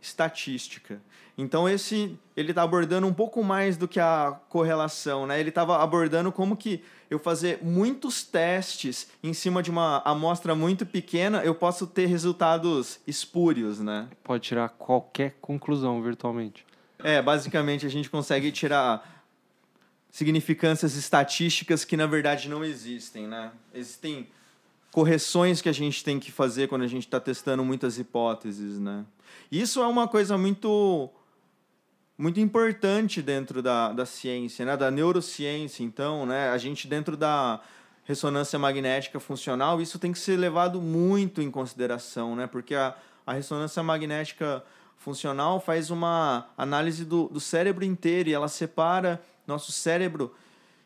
estatística. 0.00 1.00
Então 1.36 1.68
esse 1.68 2.18
ele 2.40 2.52
está 2.52 2.62
abordando 2.62 3.06
um 3.06 3.12
pouco 3.12 3.44
mais 3.44 3.76
do 3.76 3.86
que 3.86 4.00
a 4.00 4.38
correlação, 4.48 5.26
né? 5.26 5.38
Ele 5.38 5.50
estava 5.50 5.82
abordando 5.82 6.32
como 6.32 6.56
que 6.56 6.82
eu 7.10 7.18
fazer 7.18 7.58
muitos 7.62 8.22
testes 8.22 9.08
em 9.22 9.34
cima 9.34 9.62
de 9.62 9.70
uma 9.70 10.00
amostra 10.04 10.54
muito 10.54 10.86
pequena, 10.86 11.42
eu 11.44 11.54
posso 11.54 11.86
ter 11.86 12.06
resultados 12.06 12.98
espúrios, 13.06 13.78
né? 13.80 14.08
Pode 14.24 14.44
tirar 14.44 14.68
qualquer 14.70 15.36
conclusão 15.40 16.02
virtualmente. 16.02 16.64
É, 17.00 17.20
basicamente 17.20 17.84
a 17.84 17.90
gente 17.90 18.08
consegue 18.08 18.50
tirar 18.50 19.24
significâncias 20.10 20.96
estatísticas 20.96 21.84
que 21.84 21.96
na 21.96 22.06
verdade 22.06 22.48
não 22.48 22.64
existem, 22.64 23.26
né? 23.26 23.52
Existem 23.74 24.28
correções 24.90 25.60
que 25.60 25.68
a 25.68 25.72
gente 25.72 26.02
tem 26.02 26.18
que 26.18 26.32
fazer 26.32 26.68
quando 26.68 26.82
a 26.82 26.88
gente 26.88 27.06
está 27.06 27.20
testando 27.20 27.64
muitas 27.64 27.98
hipóteses, 27.98 28.78
né? 28.78 29.04
Isso 29.50 29.80
é 29.80 29.86
uma 29.86 30.08
coisa 30.08 30.38
muito 30.38 31.10
muito 32.20 32.38
importante 32.38 33.22
dentro 33.22 33.62
da, 33.62 33.92
da 33.92 34.04
ciência, 34.04 34.66
né? 34.66 34.76
Da 34.76 34.90
neurociência, 34.90 35.82
então, 35.82 36.26
né? 36.26 36.50
A 36.50 36.58
gente 36.58 36.86
dentro 36.86 37.16
da 37.16 37.60
ressonância 38.04 38.58
magnética 38.58 39.18
funcional, 39.18 39.80
isso 39.80 39.98
tem 39.98 40.12
que 40.12 40.18
ser 40.18 40.36
levado 40.36 40.82
muito 40.82 41.40
em 41.40 41.50
consideração, 41.50 42.36
né? 42.36 42.46
Porque 42.46 42.74
a, 42.74 42.94
a 43.26 43.32
ressonância 43.32 43.82
magnética 43.82 44.62
funcional 44.98 45.60
faz 45.60 45.90
uma 45.90 46.46
análise 46.58 47.06
do, 47.06 47.26
do 47.28 47.40
cérebro 47.40 47.84
inteiro 47.86 48.28
e 48.28 48.34
ela 48.34 48.48
separa 48.48 49.22
nosso 49.46 49.72
cérebro 49.72 50.34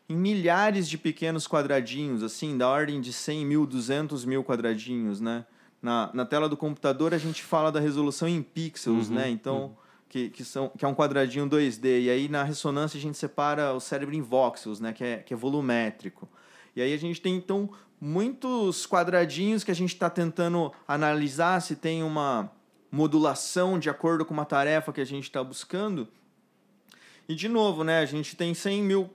em 0.07 0.15
milhares 0.15 0.87
de 0.87 0.97
pequenos 0.97 1.47
quadradinhos, 1.47 2.23
assim, 2.23 2.57
da 2.57 2.69
ordem 2.69 3.01
de 3.01 3.11
100 3.11 3.45
mil, 3.45 3.65
200 3.65 4.23
mil 4.23 4.41
quadradinhos, 4.41 5.19
né? 5.19 5.45
Na, 5.81 6.09
na 6.13 6.25
tela 6.25 6.47
do 6.47 6.55
computador 6.55 7.13
a 7.13 7.17
gente 7.17 7.43
fala 7.43 7.71
da 7.73 7.81
resolução 7.81 8.25
em 8.25 8.41
pixels, 8.41 9.09
Uhum, 9.09 9.15
né? 9.15 9.29
Então, 9.29 9.63
uhum. 9.63 9.84
Que, 10.15 10.29
que, 10.29 10.45
são, 10.45 10.69
que 10.69 10.85
é 10.85 10.87
um 10.87 10.95
quadradinho 10.95 11.45
2D. 11.45 12.03
E 12.03 12.09
aí 12.09 12.29
na 12.29 12.41
ressonância 12.41 12.97
a 12.97 13.01
gente 13.01 13.17
separa 13.17 13.73
o 13.73 13.81
cérebro 13.81 14.15
em 14.15 14.21
voxels, 14.21 14.79
né? 14.79 14.93
Que 14.93 15.03
é, 15.03 15.17
que 15.17 15.33
é 15.33 15.37
volumétrico. 15.37 16.29
E 16.73 16.81
aí 16.81 16.93
a 16.93 16.97
gente 16.97 17.19
tem, 17.19 17.35
então, 17.35 17.69
muitos 17.99 18.87
quadradinhos 18.87 19.61
que 19.61 19.71
a 19.71 19.75
gente 19.75 19.93
está 19.93 20.09
tentando 20.09 20.71
analisar 20.87 21.61
se 21.61 21.75
tem 21.75 22.01
uma 22.01 22.49
modulação 22.89 23.77
de 23.77 23.89
acordo 23.89 24.25
com 24.25 24.33
uma 24.33 24.45
tarefa 24.45 24.93
que 24.93 25.01
a 25.01 25.05
gente 25.05 25.25
está 25.25 25.43
buscando. 25.43 26.07
E, 27.27 27.35
de 27.35 27.49
novo, 27.49 27.83
né, 27.83 27.99
a 27.99 28.05
gente 28.05 28.37
tem 28.37 28.53
100 28.53 28.83
mil 28.83 29.09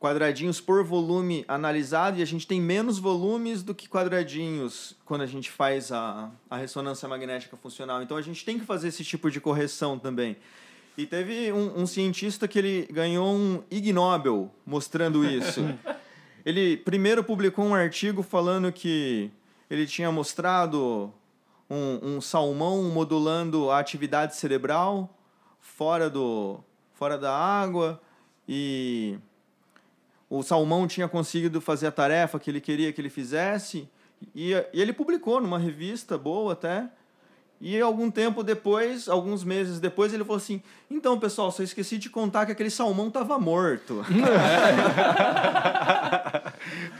quadradinhos 0.00 0.62
por 0.62 0.82
volume 0.82 1.44
analisado 1.46 2.18
e 2.18 2.22
a 2.22 2.24
gente 2.24 2.46
tem 2.46 2.58
menos 2.58 2.98
volumes 2.98 3.62
do 3.62 3.74
que 3.74 3.86
quadradinhos 3.86 4.96
quando 5.04 5.20
a 5.20 5.26
gente 5.26 5.50
faz 5.50 5.92
a, 5.92 6.30
a 6.48 6.56
ressonância 6.56 7.06
magnética 7.06 7.54
funcional. 7.54 8.02
Então, 8.02 8.16
a 8.16 8.22
gente 8.22 8.42
tem 8.42 8.58
que 8.58 8.64
fazer 8.64 8.88
esse 8.88 9.04
tipo 9.04 9.30
de 9.30 9.38
correção 9.40 9.98
também. 9.98 10.38
E 10.96 11.04
teve 11.04 11.52
um, 11.52 11.82
um 11.82 11.86
cientista 11.86 12.48
que 12.48 12.58
ele 12.58 12.88
ganhou 12.90 13.30
um 13.30 13.62
Ig 13.70 13.92
Nobel 13.92 14.50
mostrando 14.64 15.22
isso. 15.22 15.60
ele 16.46 16.78
primeiro 16.78 17.22
publicou 17.22 17.66
um 17.66 17.74
artigo 17.74 18.22
falando 18.22 18.72
que 18.72 19.30
ele 19.68 19.86
tinha 19.86 20.10
mostrado 20.10 21.12
um, 21.68 22.16
um 22.16 22.20
salmão 22.22 22.84
modulando 22.84 23.70
a 23.70 23.78
atividade 23.78 24.34
cerebral 24.34 25.14
fora, 25.60 26.08
do, 26.08 26.58
fora 26.94 27.18
da 27.18 27.36
água 27.36 28.00
e 28.48 29.18
o 30.30 30.42
salmão 30.42 30.86
tinha 30.86 31.08
conseguido 31.08 31.60
fazer 31.60 31.88
a 31.88 31.92
tarefa 31.92 32.38
que 32.38 32.48
ele 32.48 32.60
queria 32.60 32.92
que 32.92 33.00
ele 33.00 33.10
fizesse 33.10 33.88
e, 34.34 34.52
e 34.52 34.80
ele 34.80 34.92
publicou 34.92 35.40
numa 35.40 35.58
revista 35.58 36.16
boa 36.16 36.52
até 36.52 36.88
e 37.60 37.78
algum 37.78 38.10
tempo 38.10 38.42
depois, 38.42 39.06
alguns 39.06 39.44
meses 39.44 39.78
depois, 39.78 40.14
ele 40.14 40.24
falou 40.24 40.38
assim: 40.38 40.62
Então, 40.90 41.20
pessoal, 41.20 41.52
só 41.52 41.62
esqueci 41.62 41.98
de 41.98 42.08
contar 42.08 42.46
que 42.46 42.52
aquele 42.52 42.70
salmão 42.70 43.08
estava 43.08 43.38
morto. 43.38 44.02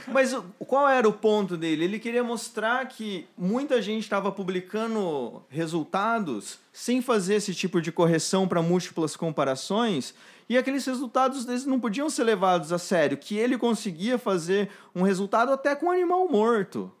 Mas 0.07 0.37
qual 0.59 0.87
era 0.87 1.09
o 1.09 1.13
ponto 1.13 1.57
dele? 1.57 1.85
Ele 1.85 1.97
queria 1.97 2.23
mostrar 2.23 2.87
que 2.87 3.25
muita 3.35 3.81
gente 3.81 4.03
estava 4.03 4.31
publicando 4.31 5.41
resultados 5.49 6.59
sem 6.71 7.01
fazer 7.01 7.33
esse 7.35 7.55
tipo 7.55 7.81
de 7.81 7.91
correção 7.91 8.47
para 8.47 8.61
múltiplas 8.61 9.15
comparações. 9.15 10.13
E 10.49 10.57
aqueles 10.57 10.85
resultados 10.85 11.47
eles 11.47 11.65
não 11.65 11.79
podiam 11.79 12.09
ser 12.09 12.23
levados 12.23 12.71
a 12.71 12.77
sério, 12.77 13.17
que 13.17 13.37
ele 13.37 13.57
conseguia 13.57 14.17
fazer 14.17 14.69
um 14.95 15.03
resultado 15.03 15.51
até 15.51 15.75
com 15.75 15.87
um 15.87 15.91
animal 15.91 16.27
morto. 16.27 16.91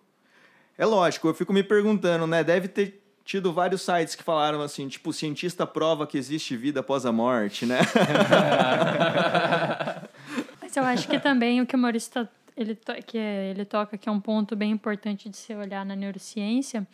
É 0.77 0.85
lógico, 0.85 1.27
eu 1.27 1.33
fico 1.33 1.53
me 1.53 1.63
perguntando, 1.63 2.25
né? 2.25 2.43
Deve 2.43 2.67
ter 2.67 3.01
tido 3.23 3.53
vários 3.53 3.81
sites 3.81 4.15
que 4.15 4.23
falaram 4.23 4.61
assim, 4.61 4.87
tipo, 4.87 5.13
cientista 5.13 5.65
prova 5.67 6.07
que 6.07 6.17
existe 6.17 6.55
vida 6.57 6.79
após 6.79 7.05
a 7.05 7.11
morte, 7.11 7.65
né? 7.65 7.79
Mas 10.61 10.75
eu 10.75 10.83
acho 10.83 11.07
que 11.07 11.19
também 11.19 11.61
o 11.61 11.65
que 11.65 11.75
o 11.75 11.79
Maurício 11.79 12.11
tá, 12.11 12.27
ele, 12.55 12.75
to, 12.75 12.93
que 13.05 13.17
é- 13.17 13.49
ele 13.51 13.65
toca, 13.65 13.97
que 13.97 14.07
é 14.07 14.11
um 14.11 14.19
ponto 14.19 14.55
bem 14.55 14.71
importante 14.71 15.29
de 15.29 15.37
se 15.37 15.53
olhar 15.53 15.85
na 15.85 15.95
neurociência, 15.95 16.87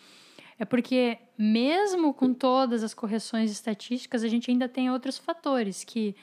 é 0.60 0.66
porque 0.66 1.18
mesmo 1.38 2.14
com 2.14 2.34
todas 2.34 2.84
as 2.84 2.93
correções 2.93 3.52
estatísticas, 3.52 4.24
a 4.24 4.28
gente 4.28 4.50
ainda 4.50 4.68
tem 4.68 4.89
outros 4.89 5.18
fatores 5.18 5.84
que 5.84 6.16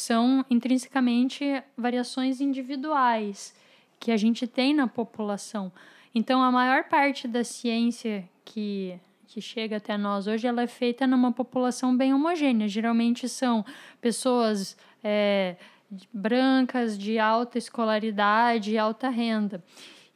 são 0.00 0.44
intrinsecamente 0.50 1.44
variações 1.76 2.40
individuais 2.40 3.54
que 3.98 4.12
a 4.12 4.16
gente 4.16 4.46
tem 4.46 4.74
na 4.74 4.86
população. 4.86 5.72
Então, 6.14 6.42
a 6.42 6.50
maior 6.50 6.84
parte 6.84 7.28
da 7.28 7.44
ciência 7.44 8.28
que, 8.44 8.98
que 9.26 9.40
chega 9.40 9.76
até 9.76 9.96
nós 9.96 10.26
hoje, 10.26 10.46
ela 10.46 10.62
é 10.62 10.66
feita 10.66 11.06
numa 11.06 11.32
população 11.32 11.96
bem 11.96 12.14
homogênea. 12.14 12.68
Geralmente 12.68 13.28
são 13.28 13.64
pessoas 14.00 14.76
é, 15.02 15.56
brancas, 16.12 16.98
de 16.98 17.18
alta 17.18 17.58
escolaridade, 17.58 18.78
alta 18.78 19.08
renda. 19.08 19.62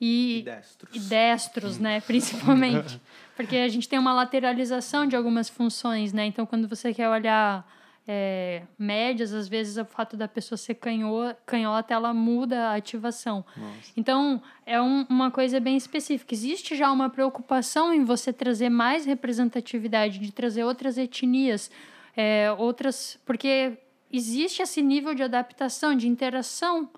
E, 0.01 0.43
destros. 0.45 0.97
e 0.97 1.09
destros, 1.09 1.79
né, 1.79 2.01
principalmente. 2.01 3.01
Porque 3.37 3.57
a 3.57 3.69
gente 3.69 3.89
tem 3.89 3.99
uma 3.99 4.13
lateralização 4.13 5.07
de 5.07 5.15
algumas 5.15 5.49
funções, 5.49 6.13
né? 6.13 6.27
Então, 6.27 6.45
quando 6.45 6.69
você 6.69 6.93
quer 6.93 7.09
olhar 7.09 7.65
é, 8.07 8.63
médias, 8.79 9.33
às 9.33 9.47
vezes 9.49 9.77
o 9.77 9.85
fato 9.85 10.17
da 10.17 10.27
pessoa 10.27 10.57
ser 10.59 10.75
canho, 10.75 11.35
canhota, 11.47 11.95
ela 11.95 12.13
muda 12.13 12.69
a 12.71 12.75
ativação. 12.75 13.45
Então, 13.97 14.43
é 14.67 14.81
um- 14.81 15.07
uma 15.09 15.31
coisa 15.31 15.61
bem 15.61 15.77
específica. 15.77 16.35
Existe 16.35 16.75
já 16.77 16.91
uma 16.91 17.09
preocupação 17.09 17.93
em 17.95 18.05
você 18.05 18.33
trazer 18.33 18.69
mais 18.71 19.07
representatividade, 19.07 20.19
de 20.19 20.33
trazer 20.33 20.65
outras 20.65 20.99
etnias, 20.99 21.71
é, 22.17 22.53
outras... 22.59 23.19
Porque 23.25 23.79
existe 24.13 24.63
esse 24.63 24.83
nível 24.83 25.15
de 25.15 25.23
adaptação, 25.23 25.95
de 25.97 26.09
interação 26.09 26.91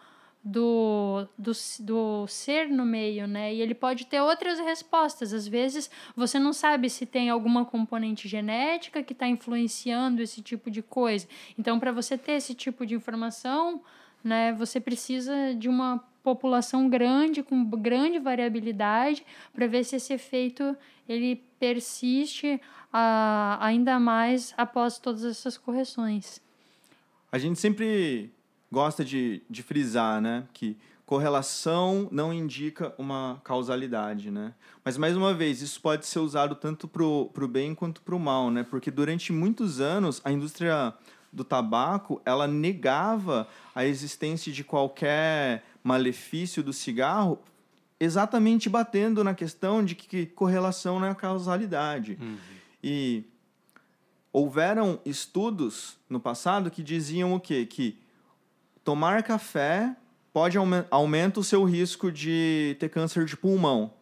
do, 0.44 1.26
do, 1.38 1.52
do 1.80 2.26
ser 2.26 2.68
no 2.68 2.84
meio, 2.84 3.26
né? 3.26 3.54
E 3.54 3.62
ele 3.62 3.74
pode 3.74 4.06
ter 4.06 4.20
outras 4.20 4.58
respostas. 4.58 5.32
Às 5.32 5.48
vezes 5.48 5.90
você 6.14 6.38
não 6.38 6.52
sabe 6.52 6.90
se 6.90 7.06
tem 7.06 7.30
alguma 7.30 7.64
componente 7.64 8.28
genética 8.28 9.02
que 9.02 9.14
está 9.14 9.26
influenciando 9.26 10.20
esse 10.20 10.42
tipo 10.42 10.70
de 10.70 10.82
coisa. 10.82 11.26
Então, 11.58 11.80
para 11.80 11.92
você 11.92 12.18
ter 12.18 12.32
esse 12.32 12.54
tipo 12.54 12.84
de 12.84 12.94
informação, 12.94 13.80
né, 14.22 14.52
você 14.52 14.78
precisa 14.78 15.54
de 15.54 15.68
uma 15.68 16.04
população 16.22 16.90
grande, 16.90 17.42
com 17.42 17.64
grande 17.64 18.18
variabilidade, 18.18 19.24
para 19.52 19.66
ver 19.66 19.84
se 19.84 19.96
esse 19.96 20.12
efeito 20.12 20.76
ele 21.08 21.36
persiste 21.58 22.60
ah, 22.92 23.58
ainda 23.60 23.98
mais 23.98 24.52
após 24.58 24.98
todas 24.98 25.24
essas 25.24 25.56
correções. 25.56 26.40
A 27.32 27.38
gente 27.38 27.58
sempre 27.58 28.33
gosta 28.74 29.04
de, 29.04 29.40
de 29.48 29.62
frisar, 29.62 30.20
né, 30.20 30.44
que 30.52 30.76
correlação 31.06 32.08
não 32.10 32.32
indica 32.32 32.92
uma 32.98 33.40
causalidade, 33.44 34.30
né? 34.30 34.54
Mas 34.84 34.96
mais 34.96 35.16
uma 35.16 35.32
vez, 35.32 35.62
isso 35.62 35.80
pode 35.80 36.06
ser 36.06 36.18
usado 36.18 36.54
tanto 36.54 36.88
para 36.88 37.04
o 37.04 37.48
bem 37.48 37.74
quanto 37.74 38.02
para 38.02 38.14
o 38.14 38.18
mal, 38.18 38.50
né? 38.50 38.64
Porque 38.64 38.90
durante 38.90 39.32
muitos 39.32 39.80
anos 39.80 40.20
a 40.24 40.32
indústria 40.32 40.94
do 41.32 41.44
tabaco 41.44 42.22
ela 42.24 42.46
negava 42.46 43.46
a 43.74 43.84
existência 43.84 44.50
de 44.52 44.64
qualquer 44.64 45.62
malefício 45.82 46.62
do 46.62 46.72
cigarro, 46.72 47.38
exatamente 48.00 48.68
batendo 48.68 49.22
na 49.22 49.34
questão 49.34 49.84
de 49.84 49.94
que 49.94 50.26
correlação 50.26 50.98
não 50.98 51.08
é 51.08 51.14
causalidade. 51.14 52.18
E 52.82 53.24
houveram 54.32 54.98
estudos 55.04 55.96
no 56.08 56.18
passado 56.18 56.70
que 56.70 56.82
diziam 56.82 57.34
o 57.34 57.40
quê? 57.40 57.66
Que 57.66 57.98
tomar 58.84 59.22
café 59.22 59.96
pode 60.32 60.58
aumen 60.58 60.84
aumenta 60.90 61.40
o 61.40 61.44
seu 61.44 61.64
risco 61.64 62.12
de 62.12 62.76
ter 62.78 62.88
câncer 62.88 63.24
de 63.24 63.36
pulmão. 63.36 63.92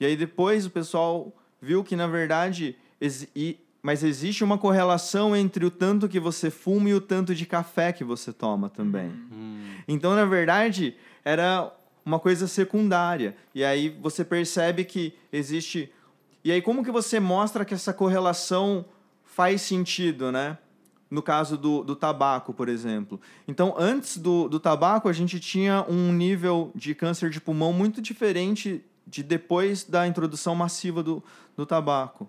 E 0.00 0.06
aí 0.06 0.16
depois 0.16 0.66
o 0.66 0.70
pessoal 0.70 1.32
viu 1.60 1.84
que 1.84 1.94
na 1.94 2.06
verdade 2.06 2.76
exi 3.00 3.28
mas 3.82 4.04
existe 4.04 4.44
uma 4.44 4.56
correlação 4.56 5.34
entre 5.34 5.64
o 5.64 5.70
tanto 5.70 6.08
que 6.08 6.20
você 6.20 6.50
fuma 6.50 6.88
e 6.88 6.94
o 6.94 7.00
tanto 7.00 7.34
de 7.34 7.44
café 7.44 7.92
que 7.92 8.04
você 8.04 8.32
toma 8.32 8.70
também. 8.70 9.10
Então, 9.88 10.14
na 10.14 10.24
verdade, 10.24 10.94
era 11.24 11.68
uma 12.06 12.20
coisa 12.20 12.46
secundária. 12.46 13.36
E 13.52 13.64
aí 13.64 13.88
você 13.88 14.24
percebe 14.24 14.84
que 14.84 15.12
existe 15.32 15.92
E 16.44 16.52
aí, 16.52 16.62
como 16.62 16.84
que 16.84 16.92
você 16.92 17.18
mostra 17.18 17.64
que 17.64 17.74
essa 17.74 17.92
correlação 17.92 18.84
faz 19.24 19.62
sentido, 19.62 20.30
né? 20.30 20.58
No 21.12 21.22
caso 21.22 21.58
do, 21.58 21.84
do 21.84 21.94
tabaco, 21.94 22.54
por 22.54 22.70
exemplo. 22.70 23.20
Então, 23.46 23.74
antes 23.76 24.16
do, 24.16 24.48
do 24.48 24.58
tabaco, 24.58 25.10
a 25.10 25.12
gente 25.12 25.38
tinha 25.38 25.84
um 25.86 26.10
nível 26.10 26.70
de 26.74 26.94
câncer 26.94 27.28
de 27.28 27.38
pulmão 27.38 27.70
muito 27.70 28.00
diferente 28.00 28.82
de 29.06 29.22
depois 29.22 29.84
da 29.84 30.06
introdução 30.06 30.54
massiva 30.54 31.02
do, 31.02 31.22
do 31.54 31.66
tabaco. 31.66 32.26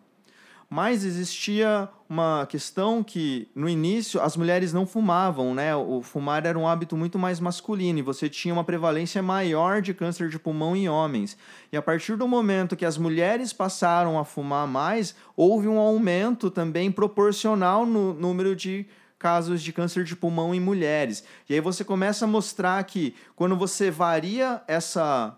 Mas 0.76 1.05
existia 1.05 1.88
uma 2.09 2.47
questão 2.47 3.03
que, 3.03 3.47
no 3.53 3.69
início, 3.69 4.19
as 4.19 4.36
mulheres 4.36 4.74
não 4.74 4.88
fumavam, 4.88 5.53
né? 5.53 5.76
O 5.76 6.01
fumar 6.01 6.43
era 6.47 6.57
um 6.57 6.67
hábito 6.67 6.97
muito 6.97 7.19
mais 7.19 7.39
masculino 7.39 7.99
e 7.99 8.01
você 8.01 8.28
tinha 8.28 8.51
uma 8.51 8.63
prevalência 8.63 9.21
maior 9.21 9.84
de 9.84 9.93
câncer 9.93 10.30
de 10.30 10.39
pulmão 10.39 10.76
em 10.76 10.89
homens. 10.89 11.38
E 11.71 11.78
a 11.78 11.82
partir 11.84 12.15
do 12.15 12.28
momento 12.28 12.76
que 12.76 12.88
as 12.88 12.97
mulheres 12.97 13.53
passaram 13.53 14.17
a 14.17 14.26
fumar 14.26 14.65
mais, 14.65 15.13
houve 15.38 15.67
um 15.67 15.78
aumento 15.78 16.49
também 16.49 16.91
proporcional 16.91 17.86
no 17.86 18.11
número 18.11 18.55
de 18.55 18.88
casos 19.19 19.61
de 19.61 19.71
câncer 19.71 20.03
de 20.03 20.15
pulmão 20.15 20.55
em 20.55 20.59
mulheres. 20.59 21.24
E 21.47 21.53
aí 21.53 21.59
você 21.59 21.84
começa 21.84 22.26
a 22.26 22.28
mostrar 22.28 22.84
que 22.86 23.13
quando 23.36 23.55
você 23.55 23.91
varia 23.91 24.63
essa 24.67 25.38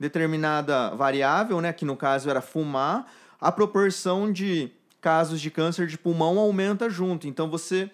determinada 0.00 0.90
variável, 0.96 1.60
né, 1.60 1.72
que 1.72 1.84
no 1.84 1.96
caso 1.96 2.28
era 2.28 2.40
fumar, 2.40 3.06
a 3.42 3.50
proporção 3.50 4.32
de 4.32 4.70
casos 5.00 5.40
de 5.40 5.50
câncer 5.50 5.88
de 5.88 5.98
pulmão 5.98 6.38
aumenta 6.38 6.88
junto. 6.88 7.26
Então 7.26 7.50
você 7.50 7.90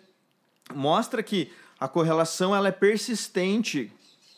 mostra 0.74 1.22
que 1.22 1.51
a 1.80 1.88
correlação 1.88 2.55
ela 2.55 2.68
é 2.68 2.72
persistente 2.72 3.90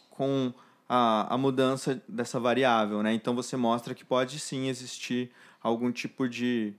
com 0.08 0.54
a, 0.88 1.34
a 1.34 1.36
mudança 1.36 2.00
dessa 2.08 2.38
variável, 2.38 3.02
né? 3.02 3.12
Então 3.12 3.34
você 3.34 3.56
mostra 3.56 3.92
que 3.92 4.04
pode 4.04 4.38
sim 4.38 4.68
existir 4.68 5.32
algum 5.60 5.90
tipo 5.90 6.28
de 6.28 6.74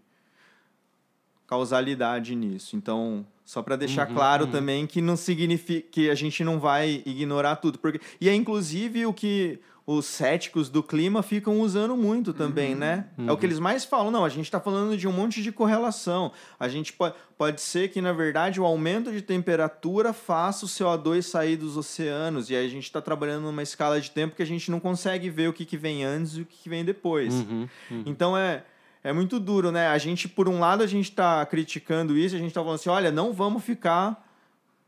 causalidade 1.46 2.34
nisso. 2.34 2.78
Então, 2.78 3.28
só 3.44 3.62
para 3.62 3.76
deixar 3.76 4.08
uhum, 4.08 4.16
claro 4.16 4.46
uhum. 4.46 4.52
também 4.52 4.88
que 4.88 5.02
não 5.02 5.18
significa 5.18 5.86
que 5.92 6.10
a 6.10 6.16
gente 6.16 6.42
não 6.42 6.58
vai 6.58 7.04
ignorar 7.06 7.58
tudo, 7.58 7.78
porque 7.78 8.00
e 8.22 8.30
é 8.30 8.34
inclusive 8.34 9.06
o 9.06 9.14
que 9.14 9.60
os 9.86 10.06
céticos 10.06 10.70
do 10.70 10.84
clima 10.84 11.24
ficam 11.24 11.60
usando 11.60 11.98
muito 11.98 12.34
também, 12.34 12.74
uhum, 12.74 12.80
né? 12.80 13.08
Uhum. 13.18 13.30
É 13.30 13.32
o 13.32 13.38
que 13.38 13.46
eles 13.46 13.60
mais 13.60 13.84
falam. 13.84 14.12
Não, 14.12 14.24
a 14.24 14.30
gente 14.30 14.46
está 14.46 14.60
falando 14.60 14.96
de 14.96 15.08
um 15.08 15.12
monte 15.12 15.42
de 15.42 15.52
correlação. 15.52 16.32
A 16.60 16.68
gente 16.68 16.94
pode, 16.94 17.16
pode 17.38 17.62
ser 17.62 17.90
que, 17.90 18.00
na 18.00 18.14
verdade, 18.14 18.62
o 18.62 18.66
aumento 18.66 19.12
de 19.12 19.22
temperatura 19.22 20.14
faça 20.14 20.66
o 20.66 20.68
CO2 20.68 21.24
sair 21.24 21.58
dos 21.58 21.78
oceanos. 21.78 22.50
E 22.50 22.56
aí 22.56 22.66
a 22.66 22.70
gente 22.70 22.84
está 22.84 23.02
trabalhando 23.02 23.44
numa 23.44 23.64
escala 23.64 24.00
de 24.00 24.12
tempo 24.12 24.36
que 24.36 24.44
a 24.44 24.48
gente 24.48 24.70
não 24.70 24.80
consegue 24.80 25.30
ver 25.30 25.50
o 25.50 25.54
que, 25.54 25.66
que 25.66 25.78
vem 25.78 26.04
antes 26.04 26.38
e 26.38 26.42
o 26.42 26.46
que, 26.46 26.58
que 26.58 26.70
vem 26.70 26.86
depois. 26.86 27.34
Uhum, 27.34 27.68
uhum. 27.90 28.04
então 28.06 28.38
é. 28.38 28.64
É 29.04 29.12
muito 29.12 29.40
duro, 29.40 29.72
né? 29.72 29.88
A 29.88 29.98
gente, 29.98 30.30
por 30.30 30.48
um 30.48 30.60
lado, 30.60 30.84
a 30.84 30.86
gente 30.86 31.10
está 31.10 31.44
criticando 31.48 32.16
isso, 32.16 32.36
a 32.36 32.38
gente 32.38 32.50
está 32.50 32.62
falando 32.62 32.76
assim, 32.76 32.90
olha, 32.92 33.10
não 33.10 33.34
vamos 33.34 33.64
ficar 33.64 34.31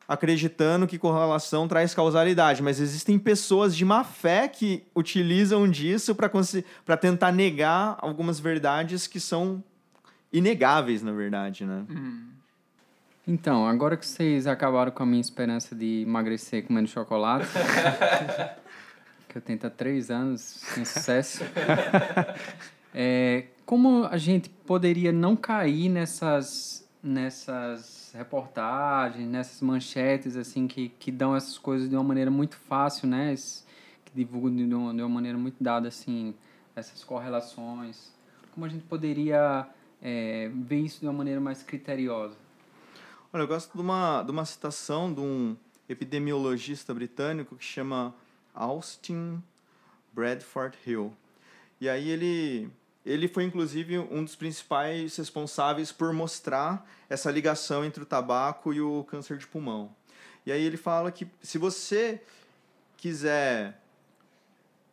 acreditando 0.07 0.87
que 0.87 0.97
correlação 0.97 1.67
traz 1.67 1.93
causalidade, 1.93 2.61
mas 2.61 2.79
existem 2.79 3.17
pessoas 3.17 3.75
de 3.75 3.85
má 3.85 4.03
fé 4.03 4.47
que 4.47 4.83
utilizam 4.95 5.69
disso 5.69 6.15
para 6.15 6.97
tentar 6.97 7.31
negar 7.31 7.97
algumas 7.99 8.39
verdades 8.39 9.07
que 9.07 9.19
são 9.19 9.63
inegáveis, 10.31 11.01
na 11.01 11.11
verdade, 11.11 11.65
né? 11.65 11.85
Uhum. 11.89 12.33
Então, 13.25 13.65
agora 13.65 13.95
que 13.95 14.05
vocês 14.05 14.47
acabaram 14.47 14.91
com 14.91 15.03
a 15.03 15.05
minha 15.05 15.21
esperança 15.21 15.73
de 15.73 16.01
emagrecer 16.01 16.65
comendo 16.65 16.89
chocolate, 16.89 17.47
que 19.29 19.37
eu 19.37 19.41
tento 19.41 19.65
há 19.65 19.69
três 19.69 20.11
anos 20.11 20.41
sem 20.41 20.83
sucesso, 20.83 21.43
é, 22.93 23.45
como 23.65 24.05
a 24.05 24.17
gente 24.17 24.49
poderia 24.49 25.13
não 25.13 25.37
cair 25.37 25.87
nessas, 25.87 26.85
nessas 27.01 28.02
reportagens, 28.13 29.27
nessas 29.27 29.61
manchetes 29.61 30.35
assim 30.35 30.67
que, 30.67 30.89
que 30.89 31.11
dão 31.11 31.35
essas 31.35 31.57
coisas 31.57 31.89
de 31.89 31.95
uma 31.95 32.03
maneira 32.03 32.29
muito 32.29 32.55
fácil, 32.55 33.07
né? 33.07 33.35
Que 34.05 34.11
divulgam 34.13 34.55
de 34.55 34.73
uma, 34.73 34.93
de 34.93 35.01
uma 35.01 35.09
maneira 35.09 35.37
muito 35.37 35.63
dada 35.63 35.87
assim 35.87 36.33
essas 36.75 37.03
correlações. 37.03 38.11
Como 38.51 38.65
a 38.65 38.69
gente 38.69 38.83
poderia 38.85 39.67
é, 40.01 40.49
ver 40.53 40.81
isso 40.81 40.99
de 40.99 41.07
uma 41.07 41.13
maneira 41.13 41.39
mais 41.39 41.63
criteriosa? 41.63 42.35
Olha, 43.31 43.43
eu 43.43 43.47
gosto 43.47 43.73
de 43.73 43.81
uma, 43.81 44.21
de 44.21 44.31
uma 44.31 44.45
citação 44.45 45.11
de 45.11 45.19
um 45.19 45.55
epidemiologista 45.89 46.93
britânico 46.93 47.55
que 47.55 47.63
chama 47.63 48.13
Austin 48.53 49.41
Bradford 50.13 50.77
Hill. 50.85 51.13
E 51.81 51.89
aí 51.89 52.09
ele 52.09 52.69
ele 53.05 53.27
foi, 53.27 53.43
inclusive, 53.43 53.99
um 53.99 54.23
dos 54.23 54.35
principais 54.35 55.15
responsáveis 55.17 55.91
por 55.91 56.13
mostrar 56.13 56.89
essa 57.09 57.29
ligação 57.29 57.83
entre 57.83 58.03
o 58.03 58.05
tabaco 58.05 58.73
e 58.73 58.81
o 58.81 59.03
câncer 59.03 59.37
de 59.37 59.45
pulmão. 59.47 59.93
E 60.45 60.51
aí 60.51 60.63
ele 60.63 60.77
fala 60.77 61.11
que 61.11 61.27
se 61.41 61.57
você 61.57 62.21
quiser 62.97 63.81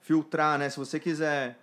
filtrar, 0.00 0.58
né, 0.58 0.68
se 0.68 0.76
você 0.76 0.98
quiser 0.98 1.58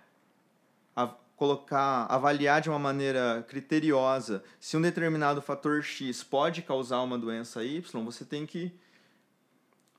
colocar, 1.38 2.04
avaliar 2.06 2.60
de 2.60 2.68
uma 2.68 2.80
maneira 2.80 3.46
criteriosa 3.48 4.42
se 4.58 4.76
um 4.76 4.82
determinado 4.82 5.40
fator 5.40 5.80
X 5.84 6.24
pode 6.24 6.62
causar 6.62 7.00
uma 7.00 7.16
doença 7.16 7.62
Y, 7.62 8.04
você 8.04 8.24
tem 8.24 8.44
que 8.44 8.72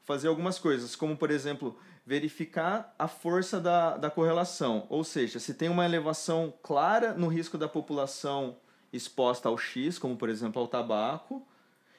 fazer 0.10 0.28
algumas 0.28 0.58
coisas, 0.58 0.96
como 0.96 1.16
por 1.16 1.30
exemplo, 1.30 1.78
verificar 2.04 2.96
a 2.98 3.08
força 3.08 3.60
da, 3.60 3.96
da 3.96 4.10
correlação. 4.10 4.88
Ou 4.90 5.04
seja, 5.04 5.38
se 5.38 5.54
tem 5.54 5.70
uma 5.70 5.86
elevação 5.86 6.52
clara 6.64 7.14
no 7.14 7.28
risco 7.28 7.60
da 7.60 7.68
população 7.68 8.58
exposta 8.92 9.48
ao 9.48 9.56
X, 9.56 10.00
como 10.00 10.18
por 10.18 10.28
exemplo 10.28 10.60
ao 10.60 10.68
tabaco, 10.68 11.48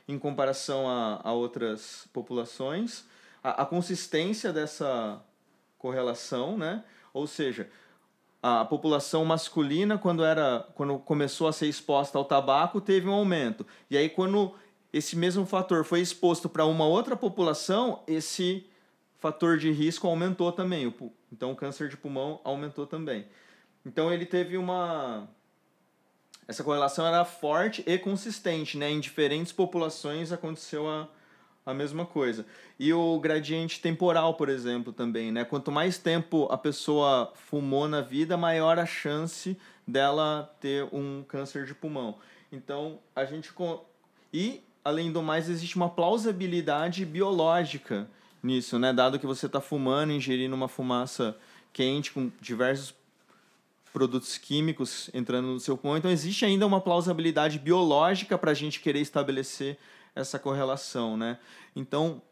em 0.08 0.18
comparação 0.18 0.88
a, 0.88 1.20
a 1.22 1.32
outras 1.32 2.08
populações, 2.12 3.04
a, 3.44 3.62
a 3.62 3.64
consistência 3.64 4.52
dessa 4.52 5.22
correlação, 5.78 6.58
né? 6.58 6.82
Ou 7.14 7.28
seja, 7.28 7.70
a 8.42 8.64
população 8.64 9.24
masculina 9.24 9.96
quando 9.96 10.24
era 10.24 10.66
quando 10.74 10.98
começou 10.98 11.46
a 11.46 11.52
ser 11.52 11.68
exposta 11.68 12.18
ao 12.18 12.24
tabaco 12.24 12.80
teve 12.80 13.06
um 13.06 13.12
aumento 13.12 13.64
e 13.88 13.96
aí 13.96 14.08
quando 14.08 14.52
esse 14.92 15.16
mesmo 15.16 15.46
fator 15.46 15.84
foi 15.84 16.00
exposto 16.00 16.48
para 16.48 16.64
uma 16.66 16.86
outra 16.86 17.16
população 17.16 18.02
esse 18.06 18.66
fator 19.20 19.58
de 19.58 19.70
risco 19.70 20.06
aumentou 20.06 20.50
também. 20.50 20.92
Então, 21.30 21.52
o 21.52 21.56
câncer 21.56 21.88
de 21.88 21.96
pulmão 21.96 22.40
aumentou 22.42 22.86
também. 22.86 23.26
Então, 23.86 24.12
ele 24.12 24.26
teve 24.26 24.56
uma. 24.56 25.28
Essa 26.48 26.64
correlação 26.64 27.06
era 27.06 27.24
forte 27.24 27.84
e 27.86 27.96
consistente, 27.98 28.76
né? 28.76 28.90
Em 28.90 28.98
diferentes 28.98 29.52
populações 29.52 30.32
aconteceu 30.32 30.88
a, 30.88 31.08
a 31.64 31.72
mesma 31.72 32.04
coisa. 32.04 32.44
E 32.78 32.92
o 32.92 33.20
gradiente 33.20 33.80
temporal, 33.80 34.34
por 34.34 34.48
exemplo, 34.48 34.92
também, 34.92 35.30
né? 35.30 35.44
Quanto 35.44 35.70
mais 35.70 35.98
tempo 35.98 36.48
a 36.50 36.58
pessoa 36.58 37.32
fumou 37.34 37.86
na 37.86 38.00
vida, 38.00 38.36
maior 38.36 38.78
a 38.78 38.86
chance 38.86 39.56
dela 39.86 40.52
ter 40.60 40.88
um 40.92 41.22
câncer 41.28 41.64
de 41.64 41.74
pulmão. 41.74 42.18
Então, 42.50 42.98
a 43.14 43.24
gente. 43.24 43.52
E, 44.32 44.62
além 44.84 45.12
do 45.12 45.22
mais, 45.22 45.48
existe 45.48 45.76
uma 45.76 45.88
plausibilidade 45.88 47.04
biológica 47.04 48.08
nisso, 48.42 48.78
né? 48.78 48.92
Dado 48.92 49.18
que 49.18 49.26
você 49.26 49.46
está 49.46 49.60
fumando, 49.60 50.12
ingerindo 50.12 50.54
uma 50.54 50.68
fumaça 50.68 51.36
quente 51.72 52.12
com 52.12 52.30
diversos 52.40 52.94
produtos 53.92 54.38
químicos 54.38 55.10
entrando 55.12 55.48
no 55.48 55.60
seu 55.60 55.76
pulmão, 55.76 55.98
então 55.98 56.10
existe 56.10 56.44
ainda 56.44 56.66
uma 56.66 56.80
plausibilidade 56.80 57.58
biológica 57.58 58.38
para 58.38 58.52
a 58.52 58.54
gente 58.54 58.80
querer 58.80 59.00
estabelecer 59.00 59.76
essa 60.14 60.38
correlação, 60.38 61.16
né? 61.16 61.38
Então, 61.74 62.22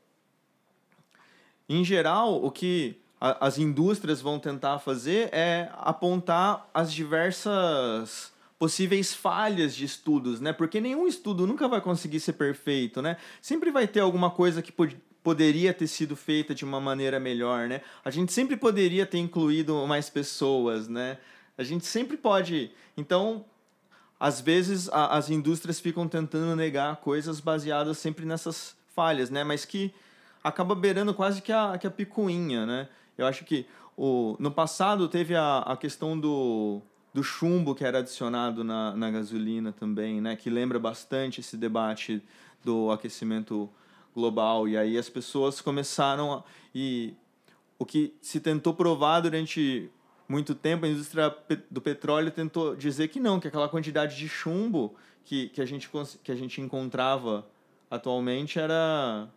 em 1.69 1.85
geral, 1.85 2.45
o 2.45 2.51
que 2.51 3.01
as 3.21 3.59
indústrias 3.59 4.21
vão 4.21 4.39
tentar 4.39 4.79
fazer 4.79 5.29
é 5.33 5.71
apontar 5.75 6.69
as 6.73 6.93
diversas 6.93 8.33
possíveis 8.59 9.15
falhas 9.15 9.75
de 9.75 9.85
estudos, 9.85 10.41
né? 10.41 10.53
Porque 10.53 10.81
nenhum 10.81 11.07
estudo 11.07 11.47
nunca 11.47 11.69
vai 11.69 11.81
conseguir 11.81 12.19
ser 12.21 12.33
perfeito, 12.33 13.01
né? 13.01 13.17
Sempre 13.41 13.71
vai 13.71 13.87
ter 13.87 14.01
alguma 14.01 14.31
coisa 14.31 14.61
que 14.61 14.73
pode, 14.73 15.01
poderia 15.23 15.73
ter 15.73 15.87
sido 15.87 16.17
feita 16.17 16.55
de 16.55 16.65
uma 16.65 16.81
maneira 16.81 17.21
melhor, 17.21 17.69
né? 17.69 17.83
A 18.05 18.11
gente 18.11 18.33
sempre 18.33 18.57
poderia 18.57 19.07
ter 19.07 19.19
incluído 19.19 19.87
mais 19.87 20.11
pessoas, 20.11 20.89
né? 20.89 21.19
A 21.57 21.63
gente 21.63 21.87
sempre 21.87 22.17
pode. 22.17 22.73
Então, 22.97 23.45
às 24.19 24.41
vezes 24.41 24.89
a, 24.89 25.17
as 25.17 25.31
indústrias 25.31 25.79
ficam 25.79 26.09
tentando 26.09 26.57
negar 26.57 26.97
coisas 26.97 27.39
baseadas 27.39 27.99
sempre 27.99 28.27
nessas 28.27 28.77
falhas, 28.95 29.31
né? 29.31 29.45
Mas 29.45 29.65
que 29.65 29.95
acaba 30.43 30.75
beirando 30.75 31.15
quase 31.15 31.41
que 31.41 31.53
a, 31.53 31.79
que 31.79 31.87
a 31.87 31.91
picuinha, 31.91 32.67
né? 32.67 32.89
Eu 33.17 33.27
acho 33.27 33.45
que 33.45 33.67
o, 33.97 34.37
no 34.41 34.51
passado 34.51 35.09
teve 35.09 35.37
a, 35.37 35.59
a 35.59 35.77
questão 35.77 36.19
do, 36.19 36.83
do 37.13 37.23
chumbo 37.23 37.75
que 37.75 37.85
era 37.85 37.99
adicionado 37.99 38.63
na, 38.63 38.95
na 38.95 39.11
gasolina 39.11 39.73
também, 39.73 40.21
né? 40.21 40.37
Que 40.37 40.51
lembra 40.51 40.79
bastante 40.79 41.41
esse 41.41 41.57
debate 41.57 42.23
do 42.65 42.91
aquecimento 42.91 43.69
global. 44.15 44.69
E 44.69 44.77
aí 44.77 44.99
as 44.99 45.09
pessoas 45.09 45.61
começaram 45.61 46.33
a, 46.33 46.45
e 46.75 47.15
o 47.79 47.87
que 47.87 48.15
se 48.21 48.41
tentou 48.41 48.75
provar 48.75 49.21
durante 49.21 49.91
muito 50.29 50.55
tempo, 50.55 50.85
a 50.85 50.89
indústria 50.89 51.35
do 51.71 51.81
petróleo 51.81 52.31
tentou 52.31 52.77
dizer 52.77 53.09
que 53.09 53.19
não, 53.19 53.41
que 53.41 53.49
aquela 53.49 53.69
quantidade 53.69 54.17
de 54.17 54.29
chumbo 54.29 54.95
que, 55.25 55.49
que, 55.49 55.61
a, 55.61 55.65
gente, 55.65 55.89
que 56.23 56.31
a 56.31 56.35
gente 56.35 56.61
encontrava 56.61 57.47
atualmente 57.91 58.59
era 58.59 59.29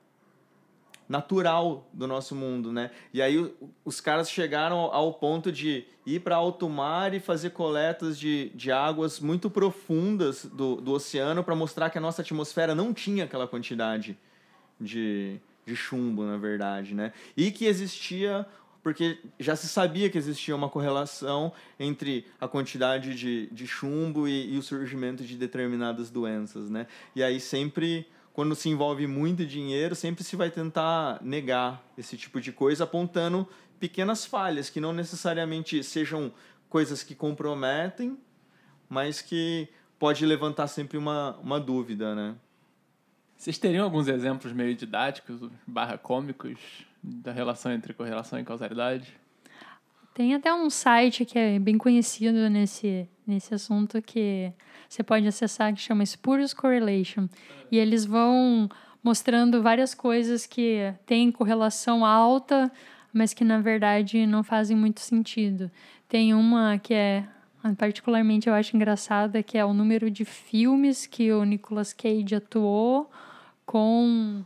natural 1.11 1.89
do 1.91 2.07
nosso 2.07 2.33
mundo, 2.33 2.71
né? 2.71 2.89
E 3.13 3.21
aí 3.21 3.53
os 3.83 3.99
caras 3.99 4.31
chegaram 4.31 4.77
ao 4.77 5.13
ponto 5.13 5.51
de 5.51 5.85
ir 6.05 6.21
para 6.21 6.37
alto 6.37 6.69
mar 6.69 7.13
e 7.13 7.19
fazer 7.19 7.49
coletas 7.49 8.17
de, 8.17 8.49
de 8.55 8.71
águas 8.71 9.19
muito 9.19 9.49
profundas 9.49 10.45
do, 10.45 10.77
do 10.77 10.93
oceano 10.93 11.43
para 11.43 11.53
mostrar 11.53 11.89
que 11.89 11.97
a 11.97 12.01
nossa 12.01 12.21
atmosfera 12.21 12.73
não 12.73 12.93
tinha 12.93 13.25
aquela 13.25 13.45
quantidade 13.45 14.17
de, 14.79 15.37
de 15.65 15.75
chumbo, 15.75 16.23
na 16.23 16.37
verdade, 16.37 16.95
né? 16.95 17.11
E 17.35 17.51
que 17.51 17.65
existia 17.65 18.47
porque 18.81 19.19
já 19.39 19.55
se 19.55 19.67
sabia 19.67 20.09
que 20.09 20.17
existia 20.17 20.55
uma 20.55 20.67
correlação 20.67 21.53
entre 21.79 22.25
a 22.39 22.47
quantidade 22.47 23.13
de, 23.13 23.47
de 23.51 23.67
chumbo 23.67 24.27
e, 24.27 24.55
e 24.55 24.57
o 24.57 24.63
surgimento 24.63 25.23
de 25.23 25.37
determinadas 25.37 26.09
doenças, 26.09 26.67
né? 26.67 26.87
E 27.15 27.21
aí 27.21 27.39
sempre, 27.39 28.07
quando 28.33 28.55
se 28.55 28.69
envolve 28.69 29.07
muito 29.07 29.45
dinheiro, 29.45 29.95
sempre 29.95 30.23
se 30.23 30.35
vai 30.35 30.49
tentar 30.49 31.19
negar 31.21 31.83
esse 31.97 32.17
tipo 32.17 32.39
de 32.39 32.51
coisa, 32.51 32.85
apontando 32.85 33.47
pequenas 33.79 34.25
falhas 34.25 34.69
que 34.69 34.79
não 34.79 34.93
necessariamente 34.93 35.83
sejam 35.83 36.31
coisas 36.69 37.03
que 37.03 37.13
comprometem, 37.13 38.17
mas 38.87 39.21
que 39.21 39.67
pode 39.99 40.25
levantar 40.25 40.67
sempre 40.67 40.97
uma, 40.97 41.37
uma 41.37 41.59
dúvida, 41.59 42.15
né? 42.15 42.35
Vocês 43.35 43.57
teriam 43.57 43.83
alguns 43.83 44.07
exemplos 44.07 44.53
meio 44.53 44.75
didáticos, 44.75 45.49
barra 45.65 45.97
cômicos, 45.97 46.59
da 47.01 47.31
relação 47.31 47.71
entre 47.71 47.93
correlação 47.93 48.39
e 48.39 48.43
causalidade? 48.43 49.17
Tem 50.13 50.35
até 50.35 50.53
um 50.53 50.69
site 50.69 51.25
que 51.25 51.39
é 51.39 51.57
bem 51.57 51.77
conhecido 51.77 52.49
nesse, 52.49 53.07
nesse 53.25 53.53
assunto 53.53 54.01
que 54.01 54.51
você 54.91 55.03
pode 55.03 55.25
acessar 55.25 55.73
que 55.73 55.79
chama 55.79 56.05
Spurious 56.05 56.53
Correlation. 56.53 57.29
E 57.71 57.77
eles 57.77 58.03
vão 58.03 58.69
mostrando 59.01 59.61
várias 59.61 59.95
coisas 59.95 60.45
que 60.45 60.93
têm 61.05 61.31
correlação 61.31 62.05
alta, 62.05 62.69
mas 63.13 63.33
que 63.33 63.45
na 63.45 63.61
verdade 63.61 64.25
não 64.25 64.43
fazem 64.43 64.75
muito 64.75 64.99
sentido. 64.99 65.71
Tem 66.09 66.33
uma 66.33 66.77
que 66.77 66.93
é 66.93 67.23
particularmente 67.77 68.49
eu 68.49 68.53
acho 68.53 68.75
engraçada, 68.75 69.41
que 69.41 69.57
é 69.57 69.63
o 69.63 69.73
número 69.73 70.11
de 70.11 70.25
filmes 70.25 71.05
que 71.05 71.31
o 71.31 71.45
Nicolas 71.45 71.93
Cage 71.93 72.35
atuou 72.35 73.09
com 73.65 74.43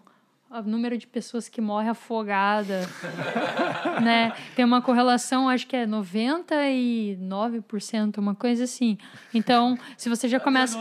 o 0.50 0.62
número 0.62 0.98
de 0.98 1.06
pessoas 1.08 1.50
que 1.50 1.60
morrem 1.60 1.90
afogada, 1.90 2.88
né? 4.02 4.32
Tem 4.56 4.64
uma 4.64 4.82
correlação, 4.82 5.50
acho 5.50 5.68
que 5.68 5.76
é 5.76 5.86
99%, 5.86 8.18
uma 8.18 8.34
coisa 8.36 8.64
assim. 8.64 8.98
Então, 9.34 9.78
se 9.98 10.08
você 10.08 10.30
já 10.30 10.40
começa, 10.40 10.78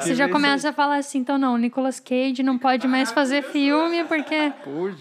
você 0.00 0.14
já 0.14 0.26
começa 0.28 0.70
a 0.70 0.72
falar 0.72 0.96
assim, 0.96 1.18
então 1.18 1.36
não, 1.36 1.58
Nicolas 1.58 2.00
Cage 2.00 2.42
não 2.42 2.56
pode 2.56 2.86
mais 2.86 3.12
fazer 3.12 3.42
filme 3.42 4.04
porque 4.04 4.52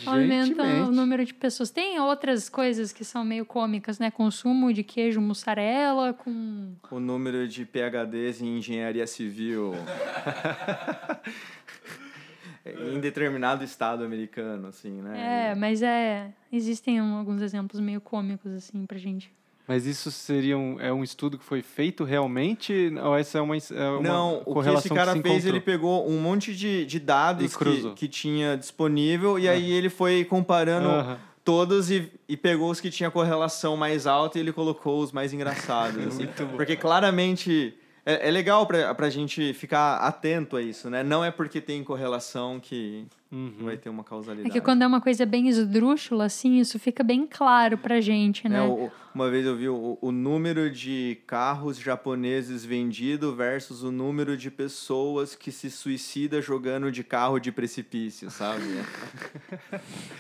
aumenta 0.06 0.64
o 0.64 0.92
número 0.92 1.24
de 1.24 1.34
pessoas. 1.34 1.70
Tem 1.70 1.98
outras 2.00 2.50
coisas 2.50 2.92
que 2.92 3.06
são 3.06 3.24
meio 3.24 3.46
cômicas, 3.46 4.00
né? 4.00 4.12
Consumo 4.12 4.74
de 4.74 4.84
queijo 4.84 5.22
mussarela 5.22 6.12
com 6.14 6.74
O 6.92 7.00
número 7.00 7.48
de 7.48 7.66
PhDs 7.66 8.42
em 8.42 8.58
engenharia 8.58 9.08
civil 9.08 9.74
em 12.66 13.00
determinado 13.00 13.64
estado 13.64 14.04
americano, 14.04 14.68
assim, 14.68 15.02
né? 15.02 15.52
É, 15.52 15.56
mas 15.56 15.82
é. 15.82 16.32
Existem 16.52 17.00
alguns 17.00 17.42
exemplos 17.42 17.80
meio 17.80 18.02
cômicos, 18.02 18.52
assim, 18.52 18.86
pra 18.86 18.98
gente. 18.98 19.32
Mas 19.68 19.86
isso 19.86 20.12
seria 20.12 20.58
um, 20.58 20.80
é 20.80 20.94
um 20.94 21.04
estudo 21.04 21.38
que 21.40 21.44
foi 21.44 21.62
feito 21.62 22.04
realmente? 22.04 22.94
Ou 23.04 23.18
essa 23.18 23.40
é 23.40 23.42
uma, 23.42 23.56
é 23.58 23.90
uma 23.90 24.02
Não, 24.02 24.44
o 24.46 24.62
que 24.62 24.70
esse 24.70 24.90
cara 24.90 25.14
se 25.14 25.22
fez, 25.22 25.46
ele 25.46 25.58
encontrou? 25.58 25.62
pegou 25.62 26.10
um 26.10 26.20
monte 26.22 26.56
de, 26.56 26.86
de 26.86 27.00
dados 27.00 27.56
que, 27.56 27.92
que 27.96 28.08
tinha 28.08 28.56
disponível 28.56 29.40
e 29.40 29.50
aí 29.50 29.72
ele 29.72 29.90
foi 29.90 30.24
comparando 30.24 30.88
Aham. 30.90 31.18
todos 31.44 31.90
e, 31.90 32.12
e 32.30 32.38
pegou 32.38 32.70
os 32.70 32.80
que 32.80 32.92
tinha 32.92 33.10
correlação 33.10 33.76
mais 33.76 34.06
alta 34.06 34.38
e 34.38 34.42
ele 34.42 34.54
colocou 34.54 35.02
os 35.02 35.12
mais 35.12 35.34
engraçados. 35.34 36.06
assim. 36.08 36.28
Porque 36.56 36.76
claramente 36.76 37.76
é, 38.06 38.28
é 38.28 38.32
legal 38.32 38.66
pra, 38.68 38.94
pra 38.94 39.10
gente 39.10 39.54
ficar 39.54 39.98
atento 39.98 40.56
a 40.56 40.62
isso, 40.62 40.90
né? 40.90 41.02
Não 41.04 41.26
é 41.26 41.32
porque 41.32 41.60
tem 41.60 41.84
correlação 41.84 42.60
que 42.60 43.06
Uhum. 43.32 43.54
vai 43.66 43.76
ter 43.76 43.90
uma 43.90 44.02
É 44.02 44.06
causalidade. 44.06 44.50
que 44.50 44.62
quando 44.62 44.84
é 44.84 44.88
uma 44.88 45.02
coisa 45.02 45.26
bem 45.26 45.50
esdrúxula, 45.50 46.26
assim, 46.26 46.58
isso 46.60 46.80
fica 46.80 47.04
bem 47.04 47.28
claro 47.28 47.78
pra 47.78 48.00
gente, 48.00 48.48
né? 48.48 48.60
né? 48.62 48.66
o- 48.66 48.90
uma 49.14 49.30
vez 49.30 49.46
eu 49.46 49.56
vi 49.58 49.68
o, 49.68 49.98
o 50.02 50.12
número 50.12 50.70
de 50.72 51.18
carros 51.28 51.78
japoneses 51.78 52.64
vendidos 52.64 53.36
versus 53.36 53.84
o 53.84 53.92
número 53.92 54.38
de 54.38 54.50
pessoas 54.52 55.36
que 55.36 55.52
se 55.52 55.70
suicida 55.70 56.42
jogando 56.42 56.90
de 56.92 57.04
carro 57.04 57.40
de 57.40 57.52
precipício, 57.52 58.30
sabe? 58.30 58.62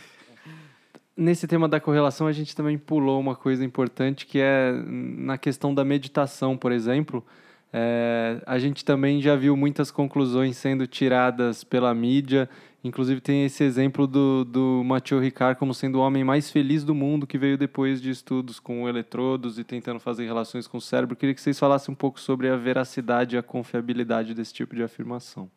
Nesse 1.17 1.47
tema 1.47 1.69
da 1.69 1.79
correlação, 1.79 2.27
a 2.27 2.33
gente 2.33 2.53
também 2.55 2.77
pulou 2.77 3.19
uma 3.21 3.35
coisa 3.35 3.63
importante 3.63 4.25
que 4.25 4.39
é 4.41 4.73
na 4.87 5.37
questão 5.37 5.73
da 5.73 5.85
meditação, 5.85 6.57
por 6.57 6.73
exemplo. 6.73 7.25
É, 7.71 8.41
a 8.45 8.57
gente 8.57 8.85
também 8.85 9.21
já 9.21 9.35
viu 9.35 9.55
muitas 9.57 9.91
conclusões 9.91 10.57
sendo 10.57 10.87
tiradas 10.87 11.63
pela 11.63 11.93
mídia. 11.93 12.49
Inclusive, 12.83 13.19
tem 13.19 13.43
esse 13.43 13.63
exemplo 13.63 14.05
do, 14.05 14.45
do 14.45 14.83
Mathieu 14.85 15.19
Ricard 15.19 15.57
como 15.57 15.73
sendo 15.73 15.97
o 15.97 16.01
homem 16.01 16.23
mais 16.23 16.51
feliz 16.51 16.83
do 16.83 16.93
mundo, 16.93 17.25
que 17.25 17.37
veio 17.37 17.57
depois 17.57 17.99
de 18.01 18.11
estudos 18.11 18.59
com 18.59 18.87
eletrodos 18.87 19.57
e 19.57 19.63
tentando 19.63 19.99
fazer 19.99 20.25
relações 20.25 20.67
com 20.67 20.77
o 20.77 20.81
cérebro. 20.81 21.15
Queria 21.15 21.33
que 21.33 21.41
vocês 21.41 21.57
falassem 21.57 21.91
um 21.91 21.95
pouco 21.95 22.19
sobre 22.19 22.47
a 22.47 22.55
veracidade 22.55 23.35
e 23.35 23.39
a 23.39 23.43
confiabilidade 23.43 24.33
desse 24.33 24.53
tipo 24.53 24.75
de 24.75 24.83
afirmação. 24.83 25.49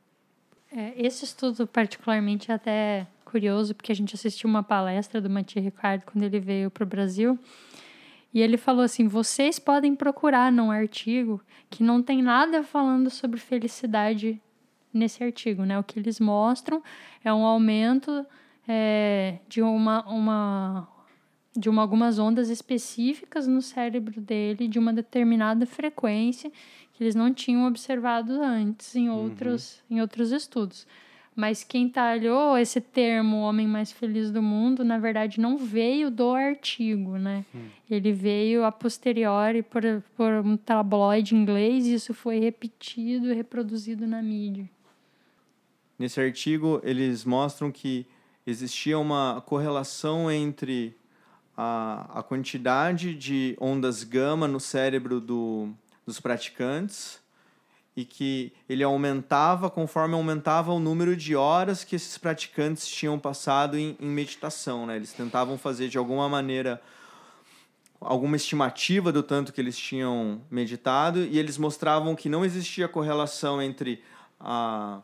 É, 0.72 0.94
esse 0.96 1.24
estudo, 1.24 1.66
particularmente, 1.66 2.50
é 2.50 2.54
até 2.54 3.06
curioso, 3.24 3.74
porque 3.74 3.92
a 3.92 3.94
gente 3.94 4.14
assistiu 4.14 4.48
uma 4.48 4.62
palestra 4.62 5.20
do 5.20 5.28
Mathieu 5.28 5.62
Ricard 5.62 6.04
quando 6.06 6.24
ele 6.24 6.40
veio 6.40 6.70
para 6.70 6.84
o 6.84 6.86
Brasil. 6.86 7.38
E 8.32 8.40
ele 8.40 8.56
falou 8.56 8.82
assim: 8.82 9.06
vocês 9.06 9.58
podem 9.58 9.94
procurar 9.94 10.52
num 10.52 10.70
artigo 10.70 11.40
que 11.70 11.82
não 11.82 12.02
tem 12.02 12.22
nada 12.22 12.62
falando 12.62 13.10
sobre 13.10 13.40
felicidade 13.40 14.40
nesse 14.92 15.22
artigo, 15.22 15.64
né? 15.64 15.78
O 15.78 15.84
que 15.84 15.98
eles 15.98 16.18
mostram 16.20 16.82
é 17.24 17.32
um 17.32 17.44
aumento 17.44 18.26
é, 18.66 19.38
de 19.48 19.62
uma, 19.62 20.06
uma 20.08 20.88
de 21.56 21.68
uma, 21.68 21.82
algumas 21.82 22.18
ondas 22.20 22.50
específicas 22.50 23.48
no 23.48 23.60
cérebro 23.60 24.20
dele 24.20 24.68
de 24.68 24.78
uma 24.78 24.92
determinada 24.92 25.66
frequência 25.66 26.52
que 26.92 27.02
eles 27.02 27.16
não 27.16 27.34
tinham 27.34 27.66
observado 27.66 28.40
antes 28.40 28.94
em 28.94 29.10
outros, 29.10 29.82
em 29.90 30.00
outros 30.00 30.30
estudos. 30.30 30.86
Mas 31.38 31.62
quem 31.62 31.88
talhou 31.88 32.58
esse 32.58 32.80
termo 32.80 33.36
homem 33.36 33.64
mais 33.64 33.92
feliz 33.92 34.28
do 34.28 34.42
mundo, 34.42 34.82
na 34.82 34.98
verdade, 34.98 35.40
não 35.40 35.56
veio 35.56 36.10
do 36.10 36.32
artigo, 36.32 37.16
né? 37.16 37.44
Ele 37.88 38.12
veio 38.12 38.64
a 38.64 38.72
posteriori 38.72 39.62
por, 39.62 39.82
por 40.16 40.32
um 40.44 40.56
tabloide 40.56 41.36
inglês 41.36 41.86
e 41.86 41.94
isso 41.94 42.12
foi 42.12 42.40
repetido 42.40 43.30
e 43.30 43.34
reproduzido 43.36 44.04
na 44.04 44.20
mídia. 44.20 44.68
Nesse 45.96 46.20
artigo, 46.20 46.80
eles 46.82 47.24
mostram 47.24 47.70
que 47.70 48.04
existia 48.44 48.98
uma 48.98 49.40
correlação 49.46 50.28
entre 50.28 50.92
a, 51.56 52.18
a 52.18 52.22
quantidade 52.24 53.14
de 53.14 53.56
ondas 53.60 54.02
gama 54.02 54.48
no 54.48 54.58
cérebro 54.58 55.20
do, 55.20 55.68
dos 56.04 56.18
praticantes 56.18 57.20
e 57.98 58.04
que 58.04 58.52
ele 58.68 58.84
aumentava 58.84 59.68
conforme 59.68 60.14
aumentava 60.14 60.72
o 60.72 60.78
número 60.78 61.16
de 61.16 61.34
horas 61.34 61.82
que 61.82 61.96
esses 61.96 62.16
praticantes 62.16 62.86
tinham 62.86 63.18
passado 63.18 63.76
em, 63.76 63.96
em 63.98 64.06
meditação. 64.06 64.86
Né? 64.86 64.94
Eles 64.94 65.12
tentavam 65.12 65.58
fazer 65.58 65.88
de 65.88 65.98
alguma 65.98 66.28
maneira 66.28 66.80
alguma 68.00 68.36
estimativa 68.36 69.10
do 69.10 69.20
tanto 69.20 69.52
que 69.52 69.60
eles 69.60 69.76
tinham 69.76 70.40
meditado 70.48 71.24
e 71.24 71.40
eles 71.40 71.58
mostravam 71.58 72.14
que 72.14 72.28
não 72.28 72.44
existia 72.44 72.86
correlação 72.86 73.60
entre 73.60 74.00
a 74.38 75.00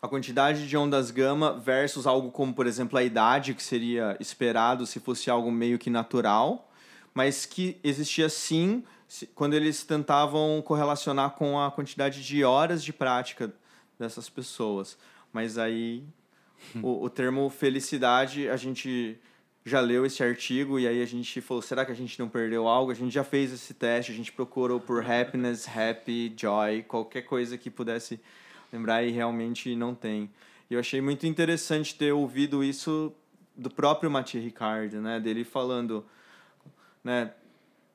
a 0.00 0.06
quantidade 0.06 0.68
de 0.68 0.76
ondas 0.76 1.10
gama 1.10 1.58
versus 1.58 2.06
algo 2.06 2.30
como, 2.30 2.54
por 2.54 2.68
exemplo, 2.68 2.96
a 2.96 3.02
idade, 3.02 3.52
que 3.52 3.62
seria 3.62 4.16
esperado 4.20 4.86
se 4.86 5.00
fosse 5.00 5.28
algo 5.28 5.50
meio 5.50 5.76
que 5.76 5.90
natural, 5.90 6.70
mas 7.12 7.44
que 7.44 7.76
existia 7.82 8.28
sim 8.28 8.84
quando 9.34 9.54
eles 9.54 9.84
tentavam 9.84 10.60
correlacionar 10.62 11.30
com 11.30 11.60
a 11.60 11.70
quantidade 11.70 12.24
de 12.24 12.44
horas 12.44 12.84
de 12.84 12.92
prática 12.92 13.52
dessas 13.98 14.28
pessoas. 14.28 14.98
Mas 15.32 15.58
aí 15.58 16.04
o, 16.82 17.04
o 17.04 17.10
termo 17.10 17.48
felicidade, 17.48 18.48
a 18.48 18.56
gente 18.56 19.18
já 19.64 19.80
leu 19.80 20.06
esse 20.06 20.22
artigo 20.22 20.78
e 20.78 20.86
aí 20.86 21.02
a 21.02 21.06
gente 21.06 21.40
falou, 21.40 21.62
será 21.62 21.84
que 21.84 21.92
a 21.92 21.94
gente 21.94 22.18
não 22.18 22.28
perdeu 22.28 22.66
algo? 22.66 22.90
A 22.90 22.94
gente 22.94 23.12
já 23.12 23.24
fez 23.24 23.52
esse 23.52 23.74
teste, 23.74 24.12
a 24.12 24.14
gente 24.14 24.32
procurou 24.32 24.80
por 24.80 25.04
happiness, 25.04 25.66
happy, 25.68 26.32
joy, 26.36 26.82
qualquer 26.82 27.22
coisa 27.22 27.58
que 27.58 27.70
pudesse 27.70 28.20
lembrar 28.72 29.02
e 29.02 29.10
realmente 29.10 29.74
não 29.74 29.94
tem. 29.94 30.30
E 30.70 30.74
eu 30.74 30.80
achei 30.80 31.00
muito 31.00 31.26
interessante 31.26 31.94
ter 31.94 32.12
ouvido 32.12 32.62
isso 32.62 33.12
do 33.56 33.70
próprio 33.70 34.10
Mathieu 34.10 34.42
Ricard, 34.42 34.96
né? 34.96 35.18
Dele 35.18 35.44
falando 35.44 36.04
né? 37.02 37.32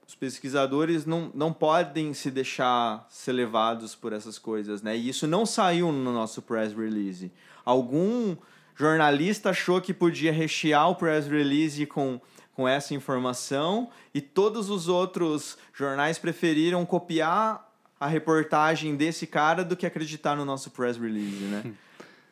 Os 0.07 0.15
pesquisadores 0.15 1.05
não, 1.05 1.31
não 1.33 1.53
podem 1.53 2.13
se 2.13 2.29
deixar 2.29 3.05
ser 3.09 3.31
levados 3.31 3.95
por 3.95 4.13
essas 4.13 4.37
coisas, 4.37 4.81
né? 4.81 4.95
E 4.97 5.09
isso 5.09 5.25
não 5.25 5.45
saiu 5.45 5.91
no 5.91 6.11
nosso 6.13 6.41
press 6.41 6.73
release. 6.73 7.31
Algum 7.63 8.35
jornalista 8.75 9.51
achou 9.51 9.79
que 9.79 9.93
podia 9.93 10.31
rechear 10.31 10.89
o 10.89 10.95
press 10.95 11.27
release 11.27 11.85
com, 11.85 12.19
com 12.53 12.67
essa 12.67 12.93
informação 12.93 13.89
e 14.13 14.19
todos 14.19 14.69
os 14.69 14.87
outros 14.87 15.57
jornais 15.73 16.17
preferiram 16.17 16.85
copiar 16.85 17.71
a 17.99 18.07
reportagem 18.07 18.95
desse 18.95 19.25
cara 19.25 19.63
do 19.63 19.77
que 19.77 19.85
acreditar 19.85 20.35
no 20.35 20.43
nosso 20.43 20.71
press 20.71 20.97
release, 20.97 21.43
né? 21.45 21.63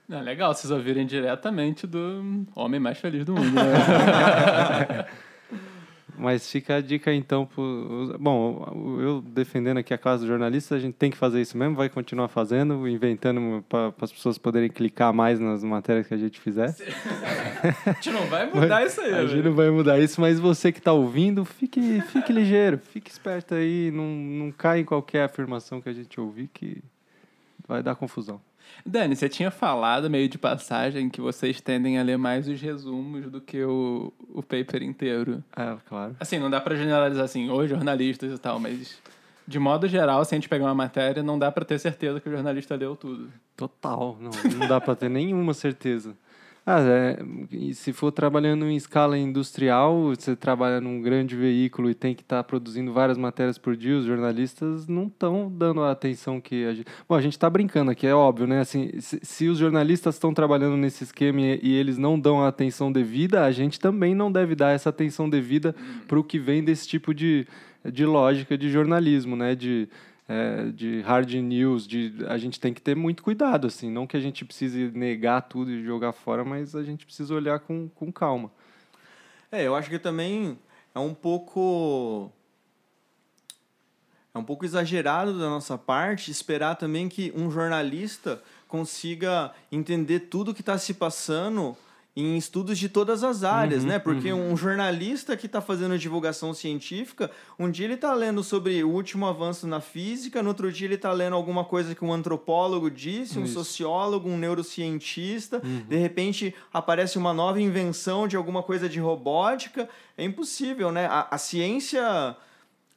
É 0.10 0.20
legal 0.20 0.54
vocês 0.54 0.70
ouvirem 0.70 1.06
diretamente 1.06 1.88
do 1.88 2.46
homem 2.54 2.82
mais 2.82 2.98
feliz 2.98 3.24
do 3.24 3.34
mundo. 3.34 3.54
Né? 3.54 5.06
Mas 6.22 6.48
fica 6.52 6.76
a 6.76 6.82
dica 6.82 7.12
então. 7.12 7.48
Pro... 7.48 8.16
Bom, 8.20 9.00
eu 9.02 9.22
defendendo 9.22 9.78
aqui 9.80 9.92
a 9.92 9.98
classe 9.98 10.22
do 10.22 10.28
jornalista, 10.28 10.76
a 10.76 10.80
gente 10.80 10.94
tem 10.94 11.10
que 11.10 11.18
fazer 11.18 11.42
isso 11.42 11.58
mesmo, 11.58 11.76
vai 11.76 11.90
continuar 11.90 12.28
fazendo, 12.28 12.88
inventando 12.88 13.66
para 13.68 13.92
as 14.00 14.12
pessoas 14.12 14.38
poderem 14.38 14.70
clicar 14.70 15.12
mais 15.12 15.40
nas 15.40 15.64
matérias 15.64 16.06
que 16.06 16.14
a 16.14 16.18
gente 16.18 16.40
fizer. 16.40 16.76
a 17.88 17.92
gente 17.94 18.12
não 18.12 18.28
vai 18.28 18.46
mudar 18.54 18.86
isso 18.86 19.02
aí. 19.02 19.16
A 19.16 19.26
gente 19.26 19.46
não 19.46 19.56
vai 19.56 19.72
mudar 19.72 20.00
isso, 20.00 20.22
mas 20.22 20.40
você 20.40 20.72
que 20.72 20.78
está 20.78 20.94
ouvindo, 20.94 21.44
fique, 21.44 22.00
fique 22.02 22.32
ligeiro, 22.32 22.78
fique 22.78 23.10
esperto 23.10 23.56
aí, 23.56 23.90
não, 23.90 24.06
não 24.06 24.52
cai 24.52 24.82
em 24.82 24.86
qualquer 24.86 25.24
afirmação 25.24 25.82
que 25.82 25.90
a 25.90 25.94
gente 25.94 26.22
ouvir 26.22 26.52
que 26.54 26.84
vai 27.68 27.82
dar 27.82 27.96
confusão. 27.96 28.40
Dani, 28.86 29.16
você 29.16 29.30
tinha 29.30 29.52
falado 29.52 30.10
meio 30.10 30.28
de 30.28 30.38
passagem 30.38 31.10
que 31.10 31.22
vocês 31.22 31.62
tendem 31.62 32.00
a 32.00 32.04
ler 32.04 32.18
mais 32.18 32.48
os 32.48 32.60
resumos 32.60 33.30
do 33.30 33.40
que 33.40 33.64
o, 33.64 34.12
o 34.30 34.42
paper 34.42 34.84
inteiro. 34.84 35.44
É, 35.56 35.78
claro. 35.88 36.16
Assim, 36.20 36.40
não 36.40 36.50
dá 36.50 36.60
para 36.60 36.76
generalizar 36.76 37.24
assim, 37.24 37.50
os 37.50 37.70
jornalistas 37.70 38.34
e 38.34 38.38
tal, 38.38 38.60
mas 38.60 39.00
de 39.48 39.60
modo 39.60 39.88
geral, 39.88 40.24
se 40.24 40.34
a 40.34 40.38
gente 40.38 40.50
pegar 40.50 40.66
uma 40.66 40.76
matéria, 40.76 41.22
não 41.22 41.38
dá 41.38 41.52
para 41.52 41.66
ter 41.66 41.80
certeza 41.80 42.20
que 42.20 42.30
o 42.30 42.32
jornalista 42.32 42.76
leu 42.76 42.96
tudo. 42.96 43.32
Total, 43.56 44.18
não, 44.20 44.32
não 44.58 44.68
dá 44.68 44.80
para 44.80 44.96
ter 44.96 45.10
nenhuma 45.10 45.54
certeza. 45.54 46.16
Ah, 46.64 46.80
é, 46.80 47.18
se 47.74 47.92
for 47.92 48.12
trabalhando 48.12 48.66
em 48.66 48.76
escala 48.76 49.18
industrial, 49.18 50.10
você 50.10 50.36
trabalha 50.36 50.80
num 50.80 51.02
grande 51.02 51.36
veículo 51.36 51.90
e 51.90 51.96
tem 51.96 52.14
que 52.14 52.22
estar 52.22 52.38
tá 52.38 52.44
produzindo 52.44 52.94
várias 52.94 53.18
matérias 53.18 53.58
por 53.58 53.76
dia, 53.76 53.98
os 53.98 54.06
jornalistas 54.06 54.86
não 54.86 55.08
estão 55.08 55.52
dando 55.52 55.82
a 55.82 55.90
atenção 55.90 56.40
que 56.40 56.64
a 56.66 56.74
gente. 56.76 56.86
Bom, 57.10 57.16
a 57.16 57.22
gente 57.22 57.34
está 57.34 57.50
brincando 57.50 57.90
aqui, 57.90 58.06
é 58.06 58.14
óbvio, 58.14 58.46
né? 58.46 58.60
Assim, 58.60 58.92
se, 59.00 59.20
se 59.24 59.48
os 59.48 59.58
jornalistas 59.58 60.16
estão 60.16 60.36
trabalhando 60.36 60.78
nesse 60.78 61.04
esquema 61.04 61.42
e, 61.42 61.60
e, 61.64 61.74
eles 61.74 61.98
não 61.98 62.20
dão 62.20 62.44
a 62.44 62.50
atenção 62.50 62.92
devida, 62.92 63.44
a 63.44 63.52
gente 63.52 63.80
também 63.80 64.14
não 64.14 64.32
deve 64.32 64.54
dar 64.54 64.72
essa 64.76 64.90
atenção 64.90 65.28
devida 65.28 65.76
para 66.08 66.20
o 66.20 66.24
que 66.24 66.38
vem 66.38 66.64
desse 66.64 66.88
tipo 66.88 67.12
de, 67.12 67.48
de 67.84 68.06
lógica 68.06 68.56
de 68.56 68.70
jornalismo, 68.70 69.36
né? 69.36 69.56
De, 69.56 69.90
é, 70.32 70.72
de 70.72 71.02
hard 71.02 71.30
news, 71.34 71.86
de 71.86 72.14
a 72.30 72.38
gente 72.38 72.58
tem 72.58 72.74
que 72.74 72.82
ter 72.82 72.96
muito 72.96 73.22
cuidado, 73.22 73.68
assim, 73.68 73.92
não 73.92 74.08
que 74.08 74.16
a 74.16 74.20
gente 74.20 74.46
precise 74.46 74.90
negar 74.92 75.42
tudo 75.42 75.70
e 75.70 75.84
jogar 75.84 76.14
fora, 76.14 76.46
mas 76.46 76.74
a 76.74 76.84
gente 76.84 77.06
precisa 77.06 77.36
olhar 77.36 77.60
com, 77.60 77.90
com 77.90 78.10
calma. 78.10 78.50
É, 79.52 79.68
eu 79.68 79.76
acho 79.76 79.90
que 79.90 80.00
também 80.00 80.58
é 80.96 81.00
um 81.00 81.14
pouco 81.14 82.32
é 84.34 84.38
um 84.38 84.44
pouco 84.46 84.64
exagerado 84.64 85.38
da 85.38 85.50
nossa 85.50 85.78
parte 85.78 86.32
esperar 86.32 86.76
também 86.76 87.10
que 87.10 87.34
um 87.36 87.52
jornalista 87.52 88.42
consiga 88.70 89.52
entender 89.70 90.22
tudo 90.22 90.54
que 90.54 90.62
está 90.62 90.78
se 90.78 90.94
passando 90.94 91.76
em 92.14 92.36
estudos 92.36 92.78
de 92.78 92.90
todas 92.90 93.24
as 93.24 93.44
áreas, 93.44 93.84
uhum, 93.84 93.90
né? 93.90 94.00
Porque 94.00 94.34
uhum. 94.34 94.52
um 94.52 94.58
jornalista 94.58 95.38
que 95.38 95.46
está 95.46 95.62
fazendo 95.62 95.98
divulgação 95.98 96.54
científica, 96.54 97.32
um 97.58 97.72
dia 97.72 97.86
ele 97.86 97.94
está 97.94 98.14
lendo 98.14 98.44
sobre 98.44 98.84
o 98.84 98.90
último 98.90 99.26
avanço 99.26 99.66
na 99.66 99.80
física, 99.80 100.44
no 100.44 100.50
outro 100.50 100.70
dia 100.72 100.88
ele 100.88 100.96
está 100.96 101.14
lendo 101.14 101.38
alguma 101.38 101.64
coisa 101.64 101.96
que 101.96 102.04
um 102.04 102.12
antropólogo 102.12 102.92
disse, 102.92 103.40
um 103.40 103.46
Isso. 103.46 103.54
sociólogo, 103.54 104.28
um 104.28 104.38
neurocientista, 104.38 105.62
uhum. 105.64 105.86
de 105.88 105.96
repente 105.96 106.54
aparece 106.74 107.18
uma 107.18 107.34
nova 107.34 107.62
invenção 107.62 108.28
de 108.28 108.36
alguma 108.36 108.62
coisa 108.62 108.90
de 108.90 109.00
robótica. 109.00 109.88
É 110.18 110.26
impossível, 110.26 110.92
né? 110.92 111.06
A, 111.06 111.28
a 111.32 111.38
ciência 111.38 112.36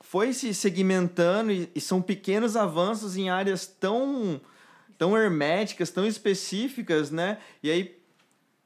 foi 0.00 0.32
se 0.32 0.52
segmentando 0.52 1.52
e, 1.52 1.70
e 1.72 1.80
são 1.80 2.02
pequenos 2.02 2.56
avanços 2.56 3.16
em 3.16 3.30
áreas 3.30 3.64
tão 3.66 4.40
tão 4.96 5.16
herméticas, 5.16 5.90
tão 5.90 6.06
específicas, 6.06 7.10
né? 7.10 7.38
E 7.62 7.70
aí 7.70 8.03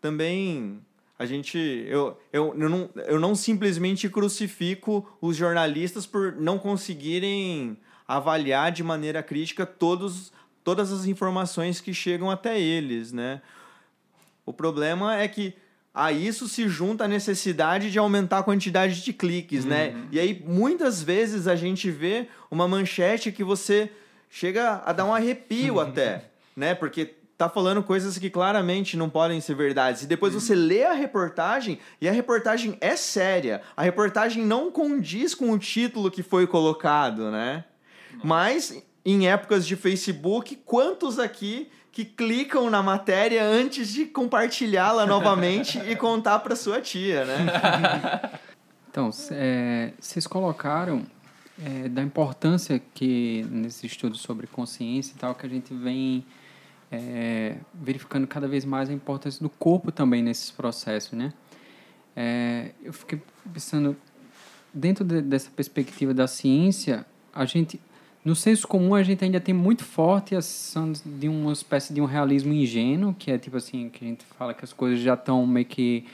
também 0.00 0.80
a 1.18 1.26
gente 1.26 1.58
eu, 1.58 2.16
eu, 2.32 2.54
eu, 2.56 2.68
não, 2.68 2.90
eu 3.06 3.18
não 3.18 3.34
simplesmente 3.34 4.08
crucifico 4.08 5.06
os 5.20 5.36
jornalistas 5.36 6.06
por 6.06 6.32
não 6.32 6.58
conseguirem 6.58 7.76
avaliar 8.06 8.72
de 8.72 8.82
maneira 8.82 9.22
crítica 9.22 9.66
todos, 9.66 10.32
todas 10.62 10.92
as 10.92 11.06
informações 11.06 11.80
que 11.80 11.92
chegam 11.92 12.30
até 12.30 12.58
eles, 12.58 13.12
né? 13.12 13.42
O 14.46 14.52
problema 14.52 15.16
é 15.16 15.28
que 15.28 15.54
a 15.92 16.12
isso 16.12 16.48
se 16.48 16.68
junta 16.68 17.04
a 17.04 17.08
necessidade 17.08 17.90
de 17.90 17.98
aumentar 17.98 18.38
a 18.38 18.42
quantidade 18.42 19.02
de 19.02 19.12
cliques, 19.12 19.64
né? 19.64 19.88
uhum. 19.88 19.94
né? 19.94 20.08
E 20.12 20.20
aí 20.20 20.42
muitas 20.46 21.02
vezes 21.02 21.46
a 21.46 21.56
gente 21.56 21.90
vê 21.90 22.28
uma 22.50 22.68
manchete 22.68 23.32
que 23.32 23.42
você 23.42 23.90
chega 24.30 24.82
a 24.86 24.92
dar 24.92 25.04
um 25.04 25.12
arrepio 25.12 25.80
até, 25.80 26.30
né? 26.56 26.74
Porque 26.74 27.14
tá 27.38 27.48
falando 27.48 27.84
coisas 27.84 28.18
que 28.18 28.28
claramente 28.28 28.96
não 28.96 29.08
podem 29.08 29.40
ser 29.40 29.54
verdades. 29.54 30.02
E 30.02 30.06
depois 30.06 30.34
você 30.34 30.56
lê 30.56 30.84
a 30.84 30.92
reportagem 30.92 31.78
e 32.00 32.08
a 32.08 32.12
reportagem 32.12 32.76
é 32.80 32.96
séria. 32.96 33.62
A 33.76 33.82
reportagem 33.82 34.44
não 34.44 34.72
condiz 34.72 35.36
com 35.36 35.52
o 35.52 35.58
título 35.58 36.10
que 36.10 36.24
foi 36.24 36.48
colocado, 36.48 37.30
né? 37.30 37.64
Mas 38.24 38.82
em 39.04 39.28
épocas 39.28 39.64
de 39.64 39.76
Facebook, 39.76 40.56
quantos 40.66 41.20
aqui 41.20 41.70
que 41.92 42.04
clicam 42.04 42.68
na 42.68 42.82
matéria 42.82 43.44
antes 43.44 43.92
de 43.92 44.04
compartilhá-la 44.06 45.06
novamente 45.06 45.78
e 45.88 45.94
contar 45.94 46.40
para 46.40 46.56
sua 46.56 46.80
tia, 46.80 47.24
né? 47.24 47.46
Então, 48.90 49.10
é, 49.30 49.92
vocês 50.00 50.26
colocaram 50.26 51.04
é, 51.64 51.88
da 51.88 52.02
importância 52.02 52.82
que 52.94 53.46
nesse 53.48 53.86
estudo 53.86 54.16
sobre 54.16 54.46
consciência 54.48 55.12
e 55.14 55.18
tal 55.18 55.34
que 55.36 55.46
a 55.46 55.48
gente 55.48 55.72
vem 55.72 56.24
é, 56.90 57.56
verificando 57.74 58.26
cada 58.26 58.48
vez 58.48 58.64
mais 58.64 58.88
a 58.88 58.92
importância 58.92 59.42
do 59.42 59.50
corpo 59.50 59.92
também 59.92 60.22
nesses 60.22 60.50
processos, 60.50 61.12
né? 61.12 61.32
É, 62.16 62.70
eu 62.82 62.92
fiquei 62.92 63.20
pensando, 63.52 63.96
dentro 64.72 65.04
de, 65.04 65.20
dessa 65.20 65.50
perspectiva 65.50 66.12
da 66.12 66.26
ciência, 66.26 67.06
a 67.32 67.44
gente, 67.44 67.80
no 68.24 68.34
senso 68.34 68.66
comum, 68.66 68.94
a 68.94 69.02
gente 69.02 69.24
ainda 69.24 69.40
tem 69.40 69.54
muito 69.54 69.84
forte 69.84 70.34
a 70.34 70.42
sensação 70.42 70.92
de 71.04 71.28
uma 71.28 71.52
espécie 71.52 71.92
de 71.92 72.00
um 72.00 72.06
realismo 72.06 72.52
ingênuo, 72.52 73.14
que 73.14 73.30
é 73.30 73.38
tipo 73.38 73.56
assim, 73.56 73.88
que 73.88 74.04
a 74.04 74.08
gente 74.08 74.24
fala 74.24 74.54
que 74.54 74.64
as 74.64 74.72
coisas 74.72 74.98
já 74.98 75.14
estão 75.14 75.46
meio 75.46 75.66
que 75.66 76.06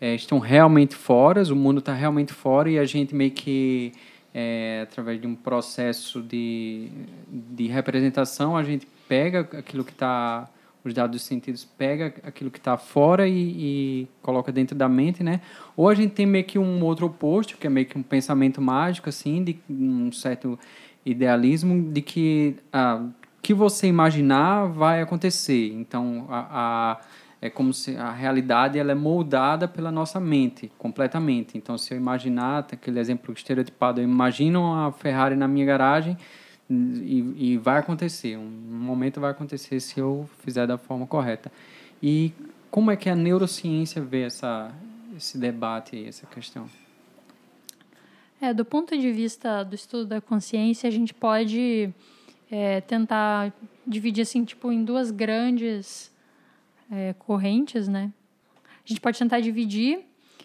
é, 0.00 0.16
estão 0.16 0.40
realmente 0.40 0.96
fora, 0.96 1.40
o 1.44 1.54
mundo 1.54 1.78
está 1.78 1.94
realmente 1.94 2.32
fora 2.32 2.68
e 2.68 2.76
a 2.76 2.84
gente 2.84 3.14
meio 3.14 3.30
que 3.30 3.92
é, 4.34 4.80
através 4.82 5.20
de 5.20 5.26
um 5.26 5.34
processo 5.34 6.22
de, 6.22 6.90
de 7.28 7.66
representação, 7.66 8.56
a 8.56 8.62
gente 8.62 8.86
pega 9.08 9.40
aquilo 9.40 9.84
que 9.84 9.92
está 9.92 10.48
os 10.84 10.92
dados 10.92 11.12
dos 11.12 11.22
sentidos 11.22 11.64
pega 11.64 12.12
aquilo 12.24 12.50
que 12.50 12.58
está 12.58 12.76
fora 12.76 13.28
e, 13.28 14.02
e, 14.02 14.08
coloca 14.20 14.50
dentro 14.50 14.76
da 14.76 14.88
mente, 14.88 15.22
né? 15.22 15.40
Ou 15.76 15.88
a 15.88 15.94
gente 15.94 16.12
tem 16.12 16.26
meio 16.26 16.44
que 16.44 16.58
um 16.58 16.82
outro 16.82 17.06
oposto, 17.06 17.56
que 17.56 17.66
é 17.66 17.70
meio 17.70 17.86
que 17.86 17.96
um 17.96 18.02
pensamento 18.02 18.60
mágico, 18.60 19.08
assim, 19.08 19.44
de 19.44 19.60
um 19.70 20.10
certo 20.10 20.58
idealismo 21.06 21.92
de 21.92 22.02
que 22.02 22.56
ah, 22.72 23.06
que 23.40 23.52
você 23.52 23.88
imaginar 23.88 24.66
vai 24.66 25.02
acontecer. 25.02 25.72
Então, 25.72 26.26
a, 26.28 26.46
a, 26.50 27.00
é 27.42 27.50
como 27.50 27.74
se 27.74 27.96
a 27.96 28.12
realidade 28.12 28.78
ela 28.78 28.92
é 28.92 28.94
moldada 28.94 29.66
pela 29.66 29.90
nossa 29.90 30.20
mente, 30.20 30.70
completamente. 30.78 31.58
Então, 31.58 31.76
se 31.76 31.92
eu 31.92 31.98
imaginar, 31.98 32.60
aquele 32.70 33.00
exemplo 33.00 33.34
estereotipado, 33.34 34.00
eu 34.00 34.04
imagino 34.04 34.72
a 34.72 34.92
Ferrari 34.92 35.34
na 35.34 35.48
minha 35.48 35.66
garagem, 35.66 36.16
e, 36.70 37.52
e 37.52 37.56
vai 37.58 37.80
acontecer, 37.80 38.38
um 38.38 38.48
momento 38.48 39.20
vai 39.20 39.32
acontecer 39.32 39.80
se 39.80 39.98
eu 39.98 40.30
fizer 40.38 40.68
da 40.68 40.78
forma 40.78 41.04
correta. 41.04 41.50
E 42.00 42.32
como 42.70 42.92
é 42.92 42.96
que 42.96 43.10
a 43.10 43.16
neurociência 43.16 44.00
vê 44.00 44.22
essa, 44.22 44.72
esse 45.16 45.36
debate 45.36 46.06
essa 46.06 46.24
questão? 46.26 46.66
É, 48.40 48.54
do 48.54 48.64
ponto 48.64 48.96
de 48.96 49.10
vista 49.10 49.64
do 49.64 49.74
estudo 49.74 50.06
da 50.06 50.20
consciência, 50.20 50.86
a 50.86 50.92
gente 50.92 51.12
pode 51.12 51.92
é, 52.48 52.80
tentar 52.80 53.52
dividir 53.84 54.22
assim, 54.22 54.44
tipo, 54.44 54.70
em 54.70 54.84
duas 54.84 55.10
grandes 55.10 56.11
é, 56.92 57.14
correntes, 57.14 57.88
né? 57.88 58.12
A 58.84 58.88
gente 58.88 59.00
pode 59.00 59.18
tentar 59.18 59.40
dividir 59.40 60.04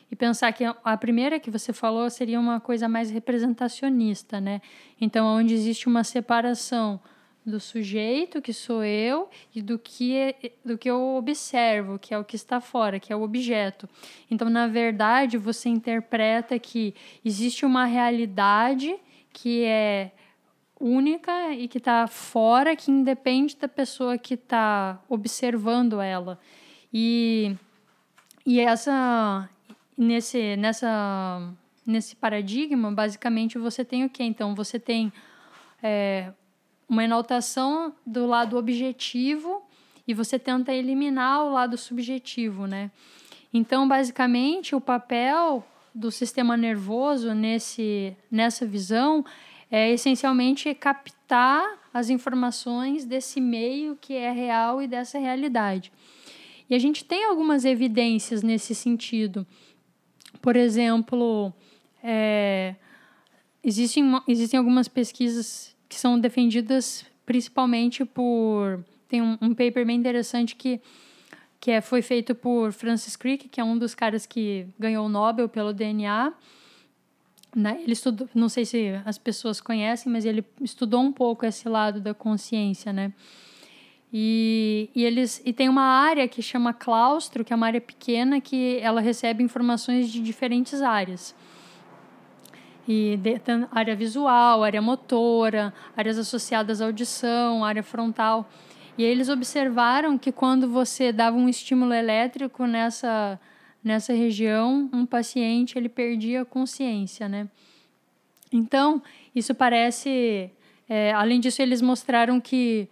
e 0.10 0.16
pensar 0.16 0.54
que 0.54 0.64
a 0.64 0.98
primeira 0.98 1.40
que 1.40 1.52
você 1.52 1.74
falou 1.74 2.10
seria 2.10 2.40
uma 2.40 2.62
coisa 2.62 2.88
mais 2.88 3.12
representacionista, 3.12 4.40
né? 4.40 4.62
Então, 5.00 5.28
onde 5.28 5.54
existe 5.54 5.88
uma 5.88 6.06
separação 6.06 7.02
do 7.46 7.60
sujeito, 7.60 8.42
que 8.42 8.54
sou 8.54 8.84
eu, 8.84 9.30
e 9.54 9.62
do 9.62 9.78
que, 9.78 10.36
do 10.64 10.78
que 10.78 10.90
eu 10.90 11.16
observo, 11.16 12.00
que 12.00 12.14
é 12.14 12.18
o 12.18 12.24
que 12.24 12.36
está 12.36 12.62
fora, 12.62 13.00
que 13.00 13.12
é 13.12 13.16
o 13.16 13.22
objeto. 13.22 13.88
Então, 14.30 14.50
na 14.50 14.68
verdade, 14.68 15.38
você 15.38 15.70
interpreta 15.70 16.58
que 16.60 16.94
existe 17.24 17.66
uma 17.66 17.86
realidade 17.86 18.96
que 19.32 19.64
é 19.64 20.12
única 20.80 21.54
e 21.54 21.68
que 21.68 21.78
está 21.78 22.08
fora, 22.08 22.76
que 22.76 22.92
independe 22.92 23.56
da 23.58 23.68
pessoa 23.68 24.18
que 24.18 24.36
está 24.36 25.02
observando 25.10 26.00
ela. 26.00 26.40
E, 26.94 27.56
e 28.46 28.60
essa 28.60 29.50
nesse 29.98 30.56
nessa 30.56 31.54
nesse 31.86 32.16
paradigma, 32.16 32.92
basicamente 32.92 33.58
você 33.58 33.84
tem 33.84 34.06
o 34.06 34.10
que? 34.10 34.24
Então 34.24 34.54
você 34.54 34.80
tem 34.80 35.12
é, 35.82 36.32
uma 36.88 37.04
enaltação 37.04 37.94
do 38.06 38.26
lado 38.26 38.58
objetivo 38.58 39.64
e 40.08 40.14
você 40.14 40.40
tenta 40.40 40.74
eliminar 40.74 41.44
o 41.44 41.52
lado 41.52 41.78
subjetivo, 41.78 42.66
né? 42.66 42.92
Então, 43.54 43.88
basicamente, 43.88 44.76
o 44.76 44.82
papel 44.82 45.66
do 45.94 46.12
sistema 46.12 46.56
nervoso 46.56 47.34
nesse, 47.34 48.16
nessa 48.30 48.66
visão 48.66 49.26
é 49.70 49.92
essencialmente 49.92 50.74
captar 50.74 51.78
as 51.94 52.10
informações 52.10 53.06
desse 53.06 53.42
meio 53.42 53.98
que 54.00 54.14
é 54.14 54.32
real 54.32 54.82
e 54.82 54.88
dessa 54.88 55.20
realidade. 55.20 55.92
E 56.70 56.76
a 56.76 56.80
gente 56.80 57.04
tem 57.06 57.26
algumas 57.26 57.66
evidências 57.66 58.44
nesse 58.44 58.76
sentido. 58.76 59.46
Por 60.42 60.56
exemplo, 60.56 61.54
é, 62.04 62.76
existem, 63.64 64.04
existem 64.28 64.58
algumas 64.58 64.88
pesquisas 64.88 65.76
que 65.90 65.96
são 65.96 66.20
defendidas 66.20 67.06
principalmente 67.26 68.06
por. 68.06 68.84
Tem 69.08 69.22
um, 69.22 69.38
um 69.42 69.50
paper 69.54 69.86
bem 69.86 69.98
interessante 69.98 70.56
que, 70.56 70.82
que 71.60 71.72
é, 71.72 71.82
foi 71.82 72.02
feito 72.02 72.36
por 72.36 72.72
Francis 72.74 73.16
Crick, 73.16 73.48
que 73.48 73.62
é 73.62 73.64
um 73.64 73.78
dos 73.78 73.96
caras 73.96 74.26
que 74.26 74.68
ganhou 74.78 75.06
o 75.06 75.10
Nobel 75.10 75.48
pelo 75.48 75.74
DNA. 75.74 76.34
Né? 77.56 77.80
Ele 77.82 77.94
estudou, 77.94 78.30
não 78.36 78.50
sei 78.50 78.66
se 78.66 79.02
as 79.06 79.18
pessoas 79.18 79.60
conhecem, 79.60 80.12
mas 80.12 80.26
ele 80.26 80.46
estudou 80.62 81.02
um 81.02 81.12
pouco 81.12 81.46
esse 81.46 81.68
lado 81.68 82.00
da 82.00 82.14
consciência, 82.14 82.94
né? 82.94 83.14
E, 84.14 84.90
e 84.96 85.04
eles 85.04 85.42
e 85.44 85.52
tem 85.52 85.68
uma 85.68 85.82
área 85.82 86.28
que 86.28 86.42
chama 86.42 86.74
claustro, 86.74 87.44
que 87.44 87.52
é 87.52 87.56
uma 87.56 87.68
área 87.68 87.82
pequena 87.82 88.40
que 88.40 88.80
ela 88.82 89.02
recebe 89.02 89.44
informações 89.44 90.10
de 90.10 90.22
diferentes 90.22 90.82
áreas 90.82 91.36
e 92.88 93.18
de, 93.18 93.42
área 93.70 93.96
visual, 93.96 94.64
área 94.64 94.82
motora, 94.82 95.74
áreas 95.96 96.18
associadas 96.18 96.82
à 96.82 96.86
audição, 96.86 97.66
área 97.66 97.84
frontal. 97.84 98.50
E 98.98 99.04
eles 99.04 99.30
observaram 99.30 100.18
que 100.18 100.32
quando 100.32 100.70
você 100.70 101.12
dava 101.12 101.36
um 101.36 101.50
estímulo 101.50 101.94
elétrico 101.94 102.66
nessa, 102.66 103.40
nessa 103.84 104.14
região, 104.14 104.90
um 104.94 105.06
paciente 105.06 105.78
ele 105.78 105.90
perdia 105.90 106.42
a 106.42 106.46
consciência, 106.46 107.28
né? 107.28 107.48
Então, 108.52 109.02
isso 109.36 109.54
parece... 109.54 110.50
É, 110.90 111.12
além 111.14 111.40
disso, 111.40 111.62
eles 111.62 111.82
mostraram 111.82 112.40
que 112.40 112.88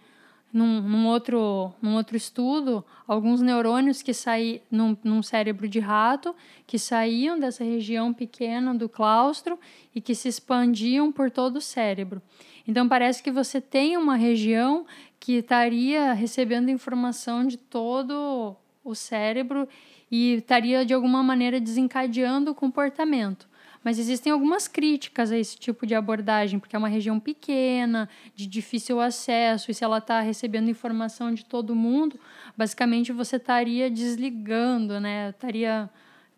num, 0.52 0.80
num, 0.80 1.06
outro, 1.06 1.72
num 1.82 1.94
outro 1.96 2.16
estudo, 2.16 2.84
alguns 3.06 3.42
neurônios 3.42 4.00
que 4.00 4.14
saíam 4.14 4.60
num, 4.70 4.96
num 5.04 5.22
cérebro 5.22 5.68
de 5.68 5.78
rato, 5.78 6.34
que 6.66 6.78
saíam 6.78 7.38
dessa 7.38 7.62
região 7.62 8.12
pequena 8.12 8.74
do 8.74 8.88
claustro 8.88 9.58
e 9.94 10.00
que 10.00 10.14
se 10.14 10.28
expandiam 10.28 11.12
por 11.12 11.30
todo 11.30 11.56
o 11.56 11.60
cérebro. 11.60 12.22
Então, 12.66 12.88
parece 12.88 13.22
que 13.22 13.30
você 13.30 13.60
tem 13.60 13.96
uma 13.96 14.16
região 14.16 14.86
que 15.20 15.34
estaria 15.34 16.12
recebendo 16.12 16.70
informação 16.70 17.46
de 17.46 17.56
todo 17.56 18.56
o 18.84 18.94
cérebro 18.94 19.68
e 20.10 20.34
estaria, 20.34 20.84
de 20.84 20.94
alguma 20.94 21.22
maneira, 21.22 21.60
desencadeando 21.60 22.50
o 22.50 22.54
comportamento. 22.54 23.48
Mas 23.82 23.98
existem 23.98 24.32
algumas 24.32 24.66
críticas 24.66 25.30
a 25.30 25.38
esse 25.38 25.56
tipo 25.56 25.86
de 25.86 25.94
abordagem, 25.94 26.58
porque 26.58 26.74
é 26.74 26.78
uma 26.78 26.88
região 26.88 27.20
pequena, 27.20 28.08
de 28.34 28.46
difícil 28.46 29.00
acesso, 29.00 29.70
e 29.70 29.74
se 29.74 29.84
ela 29.84 29.98
está 29.98 30.20
recebendo 30.20 30.68
informação 30.68 31.32
de 31.32 31.44
todo 31.44 31.74
mundo, 31.74 32.18
basicamente 32.56 33.12
você 33.12 33.36
estaria 33.36 33.88
desligando, 33.88 34.98
né? 34.98 35.30
Estaria 35.30 35.88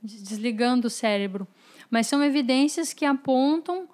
desligando 0.03 0.89
o 0.89 0.91
cérebro. 0.91 1.49
Mas 1.91 2.07
são 2.07 2.23
evidências 2.23 2.93
que 2.93 3.05
apontam 3.05 3.89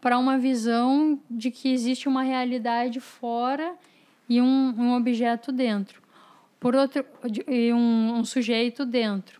para 0.00 0.18
uma 0.18 0.38
visão 0.38 1.20
de 1.30 1.50
que 1.50 1.72
existe 1.72 2.08
uma 2.08 2.22
realidade 2.22 3.00
fora 3.00 3.74
e 4.28 4.40
um, 4.40 4.74
um 4.78 4.94
objeto 4.94 5.52
dentro. 5.52 6.03
Por 6.64 6.74
outro, 6.74 7.04
e 7.46 7.74
um, 7.74 8.20
um 8.20 8.24
sujeito 8.24 8.86
dentro. 8.86 9.38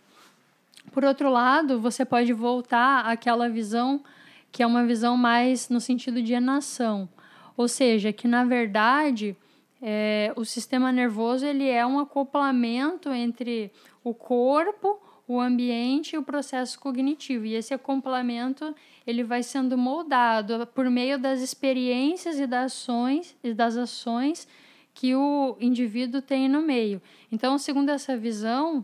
Por 0.91 1.03
outro 1.03 1.27
lado, 1.27 1.81
você 1.81 2.05
pode 2.05 2.31
voltar 2.31 3.03
àquela 3.03 3.49
visão 3.49 4.03
que 4.51 4.61
é 4.61 4.67
uma 4.67 4.85
visão 4.85 5.17
mais 5.17 5.67
no 5.67 5.81
sentido 5.81 6.21
de 6.21 6.33
enação, 6.33 7.09
ou 7.57 7.67
seja, 7.67 8.13
que 8.13 8.27
na 8.27 8.45
verdade 8.45 9.35
é, 9.81 10.31
o 10.35 10.45
sistema 10.45 10.91
nervoso 10.91 11.47
ele 11.47 11.67
é 11.67 11.83
um 11.83 11.97
acoplamento 11.97 13.09
entre 13.09 13.71
o 14.03 14.13
corpo, 14.13 15.01
o 15.27 15.41
ambiente 15.41 16.13
e 16.13 16.19
o 16.19 16.23
processo 16.23 16.79
cognitivo. 16.79 17.47
E 17.47 17.55
esse 17.55 17.73
acoplamento 17.73 18.75
ele 19.07 19.23
vai 19.23 19.41
sendo 19.41 19.75
moldado 19.75 20.67
por 20.75 20.91
meio 20.91 21.17
das 21.17 21.41
experiências 21.41 22.39
e 22.39 22.45
das 22.45 22.71
ações, 22.71 23.35
e 23.43 23.51
das 23.51 23.75
ações 23.77 24.47
que 24.95 25.13
o 25.13 25.57
indivíduo 25.59 26.21
tem 26.21 26.47
no 26.47 26.61
meio. 26.61 27.01
Então, 27.29 27.57
segundo 27.57 27.89
essa 27.89 28.17
visão, 28.17 28.83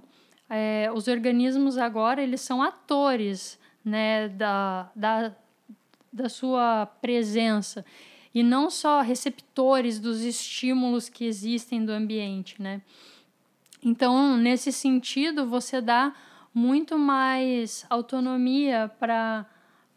é, 0.49 0.91
os 0.93 1.07
organismos 1.07 1.77
agora 1.77 2.21
eles 2.21 2.41
são 2.41 2.61
atores 2.61 3.57
né, 3.83 4.27
da, 4.27 4.91
da, 4.93 5.33
da 6.11 6.27
sua 6.27 6.85
presença 6.85 7.85
e 8.35 8.43
não 8.43 8.69
só 8.69 8.99
receptores 9.01 9.99
dos 9.99 10.21
estímulos 10.21 11.07
que 11.07 11.25
existem 11.25 11.83
do 11.83 11.93
ambiente, 11.93 12.61
né? 12.61 12.81
Então, 13.83 14.37
nesse 14.37 14.71
sentido, 14.71 15.47
você 15.47 15.81
dá 15.81 16.13
muito 16.53 16.99
mais 16.99 17.85
autonomia 17.89 18.91
para 18.99 19.45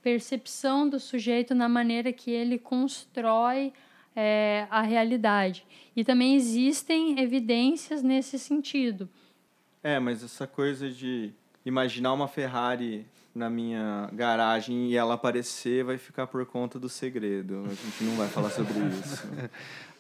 percepção 0.01 0.89
do 0.89 1.01
sujeito 1.01 1.55
na 1.55 1.69
maneira 1.69 2.13
que 2.13 2.31
ele 2.31 2.59
constrói 2.59 3.73
é, 4.15 4.67
a 4.71 4.83
realidade. 4.83 5.65
E 5.95 6.05
também 6.05 6.35
existem 6.35 7.21
evidências 7.21 8.03
nesse 8.03 8.39
sentido. 8.39 9.09
É, 9.83 9.99
mas 9.99 10.23
essa 10.23 10.47
coisa 10.47 10.91
de 10.91 11.33
imaginar 11.65 12.13
uma 12.13 12.29
Ferrari 12.29 13.07
na 13.35 13.51
minha 13.51 14.09
garagem 14.13 14.91
e 14.91 14.97
ela 14.97 15.15
aparecer 15.15 15.85
vai 15.85 15.99
ficar 15.99 16.27
por 16.27 16.47
conta 16.47 16.79
do 16.79 16.89
segredo. 16.89 17.65
A 17.67 17.75
gente 17.75 18.05
não 18.05 18.17
vai 18.17 18.29
falar 18.29 18.51
sobre 18.51 18.75
isso. 19.01 19.27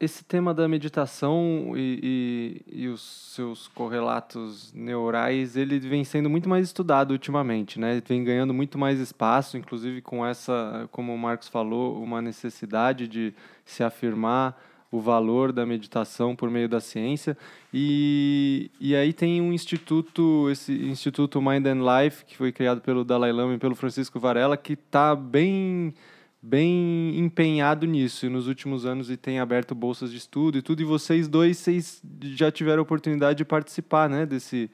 Esse 0.00 0.24
tema 0.24 0.54
da 0.54 0.68
meditação 0.68 1.72
e, 1.74 2.62
e, 2.70 2.82
e, 2.82 2.88
os 2.88 3.02
seus 3.34 3.66
correlatos 3.66 4.72
neurais, 4.72 5.56
ele 5.56 5.80
vem 5.80 6.04
sendo 6.04 6.30
muito 6.30 6.48
mais 6.48 6.66
estudado 6.66 7.10
ultimamente, 7.10 7.80
né? 7.80 8.00
Vem 8.06 8.22
ganhando 8.22 8.54
muito 8.54 8.78
mais 8.78 9.00
espaço, 9.00 9.58
inclusive 9.58 10.00
com 10.00 10.24
essa, 10.24 10.88
como 10.92 11.12
o 11.12 11.18
Marcos 11.18 11.48
falou, 11.48 12.00
uma 12.00 12.22
necessidade 12.22 13.08
de 13.08 13.34
se 13.64 13.82
afirmar 13.82 14.56
o 14.90 15.00
valor 15.00 15.52
da 15.52 15.66
meditação 15.66 16.34
por 16.34 16.48
meio 16.48 16.68
da 16.68 16.80
ciência. 16.80 17.36
E, 17.74 18.70
e 18.80 18.94
aí 18.94 19.12
tem 19.12 19.40
um 19.40 19.52
instituto, 19.52 20.48
esse 20.48 20.72
Instituto 20.72 21.42
Mind 21.42 21.66
and 21.66 21.82
Life, 21.82 22.24
que 22.24 22.36
foi 22.36 22.52
criado 22.52 22.80
pelo 22.80 23.04
Dalai 23.04 23.32
Lama 23.32 23.54
e 23.54 23.58
pelo 23.58 23.74
Francisco 23.74 24.18
Varela, 24.18 24.56
que 24.56 24.74
está 24.74 25.14
bem 25.16 25.92
bem 26.40 27.18
empenhado 27.18 27.86
nisso 27.86 28.30
nos 28.30 28.46
últimos 28.46 28.86
anos 28.86 29.10
e 29.10 29.16
tem 29.16 29.40
aberto 29.40 29.74
bolsas 29.74 30.10
de 30.10 30.18
estudo 30.18 30.58
e 30.58 30.62
tudo 30.62 30.80
e 30.80 30.84
vocês 30.84 31.26
dois 31.26 31.58
vocês 31.58 32.00
já 32.22 32.50
tiveram 32.50 32.78
a 32.78 32.82
oportunidade 32.82 33.38
de 33.38 33.44
participar 33.44 34.08
né 34.08 34.24
desse 34.24 34.70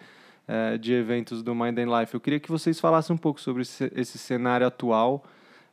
é, 0.46 0.76
de 0.76 0.92
eventos 0.92 1.42
do 1.42 1.54
Mind 1.54 1.78
and 1.78 2.00
Life 2.00 2.12
eu 2.12 2.20
queria 2.20 2.38
que 2.38 2.50
vocês 2.50 2.78
falassem 2.78 3.14
um 3.14 3.18
pouco 3.18 3.40
sobre 3.40 3.62
esse, 3.62 3.90
esse 3.96 4.18
cenário 4.18 4.66
atual 4.66 5.24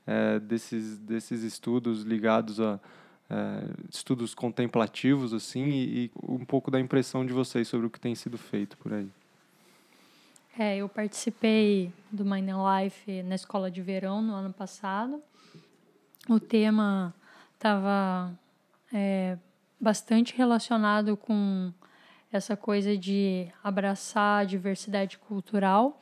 é, 0.07 0.39
desses 0.39 0.97
desses 0.97 1.43
estudos 1.43 2.03
ligados 2.03 2.61
a 2.61 2.79
é, 3.31 3.63
estudos 3.89 4.35
contemplativos 4.35 5.33
assim 5.33 5.63
e, 5.63 6.05
e, 6.05 6.11
um 6.21 6.43
pouco 6.43 6.69
da 6.69 6.79
impressão 6.79 7.25
de 7.25 7.31
vocês 7.31 7.67
sobre 7.67 7.87
o 7.87 7.89
que 7.89 7.99
tem 7.99 8.13
sido 8.13 8.37
feito 8.37 8.77
por 8.77 8.93
aí. 8.93 9.07
É, 10.59 10.77
eu 10.77 10.89
participei 10.89 11.93
do 12.11 12.25
Mind 12.25 12.49
and 12.49 12.83
Life 12.83 13.23
na 13.23 13.35
escola 13.35 13.71
de 13.71 13.81
verão 13.81 14.21
no 14.21 14.33
ano 14.33 14.51
passado. 14.51 15.21
O 16.29 16.39
tema 16.39 17.13
estava 17.53 18.37
é, 18.93 19.37
bastante 19.79 20.35
relacionado 20.35 21.17
com 21.17 21.73
essa 22.31 22.55
coisa 22.55 22.97
de 22.97 23.47
abraçar 23.63 24.41
a 24.41 24.45
diversidade 24.45 25.17
cultural. 25.17 25.99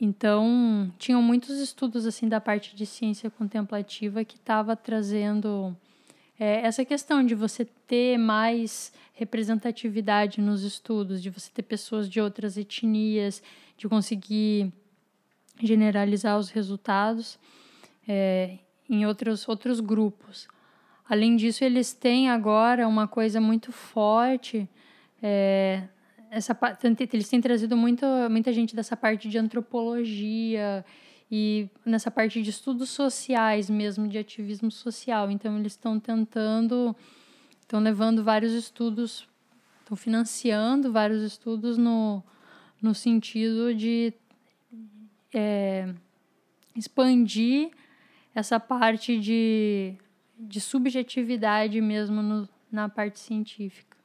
Então, 0.00 0.92
tinham 0.98 1.20
muitos 1.22 1.58
estudos 1.58 2.06
assim 2.06 2.28
da 2.28 2.40
parte 2.40 2.74
de 2.74 2.86
ciência 2.86 3.30
contemplativa 3.30 4.24
que 4.24 4.36
estava 4.36 4.74
trazendo 4.76 5.76
é 6.40 6.60
essa 6.64 6.84
questão 6.84 7.24
de 7.26 7.34
você 7.34 7.64
ter 7.64 8.16
mais 8.16 8.92
representatividade 9.12 10.40
nos 10.40 10.62
estudos, 10.62 11.20
de 11.20 11.30
você 11.30 11.50
ter 11.52 11.62
pessoas 11.62 12.08
de 12.08 12.20
outras 12.20 12.56
etnias, 12.56 13.42
de 13.76 13.88
conseguir 13.88 14.72
generalizar 15.60 16.38
os 16.38 16.50
resultados 16.50 17.36
é, 18.06 18.58
em 18.88 19.06
outros, 19.06 19.48
outros 19.48 19.80
grupos. 19.80 20.48
Além 21.08 21.36
disso, 21.36 21.64
eles 21.64 21.92
têm 21.92 22.28
agora 22.28 22.86
uma 22.86 23.08
coisa 23.08 23.40
muito 23.40 23.72
forte. 23.72 24.68
É, 25.22 25.84
essa, 26.30 26.58
eles 27.12 27.28
têm 27.28 27.40
trazido 27.40 27.76
muito, 27.76 28.04
muita 28.30 28.52
gente 28.52 28.76
dessa 28.76 28.96
parte 28.96 29.28
de 29.28 29.38
antropologia 29.38 30.84
e 31.30 31.68
nessa 31.84 32.10
parte 32.10 32.42
de 32.42 32.50
estudos 32.50 32.90
sociais 32.90 33.70
mesmo, 33.70 34.06
de 34.06 34.18
ativismo 34.18 34.70
social. 34.70 35.30
Então, 35.30 35.58
eles 35.58 35.72
estão 35.72 35.98
tentando, 35.98 36.94
estão 37.60 37.80
levando 37.80 38.22
vários 38.22 38.52
estudos, 38.52 39.26
estão 39.80 39.96
financiando 39.96 40.92
vários 40.92 41.22
estudos 41.22 41.78
no, 41.78 42.22
no 42.82 42.94
sentido 42.94 43.74
de 43.74 44.12
é, 45.32 45.88
expandir 46.76 47.70
essa 48.38 48.60
parte 48.60 49.18
de 49.18 49.96
de 50.38 50.60
subjetividade 50.60 51.80
mesmo 51.80 52.22
no, 52.22 52.48
na 52.70 52.88
parte 52.88 53.18
científica. 53.18 53.96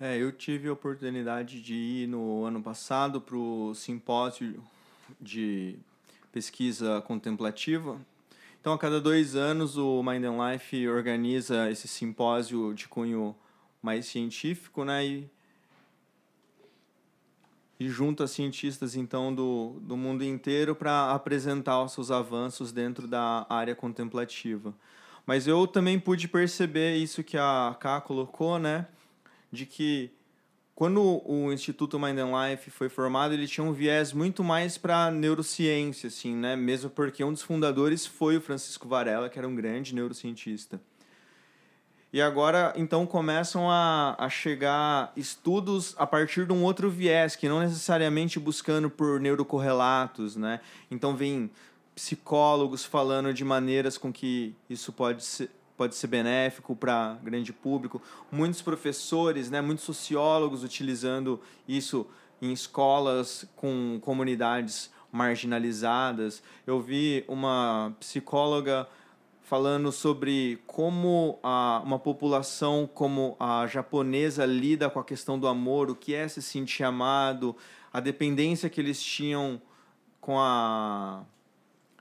É, 0.00 0.16
eu 0.16 0.32
tive 0.32 0.68
a 0.68 0.72
oportunidade 0.72 1.62
de 1.62 1.74
ir 1.74 2.08
no 2.08 2.44
ano 2.44 2.62
passado 2.62 3.20
para 3.20 3.36
o 3.36 3.74
simpósio 3.74 4.62
de 5.20 5.76
pesquisa 6.32 7.00
contemplativa. 7.02 8.00
Então, 8.60 8.72
a 8.72 8.78
cada 8.78 9.00
dois 9.00 9.36
anos, 9.36 9.76
o 9.76 10.02
Mind 10.02 10.24
and 10.24 10.52
Life 10.52 10.88
organiza 10.88 11.70
esse 11.70 11.86
simpósio 11.86 12.72
de 12.74 12.88
cunho 12.88 13.36
mais 13.82 14.06
científico, 14.06 14.84
né? 14.84 15.04
E 15.04 15.30
e 17.82 17.88
junta 17.88 18.26
cientistas 18.28 18.94
então 18.94 19.34
do, 19.34 19.80
do 19.80 19.96
mundo 19.96 20.22
inteiro 20.22 20.74
para 20.74 21.10
apresentar 21.12 21.82
os 21.82 21.92
seus 21.92 22.10
avanços 22.10 22.70
dentro 22.70 23.08
da 23.08 23.44
área 23.48 23.74
contemplativa. 23.74 24.72
Mas 25.26 25.46
eu 25.46 25.66
também 25.66 25.98
pude 25.98 26.28
perceber 26.28 26.96
isso 26.96 27.24
que 27.24 27.36
a 27.36 27.76
Ká 27.78 28.00
colocou, 28.00 28.58
né, 28.58 28.86
de 29.50 29.66
que 29.66 30.12
quando 30.74 31.22
o 31.26 31.52
Instituto 31.52 31.98
Mind 31.98 32.18
and 32.18 32.30
Life 32.50 32.70
foi 32.70 32.88
formado, 32.88 33.34
ele 33.34 33.46
tinha 33.46 33.64
um 33.64 33.72
viés 33.72 34.12
muito 34.12 34.42
mais 34.42 34.78
para 34.78 35.10
neurociência, 35.10 36.06
assim, 36.06 36.34
né, 36.36 36.54
mesmo 36.54 36.88
porque 36.88 37.22
um 37.22 37.32
dos 37.32 37.42
fundadores 37.42 38.06
foi 38.06 38.36
o 38.36 38.40
Francisco 38.40 38.88
Varela, 38.88 39.28
que 39.28 39.38
era 39.38 39.48
um 39.48 39.54
grande 39.54 39.94
neurocientista. 39.94 40.80
E 42.12 42.20
agora, 42.20 42.74
então, 42.76 43.06
começam 43.06 43.70
a, 43.70 44.14
a 44.18 44.28
chegar 44.28 45.10
estudos 45.16 45.94
a 45.96 46.06
partir 46.06 46.46
de 46.46 46.52
um 46.52 46.62
outro 46.62 46.90
viés, 46.90 47.34
que 47.34 47.48
não 47.48 47.60
necessariamente 47.60 48.38
buscando 48.38 48.90
por 48.90 49.18
neurocorrelatos, 49.18 50.36
né? 50.36 50.60
Então, 50.90 51.16
vem 51.16 51.50
psicólogos 51.94 52.84
falando 52.84 53.32
de 53.32 53.44
maneiras 53.44 53.96
com 53.96 54.12
que 54.12 54.54
isso 54.68 54.92
pode 54.92 55.24
ser, 55.24 55.50
pode 55.74 55.94
ser 55.94 56.06
benéfico 56.06 56.76
para 56.76 57.18
grande 57.22 57.50
público, 57.50 58.00
muitos 58.30 58.60
professores, 58.60 59.50
né, 59.50 59.60
muitos 59.60 59.84
sociólogos 59.84 60.62
utilizando 60.62 61.40
isso 61.66 62.06
em 62.40 62.52
escolas 62.52 63.46
com 63.56 63.98
comunidades 64.02 64.90
marginalizadas. 65.10 66.42
Eu 66.66 66.80
vi 66.80 67.24
uma 67.28 67.94
psicóloga 68.00 68.86
falando 69.42 69.90
sobre 69.90 70.62
como 70.66 71.38
a, 71.42 71.82
uma 71.84 71.98
população 71.98 72.88
como 72.92 73.36
a 73.38 73.66
japonesa 73.66 74.46
lida 74.46 74.88
com 74.88 75.00
a 75.00 75.04
questão 75.04 75.38
do 75.38 75.46
amor, 75.46 75.90
o 75.90 75.96
que 75.96 76.14
é 76.14 76.26
se 76.28 76.40
sentir 76.40 76.84
amado, 76.84 77.56
a 77.92 78.00
dependência 78.00 78.70
que 78.70 78.80
eles 78.80 79.02
tinham 79.02 79.60
com 80.20 80.38
a 80.38 81.24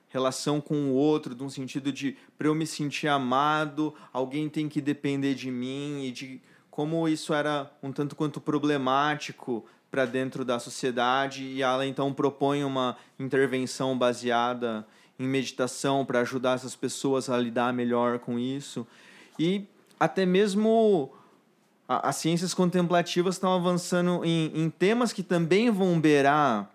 relação 0.10 0.62
com 0.62 0.76
o 0.76 0.94
outro, 0.94 1.34
de 1.34 1.44
um 1.44 1.50
sentido 1.50 1.92
de 1.92 2.16
para 2.38 2.48
eu 2.48 2.54
me 2.54 2.68
sentir 2.68 3.08
amado, 3.08 3.94
alguém 4.14 4.48
tem 4.48 4.70
que 4.70 4.80
depender 4.80 5.34
de 5.34 5.50
mim 5.50 6.04
e 6.06 6.12
de 6.12 6.42
como 6.70 7.08
isso 7.08 7.34
era 7.34 7.72
um 7.82 7.92
tanto 7.92 8.16
quanto 8.16 8.40
problemático 8.40 9.66
para 9.90 10.06
dentro 10.06 10.46
da 10.46 10.60
sociedade 10.60 11.44
e 11.44 11.62
ela 11.62 11.86
então 11.86 12.14
propõe 12.14 12.64
uma 12.64 12.96
intervenção 13.20 13.98
baseada 13.98 14.86
em 15.22 15.28
meditação 15.28 16.06
para 16.06 16.22
ajudar 16.22 16.56
essas 16.56 16.76
pessoas 16.76 17.30
a 17.30 17.38
lidar 17.38 17.74
melhor 17.74 18.20
com 18.20 18.40
isso. 18.40 18.86
E 19.38 19.66
até 20.00 20.26
mesmo 20.26 21.12
a, 21.88 22.10
as 22.10 22.16
ciências 22.16 22.54
contemplativas 22.54 23.36
estão 23.36 23.54
avançando 23.54 24.24
em, 24.26 24.52
em 24.54 24.70
temas 24.70 25.14
que 25.14 25.24
também 25.24 25.70
vão 25.70 26.00
beirar 26.00 26.70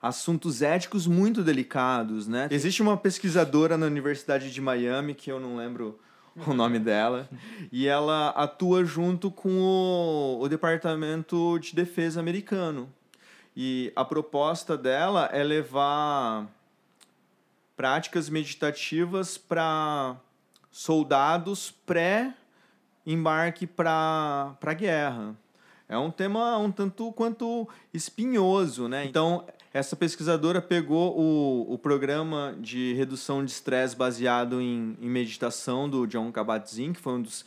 assuntos 0.00 0.62
éticos 0.62 1.06
muito 1.06 1.44
delicados, 1.44 2.26
né? 2.26 2.48
Existe 2.50 2.82
uma 2.82 2.96
pesquisadora 2.96 3.78
na 3.78 3.86
Universidade 3.86 4.50
de 4.50 4.60
Miami, 4.60 5.14
que 5.14 5.30
eu 5.30 5.38
não 5.38 5.56
lembro 5.56 5.96
o 6.44 6.52
nome 6.52 6.78
dela, 6.80 7.28
e 7.70 7.86
ela 7.86 8.30
atua 8.30 8.84
junto 8.84 9.30
com 9.30 9.60
o, 9.60 10.40
o 10.42 10.48
Departamento 10.48 11.56
de 11.60 11.74
Defesa 11.74 12.18
americano. 12.18 12.88
E 13.56 13.92
a 13.94 14.04
proposta 14.04 14.76
dela 14.76 15.28
é 15.32 15.44
levar 15.44 16.48
práticas 17.82 18.28
meditativas 18.28 19.36
para 19.36 20.14
soldados 20.70 21.74
pré-embarque 21.84 23.66
para 23.66 24.56
a 24.62 24.72
guerra. 24.72 25.36
É 25.88 25.98
um 25.98 26.08
tema 26.08 26.56
um 26.58 26.70
tanto 26.70 27.10
quanto 27.10 27.68
espinhoso, 27.92 28.86
né? 28.86 29.04
Então, 29.04 29.44
essa 29.74 29.96
pesquisadora 29.96 30.62
pegou 30.62 31.18
o, 31.18 31.74
o 31.74 31.76
programa 31.76 32.54
de 32.60 32.94
redução 32.94 33.44
de 33.44 33.50
estresse 33.50 33.96
baseado 33.96 34.60
em, 34.60 34.96
em 35.00 35.08
meditação 35.08 35.88
do 35.88 36.06
John 36.06 36.30
Kabat-Zinn, 36.30 36.92
que 36.92 37.00
foi 37.00 37.14
um 37.14 37.22
dos 37.22 37.44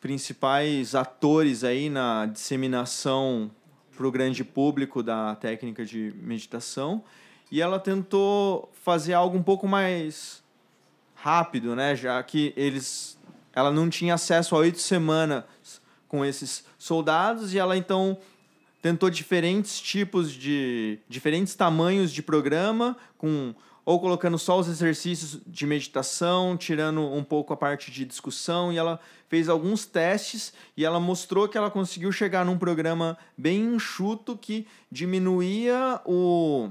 principais 0.00 0.94
atores 0.94 1.62
aí 1.62 1.90
na 1.90 2.24
disseminação 2.24 3.50
para 3.94 4.06
o 4.06 4.10
grande 4.10 4.42
público 4.42 5.02
da 5.02 5.34
técnica 5.36 5.84
de 5.84 6.14
meditação 6.22 7.04
e 7.50 7.60
ela 7.60 7.78
tentou 7.78 8.70
fazer 8.82 9.14
algo 9.14 9.36
um 9.36 9.42
pouco 9.42 9.66
mais 9.68 10.42
rápido, 11.14 11.74
né? 11.74 11.94
Já 11.94 12.22
que 12.22 12.52
eles, 12.56 13.18
ela 13.52 13.70
não 13.70 13.88
tinha 13.88 14.14
acesso 14.14 14.54
a 14.54 14.58
oito 14.58 14.78
semanas 14.78 15.44
com 16.08 16.24
esses 16.24 16.64
soldados 16.78 17.52
e 17.52 17.58
ela 17.58 17.76
então 17.76 18.18
tentou 18.80 19.10
diferentes 19.10 19.80
tipos 19.80 20.32
de 20.32 20.98
diferentes 21.08 21.54
tamanhos 21.54 22.12
de 22.12 22.22
programa 22.22 22.96
com 23.18 23.54
ou 23.84 24.00
colocando 24.00 24.36
só 24.36 24.58
os 24.58 24.66
exercícios 24.66 25.40
de 25.46 25.64
meditação, 25.64 26.56
tirando 26.56 27.00
um 27.02 27.22
pouco 27.22 27.52
a 27.52 27.56
parte 27.56 27.88
de 27.92 28.04
discussão, 28.04 28.72
e 28.72 28.76
ela 28.76 28.98
fez 29.28 29.48
alguns 29.48 29.86
testes 29.86 30.52
e 30.76 30.84
ela 30.84 30.98
mostrou 30.98 31.48
que 31.48 31.56
ela 31.56 31.70
conseguiu 31.70 32.10
chegar 32.10 32.44
num 32.44 32.58
programa 32.58 33.16
bem 33.38 33.60
enxuto 33.74 34.36
que 34.36 34.66
diminuía 34.90 36.00
o 36.04 36.70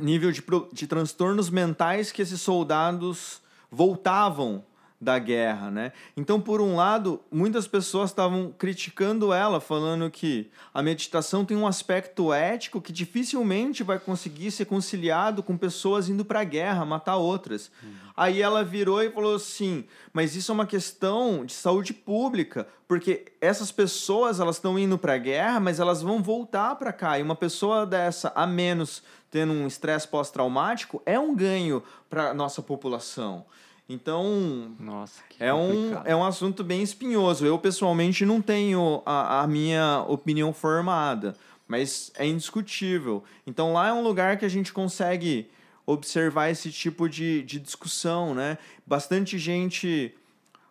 nível 0.00 0.32
de, 0.32 0.42
de 0.72 0.86
transtornos 0.86 1.50
mentais 1.50 2.10
que 2.10 2.22
esses 2.22 2.40
soldados 2.40 3.40
voltavam 3.70 4.64
da 5.04 5.18
guerra, 5.18 5.70
né? 5.70 5.92
Então, 6.16 6.40
por 6.40 6.60
um 6.60 6.76
lado, 6.76 7.20
muitas 7.30 7.68
pessoas 7.68 8.10
estavam 8.10 8.52
criticando 8.56 9.32
ela, 9.32 9.60
falando 9.60 10.10
que 10.10 10.50
a 10.72 10.82
meditação 10.82 11.44
tem 11.44 11.56
um 11.56 11.66
aspecto 11.66 12.32
ético 12.32 12.80
que 12.80 12.92
dificilmente 12.92 13.82
vai 13.82 13.98
conseguir 13.98 14.50
ser 14.50 14.64
conciliado 14.64 15.42
com 15.42 15.58
pessoas 15.58 16.08
indo 16.08 16.24
para 16.24 16.40
a 16.40 16.44
guerra, 16.44 16.86
matar 16.86 17.16
outras. 17.16 17.70
Uhum. 17.82 17.90
Aí 18.16 18.40
ela 18.40 18.64
virou 18.64 19.02
e 19.02 19.10
falou 19.10 19.34
assim: 19.34 19.84
"Mas 20.12 20.34
isso 20.34 20.50
é 20.50 20.54
uma 20.54 20.66
questão 20.66 21.44
de 21.44 21.52
saúde 21.52 21.92
pública, 21.92 22.66
porque 22.88 23.26
essas 23.40 23.70
pessoas 23.70 24.40
elas 24.40 24.56
estão 24.56 24.78
indo 24.78 24.96
para 24.96 25.14
a 25.14 25.18
guerra, 25.18 25.60
mas 25.60 25.78
elas 25.78 26.00
vão 26.00 26.22
voltar 26.22 26.76
para 26.76 26.92
cá. 26.92 27.18
E 27.18 27.22
uma 27.22 27.36
pessoa 27.36 27.84
dessa 27.84 28.32
a 28.34 28.46
menos 28.46 29.02
tendo 29.34 29.52
um 29.52 29.66
estresse 29.66 30.06
pós-traumático 30.06 31.02
é 31.04 31.18
um 31.18 31.34
ganho 31.34 31.82
para 32.08 32.32
nossa 32.32 32.62
população. 32.62 33.44
Então, 33.88 34.72
Nossa, 34.78 35.20
é, 35.40 35.52
um, 35.52 35.92
é 36.04 36.14
um 36.14 36.22
assunto 36.22 36.62
bem 36.62 36.84
espinhoso. 36.84 37.44
Eu, 37.44 37.58
pessoalmente, 37.58 38.24
não 38.24 38.40
tenho 38.40 39.02
a, 39.04 39.40
a 39.40 39.46
minha 39.48 40.04
opinião 40.06 40.52
formada, 40.52 41.34
mas 41.66 42.12
é 42.14 42.24
indiscutível. 42.24 43.24
Então, 43.44 43.72
lá 43.72 43.88
é 43.88 43.92
um 43.92 44.04
lugar 44.04 44.36
que 44.36 44.44
a 44.44 44.48
gente 44.48 44.72
consegue 44.72 45.50
observar 45.84 46.48
esse 46.50 46.70
tipo 46.70 47.08
de, 47.08 47.42
de 47.42 47.58
discussão, 47.58 48.36
né? 48.36 48.56
Bastante 48.86 49.36
gente... 49.36 50.14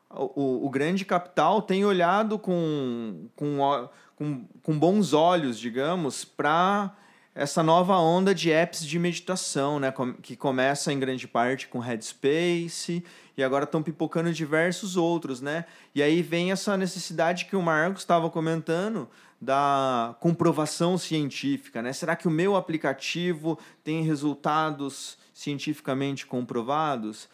O, 0.10 0.68
o 0.68 0.70
grande 0.70 1.04
capital 1.04 1.62
tem 1.62 1.84
olhado 1.84 2.40
com, 2.40 3.28
com, 3.36 3.90
com, 4.16 4.46
com 4.62 4.80
bons 4.80 5.12
olhos, 5.12 5.60
digamos, 5.60 6.24
para 6.24 6.96
essa 7.36 7.64
nova 7.64 7.98
onda 7.98 8.34
de 8.34 8.52
apps 8.52 8.86
de 8.86 9.00
meditação, 9.00 9.80
né? 9.80 9.94
Que 10.22 10.36
começa 10.36 10.94
em 10.94 11.00
grande 11.00 11.28
parte 11.28 11.68
com 11.68 11.80
Headspace 11.80 13.04
e 13.36 13.44
agora 13.44 13.64
estão 13.64 13.82
pipocando 13.82 14.32
diversos 14.32 14.96
outros, 14.96 15.42
né? 15.42 15.66
E 15.96 16.04
aí 16.04 16.22
vem 16.22 16.52
essa 16.52 16.78
necessidade 16.78 17.46
que 17.46 17.56
o 17.56 17.62
Marcos 17.62 18.04
estava 18.04 18.30
comentando 18.30 19.10
da 19.42 20.16
comprovação 20.20 20.98
científica, 20.98 21.82
né? 21.82 21.92
Será 21.92 22.16
que 22.16 22.28
o 22.28 22.32
meu 22.32 22.56
aplicativo 22.56 23.60
tem 23.84 24.04
resultados 24.04 25.18
cientificamente 25.34 26.26
comprovados? 26.26 27.28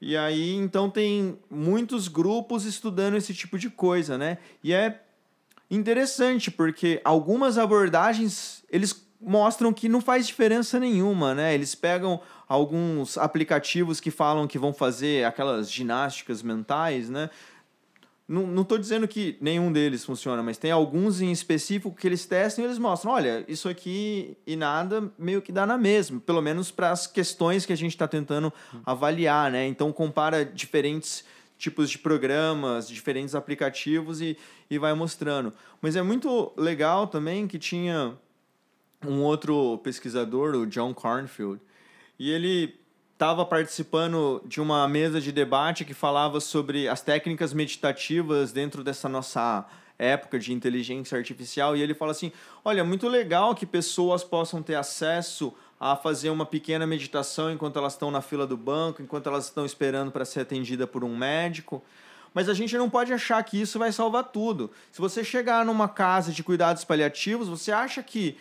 E 0.00 0.16
aí, 0.16 0.54
então, 0.54 0.88
tem 0.88 1.38
muitos 1.50 2.08
grupos 2.08 2.64
estudando 2.64 3.16
esse 3.16 3.34
tipo 3.34 3.58
de 3.58 3.68
coisa, 3.68 4.16
né? 4.16 4.38
E 4.62 4.72
é 4.72 5.00
interessante, 5.70 6.50
porque 6.50 7.00
algumas 7.04 7.58
abordagens, 7.58 8.62
eles 8.70 9.03
mostram 9.24 9.72
que 9.72 9.88
não 9.88 10.00
faz 10.00 10.26
diferença 10.26 10.78
nenhuma, 10.78 11.34
né? 11.34 11.54
Eles 11.54 11.74
pegam 11.74 12.20
alguns 12.48 13.16
aplicativos 13.16 14.00
que 14.00 14.10
falam 14.10 14.46
que 14.46 14.58
vão 14.58 14.72
fazer 14.72 15.24
aquelas 15.24 15.70
ginásticas 15.70 16.42
mentais, 16.42 17.08
né? 17.08 17.30
Não, 18.26 18.46
não 18.46 18.64
dizendo 18.78 19.06
que 19.06 19.36
nenhum 19.38 19.70
deles 19.70 20.02
funciona, 20.02 20.42
mas 20.42 20.56
tem 20.56 20.70
alguns 20.70 21.20
em 21.20 21.30
específico 21.30 21.94
que 21.94 22.06
eles 22.06 22.24
testam 22.24 22.64
e 22.64 22.66
eles 22.66 22.78
mostram, 22.78 23.12
olha, 23.12 23.44
isso 23.46 23.68
aqui 23.68 24.34
e 24.46 24.56
nada 24.56 25.12
meio 25.18 25.42
que 25.42 25.52
dá 25.52 25.66
na 25.66 25.76
mesma, 25.76 26.18
pelo 26.20 26.40
menos 26.40 26.70
para 26.70 26.90
as 26.90 27.06
questões 27.06 27.66
que 27.66 27.72
a 27.72 27.76
gente 27.76 27.92
está 27.92 28.08
tentando 28.08 28.50
avaliar, 28.84 29.50
né? 29.50 29.66
Então 29.66 29.92
compara 29.92 30.42
diferentes 30.42 31.22
tipos 31.58 31.90
de 31.90 31.98
programas, 31.98 32.88
diferentes 32.88 33.34
aplicativos 33.34 34.22
e, 34.22 34.36
e 34.70 34.78
vai 34.78 34.94
mostrando. 34.94 35.52
Mas 35.80 35.94
é 35.94 36.02
muito 36.02 36.52
legal 36.56 37.06
também 37.06 37.46
que 37.46 37.58
tinha 37.58 38.14
um 39.06 39.22
outro 39.22 39.78
pesquisador, 39.82 40.54
o 40.54 40.66
John 40.66 40.94
Cornfield, 40.94 41.60
e 42.18 42.30
ele 42.30 42.78
estava 43.12 43.44
participando 43.44 44.42
de 44.44 44.60
uma 44.60 44.86
mesa 44.88 45.20
de 45.20 45.30
debate 45.32 45.84
que 45.84 45.94
falava 45.94 46.40
sobre 46.40 46.88
as 46.88 47.00
técnicas 47.00 47.52
meditativas 47.52 48.52
dentro 48.52 48.82
dessa 48.82 49.08
nossa 49.08 49.64
época 49.98 50.38
de 50.38 50.52
inteligência 50.52 51.16
artificial 51.16 51.76
e 51.76 51.82
ele 51.82 51.94
fala 51.94 52.10
assim: 52.10 52.32
"Olha, 52.64 52.82
muito 52.82 53.08
legal 53.08 53.54
que 53.54 53.64
pessoas 53.64 54.24
possam 54.24 54.62
ter 54.62 54.74
acesso 54.74 55.54
a 55.78 55.96
fazer 55.96 56.30
uma 56.30 56.46
pequena 56.46 56.86
meditação 56.86 57.50
enquanto 57.52 57.78
elas 57.78 57.92
estão 57.92 58.10
na 58.10 58.20
fila 58.20 58.46
do 58.46 58.56
banco, 58.56 59.02
enquanto 59.02 59.28
elas 59.28 59.44
estão 59.44 59.64
esperando 59.66 60.10
para 60.10 60.24
ser 60.24 60.40
atendida 60.40 60.86
por 60.86 61.04
um 61.04 61.16
médico, 61.16 61.82
mas 62.32 62.48
a 62.48 62.54
gente 62.54 62.76
não 62.76 62.90
pode 62.90 63.12
achar 63.12 63.42
que 63.44 63.60
isso 63.60 63.78
vai 63.78 63.92
salvar 63.92 64.24
tudo. 64.24 64.70
Se 64.90 65.00
você 65.00 65.22
chegar 65.22 65.64
numa 65.64 65.88
casa 65.88 66.32
de 66.32 66.42
cuidados 66.42 66.84
paliativos, 66.84 67.48
você 67.48 67.70
acha 67.70 68.02
que 68.02 68.36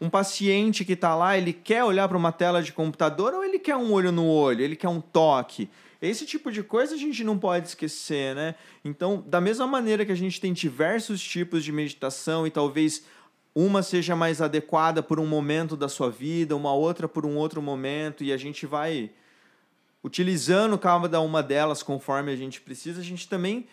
um 0.00 0.10
paciente 0.10 0.84
que 0.84 0.92
está 0.92 1.14
lá, 1.14 1.36
ele 1.36 1.52
quer 1.52 1.82
olhar 1.84 2.06
para 2.08 2.16
uma 2.16 2.32
tela 2.32 2.62
de 2.62 2.72
computador 2.72 3.32
ou 3.34 3.44
ele 3.44 3.58
quer 3.58 3.76
um 3.76 3.92
olho 3.92 4.12
no 4.12 4.26
olho, 4.26 4.62
ele 4.62 4.76
quer 4.76 4.88
um 4.88 5.00
toque? 5.00 5.70
Esse 6.00 6.26
tipo 6.26 6.52
de 6.52 6.62
coisa 6.62 6.94
a 6.94 6.98
gente 6.98 7.24
não 7.24 7.38
pode 7.38 7.68
esquecer, 7.68 8.34
né? 8.34 8.54
Então, 8.84 9.24
da 9.26 9.40
mesma 9.40 9.66
maneira 9.66 10.04
que 10.04 10.12
a 10.12 10.16
gente 10.16 10.40
tem 10.40 10.52
diversos 10.52 11.22
tipos 11.22 11.64
de 11.64 11.72
meditação 11.72 12.46
e 12.46 12.50
talvez 12.50 13.04
uma 13.54 13.82
seja 13.82 14.14
mais 14.14 14.42
adequada 14.42 15.02
por 15.02 15.18
um 15.18 15.26
momento 15.26 15.76
da 15.76 15.88
sua 15.88 16.10
vida, 16.10 16.54
uma 16.54 16.74
outra 16.74 17.08
por 17.08 17.24
um 17.24 17.36
outro 17.36 17.62
momento, 17.62 18.22
e 18.22 18.30
a 18.30 18.36
gente 18.36 18.66
vai 18.66 19.10
utilizando 20.04 20.78
cada 20.78 21.20
uma 21.20 21.42
delas 21.42 21.82
conforme 21.82 22.30
a 22.30 22.36
gente 22.36 22.60
precisa, 22.60 23.00
a 23.00 23.04
gente 23.04 23.26
também 23.26 23.66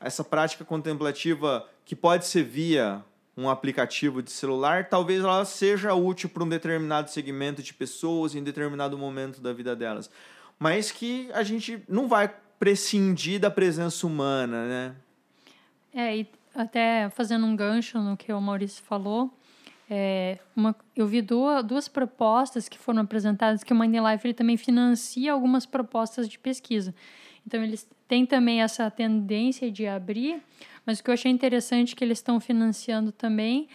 essa 0.00 0.24
prática 0.24 0.64
contemplativa 0.64 1.66
que 1.84 1.94
pode 1.94 2.26
ser 2.26 2.42
via 2.42 3.02
um 3.36 3.48
aplicativo 3.48 4.22
de 4.22 4.30
celular, 4.30 4.88
talvez 4.88 5.20
ela 5.20 5.44
seja 5.44 5.92
útil 5.94 6.28
para 6.28 6.44
um 6.44 6.48
determinado 6.48 7.10
segmento 7.10 7.62
de 7.62 7.74
pessoas 7.74 8.34
em 8.34 8.42
determinado 8.42 8.96
momento 8.96 9.40
da 9.40 9.52
vida 9.52 9.74
delas, 9.74 10.10
mas 10.58 10.92
que 10.92 11.28
a 11.32 11.42
gente 11.42 11.82
não 11.88 12.06
vai 12.06 12.32
prescindir 12.58 13.40
da 13.40 13.50
presença 13.50 14.06
humana, 14.06 14.66
né? 14.66 14.94
É, 15.92 16.16
e 16.18 16.28
até 16.54 17.10
fazendo 17.10 17.44
um 17.46 17.56
gancho 17.56 17.98
no 17.98 18.16
que 18.16 18.32
o 18.32 18.40
Maurício 18.40 18.82
falou, 18.84 19.32
é, 19.90 20.38
uma, 20.56 20.74
eu 20.96 21.06
vi 21.06 21.20
duas, 21.20 21.64
duas 21.64 21.88
propostas 21.88 22.68
que 22.68 22.78
foram 22.78 23.02
apresentadas, 23.02 23.62
que 23.62 23.72
o 23.72 23.78
Mind 23.78 23.94
Life 23.94 24.26
ele 24.26 24.34
também 24.34 24.56
financia 24.56 25.32
algumas 25.32 25.66
propostas 25.66 26.28
de 26.28 26.38
pesquisa. 26.38 26.94
Então, 27.46 27.62
eles 27.62 27.86
têm 28.08 28.24
também 28.24 28.62
essa 28.62 28.90
tendência 28.90 29.70
de 29.70 29.86
abrir, 29.86 30.42
mas 30.86 30.98
o 30.98 31.04
que 31.04 31.10
eu 31.10 31.14
achei 31.14 31.30
interessante 31.30 31.96
que 31.96 32.04
eles 32.04 32.18
estão 32.18 32.38
financiando 32.40 33.12
também 33.12 33.68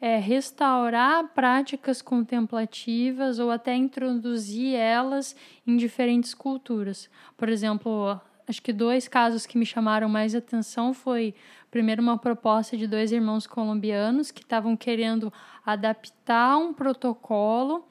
é 0.00 0.18
restaurar 0.18 1.28
práticas 1.28 2.02
contemplativas 2.02 3.38
ou 3.38 3.50
até 3.50 3.74
introduzir 3.74 4.74
elas 4.74 5.34
em 5.66 5.76
diferentes 5.76 6.34
culturas. 6.34 7.08
Por 7.36 7.48
exemplo, 7.48 8.20
acho 8.46 8.60
que 8.60 8.72
dois 8.72 9.08
casos 9.08 9.46
que 9.46 9.56
me 9.56 9.64
chamaram 9.64 10.08
mais 10.08 10.34
atenção 10.34 10.92
foi 10.92 11.34
primeiro 11.70 12.02
uma 12.02 12.18
proposta 12.18 12.76
de 12.76 12.86
dois 12.86 13.12
irmãos 13.12 13.46
colombianos 13.46 14.30
que 14.30 14.42
estavam 14.42 14.76
querendo 14.76 15.32
adaptar 15.64 16.58
um 16.58 16.72
protocolo 16.72 17.86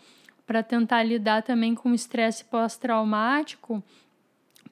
para 0.46 0.62
tentar 0.62 1.04
lidar 1.04 1.42
também 1.42 1.74
com 1.74 1.90
o 1.90 1.96
estresse 1.96 2.46
pós-traumático 2.46 3.84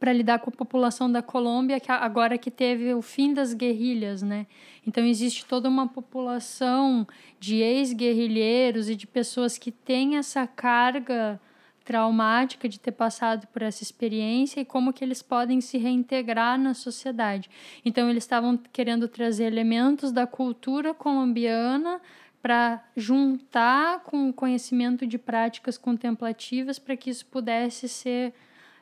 para 0.02 0.12
lidar 0.12 0.40
com 0.40 0.50
a 0.50 0.54
população 0.54 1.12
da 1.12 1.22
Colômbia 1.22 1.80
que 1.80 1.92
agora 1.92 2.36
que 2.36 2.50
teve 2.50 2.92
o 2.92 3.04
fim 3.04 3.36
das 3.36 3.54
guerrilhas, 3.54 4.24
né? 4.24 4.48
Então 4.86 5.06
existe 5.06 5.46
toda 5.46 5.70
uma 5.70 5.88
população 5.88 7.08
de 7.40 7.58
ex-guerrilheiros 7.58 8.90
e 8.90 8.96
de 8.96 9.06
pessoas 9.06 9.60
que 9.60 9.72
têm 9.72 10.18
essa 10.18 10.48
carga 10.48 11.40
traumática 11.86 12.68
de 12.68 12.80
ter 12.80 12.94
passado 12.94 13.46
por 13.54 13.62
essa 13.62 13.84
experiência 13.84 14.60
e 14.60 14.66
como 14.66 14.92
que 14.92 15.04
eles 15.04 15.22
podem 15.22 15.62
se 15.62 15.78
reintegrar 15.78 16.58
na 16.58 16.74
sociedade. 16.74 17.48
Então 17.86 18.10
eles 18.10 18.24
estavam 18.24 18.58
querendo 18.74 19.08
trazer 19.08 19.44
elementos 19.44 20.12
da 20.12 20.26
cultura 20.26 20.96
colombiana 20.96 22.02
para 22.42 22.84
juntar 22.98 24.00
com 24.00 24.30
o 24.30 24.34
conhecimento 24.34 25.06
de 25.06 25.20
práticas 25.20 25.78
contemplativas 25.78 26.80
para 26.80 26.98
que 26.98 27.12
isso 27.12 27.24
pudesse 27.28 27.88
ser 27.88 28.34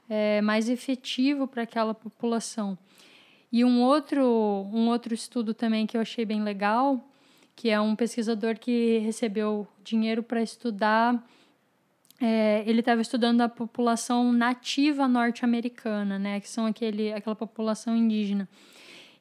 é, 0.09 0.41
mais 0.41 0.67
efetivo 0.69 1.47
para 1.47 1.63
aquela 1.63 1.93
população. 1.93 2.77
E 3.51 3.63
um 3.63 3.81
outro, 3.81 4.23
um 4.73 4.87
outro 4.89 5.13
estudo 5.13 5.53
também 5.53 5.85
que 5.87 5.95
eu 5.97 6.01
achei 6.01 6.25
bem 6.25 6.43
legal, 6.43 7.03
que 7.55 7.69
é 7.69 7.79
um 7.79 7.95
pesquisador 7.95 8.57
que 8.57 8.99
recebeu 8.99 9.67
dinheiro 9.83 10.23
para 10.23 10.41
estudar. 10.41 11.23
é, 12.21 12.63
ele 12.67 12.81
estava 12.81 13.01
estudando 13.01 13.39
a 13.41 13.47
população 13.47 14.33
nativa 14.33 15.07
norte-americana, 15.07 16.19
né, 16.19 16.39
que 16.41 16.49
são 16.49 16.65
aquele, 16.65 17.13
aquela 17.13 17.35
população 17.35 17.95
indígena. 17.95 18.45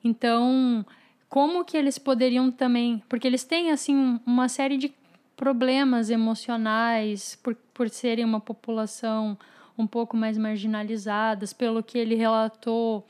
Então, 0.03 0.85
como 1.29 1.65
que 1.65 1.77
eles 1.77 1.97
poderiam 1.97 2.51
também, 2.51 3.01
porque 3.09 3.27
eles 3.27 3.45
têm 3.45 3.71
assim 3.71 3.95
um- 3.95 4.19
uma 4.27 4.49
série 4.49 4.77
de 4.77 4.93
problemas 5.37 6.11
emocionais 6.11 7.39
por, 7.41 7.55
por 7.73 7.89
serem 7.89 8.25
uma 8.25 8.41
população 8.41 9.39
um 9.79 9.87
pouco 9.87 10.17
mais 10.17 10.37
marginalizadas, 10.37 11.53
pelo 11.53 11.83
que 11.83 11.97
ele 11.97 12.15
relatou, 12.15 13.07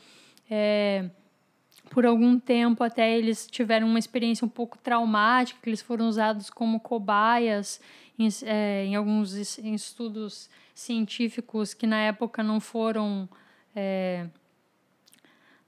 é, 0.51 1.09
por 1.91 2.05
algum 2.05 2.39
tempo 2.39 2.85
até 2.85 3.17
eles 3.17 3.47
tiveram 3.47 3.87
uma 3.87 3.99
experiência 3.99 4.45
um 4.45 4.49
pouco 4.49 4.79
traumática, 4.79 5.59
que 5.63 5.69
eles 5.69 5.83
foram 5.83 6.09
usados 6.09 6.51
como 6.51 6.79
cobaias 6.79 7.81
em, 8.19 8.29
é, 8.45 8.85
em 8.85 8.95
alguns 8.95 9.59
em 9.59 9.75
estudos 9.75 10.51
científicos 10.75 11.75
que 11.75 11.87
na 11.87 11.99
época 11.99 12.43
não 12.43 12.61
foram 12.61 13.29
é, 13.75 14.27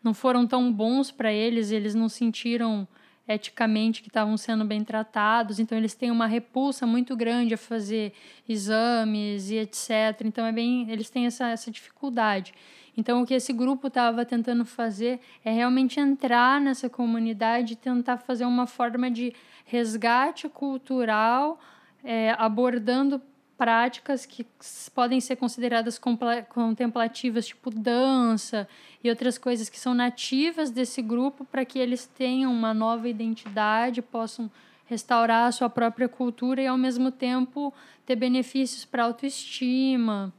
não 0.02 0.14
foram 0.14 0.46
tão 0.46 0.72
bons 0.72 1.10
para 1.10 1.32
eles, 1.32 1.70
eles 1.70 1.94
não 1.94 2.08
sentiram 2.08 2.86
eticamente 3.34 4.02
que 4.02 4.08
estavam 4.08 4.36
sendo 4.36 4.64
bem 4.64 4.82
tratados, 4.84 5.58
então 5.58 5.76
eles 5.76 5.94
têm 5.94 6.10
uma 6.10 6.26
repulsa 6.26 6.86
muito 6.86 7.16
grande 7.16 7.54
a 7.54 7.58
fazer 7.58 8.12
exames 8.48 9.50
e 9.50 9.56
etc. 9.56 10.22
Então 10.24 10.44
é 10.44 10.52
bem, 10.52 10.90
eles 10.90 11.10
têm 11.10 11.26
essa, 11.26 11.48
essa 11.48 11.70
dificuldade. 11.70 12.52
Então 12.96 13.22
o 13.22 13.26
que 13.26 13.34
esse 13.34 13.52
grupo 13.52 13.86
estava 13.86 14.24
tentando 14.24 14.64
fazer 14.64 15.20
é 15.44 15.50
realmente 15.50 15.98
entrar 16.00 16.60
nessa 16.60 16.88
comunidade 16.88 17.74
e 17.74 17.76
tentar 17.76 18.18
fazer 18.18 18.44
uma 18.44 18.66
forma 18.66 19.10
de 19.10 19.32
resgate 19.64 20.48
cultural, 20.48 21.60
é, 22.02 22.34
abordando 22.38 23.20
práticas 23.60 24.24
que 24.24 24.46
podem 24.94 25.20
ser 25.20 25.36
consideradas 25.36 26.00
contemplativas, 26.48 27.46
tipo 27.46 27.70
dança 27.70 28.66
e 29.04 29.10
outras 29.10 29.36
coisas 29.36 29.68
que 29.68 29.78
são 29.78 29.92
nativas 29.92 30.70
desse 30.70 31.02
grupo, 31.02 31.44
para 31.44 31.62
que 31.66 31.78
eles 31.78 32.06
tenham 32.06 32.50
uma 32.50 32.72
nova 32.72 33.06
identidade, 33.06 34.00
possam 34.00 34.50
restaurar 34.86 35.46
a 35.46 35.52
sua 35.52 35.68
própria 35.68 36.08
cultura 36.08 36.62
e, 36.62 36.66
ao 36.66 36.78
mesmo 36.78 37.12
tempo, 37.12 37.70
ter 38.06 38.16
benefícios 38.16 38.86
para 38.86 39.02
a 39.02 39.06
autoestima. 39.06 40.32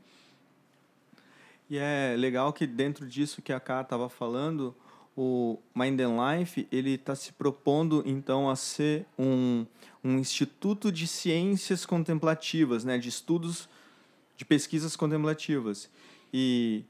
E 1.70 1.78
é 1.78 2.16
legal 2.18 2.52
que 2.52 2.66
dentro 2.66 3.08
disso 3.08 3.40
que 3.40 3.54
a 3.54 3.60
Ká 3.60 3.82
estava 3.82 4.10
falando, 4.10 4.76
o 5.16 5.60
Mind 5.76 6.00
and 6.00 6.40
Life 6.40 6.68
ele 6.72 6.96
está 6.96 7.14
se 7.14 7.32
propondo 7.34 8.02
então 8.04 8.50
a 8.50 8.56
ser 8.56 9.06
um, 9.16 9.64
um 10.04 10.18
instituto 10.18 10.92
de 10.92 11.08
ciências 11.08 11.86
contemplativas, 11.86 12.84
né, 12.84 12.98
de 12.98 13.10
estudos 13.10 13.70
de 14.36 14.46
pesquisas 14.46 14.96
contemplativas. 14.96 15.90
E 16.34 16.84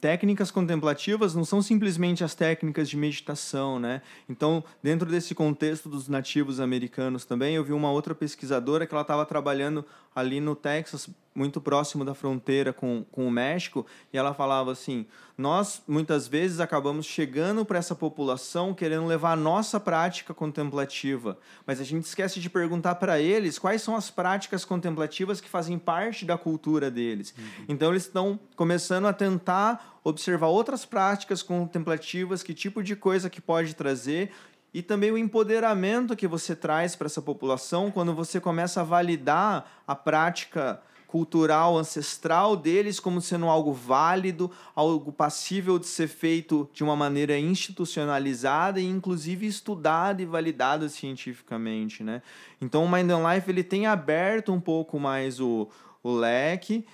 técnicas 0.00 0.50
contemplativas 0.50 1.34
não 1.34 1.44
são 1.44 1.62
simplesmente 1.62 2.22
as 2.22 2.34
técnicas 2.34 2.88
de 2.88 2.96
meditação, 2.96 3.78
né? 3.78 4.02
Então, 4.28 4.62
dentro 4.82 5.08
desse 5.08 5.34
contexto 5.34 5.88
dos 5.88 6.06
nativos 6.06 6.60
americanos 6.60 7.24
também, 7.24 7.54
eu 7.54 7.64
vi 7.64 7.72
uma 7.72 7.90
outra 7.90 8.14
pesquisadora 8.14 8.86
que 8.86 8.94
ela 8.94 9.02
estava 9.02 9.24
trabalhando 9.24 9.84
ali 10.16 10.40
no 10.40 10.56
Texas, 10.56 11.10
muito 11.34 11.60
próximo 11.60 12.02
da 12.02 12.14
fronteira 12.14 12.72
com, 12.72 13.04
com 13.12 13.28
o 13.28 13.30
México, 13.30 13.86
e 14.10 14.16
ela 14.16 14.32
falava 14.32 14.72
assim: 14.72 15.06
nós 15.36 15.82
muitas 15.86 16.26
vezes 16.26 16.58
acabamos 16.58 17.04
chegando 17.04 17.62
para 17.66 17.78
essa 17.78 17.94
população 17.94 18.72
querendo 18.72 19.04
levar 19.04 19.32
a 19.32 19.36
nossa 19.36 19.78
prática 19.78 20.32
contemplativa, 20.32 21.38
mas 21.66 21.78
a 21.78 21.84
gente 21.84 22.04
esquece 22.04 22.40
de 22.40 22.48
perguntar 22.48 22.94
para 22.94 23.20
eles 23.20 23.58
quais 23.58 23.82
são 23.82 23.94
as 23.94 24.10
práticas 24.10 24.64
contemplativas 24.64 25.38
que 25.38 25.48
fazem 25.48 25.78
parte 25.78 26.24
da 26.24 26.38
cultura 26.38 26.90
deles. 26.90 27.34
Uhum. 27.36 27.64
Então, 27.68 27.90
eles 27.90 28.04
estão 28.04 28.40
começando 28.56 29.06
a 29.06 29.12
tentar 29.12 30.00
observar 30.02 30.46
outras 30.46 30.86
práticas 30.86 31.42
contemplativas, 31.42 32.42
que 32.42 32.54
tipo 32.54 32.82
de 32.82 32.96
coisa 32.96 33.28
que 33.28 33.40
pode 33.40 33.74
trazer, 33.74 34.30
e 34.76 34.82
também 34.82 35.10
o 35.10 35.16
empoderamento 35.16 36.14
que 36.14 36.26
você 36.26 36.54
traz 36.54 36.94
para 36.94 37.06
essa 37.06 37.22
população 37.22 37.90
quando 37.90 38.14
você 38.14 38.38
começa 38.38 38.82
a 38.82 38.84
validar 38.84 39.82
a 39.88 39.94
prática 39.94 40.82
cultural 41.06 41.78
ancestral 41.78 42.54
deles 42.54 43.00
como 43.00 43.22
sendo 43.22 43.46
algo 43.46 43.72
válido, 43.72 44.50
algo 44.74 45.10
passível 45.10 45.78
de 45.78 45.86
ser 45.86 46.08
feito 46.08 46.68
de 46.74 46.84
uma 46.84 46.94
maneira 46.94 47.38
institucionalizada 47.38 48.78
e 48.78 48.84
inclusive 48.84 49.46
estudado 49.46 50.20
e 50.20 50.26
validado 50.26 50.86
cientificamente, 50.90 52.04
né? 52.04 52.20
Então 52.60 52.84
o 52.84 52.92
Mind 52.92 53.10
and 53.10 53.32
Life 53.32 53.50
ele 53.50 53.64
tem 53.64 53.86
aberto 53.86 54.52
um 54.52 54.60
pouco 54.60 55.00
mais 55.00 55.40
o, 55.40 55.70
o 56.02 56.12
leque 56.12 56.84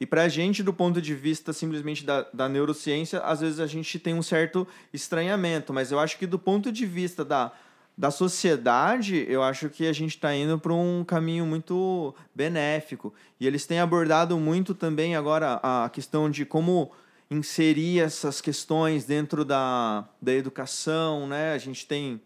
e 0.00 0.06
para 0.06 0.22
a 0.22 0.28
gente, 0.28 0.62
do 0.62 0.72
ponto 0.72 1.00
de 1.00 1.14
vista 1.14 1.52
simplesmente 1.52 2.06
da, 2.06 2.26
da 2.32 2.48
neurociência, 2.48 3.20
às 3.20 3.40
vezes 3.40 3.60
a 3.60 3.66
gente 3.66 3.98
tem 3.98 4.14
um 4.14 4.22
certo 4.22 4.66
estranhamento, 4.94 5.74
mas 5.74 5.92
eu 5.92 5.98
acho 5.98 6.16
que 6.16 6.26
do 6.26 6.38
ponto 6.38 6.72
de 6.72 6.86
vista 6.86 7.22
da, 7.22 7.52
da 7.96 8.10
sociedade, 8.10 9.26
eu 9.28 9.42
acho 9.42 9.68
que 9.68 9.86
a 9.86 9.92
gente 9.92 10.16
está 10.16 10.34
indo 10.34 10.58
para 10.58 10.72
um 10.72 11.04
caminho 11.04 11.44
muito 11.44 12.14
benéfico. 12.34 13.12
E 13.38 13.46
eles 13.46 13.66
têm 13.66 13.78
abordado 13.78 14.38
muito 14.38 14.74
também 14.74 15.14
agora 15.14 15.60
a 15.62 15.90
questão 15.90 16.30
de 16.30 16.46
como 16.46 16.90
inserir 17.30 18.00
essas 18.00 18.40
questões 18.40 19.04
dentro 19.04 19.44
da, 19.44 20.08
da 20.20 20.32
educação, 20.32 21.26
né? 21.26 21.52
A 21.52 21.58
gente 21.58 21.86
tem 21.86 22.22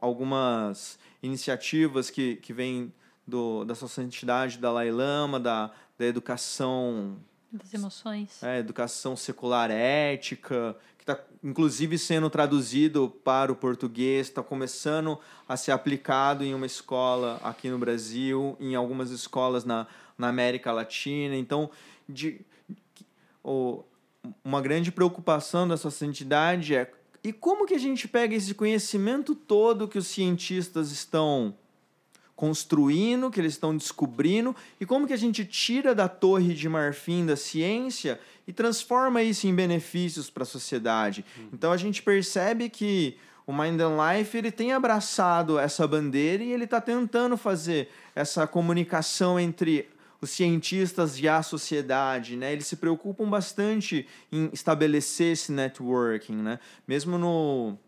algumas 0.00 0.98
iniciativas 1.22 2.08
que, 2.08 2.36
que 2.36 2.54
vêm 2.54 2.90
do, 3.26 3.64
da 3.64 3.74
sua 3.74 3.88
santidade 3.88 4.58
Dalai 4.58 4.90
Lama, 4.90 5.38
da, 5.38 5.70
da 6.02 6.06
educação 6.08 7.16
das 7.52 7.72
emoções, 7.72 8.42
é, 8.42 8.58
educação 8.58 9.14
secular 9.14 9.70
ética, 9.70 10.76
que 10.98 11.04
está 11.04 11.22
inclusive 11.44 11.96
sendo 11.96 12.28
traduzido 12.28 13.08
para 13.22 13.52
o 13.52 13.56
português, 13.56 14.26
está 14.26 14.42
começando 14.42 15.18
a 15.48 15.56
ser 15.56 15.70
aplicado 15.70 16.42
em 16.42 16.54
uma 16.54 16.66
escola 16.66 17.38
aqui 17.44 17.68
no 17.68 17.78
Brasil, 17.78 18.56
em 18.58 18.74
algumas 18.74 19.10
escolas 19.10 19.64
na, 19.64 19.86
na 20.18 20.28
América 20.28 20.72
Latina. 20.72 21.36
Então, 21.36 21.70
de, 22.08 22.40
o, 23.44 23.84
uma 24.44 24.60
grande 24.60 24.90
preocupação 24.90 25.68
da 25.68 25.76
sua 25.76 25.90
santidade 25.90 26.74
é 26.74 26.90
e 27.22 27.32
como 27.32 27.66
que 27.66 27.74
a 27.74 27.78
gente 27.78 28.08
pega 28.08 28.34
esse 28.34 28.52
conhecimento 28.52 29.36
todo 29.36 29.86
que 29.86 29.98
os 29.98 30.08
cientistas 30.08 30.90
estão 30.90 31.54
construindo, 32.42 33.30
que 33.30 33.38
eles 33.38 33.52
estão 33.52 33.76
descobrindo, 33.76 34.52
e 34.80 34.84
como 34.84 35.06
que 35.06 35.12
a 35.12 35.16
gente 35.16 35.44
tira 35.44 35.94
da 35.94 36.08
torre 36.08 36.54
de 36.54 36.68
marfim 36.68 37.24
da 37.24 37.36
ciência 37.36 38.18
e 38.48 38.52
transforma 38.52 39.22
isso 39.22 39.46
em 39.46 39.54
benefícios 39.54 40.28
para 40.28 40.42
a 40.42 40.46
sociedade. 40.46 41.24
Uhum. 41.38 41.50
Então 41.52 41.70
a 41.70 41.76
gente 41.76 42.02
percebe 42.02 42.68
que 42.68 43.16
o 43.46 43.52
Mind 43.52 43.80
and 43.80 43.96
Life 43.96 44.36
ele 44.36 44.50
tem 44.50 44.72
abraçado 44.72 45.56
essa 45.56 45.86
bandeira 45.86 46.42
e 46.42 46.50
ele 46.50 46.64
está 46.64 46.80
tentando 46.80 47.36
fazer 47.36 47.88
essa 48.12 48.44
comunicação 48.44 49.38
entre 49.38 49.88
os 50.20 50.30
cientistas 50.30 51.20
e 51.20 51.28
a 51.28 51.44
sociedade, 51.44 52.36
né? 52.36 52.52
Eles 52.52 52.66
se 52.66 52.74
preocupam 52.74 53.30
bastante 53.30 54.04
em 54.32 54.50
estabelecer 54.52 55.34
esse 55.34 55.52
networking, 55.52 56.34
né? 56.34 56.58
Mesmo 56.88 57.16
no 57.16 57.78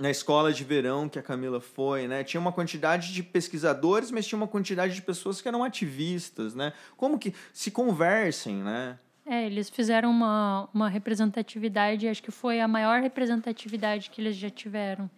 na 0.00 0.10
escola 0.10 0.52
de 0.52 0.64
verão 0.64 1.08
que 1.08 1.18
a 1.18 1.22
Camila 1.22 1.60
foi, 1.60 2.06
né? 2.06 2.22
Tinha 2.22 2.40
uma 2.40 2.52
quantidade 2.52 3.12
de 3.12 3.22
pesquisadores, 3.22 4.10
mas 4.10 4.26
tinha 4.26 4.36
uma 4.36 4.48
quantidade 4.48 4.94
de 4.94 5.02
pessoas 5.02 5.40
que 5.40 5.48
eram 5.48 5.64
ativistas, 5.64 6.54
né? 6.54 6.72
Como 6.96 7.18
que 7.18 7.34
se 7.52 7.70
conversem, 7.70 8.56
né? 8.56 8.98
É, 9.24 9.46
eles 9.46 9.68
fizeram 9.68 10.10
uma, 10.10 10.68
uma 10.72 10.88
representatividade, 10.88 12.06
acho 12.06 12.22
que 12.22 12.30
foi 12.30 12.60
a 12.60 12.68
maior 12.68 13.00
representatividade 13.00 14.10
que 14.10 14.20
eles 14.20 14.36
já 14.36 14.48
tiveram. 14.48 15.10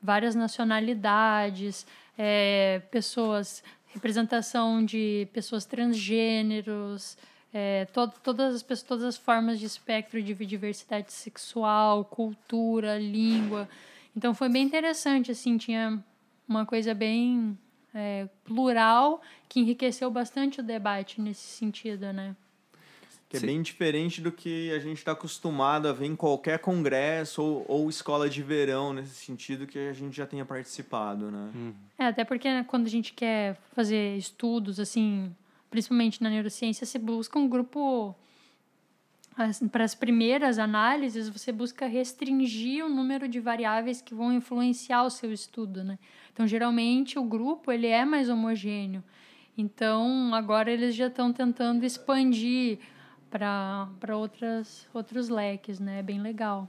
Várias 0.00 0.34
nacionalidades, 0.34 1.86
é, 2.16 2.80
pessoas, 2.90 3.64
representação 3.88 4.84
de 4.84 5.26
pessoas 5.32 5.64
transgêneros, 5.64 7.16
é, 7.52 7.86
to, 7.86 8.10
todas, 8.22 8.64
as, 8.70 8.82
todas 8.82 9.04
as 9.04 9.16
formas 9.16 9.58
de 9.58 9.66
espectro 9.66 10.22
de 10.22 10.34
diversidade 10.46 11.12
sexual, 11.12 12.04
cultura, 12.04 12.98
língua. 12.98 13.68
Então 14.16 14.34
foi 14.34 14.48
bem 14.48 14.62
interessante, 14.62 15.30
assim, 15.30 15.56
tinha 15.56 16.02
uma 16.46 16.66
coisa 16.66 16.94
bem 16.94 17.58
é, 17.94 18.28
plural 18.44 19.20
que 19.48 19.60
enriqueceu 19.60 20.10
bastante 20.10 20.60
o 20.60 20.62
debate 20.62 21.20
nesse 21.20 21.40
sentido, 21.40 22.12
né? 22.12 22.36
Que 23.28 23.38
é 23.38 23.40
Sim. 23.40 23.46
bem 23.46 23.62
diferente 23.62 24.20
do 24.20 24.30
que 24.30 24.70
a 24.72 24.78
gente 24.78 24.98
está 24.98 25.12
acostumado 25.12 25.88
a 25.88 25.92
ver 25.92 26.04
em 26.04 26.14
qualquer 26.14 26.58
congresso 26.58 27.42
ou, 27.42 27.64
ou 27.66 27.88
escola 27.88 28.28
de 28.28 28.42
verão, 28.42 28.92
nesse 28.92 29.14
sentido 29.14 29.66
que 29.66 29.78
a 29.78 29.92
gente 29.94 30.14
já 30.14 30.26
tenha 30.26 30.44
participado, 30.44 31.30
né? 31.30 31.50
Uhum. 31.54 31.74
É, 31.98 32.06
até 32.06 32.24
porque 32.24 32.48
né, 32.48 32.64
quando 32.68 32.86
a 32.86 32.90
gente 32.90 33.14
quer 33.14 33.56
fazer 33.74 34.16
estudos, 34.18 34.78
assim, 34.78 35.34
principalmente 35.70 36.22
na 36.22 36.28
neurociência, 36.28 36.84
você 36.84 36.98
busca 36.98 37.38
um 37.38 37.48
grupo 37.48 38.14
para 39.70 39.84
as 39.84 39.94
primeiras 39.94 40.58
análises, 40.58 41.28
você 41.28 41.50
busca 41.50 41.86
restringir 41.86 42.84
o 42.84 42.88
número 42.88 43.26
de 43.26 43.40
variáveis 43.40 44.02
que 44.02 44.14
vão 44.14 44.32
influenciar 44.32 45.04
o 45.04 45.10
seu 45.10 45.32
estudo, 45.32 45.82
né? 45.82 45.98
Então, 46.32 46.46
geralmente, 46.46 47.18
o 47.18 47.24
grupo 47.24 47.72
ele 47.72 47.86
é 47.86 48.04
mais 48.04 48.28
homogêneo. 48.28 49.02
Então, 49.56 50.34
agora 50.34 50.70
eles 50.70 50.94
já 50.94 51.06
estão 51.06 51.32
tentando 51.32 51.84
expandir 51.84 52.78
para 53.30 54.16
outros 54.16 55.28
leques, 55.28 55.80
né? 55.80 56.00
É 56.00 56.02
bem 56.02 56.20
legal. 56.20 56.68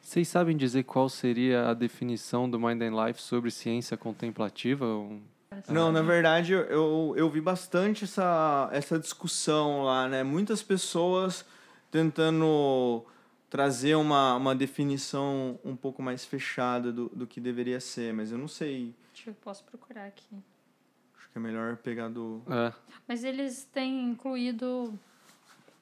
Vocês 0.00 0.28
sabem 0.28 0.54
dizer 0.54 0.82
qual 0.84 1.08
seria 1.08 1.68
a 1.70 1.74
definição 1.74 2.48
do 2.48 2.60
Mind 2.60 2.82
and 2.82 3.06
Life 3.06 3.22
sobre 3.22 3.50
ciência 3.50 3.96
contemplativa? 3.96 4.84
Não, 5.68 5.90
na 5.90 6.02
verdade, 6.02 6.52
eu, 6.52 7.14
eu 7.16 7.30
vi 7.30 7.40
bastante 7.40 8.04
essa, 8.04 8.68
essa 8.72 8.98
discussão 8.98 9.84
lá, 9.84 10.06
né? 10.06 10.22
Muitas 10.22 10.62
pessoas 10.62 11.44
tentando 11.94 13.06
trazer 13.48 13.94
uma, 13.94 14.34
uma 14.34 14.52
definição 14.52 15.60
um 15.64 15.76
pouco 15.76 16.02
mais 16.02 16.24
fechada 16.24 16.92
do, 16.92 17.08
do 17.10 17.24
que 17.24 17.40
deveria 17.40 17.78
ser, 17.78 18.12
mas 18.12 18.32
eu 18.32 18.38
não 18.38 18.48
sei. 18.48 18.92
Deixa 19.12 19.30
eu 19.30 19.34
posso 19.34 19.62
procurar 19.62 20.06
aqui. 20.06 20.34
Acho 21.16 21.30
que 21.30 21.38
é 21.38 21.40
melhor 21.40 21.76
pegar 21.76 22.08
do. 22.08 22.42
É. 22.50 22.72
Mas 23.06 23.22
eles 23.22 23.62
têm 23.72 24.10
incluído, 24.10 24.98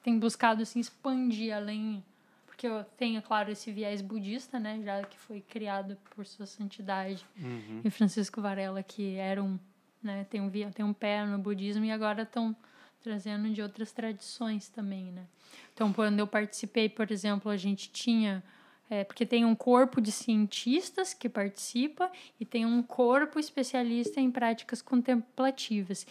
têm 0.03 0.19
buscado 0.19 0.61
assim, 0.61 0.79
expandir 0.79 1.51
além. 1.51 2.03
Porque 2.45 2.67
eu 2.67 2.83
tenho, 2.95 3.19
claro, 3.23 3.51
esse 3.51 3.71
viés 3.71 3.99
budista, 3.99 4.59
né? 4.59 4.83
Já 4.83 5.01
que 5.01 5.17
foi 5.17 5.41
criado 5.41 5.97
por 6.13 6.27
Sua 6.27 6.45
Santidade 6.45 7.25
uhum. 7.35 7.81
e 7.83 7.89
Francisco 7.89 8.39
Varela, 8.39 8.83
que 8.83 9.15
era 9.15 9.41
um. 9.41 9.57
Né, 10.03 10.27
tem, 10.29 10.41
um, 10.41 10.51
tem 10.51 10.85
um 10.85 10.93
pé 10.93 11.25
no 11.25 11.39
budismo 11.39 11.83
e 11.85 11.91
agora 11.91 12.21
estão 12.21 12.55
trazendo 13.03 13.49
de 13.49 13.61
outras 13.61 13.91
tradições 13.91 14.69
também, 14.69 15.11
né? 15.11 15.25
Então, 15.73 15.91
quando 15.91 16.19
eu 16.19 16.27
participei, 16.27 16.87
por 16.87 17.11
exemplo, 17.11 17.51
a 17.51 17.57
gente 17.57 17.91
tinha 17.91 18.43
é, 18.89 19.03
porque 19.03 19.25
tem 19.25 19.43
um 19.43 19.55
corpo 19.55 19.99
de 19.99 20.11
cientistas 20.11 21.13
que 21.13 21.27
participa 21.27 22.11
e 22.39 22.45
tem 22.45 22.65
um 22.65 22.83
corpo 22.83 23.39
especialista 23.39 24.19
em 24.19 24.29
práticas 24.29 24.81
contemplativas. 24.81 26.05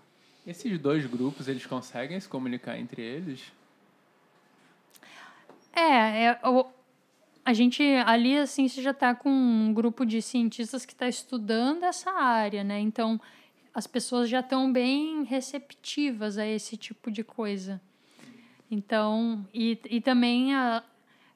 Esses 0.46 0.78
dois 0.78 1.06
grupos, 1.06 1.48
eles 1.48 1.64
conseguem 1.64 2.18
se 2.18 2.28
comunicar 2.28 2.78
entre 2.78 3.00
eles? 3.00 3.52
É, 5.72 6.24
é 6.24 6.40
o, 6.44 6.66
a 7.44 7.52
gente 7.52 7.82
ali 8.06 8.36
assim 8.36 8.68
você 8.68 8.82
já 8.82 8.90
está 8.90 9.14
com 9.14 9.30
um 9.30 9.72
grupo 9.72 10.04
de 10.04 10.20
cientistas 10.20 10.84
que 10.84 10.92
está 10.92 11.08
estudando 11.08 11.84
essa 11.84 12.10
área, 12.10 12.64
né? 12.64 12.80
Então 12.80 13.20
as 13.74 13.86
pessoas 13.86 14.28
já 14.28 14.40
estão 14.40 14.72
bem 14.72 15.24
receptivas 15.24 16.38
a 16.38 16.46
esse 16.46 16.76
tipo 16.76 17.10
de 17.10 17.24
coisa. 17.24 17.80
Então, 18.70 19.46
e, 19.52 19.78
e 19.90 20.00
também, 20.00 20.54
a, 20.54 20.82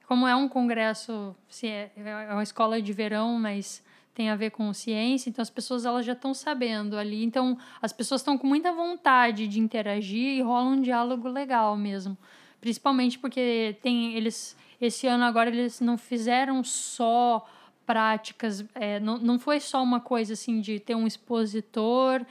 como 0.07 0.27
é 0.27 0.35
um 0.35 0.49
congresso, 0.49 1.35
se 1.49 1.67
é, 1.67 1.91
é 1.97 2.33
uma 2.33 2.43
escola 2.43 2.81
de 2.81 2.93
verão, 2.93 3.39
mas 3.39 3.85
tem 4.15 4.31
a 4.31 4.37
ver 4.37 4.51
com 4.51 4.73
ciência, 4.73 5.29
então 5.29 5.43
as 5.43 5.51
pessoas 5.51 5.85
elas 5.85 6.07
já 6.07 6.15
estão 6.15 6.33
sabendo 6.33 6.97
ali. 6.97 7.23
Então 7.23 7.59
as 7.83 7.93
pessoas 7.93 8.23
estão 8.23 8.39
com 8.39 8.47
muita 8.47 8.73
vontade 8.73 9.47
de 9.47 9.61
interagir 9.61 10.39
e 10.39 10.41
rola 10.41 10.71
um 10.71 10.81
diálogo 10.81 11.29
legal 11.29 11.77
mesmo. 11.77 12.17
Principalmente 12.59 13.19
porque 13.19 13.77
tem 13.83 14.15
eles 14.15 14.57
esse 14.81 15.07
ano 15.07 15.25
agora 15.25 15.51
eles 15.51 15.81
não 15.81 15.99
fizeram 15.99 16.65
só 16.65 17.47
práticas, 17.87 18.65
é, 18.75 18.99
não, 18.99 19.17
não 19.19 19.39
foi 19.39 19.61
só 19.61 19.83
uma 19.83 20.01
coisa 20.01 20.33
assim 20.33 20.61
de 20.61 20.81
ter 20.81 20.97
um 20.97 21.07
expositor 21.07 22.27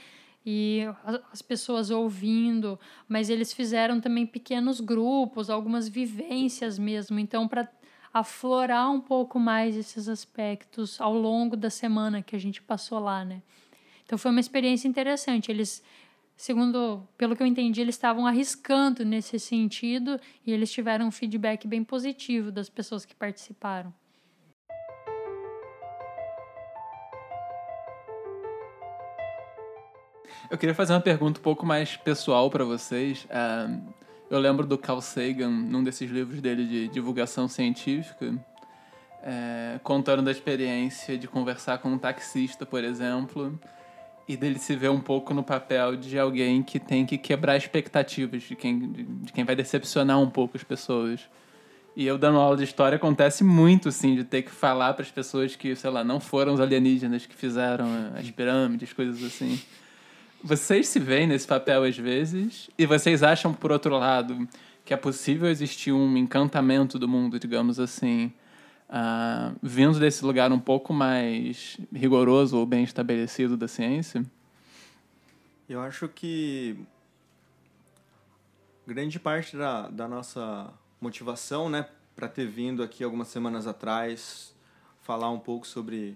e 0.45 0.81
as 1.31 1.41
pessoas 1.41 1.89
ouvindo, 1.89 2.79
mas 3.07 3.29
eles 3.29 3.51
fizeram 3.51 3.99
também 3.99 4.27
pequenos 4.27 4.79
grupos, 4.79 5.49
algumas 5.49 5.87
vivências 5.87 6.77
mesmo. 6.77 7.17
Então, 7.17 7.47
para 7.47 7.67
aflorar 8.13 8.91
um 8.91 9.01
pouco 9.01 9.39
mais 9.39 9.75
esses 9.75 10.07
aspectos 10.07 11.01
ao 11.01 11.13
longo 11.13 11.57
da 11.57 11.69
semana 11.69 12.21
que 12.21 12.35
a 12.35 12.39
gente 12.39 12.61
passou 12.61 12.99
lá, 12.99 13.25
né? 13.25 13.41
Então 14.05 14.17
foi 14.17 14.29
uma 14.29 14.39
experiência 14.39 14.87
interessante. 14.87 15.51
Eles, 15.51 15.83
segundo, 16.37 17.05
pelo 17.17 17.35
que 17.35 17.41
eu 17.41 17.47
entendi, 17.47 17.81
eles 17.81 17.95
estavam 17.95 18.27
arriscando 18.27 19.03
nesse 19.03 19.39
sentido 19.39 20.19
e 20.45 20.51
eles 20.53 20.71
tiveram 20.71 21.07
um 21.07 21.11
feedback 21.11 21.67
bem 21.67 21.83
positivo 21.83 22.51
das 22.51 22.69
pessoas 22.69 23.03
que 23.03 23.15
participaram. 23.15 23.93
Eu 30.49 30.57
queria 30.59 30.75
fazer 30.75 30.93
uma 30.93 31.01
pergunta 31.01 31.39
um 31.39 31.43
pouco 31.43 31.65
mais 31.65 31.97
pessoal 31.97 32.51
para 32.51 32.63
vocês. 32.63 33.25
Uh, 33.25 33.81
eu 34.29 34.37
lembro 34.37 34.65
do 34.65 34.77
Carl 34.77 35.01
Sagan, 35.01 35.49
num 35.49 35.83
desses 35.83 36.09
livros 36.09 36.39
dele 36.39 36.65
de 36.65 36.87
divulgação 36.87 37.47
científica, 37.47 38.33
é, 39.23 39.79
contando 39.83 40.21
da 40.21 40.31
experiência 40.31 41.17
de 41.17 41.27
conversar 41.27 41.79
com 41.79 41.89
um 41.89 41.97
taxista, 41.97 42.65
por 42.65 42.83
exemplo, 42.83 43.59
e 44.27 44.37
dele 44.37 44.59
se 44.59 44.75
ver 44.75 44.89
um 44.89 44.99
pouco 44.99 45.33
no 45.33 45.43
papel 45.43 45.95
de 45.95 46.17
alguém 46.17 46.61
que 46.61 46.79
tem 46.79 47.05
que 47.05 47.17
quebrar 47.17 47.57
expectativas 47.57 48.43
de 48.43 48.55
quem, 48.55 48.91
de 49.23 49.33
quem 49.33 49.43
vai 49.43 49.55
decepcionar 49.55 50.19
um 50.19 50.29
pouco 50.29 50.57
as 50.57 50.63
pessoas. 50.63 51.21
E 51.95 52.05
eu 52.05 52.17
dando 52.17 52.39
aula 52.39 52.57
de 52.57 52.63
história 52.63 52.97
acontece 52.97 53.43
muito, 53.43 53.91
sim, 53.91 54.15
de 54.15 54.23
ter 54.23 54.43
que 54.43 54.51
falar 54.51 54.93
para 54.93 55.03
as 55.03 55.11
pessoas 55.11 55.55
que, 55.55 55.75
sei 55.75 55.89
lá, 55.89 56.03
não 56.03 56.19
foram 56.19 56.53
os 56.53 56.59
alienígenas 56.59 57.25
que 57.25 57.35
fizeram 57.35 57.87
as 58.15 58.29
pirâmides, 58.29 58.93
coisas 58.93 59.23
assim. 59.23 59.59
Vocês 60.45 60.87
se 60.89 60.99
veem 60.99 61.25
nesse 61.25 61.47
papel 61.47 61.83
às 61.83 61.97
vezes 61.97 62.69
e 62.77 62.85
vocês 62.85 63.23
acham, 63.23 63.51
por 63.51 63.71
outro 63.71 63.97
lado, 63.97 64.47
que 64.85 64.93
é 64.93 64.97
possível 64.97 65.49
existir 65.49 65.91
um 65.91 66.15
encantamento 66.15 66.99
do 66.99 67.07
mundo, 67.07 67.39
digamos 67.39 67.79
assim, 67.79 68.31
uh, 68.87 69.57
vindo 69.59 69.99
desse 69.99 70.23
lugar 70.23 70.51
um 70.51 70.59
pouco 70.59 70.93
mais 70.93 71.79
rigoroso 71.91 72.59
ou 72.59 72.63
bem 72.63 72.83
estabelecido 72.83 73.57
da 73.57 73.67
ciência? 73.67 74.23
Eu 75.67 75.81
acho 75.81 76.07
que 76.07 76.77
grande 78.85 79.19
parte 79.19 79.57
da, 79.57 79.89
da 79.89 80.07
nossa 80.07 80.71
motivação, 81.01 81.71
né, 81.71 81.87
para 82.15 82.27
ter 82.27 82.45
vindo 82.45 82.83
aqui 82.83 83.03
algumas 83.03 83.29
semanas 83.29 83.65
atrás 83.65 84.53
falar 85.01 85.31
um 85.31 85.39
pouco 85.39 85.65
sobre 85.65 86.15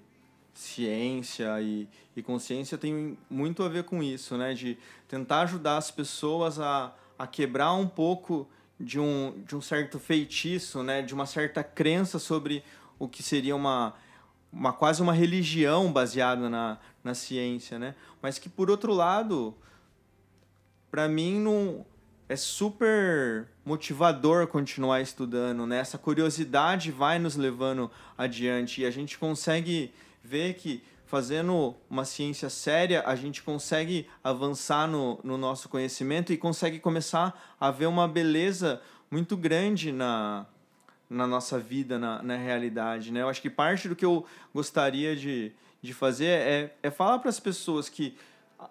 ciência 0.60 1.61
e, 1.61 1.88
e 2.15 2.22
consciência 2.22 2.77
tem 2.77 3.18
muito 3.30 3.64
a 3.64 3.69
ver 3.69 3.86
com 3.86 4.03
isso, 4.03 4.38
né? 4.38 4.53
De 4.53 4.77
tentar 5.07 5.41
ajudar 5.41 5.77
as 5.77 5.90
pessoas 5.90 6.60
a, 6.60 6.94
a 7.18 7.26
quebrar 7.26 7.73
um 7.73 7.88
pouco 7.88 8.48
de 8.77 8.99
um, 8.99 9.41
de 9.48 9.56
um 9.56 9.61
certo 9.61 9.98
feitiço, 9.98 10.84
né? 10.84 11.02
De 11.02 11.14
uma 11.14 11.26
certa 11.26 11.64
crença 11.64 12.19
sobre 12.19 12.61
o 12.98 13.07
que 13.07 13.23
seria 13.23 13.56
uma, 13.56 13.94
uma 14.52 14.73
quase 14.73 15.02
uma 15.02 15.14
religião 15.14 15.94
baseada 15.94 16.49
na, 16.49 16.77
na 17.02 17.14
ciência, 17.14 17.80
né? 17.80 17.95
Mas 18.22 18.38
que, 18.38 18.49
por 18.49 18.69
outro 18.69 18.94
lado, 18.94 19.56
para 20.91 21.07
mim 21.07 21.40
não 21.40 21.86
é 22.27 22.36
super 22.36 23.48
motivador 23.64 24.45
continuar 24.48 24.99
estudando, 24.99 25.65
né? 25.65 25.80
Essa 25.80 25.98
curiosidade 25.98 26.91
vai 26.91 27.18
nos 27.18 27.38
levando 27.38 27.90
adiante 28.18 28.81
e 28.81 28.86
a 28.86 28.91
gente 28.91 29.18
consegue 29.18 29.94
vê 30.24 30.54
que 30.54 30.84
fazendo 31.06 31.76
uma 31.90 32.06
ciência 32.06 32.50
séria, 32.50 33.04
a 33.06 33.16
gente 33.16 33.41
consegue 33.41 34.08
avançar 34.24 34.88
no, 34.88 35.20
no 35.24 35.38
nosso 35.38 35.68
conhecimento 35.68 36.32
e 36.32 36.38
consegue 36.38 36.80
começar 36.80 37.56
a 37.60 37.72
ver 37.72 37.88
uma 37.88 38.08
beleza 38.08 38.80
muito 39.10 39.36
grande 39.36 39.91
na, 39.91 40.46
na 41.10 41.26
nossa 41.26 41.58
vida, 41.58 41.98
na, 41.98 42.22
na 42.22 42.38
realidade. 42.38 43.12
Né? 43.12 43.22
Eu 43.24 43.30
acho 43.30 43.41
que 43.41 43.50
parte 43.50 43.90
do 43.90 43.96
que 43.96 44.06
eu 44.06 44.24
gostaria 44.54 45.16
de, 45.16 45.52
de 45.82 45.94
fazer 45.94 46.28
é, 46.28 46.76
é 46.84 46.91
falar 46.91 47.18
para 47.18 47.30
as 47.30 47.40
pessoas 47.40 47.90
que 47.90 48.16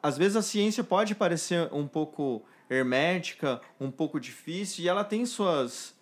às 0.00 0.16
vezes 0.16 0.36
a 0.36 0.42
ciência 0.42 0.84
pode 0.84 1.14
parecer 1.14 1.68
um 1.72 1.88
pouco 1.88 2.44
hermética, 2.70 3.60
um 3.80 3.90
pouco 3.90 4.20
difícil, 4.20 4.84
e 4.84 4.88
ela 4.88 5.02
tem 5.02 5.24
suas, 5.26 5.94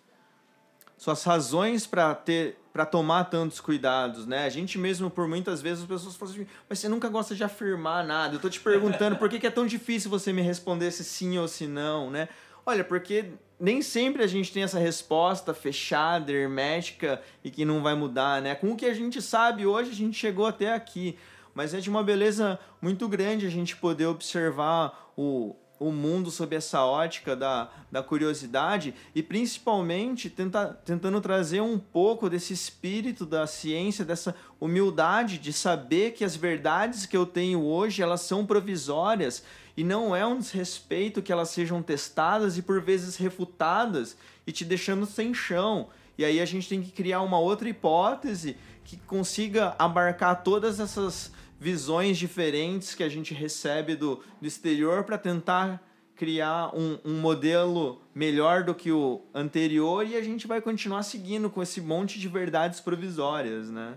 suas 0.97 1.23
razões 1.23 1.85
para 1.85 2.13
ter 2.15 2.57
para 2.73 2.85
tomar 2.85 3.23
tantos 3.23 3.59
cuidados, 3.59 4.27
né? 4.27 4.45
A 4.45 4.49
gente 4.49 4.77
mesmo, 4.77 5.09
por 5.09 5.27
muitas 5.27 5.63
vezes, 5.63 5.81
as 5.81 5.89
pessoas 5.89 6.15
falam 6.15 6.31
assim, 6.31 6.45
mas 6.69 6.77
você 6.77 6.87
nunca 6.87 7.09
gosta 7.09 7.33
de 7.33 7.43
afirmar 7.43 8.05
nada. 8.05 8.35
Eu 8.35 8.39
tô 8.39 8.47
te 8.47 8.59
perguntando 8.59 9.15
por 9.15 9.27
que, 9.27 9.39
que 9.39 9.47
é 9.47 9.49
tão 9.49 9.65
difícil 9.65 10.11
você 10.11 10.31
me 10.31 10.43
responder 10.43 10.91
se 10.91 11.03
sim 11.03 11.39
ou 11.39 11.47
se 11.47 11.65
não, 11.65 12.11
né? 12.11 12.29
Olha, 12.63 12.83
porque 12.83 13.31
nem 13.59 13.81
sempre 13.81 14.23
a 14.23 14.27
gente 14.27 14.53
tem 14.53 14.61
essa 14.61 14.77
resposta 14.77 15.55
fechada, 15.55 16.31
hermética 16.31 17.19
e 17.43 17.49
que 17.49 17.65
não 17.65 17.81
vai 17.81 17.95
mudar, 17.95 18.43
né? 18.43 18.53
Com 18.53 18.73
o 18.73 18.75
que 18.75 18.85
a 18.85 18.93
gente 18.93 19.23
sabe 19.23 19.65
hoje, 19.65 19.89
a 19.89 19.95
gente 19.95 20.15
chegou 20.15 20.45
até 20.45 20.71
aqui. 20.71 21.17
Mas 21.55 21.73
é 21.73 21.79
de 21.79 21.89
uma 21.89 22.03
beleza 22.03 22.59
muito 22.79 23.07
grande 23.07 23.47
a 23.47 23.49
gente 23.49 23.75
poder 23.75 24.05
observar 24.05 25.11
o, 25.17 25.55
o 25.79 25.91
mundo 25.91 26.31
sob 26.31 26.55
essa 26.55 26.83
ótica 26.83 27.35
da, 27.35 27.69
da 27.91 28.01
curiosidade 28.01 28.93
e 29.13 29.21
principalmente 29.21 30.29
tenta, 30.29 30.79
tentando 30.85 31.21
trazer 31.21 31.61
um 31.61 31.77
pouco 31.77 32.29
desse 32.29 32.53
espírito 32.53 33.25
da 33.25 33.45
ciência, 33.45 34.03
dessa 34.03 34.35
humildade 34.59 35.37
de 35.37 35.53
saber 35.53 36.11
que 36.11 36.23
as 36.25 36.35
verdades 36.35 37.05
que 37.05 37.15
eu 37.15 37.25
tenho 37.25 37.63
hoje 37.63 38.01
elas 38.01 38.21
são 38.21 38.45
provisórias 38.45 39.43
e 39.75 39.83
não 39.83 40.15
é 40.15 40.25
um 40.25 40.39
desrespeito 40.39 41.21
que 41.21 41.31
elas 41.31 41.49
sejam 41.49 41.83
testadas 41.83 42.57
e 42.57 42.63
por 42.63 42.81
vezes 42.81 43.15
refutadas 43.15 44.17
e 44.45 44.51
te 44.51 44.65
deixando 44.65 45.05
sem 45.05 45.33
chão. 45.33 45.89
E 46.17 46.25
aí 46.25 46.41
a 46.41 46.45
gente 46.45 46.67
tem 46.67 46.81
que 46.81 46.91
criar 46.91 47.21
uma 47.21 47.37
outra 47.37 47.69
hipótese 47.69 48.57
que 48.83 48.97
consiga 48.97 49.75
abarcar 49.77 50.41
todas 50.43 50.79
essas 50.79 51.31
visões 51.59 52.17
diferentes 52.17 52.93
que 52.93 53.03
a 53.03 53.09
gente 53.09 53.33
recebe 53.33 53.95
do, 53.95 54.23
do 54.39 54.47
exterior 54.47 55.03
para 55.03 55.17
tentar 55.17 55.83
criar 56.15 56.75
um, 56.75 56.97
um 57.05 57.19
modelo 57.19 58.01
melhor 58.13 58.63
do 58.63 58.73
que 58.73 58.91
o 58.91 59.21
anterior 59.33 60.05
e 60.05 60.15
a 60.15 60.23
gente 60.23 60.47
vai 60.47 60.59
continuar 60.59 61.03
seguindo 61.03 61.49
com 61.49 61.61
esse 61.61 61.79
monte 61.79 62.19
de 62.19 62.27
verdades 62.27 62.79
provisórias, 62.79 63.69
né? 63.69 63.95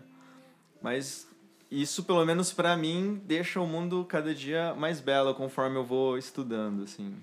Mas 0.83 1.29
isso, 1.71 2.05
pelo 2.05 2.25
menos 2.25 2.53
para 2.53 2.77
mim, 2.77 3.21
deixa 3.25 3.61
o 3.61 3.67
mundo 3.67 4.05
cada 4.05 4.35
dia 4.35 4.75
mais 4.75 5.01
belo 5.01 5.35
conforme 5.35 5.77
eu 5.77 5.85
vou 5.85 6.19
estudando, 6.19 6.83
assim. 6.83 7.15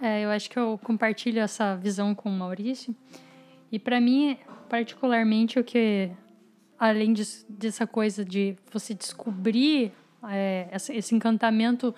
É, 0.00 0.24
eu 0.24 0.30
acho 0.30 0.50
que 0.50 0.58
eu 0.58 0.80
compartilho 0.82 1.38
essa 1.38 1.76
visão 1.76 2.12
com 2.12 2.28
o 2.28 2.32
Maurício. 2.32 2.94
E 3.70 3.78
para 3.78 4.00
mim, 4.00 4.36
particularmente, 4.68 5.60
o 5.60 5.64
que 5.64 6.10
além 6.82 7.12
de, 7.12 7.22
dessa 7.48 7.86
coisa 7.86 8.24
de 8.24 8.56
você 8.72 8.92
descobrir 8.92 9.92
é, 10.28 10.66
esse 10.72 11.14
encantamento. 11.14 11.94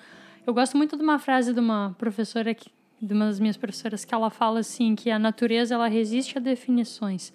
Eu 0.46 0.52
gosto 0.52 0.76
muito 0.76 0.94
de 0.94 1.02
uma 1.02 1.18
frase 1.18 1.54
de 1.54 1.60
uma 1.60 1.96
professora, 1.96 2.52
que, 2.52 2.70
de 3.00 3.14
uma 3.14 3.24
das 3.24 3.40
minhas 3.40 3.56
professoras, 3.56 4.04
que 4.04 4.14
ela 4.14 4.28
fala 4.28 4.60
assim, 4.60 4.94
que 4.94 5.10
a 5.10 5.18
natureza 5.18 5.74
ela 5.74 5.88
resiste 5.88 6.36
a 6.36 6.40
definições. 6.40 7.32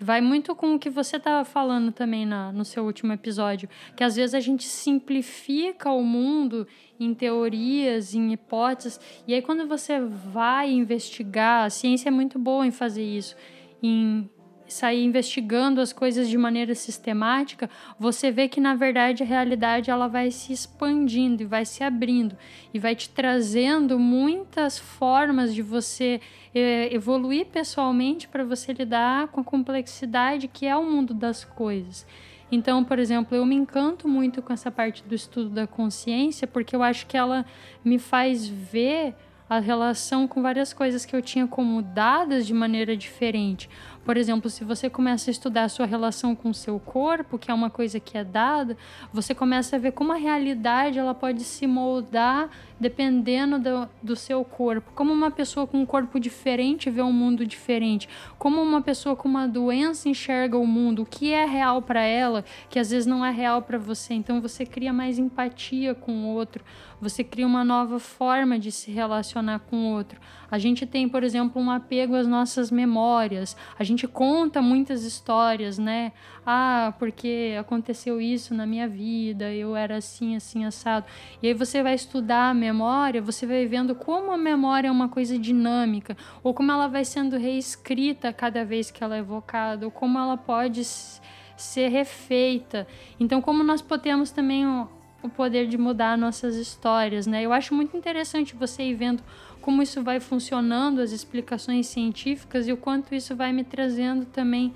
Vai 0.00 0.20
muito 0.20 0.56
com 0.56 0.74
o 0.74 0.78
que 0.78 0.90
você 0.90 1.18
estava 1.18 1.44
falando 1.44 1.92
também 1.92 2.26
na, 2.26 2.50
no 2.50 2.64
seu 2.64 2.84
último 2.84 3.12
episódio, 3.12 3.68
que 3.94 4.02
às 4.02 4.16
vezes 4.16 4.34
a 4.34 4.40
gente 4.40 4.64
simplifica 4.64 5.92
o 5.92 6.02
mundo 6.02 6.66
em 6.98 7.14
teorias, 7.14 8.12
em 8.12 8.32
hipóteses, 8.32 8.98
e 9.24 9.34
aí 9.34 9.42
quando 9.42 9.68
você 9.68 10.00
vai 10.00 10.72
investigar, 10.72 11.64
a 11.64 11.70
ciência 11.70 12.08
é 12.08 12.12
muito 12.12 12.40
boa 12.40 12.66
em 12.66 12.72
fazer 12.72 13.04
isso, 13.04 13.36
em 13.80 14.28
sair 14.68 15.04
investigando 15.04 15.80
as 15.80 15.92
coisas 15.92 16.28
de 16.28 16.36
maneira 16.36 16.74
sistemática, 16.74 17.68
você 17.98 18.30
vê 18.30 18.48
que 18.48 18.60
na 18.60 18.74
verdade 18.74 19.22
a 19.22 19.26
realidade 19.26 19.90
ela 19.90 20.08
vai 20.08 20.30
se 20.30 20.52
expandindo 20.52 21.42
e 21.42 21.46
vai 21.46 21.64
se 21.64 21.82
abrindo 21.82 22.36
e 22.72 22.78
vai 22.78 22.94
te 22.94 23.08
trazendo 23.08 23.98
muitas 23.98 24.78
formas 24.78 25.54
de 25.54 25.62
você 25.62 26.20
é, 26.54 26.94
evoluir 26.94 27.46
pessoalmente 27.46 28.28
para 28.28 28.44
você 28.44 28.72
lidar 28.72 29.28
com 29.28 29.40
a 29.40 29.44
complexidade 29.44 30.48
que 30.48 30.66
é 30.66 30.76
o 30.76 30.84
mundo 30.84 31.14
das 31.14 31.44
coisas. 31.44 32.06
Então, 32.50 32.82
por 32.82 32.98
exemplo, 32.98 33.36
eu 33.36 33.44
me 33.44 33.54
encanto 33.54 34.08
muito 34.08 34.40
com 34.40 34.52
essa 34.52 34.70
parte 34.70 35.04
do 35.04 35.14
estudo 35.14 35.50
da 35.50 35.66
consciência 35.66 36.46
porque 36.46 36.74
eu 36.74 36.82
acho 36.82 37.06
que 37.06 37.16
ela 37.16 37.44
me 37.84 37.98
faz 37.98 38.46
ver 38.46 39.14
a 39.48 39.58
relação 39.58 40.28
com 40.28 40.42
várias 40.42 40.72
coisas 40.72 41.06
que 41.06 41.16
eu 41.16 41.22
tinha 41.22 41.46
como 41.46 41.80
dadas 41.80 42.46
de 42.46 42.52
maneira 42.52 42.96
diferente. 42.96 43.68
Por 44.08 44.16
exemplo, 44.16 44.48
se 44.48 44.64
você 44.64 44.88
começa 44.88 45.28
a 45.28 45.32
estudar 45.32 45.64
a 45.64 45.68
sua 45.68 45.84
relação 45.84 46.34
com 46.34 46.48
o 46.48 46.54
seu 46.54 46.80
corpo, 46.80 47.36
que 47.36 47.50
é 47.50 47.54
uma 47.54 47.68
coisa 47.68 48.00
que 48.00 48.16
é 48.16 48.24
dada, 48.24 48.74
você 49.12 49.34
começa 49.34 49.76
a 49.76 49.78
ver 49.78 49.92
como 49.92 50.14
a 50.14 50.16
realidade 50.16 50.98
ela 50.98 51.12
pode 51.12 51.44
se 51.44 51.66
moldar 51.66 52.48
dependendo 52.80 53.58
do, 53.58 53.86
do 54.02 54.16
seu 54.16 54.42
corpo. 54.46 54.92
Como 54.94 55.12
uma 55.12 55.30
pessoa 55.30 55.66
com 55.66 55.82
um 55.82 55.84
corpo 55.84 56.18
diferente 56.18 56.88
vê 56.88 57.02
um 57.02 57.12
mundo 57.12 57.44
diferente. 57.44 58.08
Como 58.38 58.62
uma 58.62 58.80
pessoa 58.80 59.14
com 59.14 59.28
uma 59.28 59.46
doença 59.46 60.08
enxerga 60.08 60.56
o 60.56 60.66
mundo. 60.66 61.02
O 61.02 61.06
que 61.06 61.34
é 61.34 61.44
real 61.44 61.82
para 61.82 62.00
ela, 62.00 62.46
que 62.70 62.78
às 62.78 62.90
vezes 62.90 63.04
não 63.04 63.22
é 63.22 63.30
real 63.30 63.60
para 63.60 63.76
você. 63.76 64.14
Então 64.14 64.40
você 64.40 64.64
cria 64.64 64.90
mais 64.90 65.18
empatia 65.18 65.94
com 65.94 66.12
o 66.12 66.28
outro. 66.28 66.64
Você 66.98 67.22
cria 67.22 67.46
uma 67.46 67.62
nova 67.62 67.98
forma 67.98 68.58
de 68.58 68.72
se 68.72 68.90
relacionar 68.90 69.58
com 69.60 69.76
o 69.76 69.92
outro. 69.92 70.18
A 70.50 70.58
gente 70.58 70.86
tem, 70.86 71.08
por 71.08 71.22
exemplo, 71.22 71.60
um 71.60 71.70
apego 71.70 72.14
às 72.14 72.26
nossas 72.26 72.70
memórias. 72.70 73.56
A 73.78 73.84
gente 73.84 73.97
conta 74.06 74.62
muitas 74.62 75.02
histórias, 75.04 75.78
né? 75.78 76.12
Ah, 76.46 76.94
porque 76.98 77.56
aconteceu 77.58 78.20
isso 78.20 78.54
na 78.54 78.66
minha 78.66 78.86
vida, 78.86 79.52
eu 79.52 79.74
era 79.74 79.96
assim, 79.96 80.36
assim, 80.36 80.64
assado. 80.64 81.06
E 81.42 81.48
aí 81.48 81.54
você 81.54 81.82
vai 81.82 81.94
estudar 81.94 82.50
a 82.50 82.54
memória, 82.54 83.20
você 83.20 83.46
vai 83.46 83.66
vendo 83.66 83.94
como 83.94 84.30
a 84.30 84.36
memória 84.36 84.88
é 84.88 84.90
uma 84.90 85.08
coisa 85.08 85.38
dinâmica, 85.38 86.16
ou 86.42 86.54
como 86.54 86.70
ela 86.70 86.86
vai 86.86 87.04
sendo 87.04 87.36
reescrita 87.36 88.32
cada 88.32 88.64
vez 88.64 88.90
que 88.90 89.02
ela 89.02 89.16
é 89.16 89.20
evocada, 89.20 89.84
ou 89.84 89.90
como 89.90 90.18
ela 90.18 90.36
pode 90.36 90.82
ser 90.84 91.88
refeita. 91.88 92.86
Então, 93.18 93.40
como 93.40 93.64
nós 93.64 93.82
podemos 93.82 94.30
também 94.30 94.66
o 94.66 95.28
poder 95.28 95.66
de 95.66 95.76
mudar 95.76 96.16
nossas 96.16 96.54
histórias, 96.54 97.26
né? 97.26 97.42
Eu 97.42 97.52
acho 97.52 97.74
muito 97.74 97.96
interessante 97.96 98.54
você 98.54 98.84
ir 98.84 98.94
vendo 98.94 99.22
como 99.68 99.82
isso 99.82 100.02
vai 100.02 100.18
funcionando, 100.18 100.98
as 100.98 101.12
explicações 101.12 101.88
científicas 101.88 102.66
e 102.66 102.72
o 102.72 102.76
quanto 102.78 103.14
isso 103.14 103.36
vai 103.36 103.52
me 103.52 103.62
trazendo 103.62 104.24
também 104.24 104.72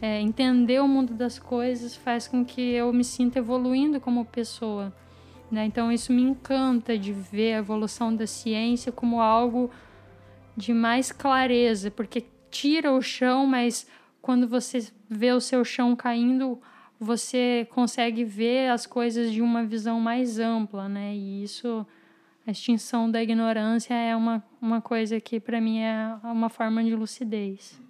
é, 0.00 0.20
entender 0.20 0.80
o 0.80 0.86
mundo 0.86 1.14
das 1.14 1.36
coisas 1.36 1.96
faz 1.96 2.28
com 2.28 2.44
que 2.44 2.60
eu 2.60 2.92
me 2.92 3.02
sinta 3.02 3.40
evoluindo 3.40 4.00
como 4.00 4.24
pessoa. 4.24 4.94
Né? 5.50 5.64
Então, 5.64 5.90
isso 5.90 6.12
me 6.12 6.22
encanta 6.22 6.96
de 6.96 7.12
ver 7.12 7.54
a 7.54 7.58
evolução 7.58 8.14
da 8.14 8.24
ciência 8.24 8.92
como 8.92 9.20
algo 9.20 9.68
de 10.56 10.72
mais 10.72 11.10
clareza, 11.10 11.90
porque 11.90 12.24
tira 12.48 12.92
o 12.92 13.02
chão, 13.02 13.48
mas 13.48 13.88
quando 14.22 14.46
você 14.46 14.78
vê 15.10 15.32
o 15.32 15.40
seu 15.40 15.64
chão 15.64 15.96
caindo, 15.96 16.60
você 17.00 17.66
consegue 17.72 18.22
ver 18.22 18.70
as 18.70 18.86
coisas 18.86 19.32
de 19.32 19.42
uma 19.42 19.64
visão 19.64 19.98
mais 19.98 20.38
ampla, 20.38 20.88
né? 20.88 21.16
E 21.16 21.42
isso, 21.42 21.84
a 22.46 22.50
extinção 22.50 23.10
da 23.10 23.22
ignorância 23.22 23.92
é 23.92 24.14
uma, 24.14 24.42
uma 24.60 24.80
coisa 24.80 25.20
que 25.20 25.40
para 25.40 25.60
mim 25.60 25.80
é 25.80 26.16
uma 26.22 26.48
forma 26.48 26.82
de 26.84 26.94
lucidez. 26.94 27.80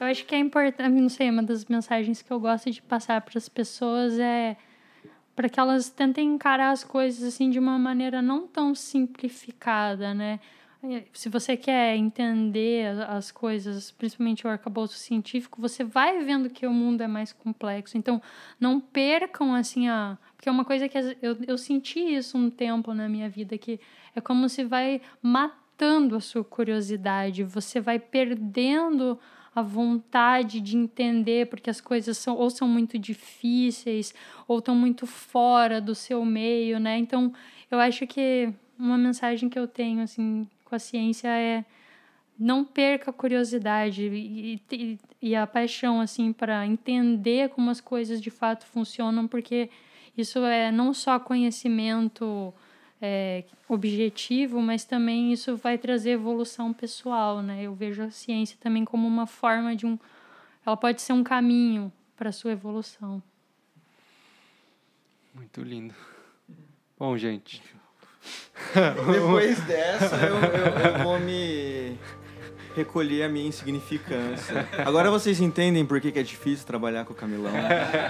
Eu 0.00 0.06
acho 0.06 0.24
que 0.24 0.34
é 0.34 0.38
importante, 0.38 1.00
não 1.00 1.08
sei, 1.08 1.30
uma 1.30 1.42
das 1.42 1.66
mensagens 1.66 2.22
que 2.22 2.30
eu 2.30 2.40
gosto 2.40 2.70
de 2.70 2.80
passar 2.80 3.20
para 3.20 3.36
as 3.36 3.48
pessoas 3.48 4.18
é 4.18 4.56
para 5.36 5.48
que 5.48 5.60
elas 5.60 5.90
tentem 5.90 6.34
encarar 6.34 6.70
as 6.70 6.84
coisas 6.84 7.22
assim 7.22 7.50
de 7.50 7.58
uma 7.58 7.78
maneira 7.78 8.20
não 8.20 8.46
tão 8.46 8.74
simplificada, 8.74 10.12
né? 10.12 10.40
Se 11.12 11.28
você 11.28 11.56
quer 11.56 11.94
entender 11.94 13.00
as 13.02 13.30
coisas, 13.30 13.92
principalmente 13.92 14.44
o 14.44 14.50
arcabouço 14.50 14.98
científico, 14.98 15.60
você 15.60 15.84
vai 15.84 16.24
vendo 16.24 16.50
que 16.50 16.66
o 16.66 16.72
mundo 16.72 17.02
é 17.02 17.06
mais 17.06 17.32
complexo. 17.32 17.96
Então, 17.96 18.20
não 18.58 18.80
percam 18.80 19.54
assim 19.54 19.88
a. 19.88 20.18
Porque 20.42 20.48
é 20.48 20.52
uma 20.52 20.64
coisa 20.64 20.88
que 20.88 20.98
eu, 20.98 21.36
eu 21.46 21.56
senti 21.56 22.00
isso 22.00 22.36
um 22.36 22.50
tempo 22.50 22.92
na 22.92 23.08
minha 23.08 23.28
vida, 23.28 23.56
que 23.56 23.78
é 24.12 24.20
como 24.20 24.48
se 24.48 24.64
vai 24.64 25.00
matando 25.22 26.16
a 26.16 26.20
sua 26.20 26.42
curiosidade, 26.42 27.44
você 27.44 27.80
vai 27.80 28.00
perdendo 28.00 29.16
a 29.54 29.62
vontade 29.62 30.60
de 30.60 30.76
entender, 30.76 31.46
porque 31.46 31.70
as 31.70 31.80
coisas 31.80 32.18
são 32.18 32.34
ou 32.34 32.50
são 32.50 32.66
muito 32.66 32.98
difíceis 32.98 34.12
ou 34.48 34.58
estão 34.58 34.74
muito 34.74 35.06
fora 35.06 35.80
do 35.80 35.94
seu 35.94 36.24
meio, 36.24 36.80
né? 36.80 36.98
Então, 36.98 37.32
eu 37.70 37.78
acho 37.78 38.04
que 38.04 38.52
uma 38.76 38.98
mensagem 38.98 39.48
que 39.48 39.56
eu 39.56 39.68
tenho 39.68 40.02
assim 40.02 40.48
com 40.64 40.74
a 40.74 40.78
ciência 40.80 41.28
é 41.28 41.64
não 42.36 42.64
perca 42.64 43.12
a 43.12 43.14
curiosidade 43.14 44.08
e, 44.08 44.60
e, 44.72 44.98
e 45.22 45.36
a 45.36 45.46
paixão 45.46 46.00
assim 46.00 46.32
para 46.32 46.66
entender 46.66 47.50
como 47.50 47.70
as 47.70 47.80
coisas 47.80 48.20
de 48.20 48.28
fato 48.28 48.66
funcionam, 48.66 49.28
porque 49.28 49.70
isso 50.16 50.38
é 50.40 50.70
não 50.70 50.92
só 50.92 51.18
conhecimento 51.18 52.52
é, 53.00 53.44
objetivo, 53.68 54.60
mas 54.60 54.84
também 54.84 55.32
isso 55.32 55.56
vai 55.56 55.78
trazer 55.78 56.10
evolução 56.10 56.72
pessoal, 56.72 57.42
né? 57.42 57.62
Eu 57.62 57.74
vejo 57.74 58.02
a 58.02 58.10
ciência 58.10 58.56
também 58.60 58.84
como 58.84 59.08
uma 59.08 59.26
forma 59.26 59.74
de 59.74 59.86
um, 59.86 59.98
ela 60.64 60.76
pode 60.76 61.02
ser 61.02 61.12
um 61.12 61.24
caminho 61.24 61.92
para 62.16 62.28
a 62.28 62.32
sua 62.32 62.52
evolução. 62.52 63.22
Muito 65.34 65.62
lindo. 65.62 65.94
Bom, 66.98 67.16
gente. 67.16 67.62
Depois 69.12 69.60
dessa, 69.64 70.16
eu, 70.16 70.36
eu, 70.36 70.98
eu 70.98 71.04
vou 71.04 71.18
me 71.18 71.98
recolher 72.74 73.24
a 73.24 73.28
minha 73.28 73.46
insignificância. 73.46 74.68
Agora 74.84 75.10
vocês 75.10 75.40
entendem 75.40 75.84
por 75.84 76.00
que, 76.00 76.12
que 76.12 76.18
é 76.18 76.22
difícil 76.22 76.66
trabalhar 76.66 77.04
com 77.04 77.12
o 77.12 77.16
Camilão. 77.16 77.52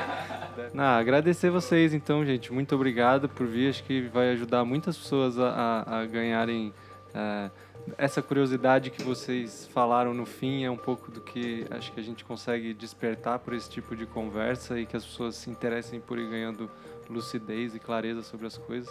Não, 0.72 0.84
agradecer 0.84 1.50
vocês 1.50 1.92
então, 1.94 2.24
gente. 2.24 2.52
Muito 2.52 2.74
obrigado 2.74 3.28
por 3.28 3.46
vir. 3.46 3.70
Acho 3.70 3.84
que 3.84 4.02
vai 4.02 4.30
ajudar 4.30 4.64
muitas 4.64 4.96
pessoas 4.96 5.38
a, 5.38 5.48
a, 5.86 6.00
a 6.00 6.06
ganharem 6.06 6.72
uh, 7.08 7.50
essa 7.98 8.22
curiosidade 8.22 8.90
que 8.90 9.02
vocês 9.02 9.68
falaram 9.72 10.14
no 10.14 10.26
fim. 10.26 10.64
É 10.64 10.70
um 10.70 10.76
pouco 10.76 11.10
do 11.10 11.20
que 11.20 11.66
acho 11.70 11.92
que 11.92 12.00
a 12.00 12.02
gente 12.02 12.24
consegue 12.24 12.72
despertar 12.74 13.38
por 13.38 13.54
esse 13.54 13.68
tipo 13.68 13.96
de 13.96 14.06
conversa 14.06 14.78
e 14.78 14.86
que 14.86 14.96
as 14.96 15.04
pessoas 15.04 15.36
se 15.36 15.50
interessem 15.50 16.00
por 16.00 16.18
ir 16.18 16.28
ganhando 16.28 16.70
lucidez 17.08 17.74
e 17.74 17.78
clareza 17.78 18.22
sobre 18.22 18.46
as 18.46 18.56
coisas. 18.56 18.90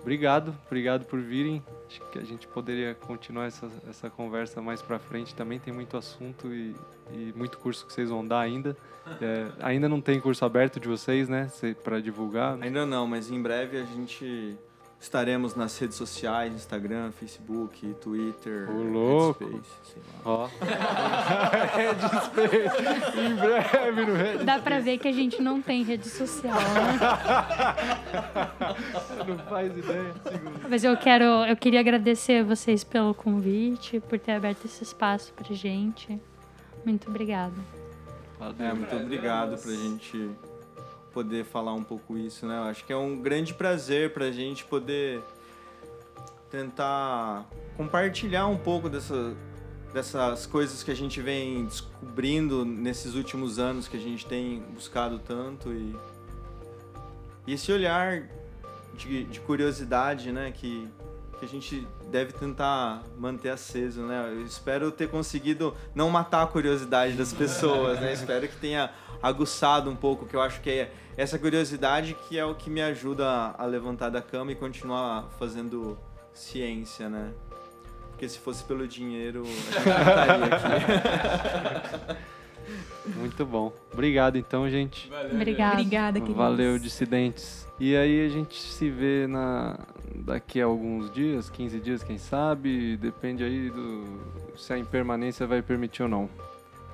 Obrigado, 0.00 0.54
obrigado 0.66 1.04
por 1.04 1.20
virem. 1.20 1.62
Acho 1.86 2.00
que 2.10 2.18
a 2.18 2.24
gente 2.24 2.46
poderia 2.46 2.94
continuar 2.94 3.46
essa, 3.46 3.68
essa 3.88 4.08
conversa 4.08 4.62
mais 4.62 4.80
para 4.80 4.98
frente. 4.98 5.34
Também 5.34 5.58
tem 5.58 5.72
muito 5.72 5.96
assunto 5.96 6.52
e, 6.52 6.74
e, 7.12 7.32
muito 7.34 7.58
curso 7.58 7.86
que 7.86 7.92
vocês 7.92 8.10
vão 8.10 8.26
dar 8.26 8.40
ainda. 8.40 8.76
É, 9.22 9.46
ainda 9.60 9.88
não 9.88 10.00
tem 10.00 10.18
curso 10.18 10.44
aberto 10.44 10.80
de 10.80 10.88
vocês, 10.88 11.28
né? 11.28 11.48
Para 11.84 12.00
divulgar. 12.00 12.60
Ainda 12.60 12.84
não, 12.84 13.06
mas 13.06 13.30
em 13.30 13.40
breve 13.40 13.78
a 13.78 13.84
gente 13.84 14.58
Estaremos 14.98 15.54
nas 15.54 15.78
redes 15.78 15.96
sociais, 15.96 16.52
Instagram, 16.54 17.12
Facebook, 17.12 17.94
Twitter, 18.00 18.68
Ô, 18.70 18.82
louco. 18.82 19.44
Headspace, 19.44 19.92
sei 19.92 20.02
lá. 20.02 20.20
Ó. 20.24 20.48
Headspace. 21.76 23.18
em 23.20 23.34
breve 23.36 24.06
no 24.06 24.16
Headspace. 24.16 24.44
Dá 24.44 24.58
pra 24.58 24.80
ver 24.80 24.98
que 24.98 25.06
a 25.06 25.12
gente 25.12 25.40
não 25.40 25.60
tem 25.60 25.84
rede 25.84 26.08
social, 26.08 26.56
né? 26.58 26.98
não 29.28 29.38
faz 29.38 29.76
ideia. 29.76 30.14
Mas 30.68 30.82
eu 30.82 30.96
quero, 30.96 31.24
eu 31.24 31.56
queria 31.56 31.80
agradecer 31.80 32.40
a 32.40 32.44
vocês 32.44 32.82
pelo 32.82 33.14
convite, 33.14 34.00
por 34.00 34.18
ter 34.18 34.32
aberto 34.32 34.64
esse 34.64 34.82
espaço 34.82 35.32
pra 35.34 35.54
gente. 35.54 36.18
Muito 36.84 37.08
obrigada. 37.08 37.54
É, 38.58 38.72
muito 38.72 38.96
obrigado 38.96 39.60
pra 39.60 39.72
gente 39.72 40.30
poder 41.16 41.46
falar 41.46 41.72
um 41.72 41.82
pouco 41.82 42.18
isso, 42.18 42.44
né? 42.46 42.58
Eu 42.58 42.64
acho 42.64 42.84
que 42.84 42.92
é 42.92 42.96
um 42.96 43.16
grande 43.16 43.54
prazer 43.54 44.12
para 44.12 44.26
a 44.26 44.30
gente 44.30 44.66
poder 44.66 45.22
tentar 46.50 47.48
compartilhar 47.74 48.46
um 48.48 48.58
pouco 48.58 48.90
dessa, 48.90 49.34
dessas 49.94 50.44
coisas 50.44 50.82
que 50.82 50.90
a 50.90 50.94
gente 50.94 51.22
vem 51.22 51.64
descobrindo 51.64 52.66
nesses 52.66 53.14
últimos 53.14 53.58
anos 53.58 53.88
que 53.88 53.96
a 53.96 54.00
gente 54.00 54.26
tem 54.26 54.60
buscado 54.74 55.18
tanto 55.18 55.72
e, 55.72 55.96
e 57.46 57.54
esse 57.54 57.72
olhar 57.72 58.28
de, 58.92 59.24
de 59.24 59.40
curiosidade, 59.40 60.30
né? 60.30 60.52
Que, 60.54 60.86
que 61.38 61.46
a 61.46 61.48
gente 61.48 61.88
deve 62.10 62.34
tentar 62.34 63.04
manter 63.16 63.48
aceso, 63.48 64.02
né? 64.02 64.32
Eu 64.32 64.44
espero 64.44 64.90
ter 64.90 65.08
conseguido 65.08 65.74
não 65.94 66.10
matar 66.10 66.42
a 66.42 66.46
curiosidade 66.46 67.14
das 67.14 67.32
pessoas, 67.32 67.98
né? 68.02 68.12
espero 68.20 68.46
que 68.46 68.56
tenha 68.56 68.92
aguçado 69.22 69.88
um 69.88 69.96
pouco, 69.96 70.26
que 70.26 70.36
eu 70.36 70.42
acho 70.42 70.60
que 70.60 70.68
é 70.68 70.92
essa 71.16 71.38
curiosidade 71.38 72.14
que 72.28 72.38
é 72.38 72.44
o 72.44 72.54
que 72.54 72.68
me 72.68 72.82
ajuda 72.82 73.54
a 73.56 73.64
levantar 73.64 74.10
da 74.10 74.20
cama 74.20 74.52
e 74.52 74.54
continuar 74.54 75.28
fazendo 75.38 75.98
ciência, 76.32 77.08
né? 77.08 77.32
Porque 78.10 78.28
se 78.28 78.38
fosse 78.38 78.64
pelo 78.64 78.86
dinheiro, 78.86 79.42
a 79.42 79.46
gente 79.46 80.40
não 80.40 80.46
estaria 80.56 80.96
aqui. 82.06 82.36
Muito 83.16 83.46
bom. 83.46 83.72
Obrigado 83.92 84.36
então, 84.36 84.68
gente. 84.68 85.08
Valeu, 85.08 85.34
Obrigada. 85.34 85.72
Obrigada, 85.74 86.20
queridos. 86.20 86.36
Valeu, 86.36 86.78
dissidentes. 86.78 87.66
E 87.78 87.94
aí 87.94 88.26
a 88.26 88.28
gente 88.28 88.60
se 88.60 88.90
vê 88.90 89.26
na 89.26 89.78
daqui 90.14 90.60
a 90.60 90.64
alguns 90.64 91.10
dias, 91.12 91.50
15 91.50 91.78
dias, 91.78 92.02
quem 92.02 92.16
sabe, 92.16 92.96
depende 92.96 93.44
aí 93.44 93.70
do 93.70 94.04
se 94.56 94.72
a 94.72 94.78
impermanência 94.78 95.46
vai 95.46 95.60
permitir 95.60 96.02
ou 96.02 96.08
não. 96.08 96.28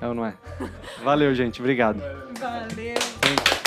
É 0.01 0.09
ou 0.09 0.15
não 0.15 0.27
é? 0.27 0.35
Valeu, 1.03 1.33
gente. 1.35 1.61
Obrigado. 1.61 2.01
Valeu. 2.41 3.62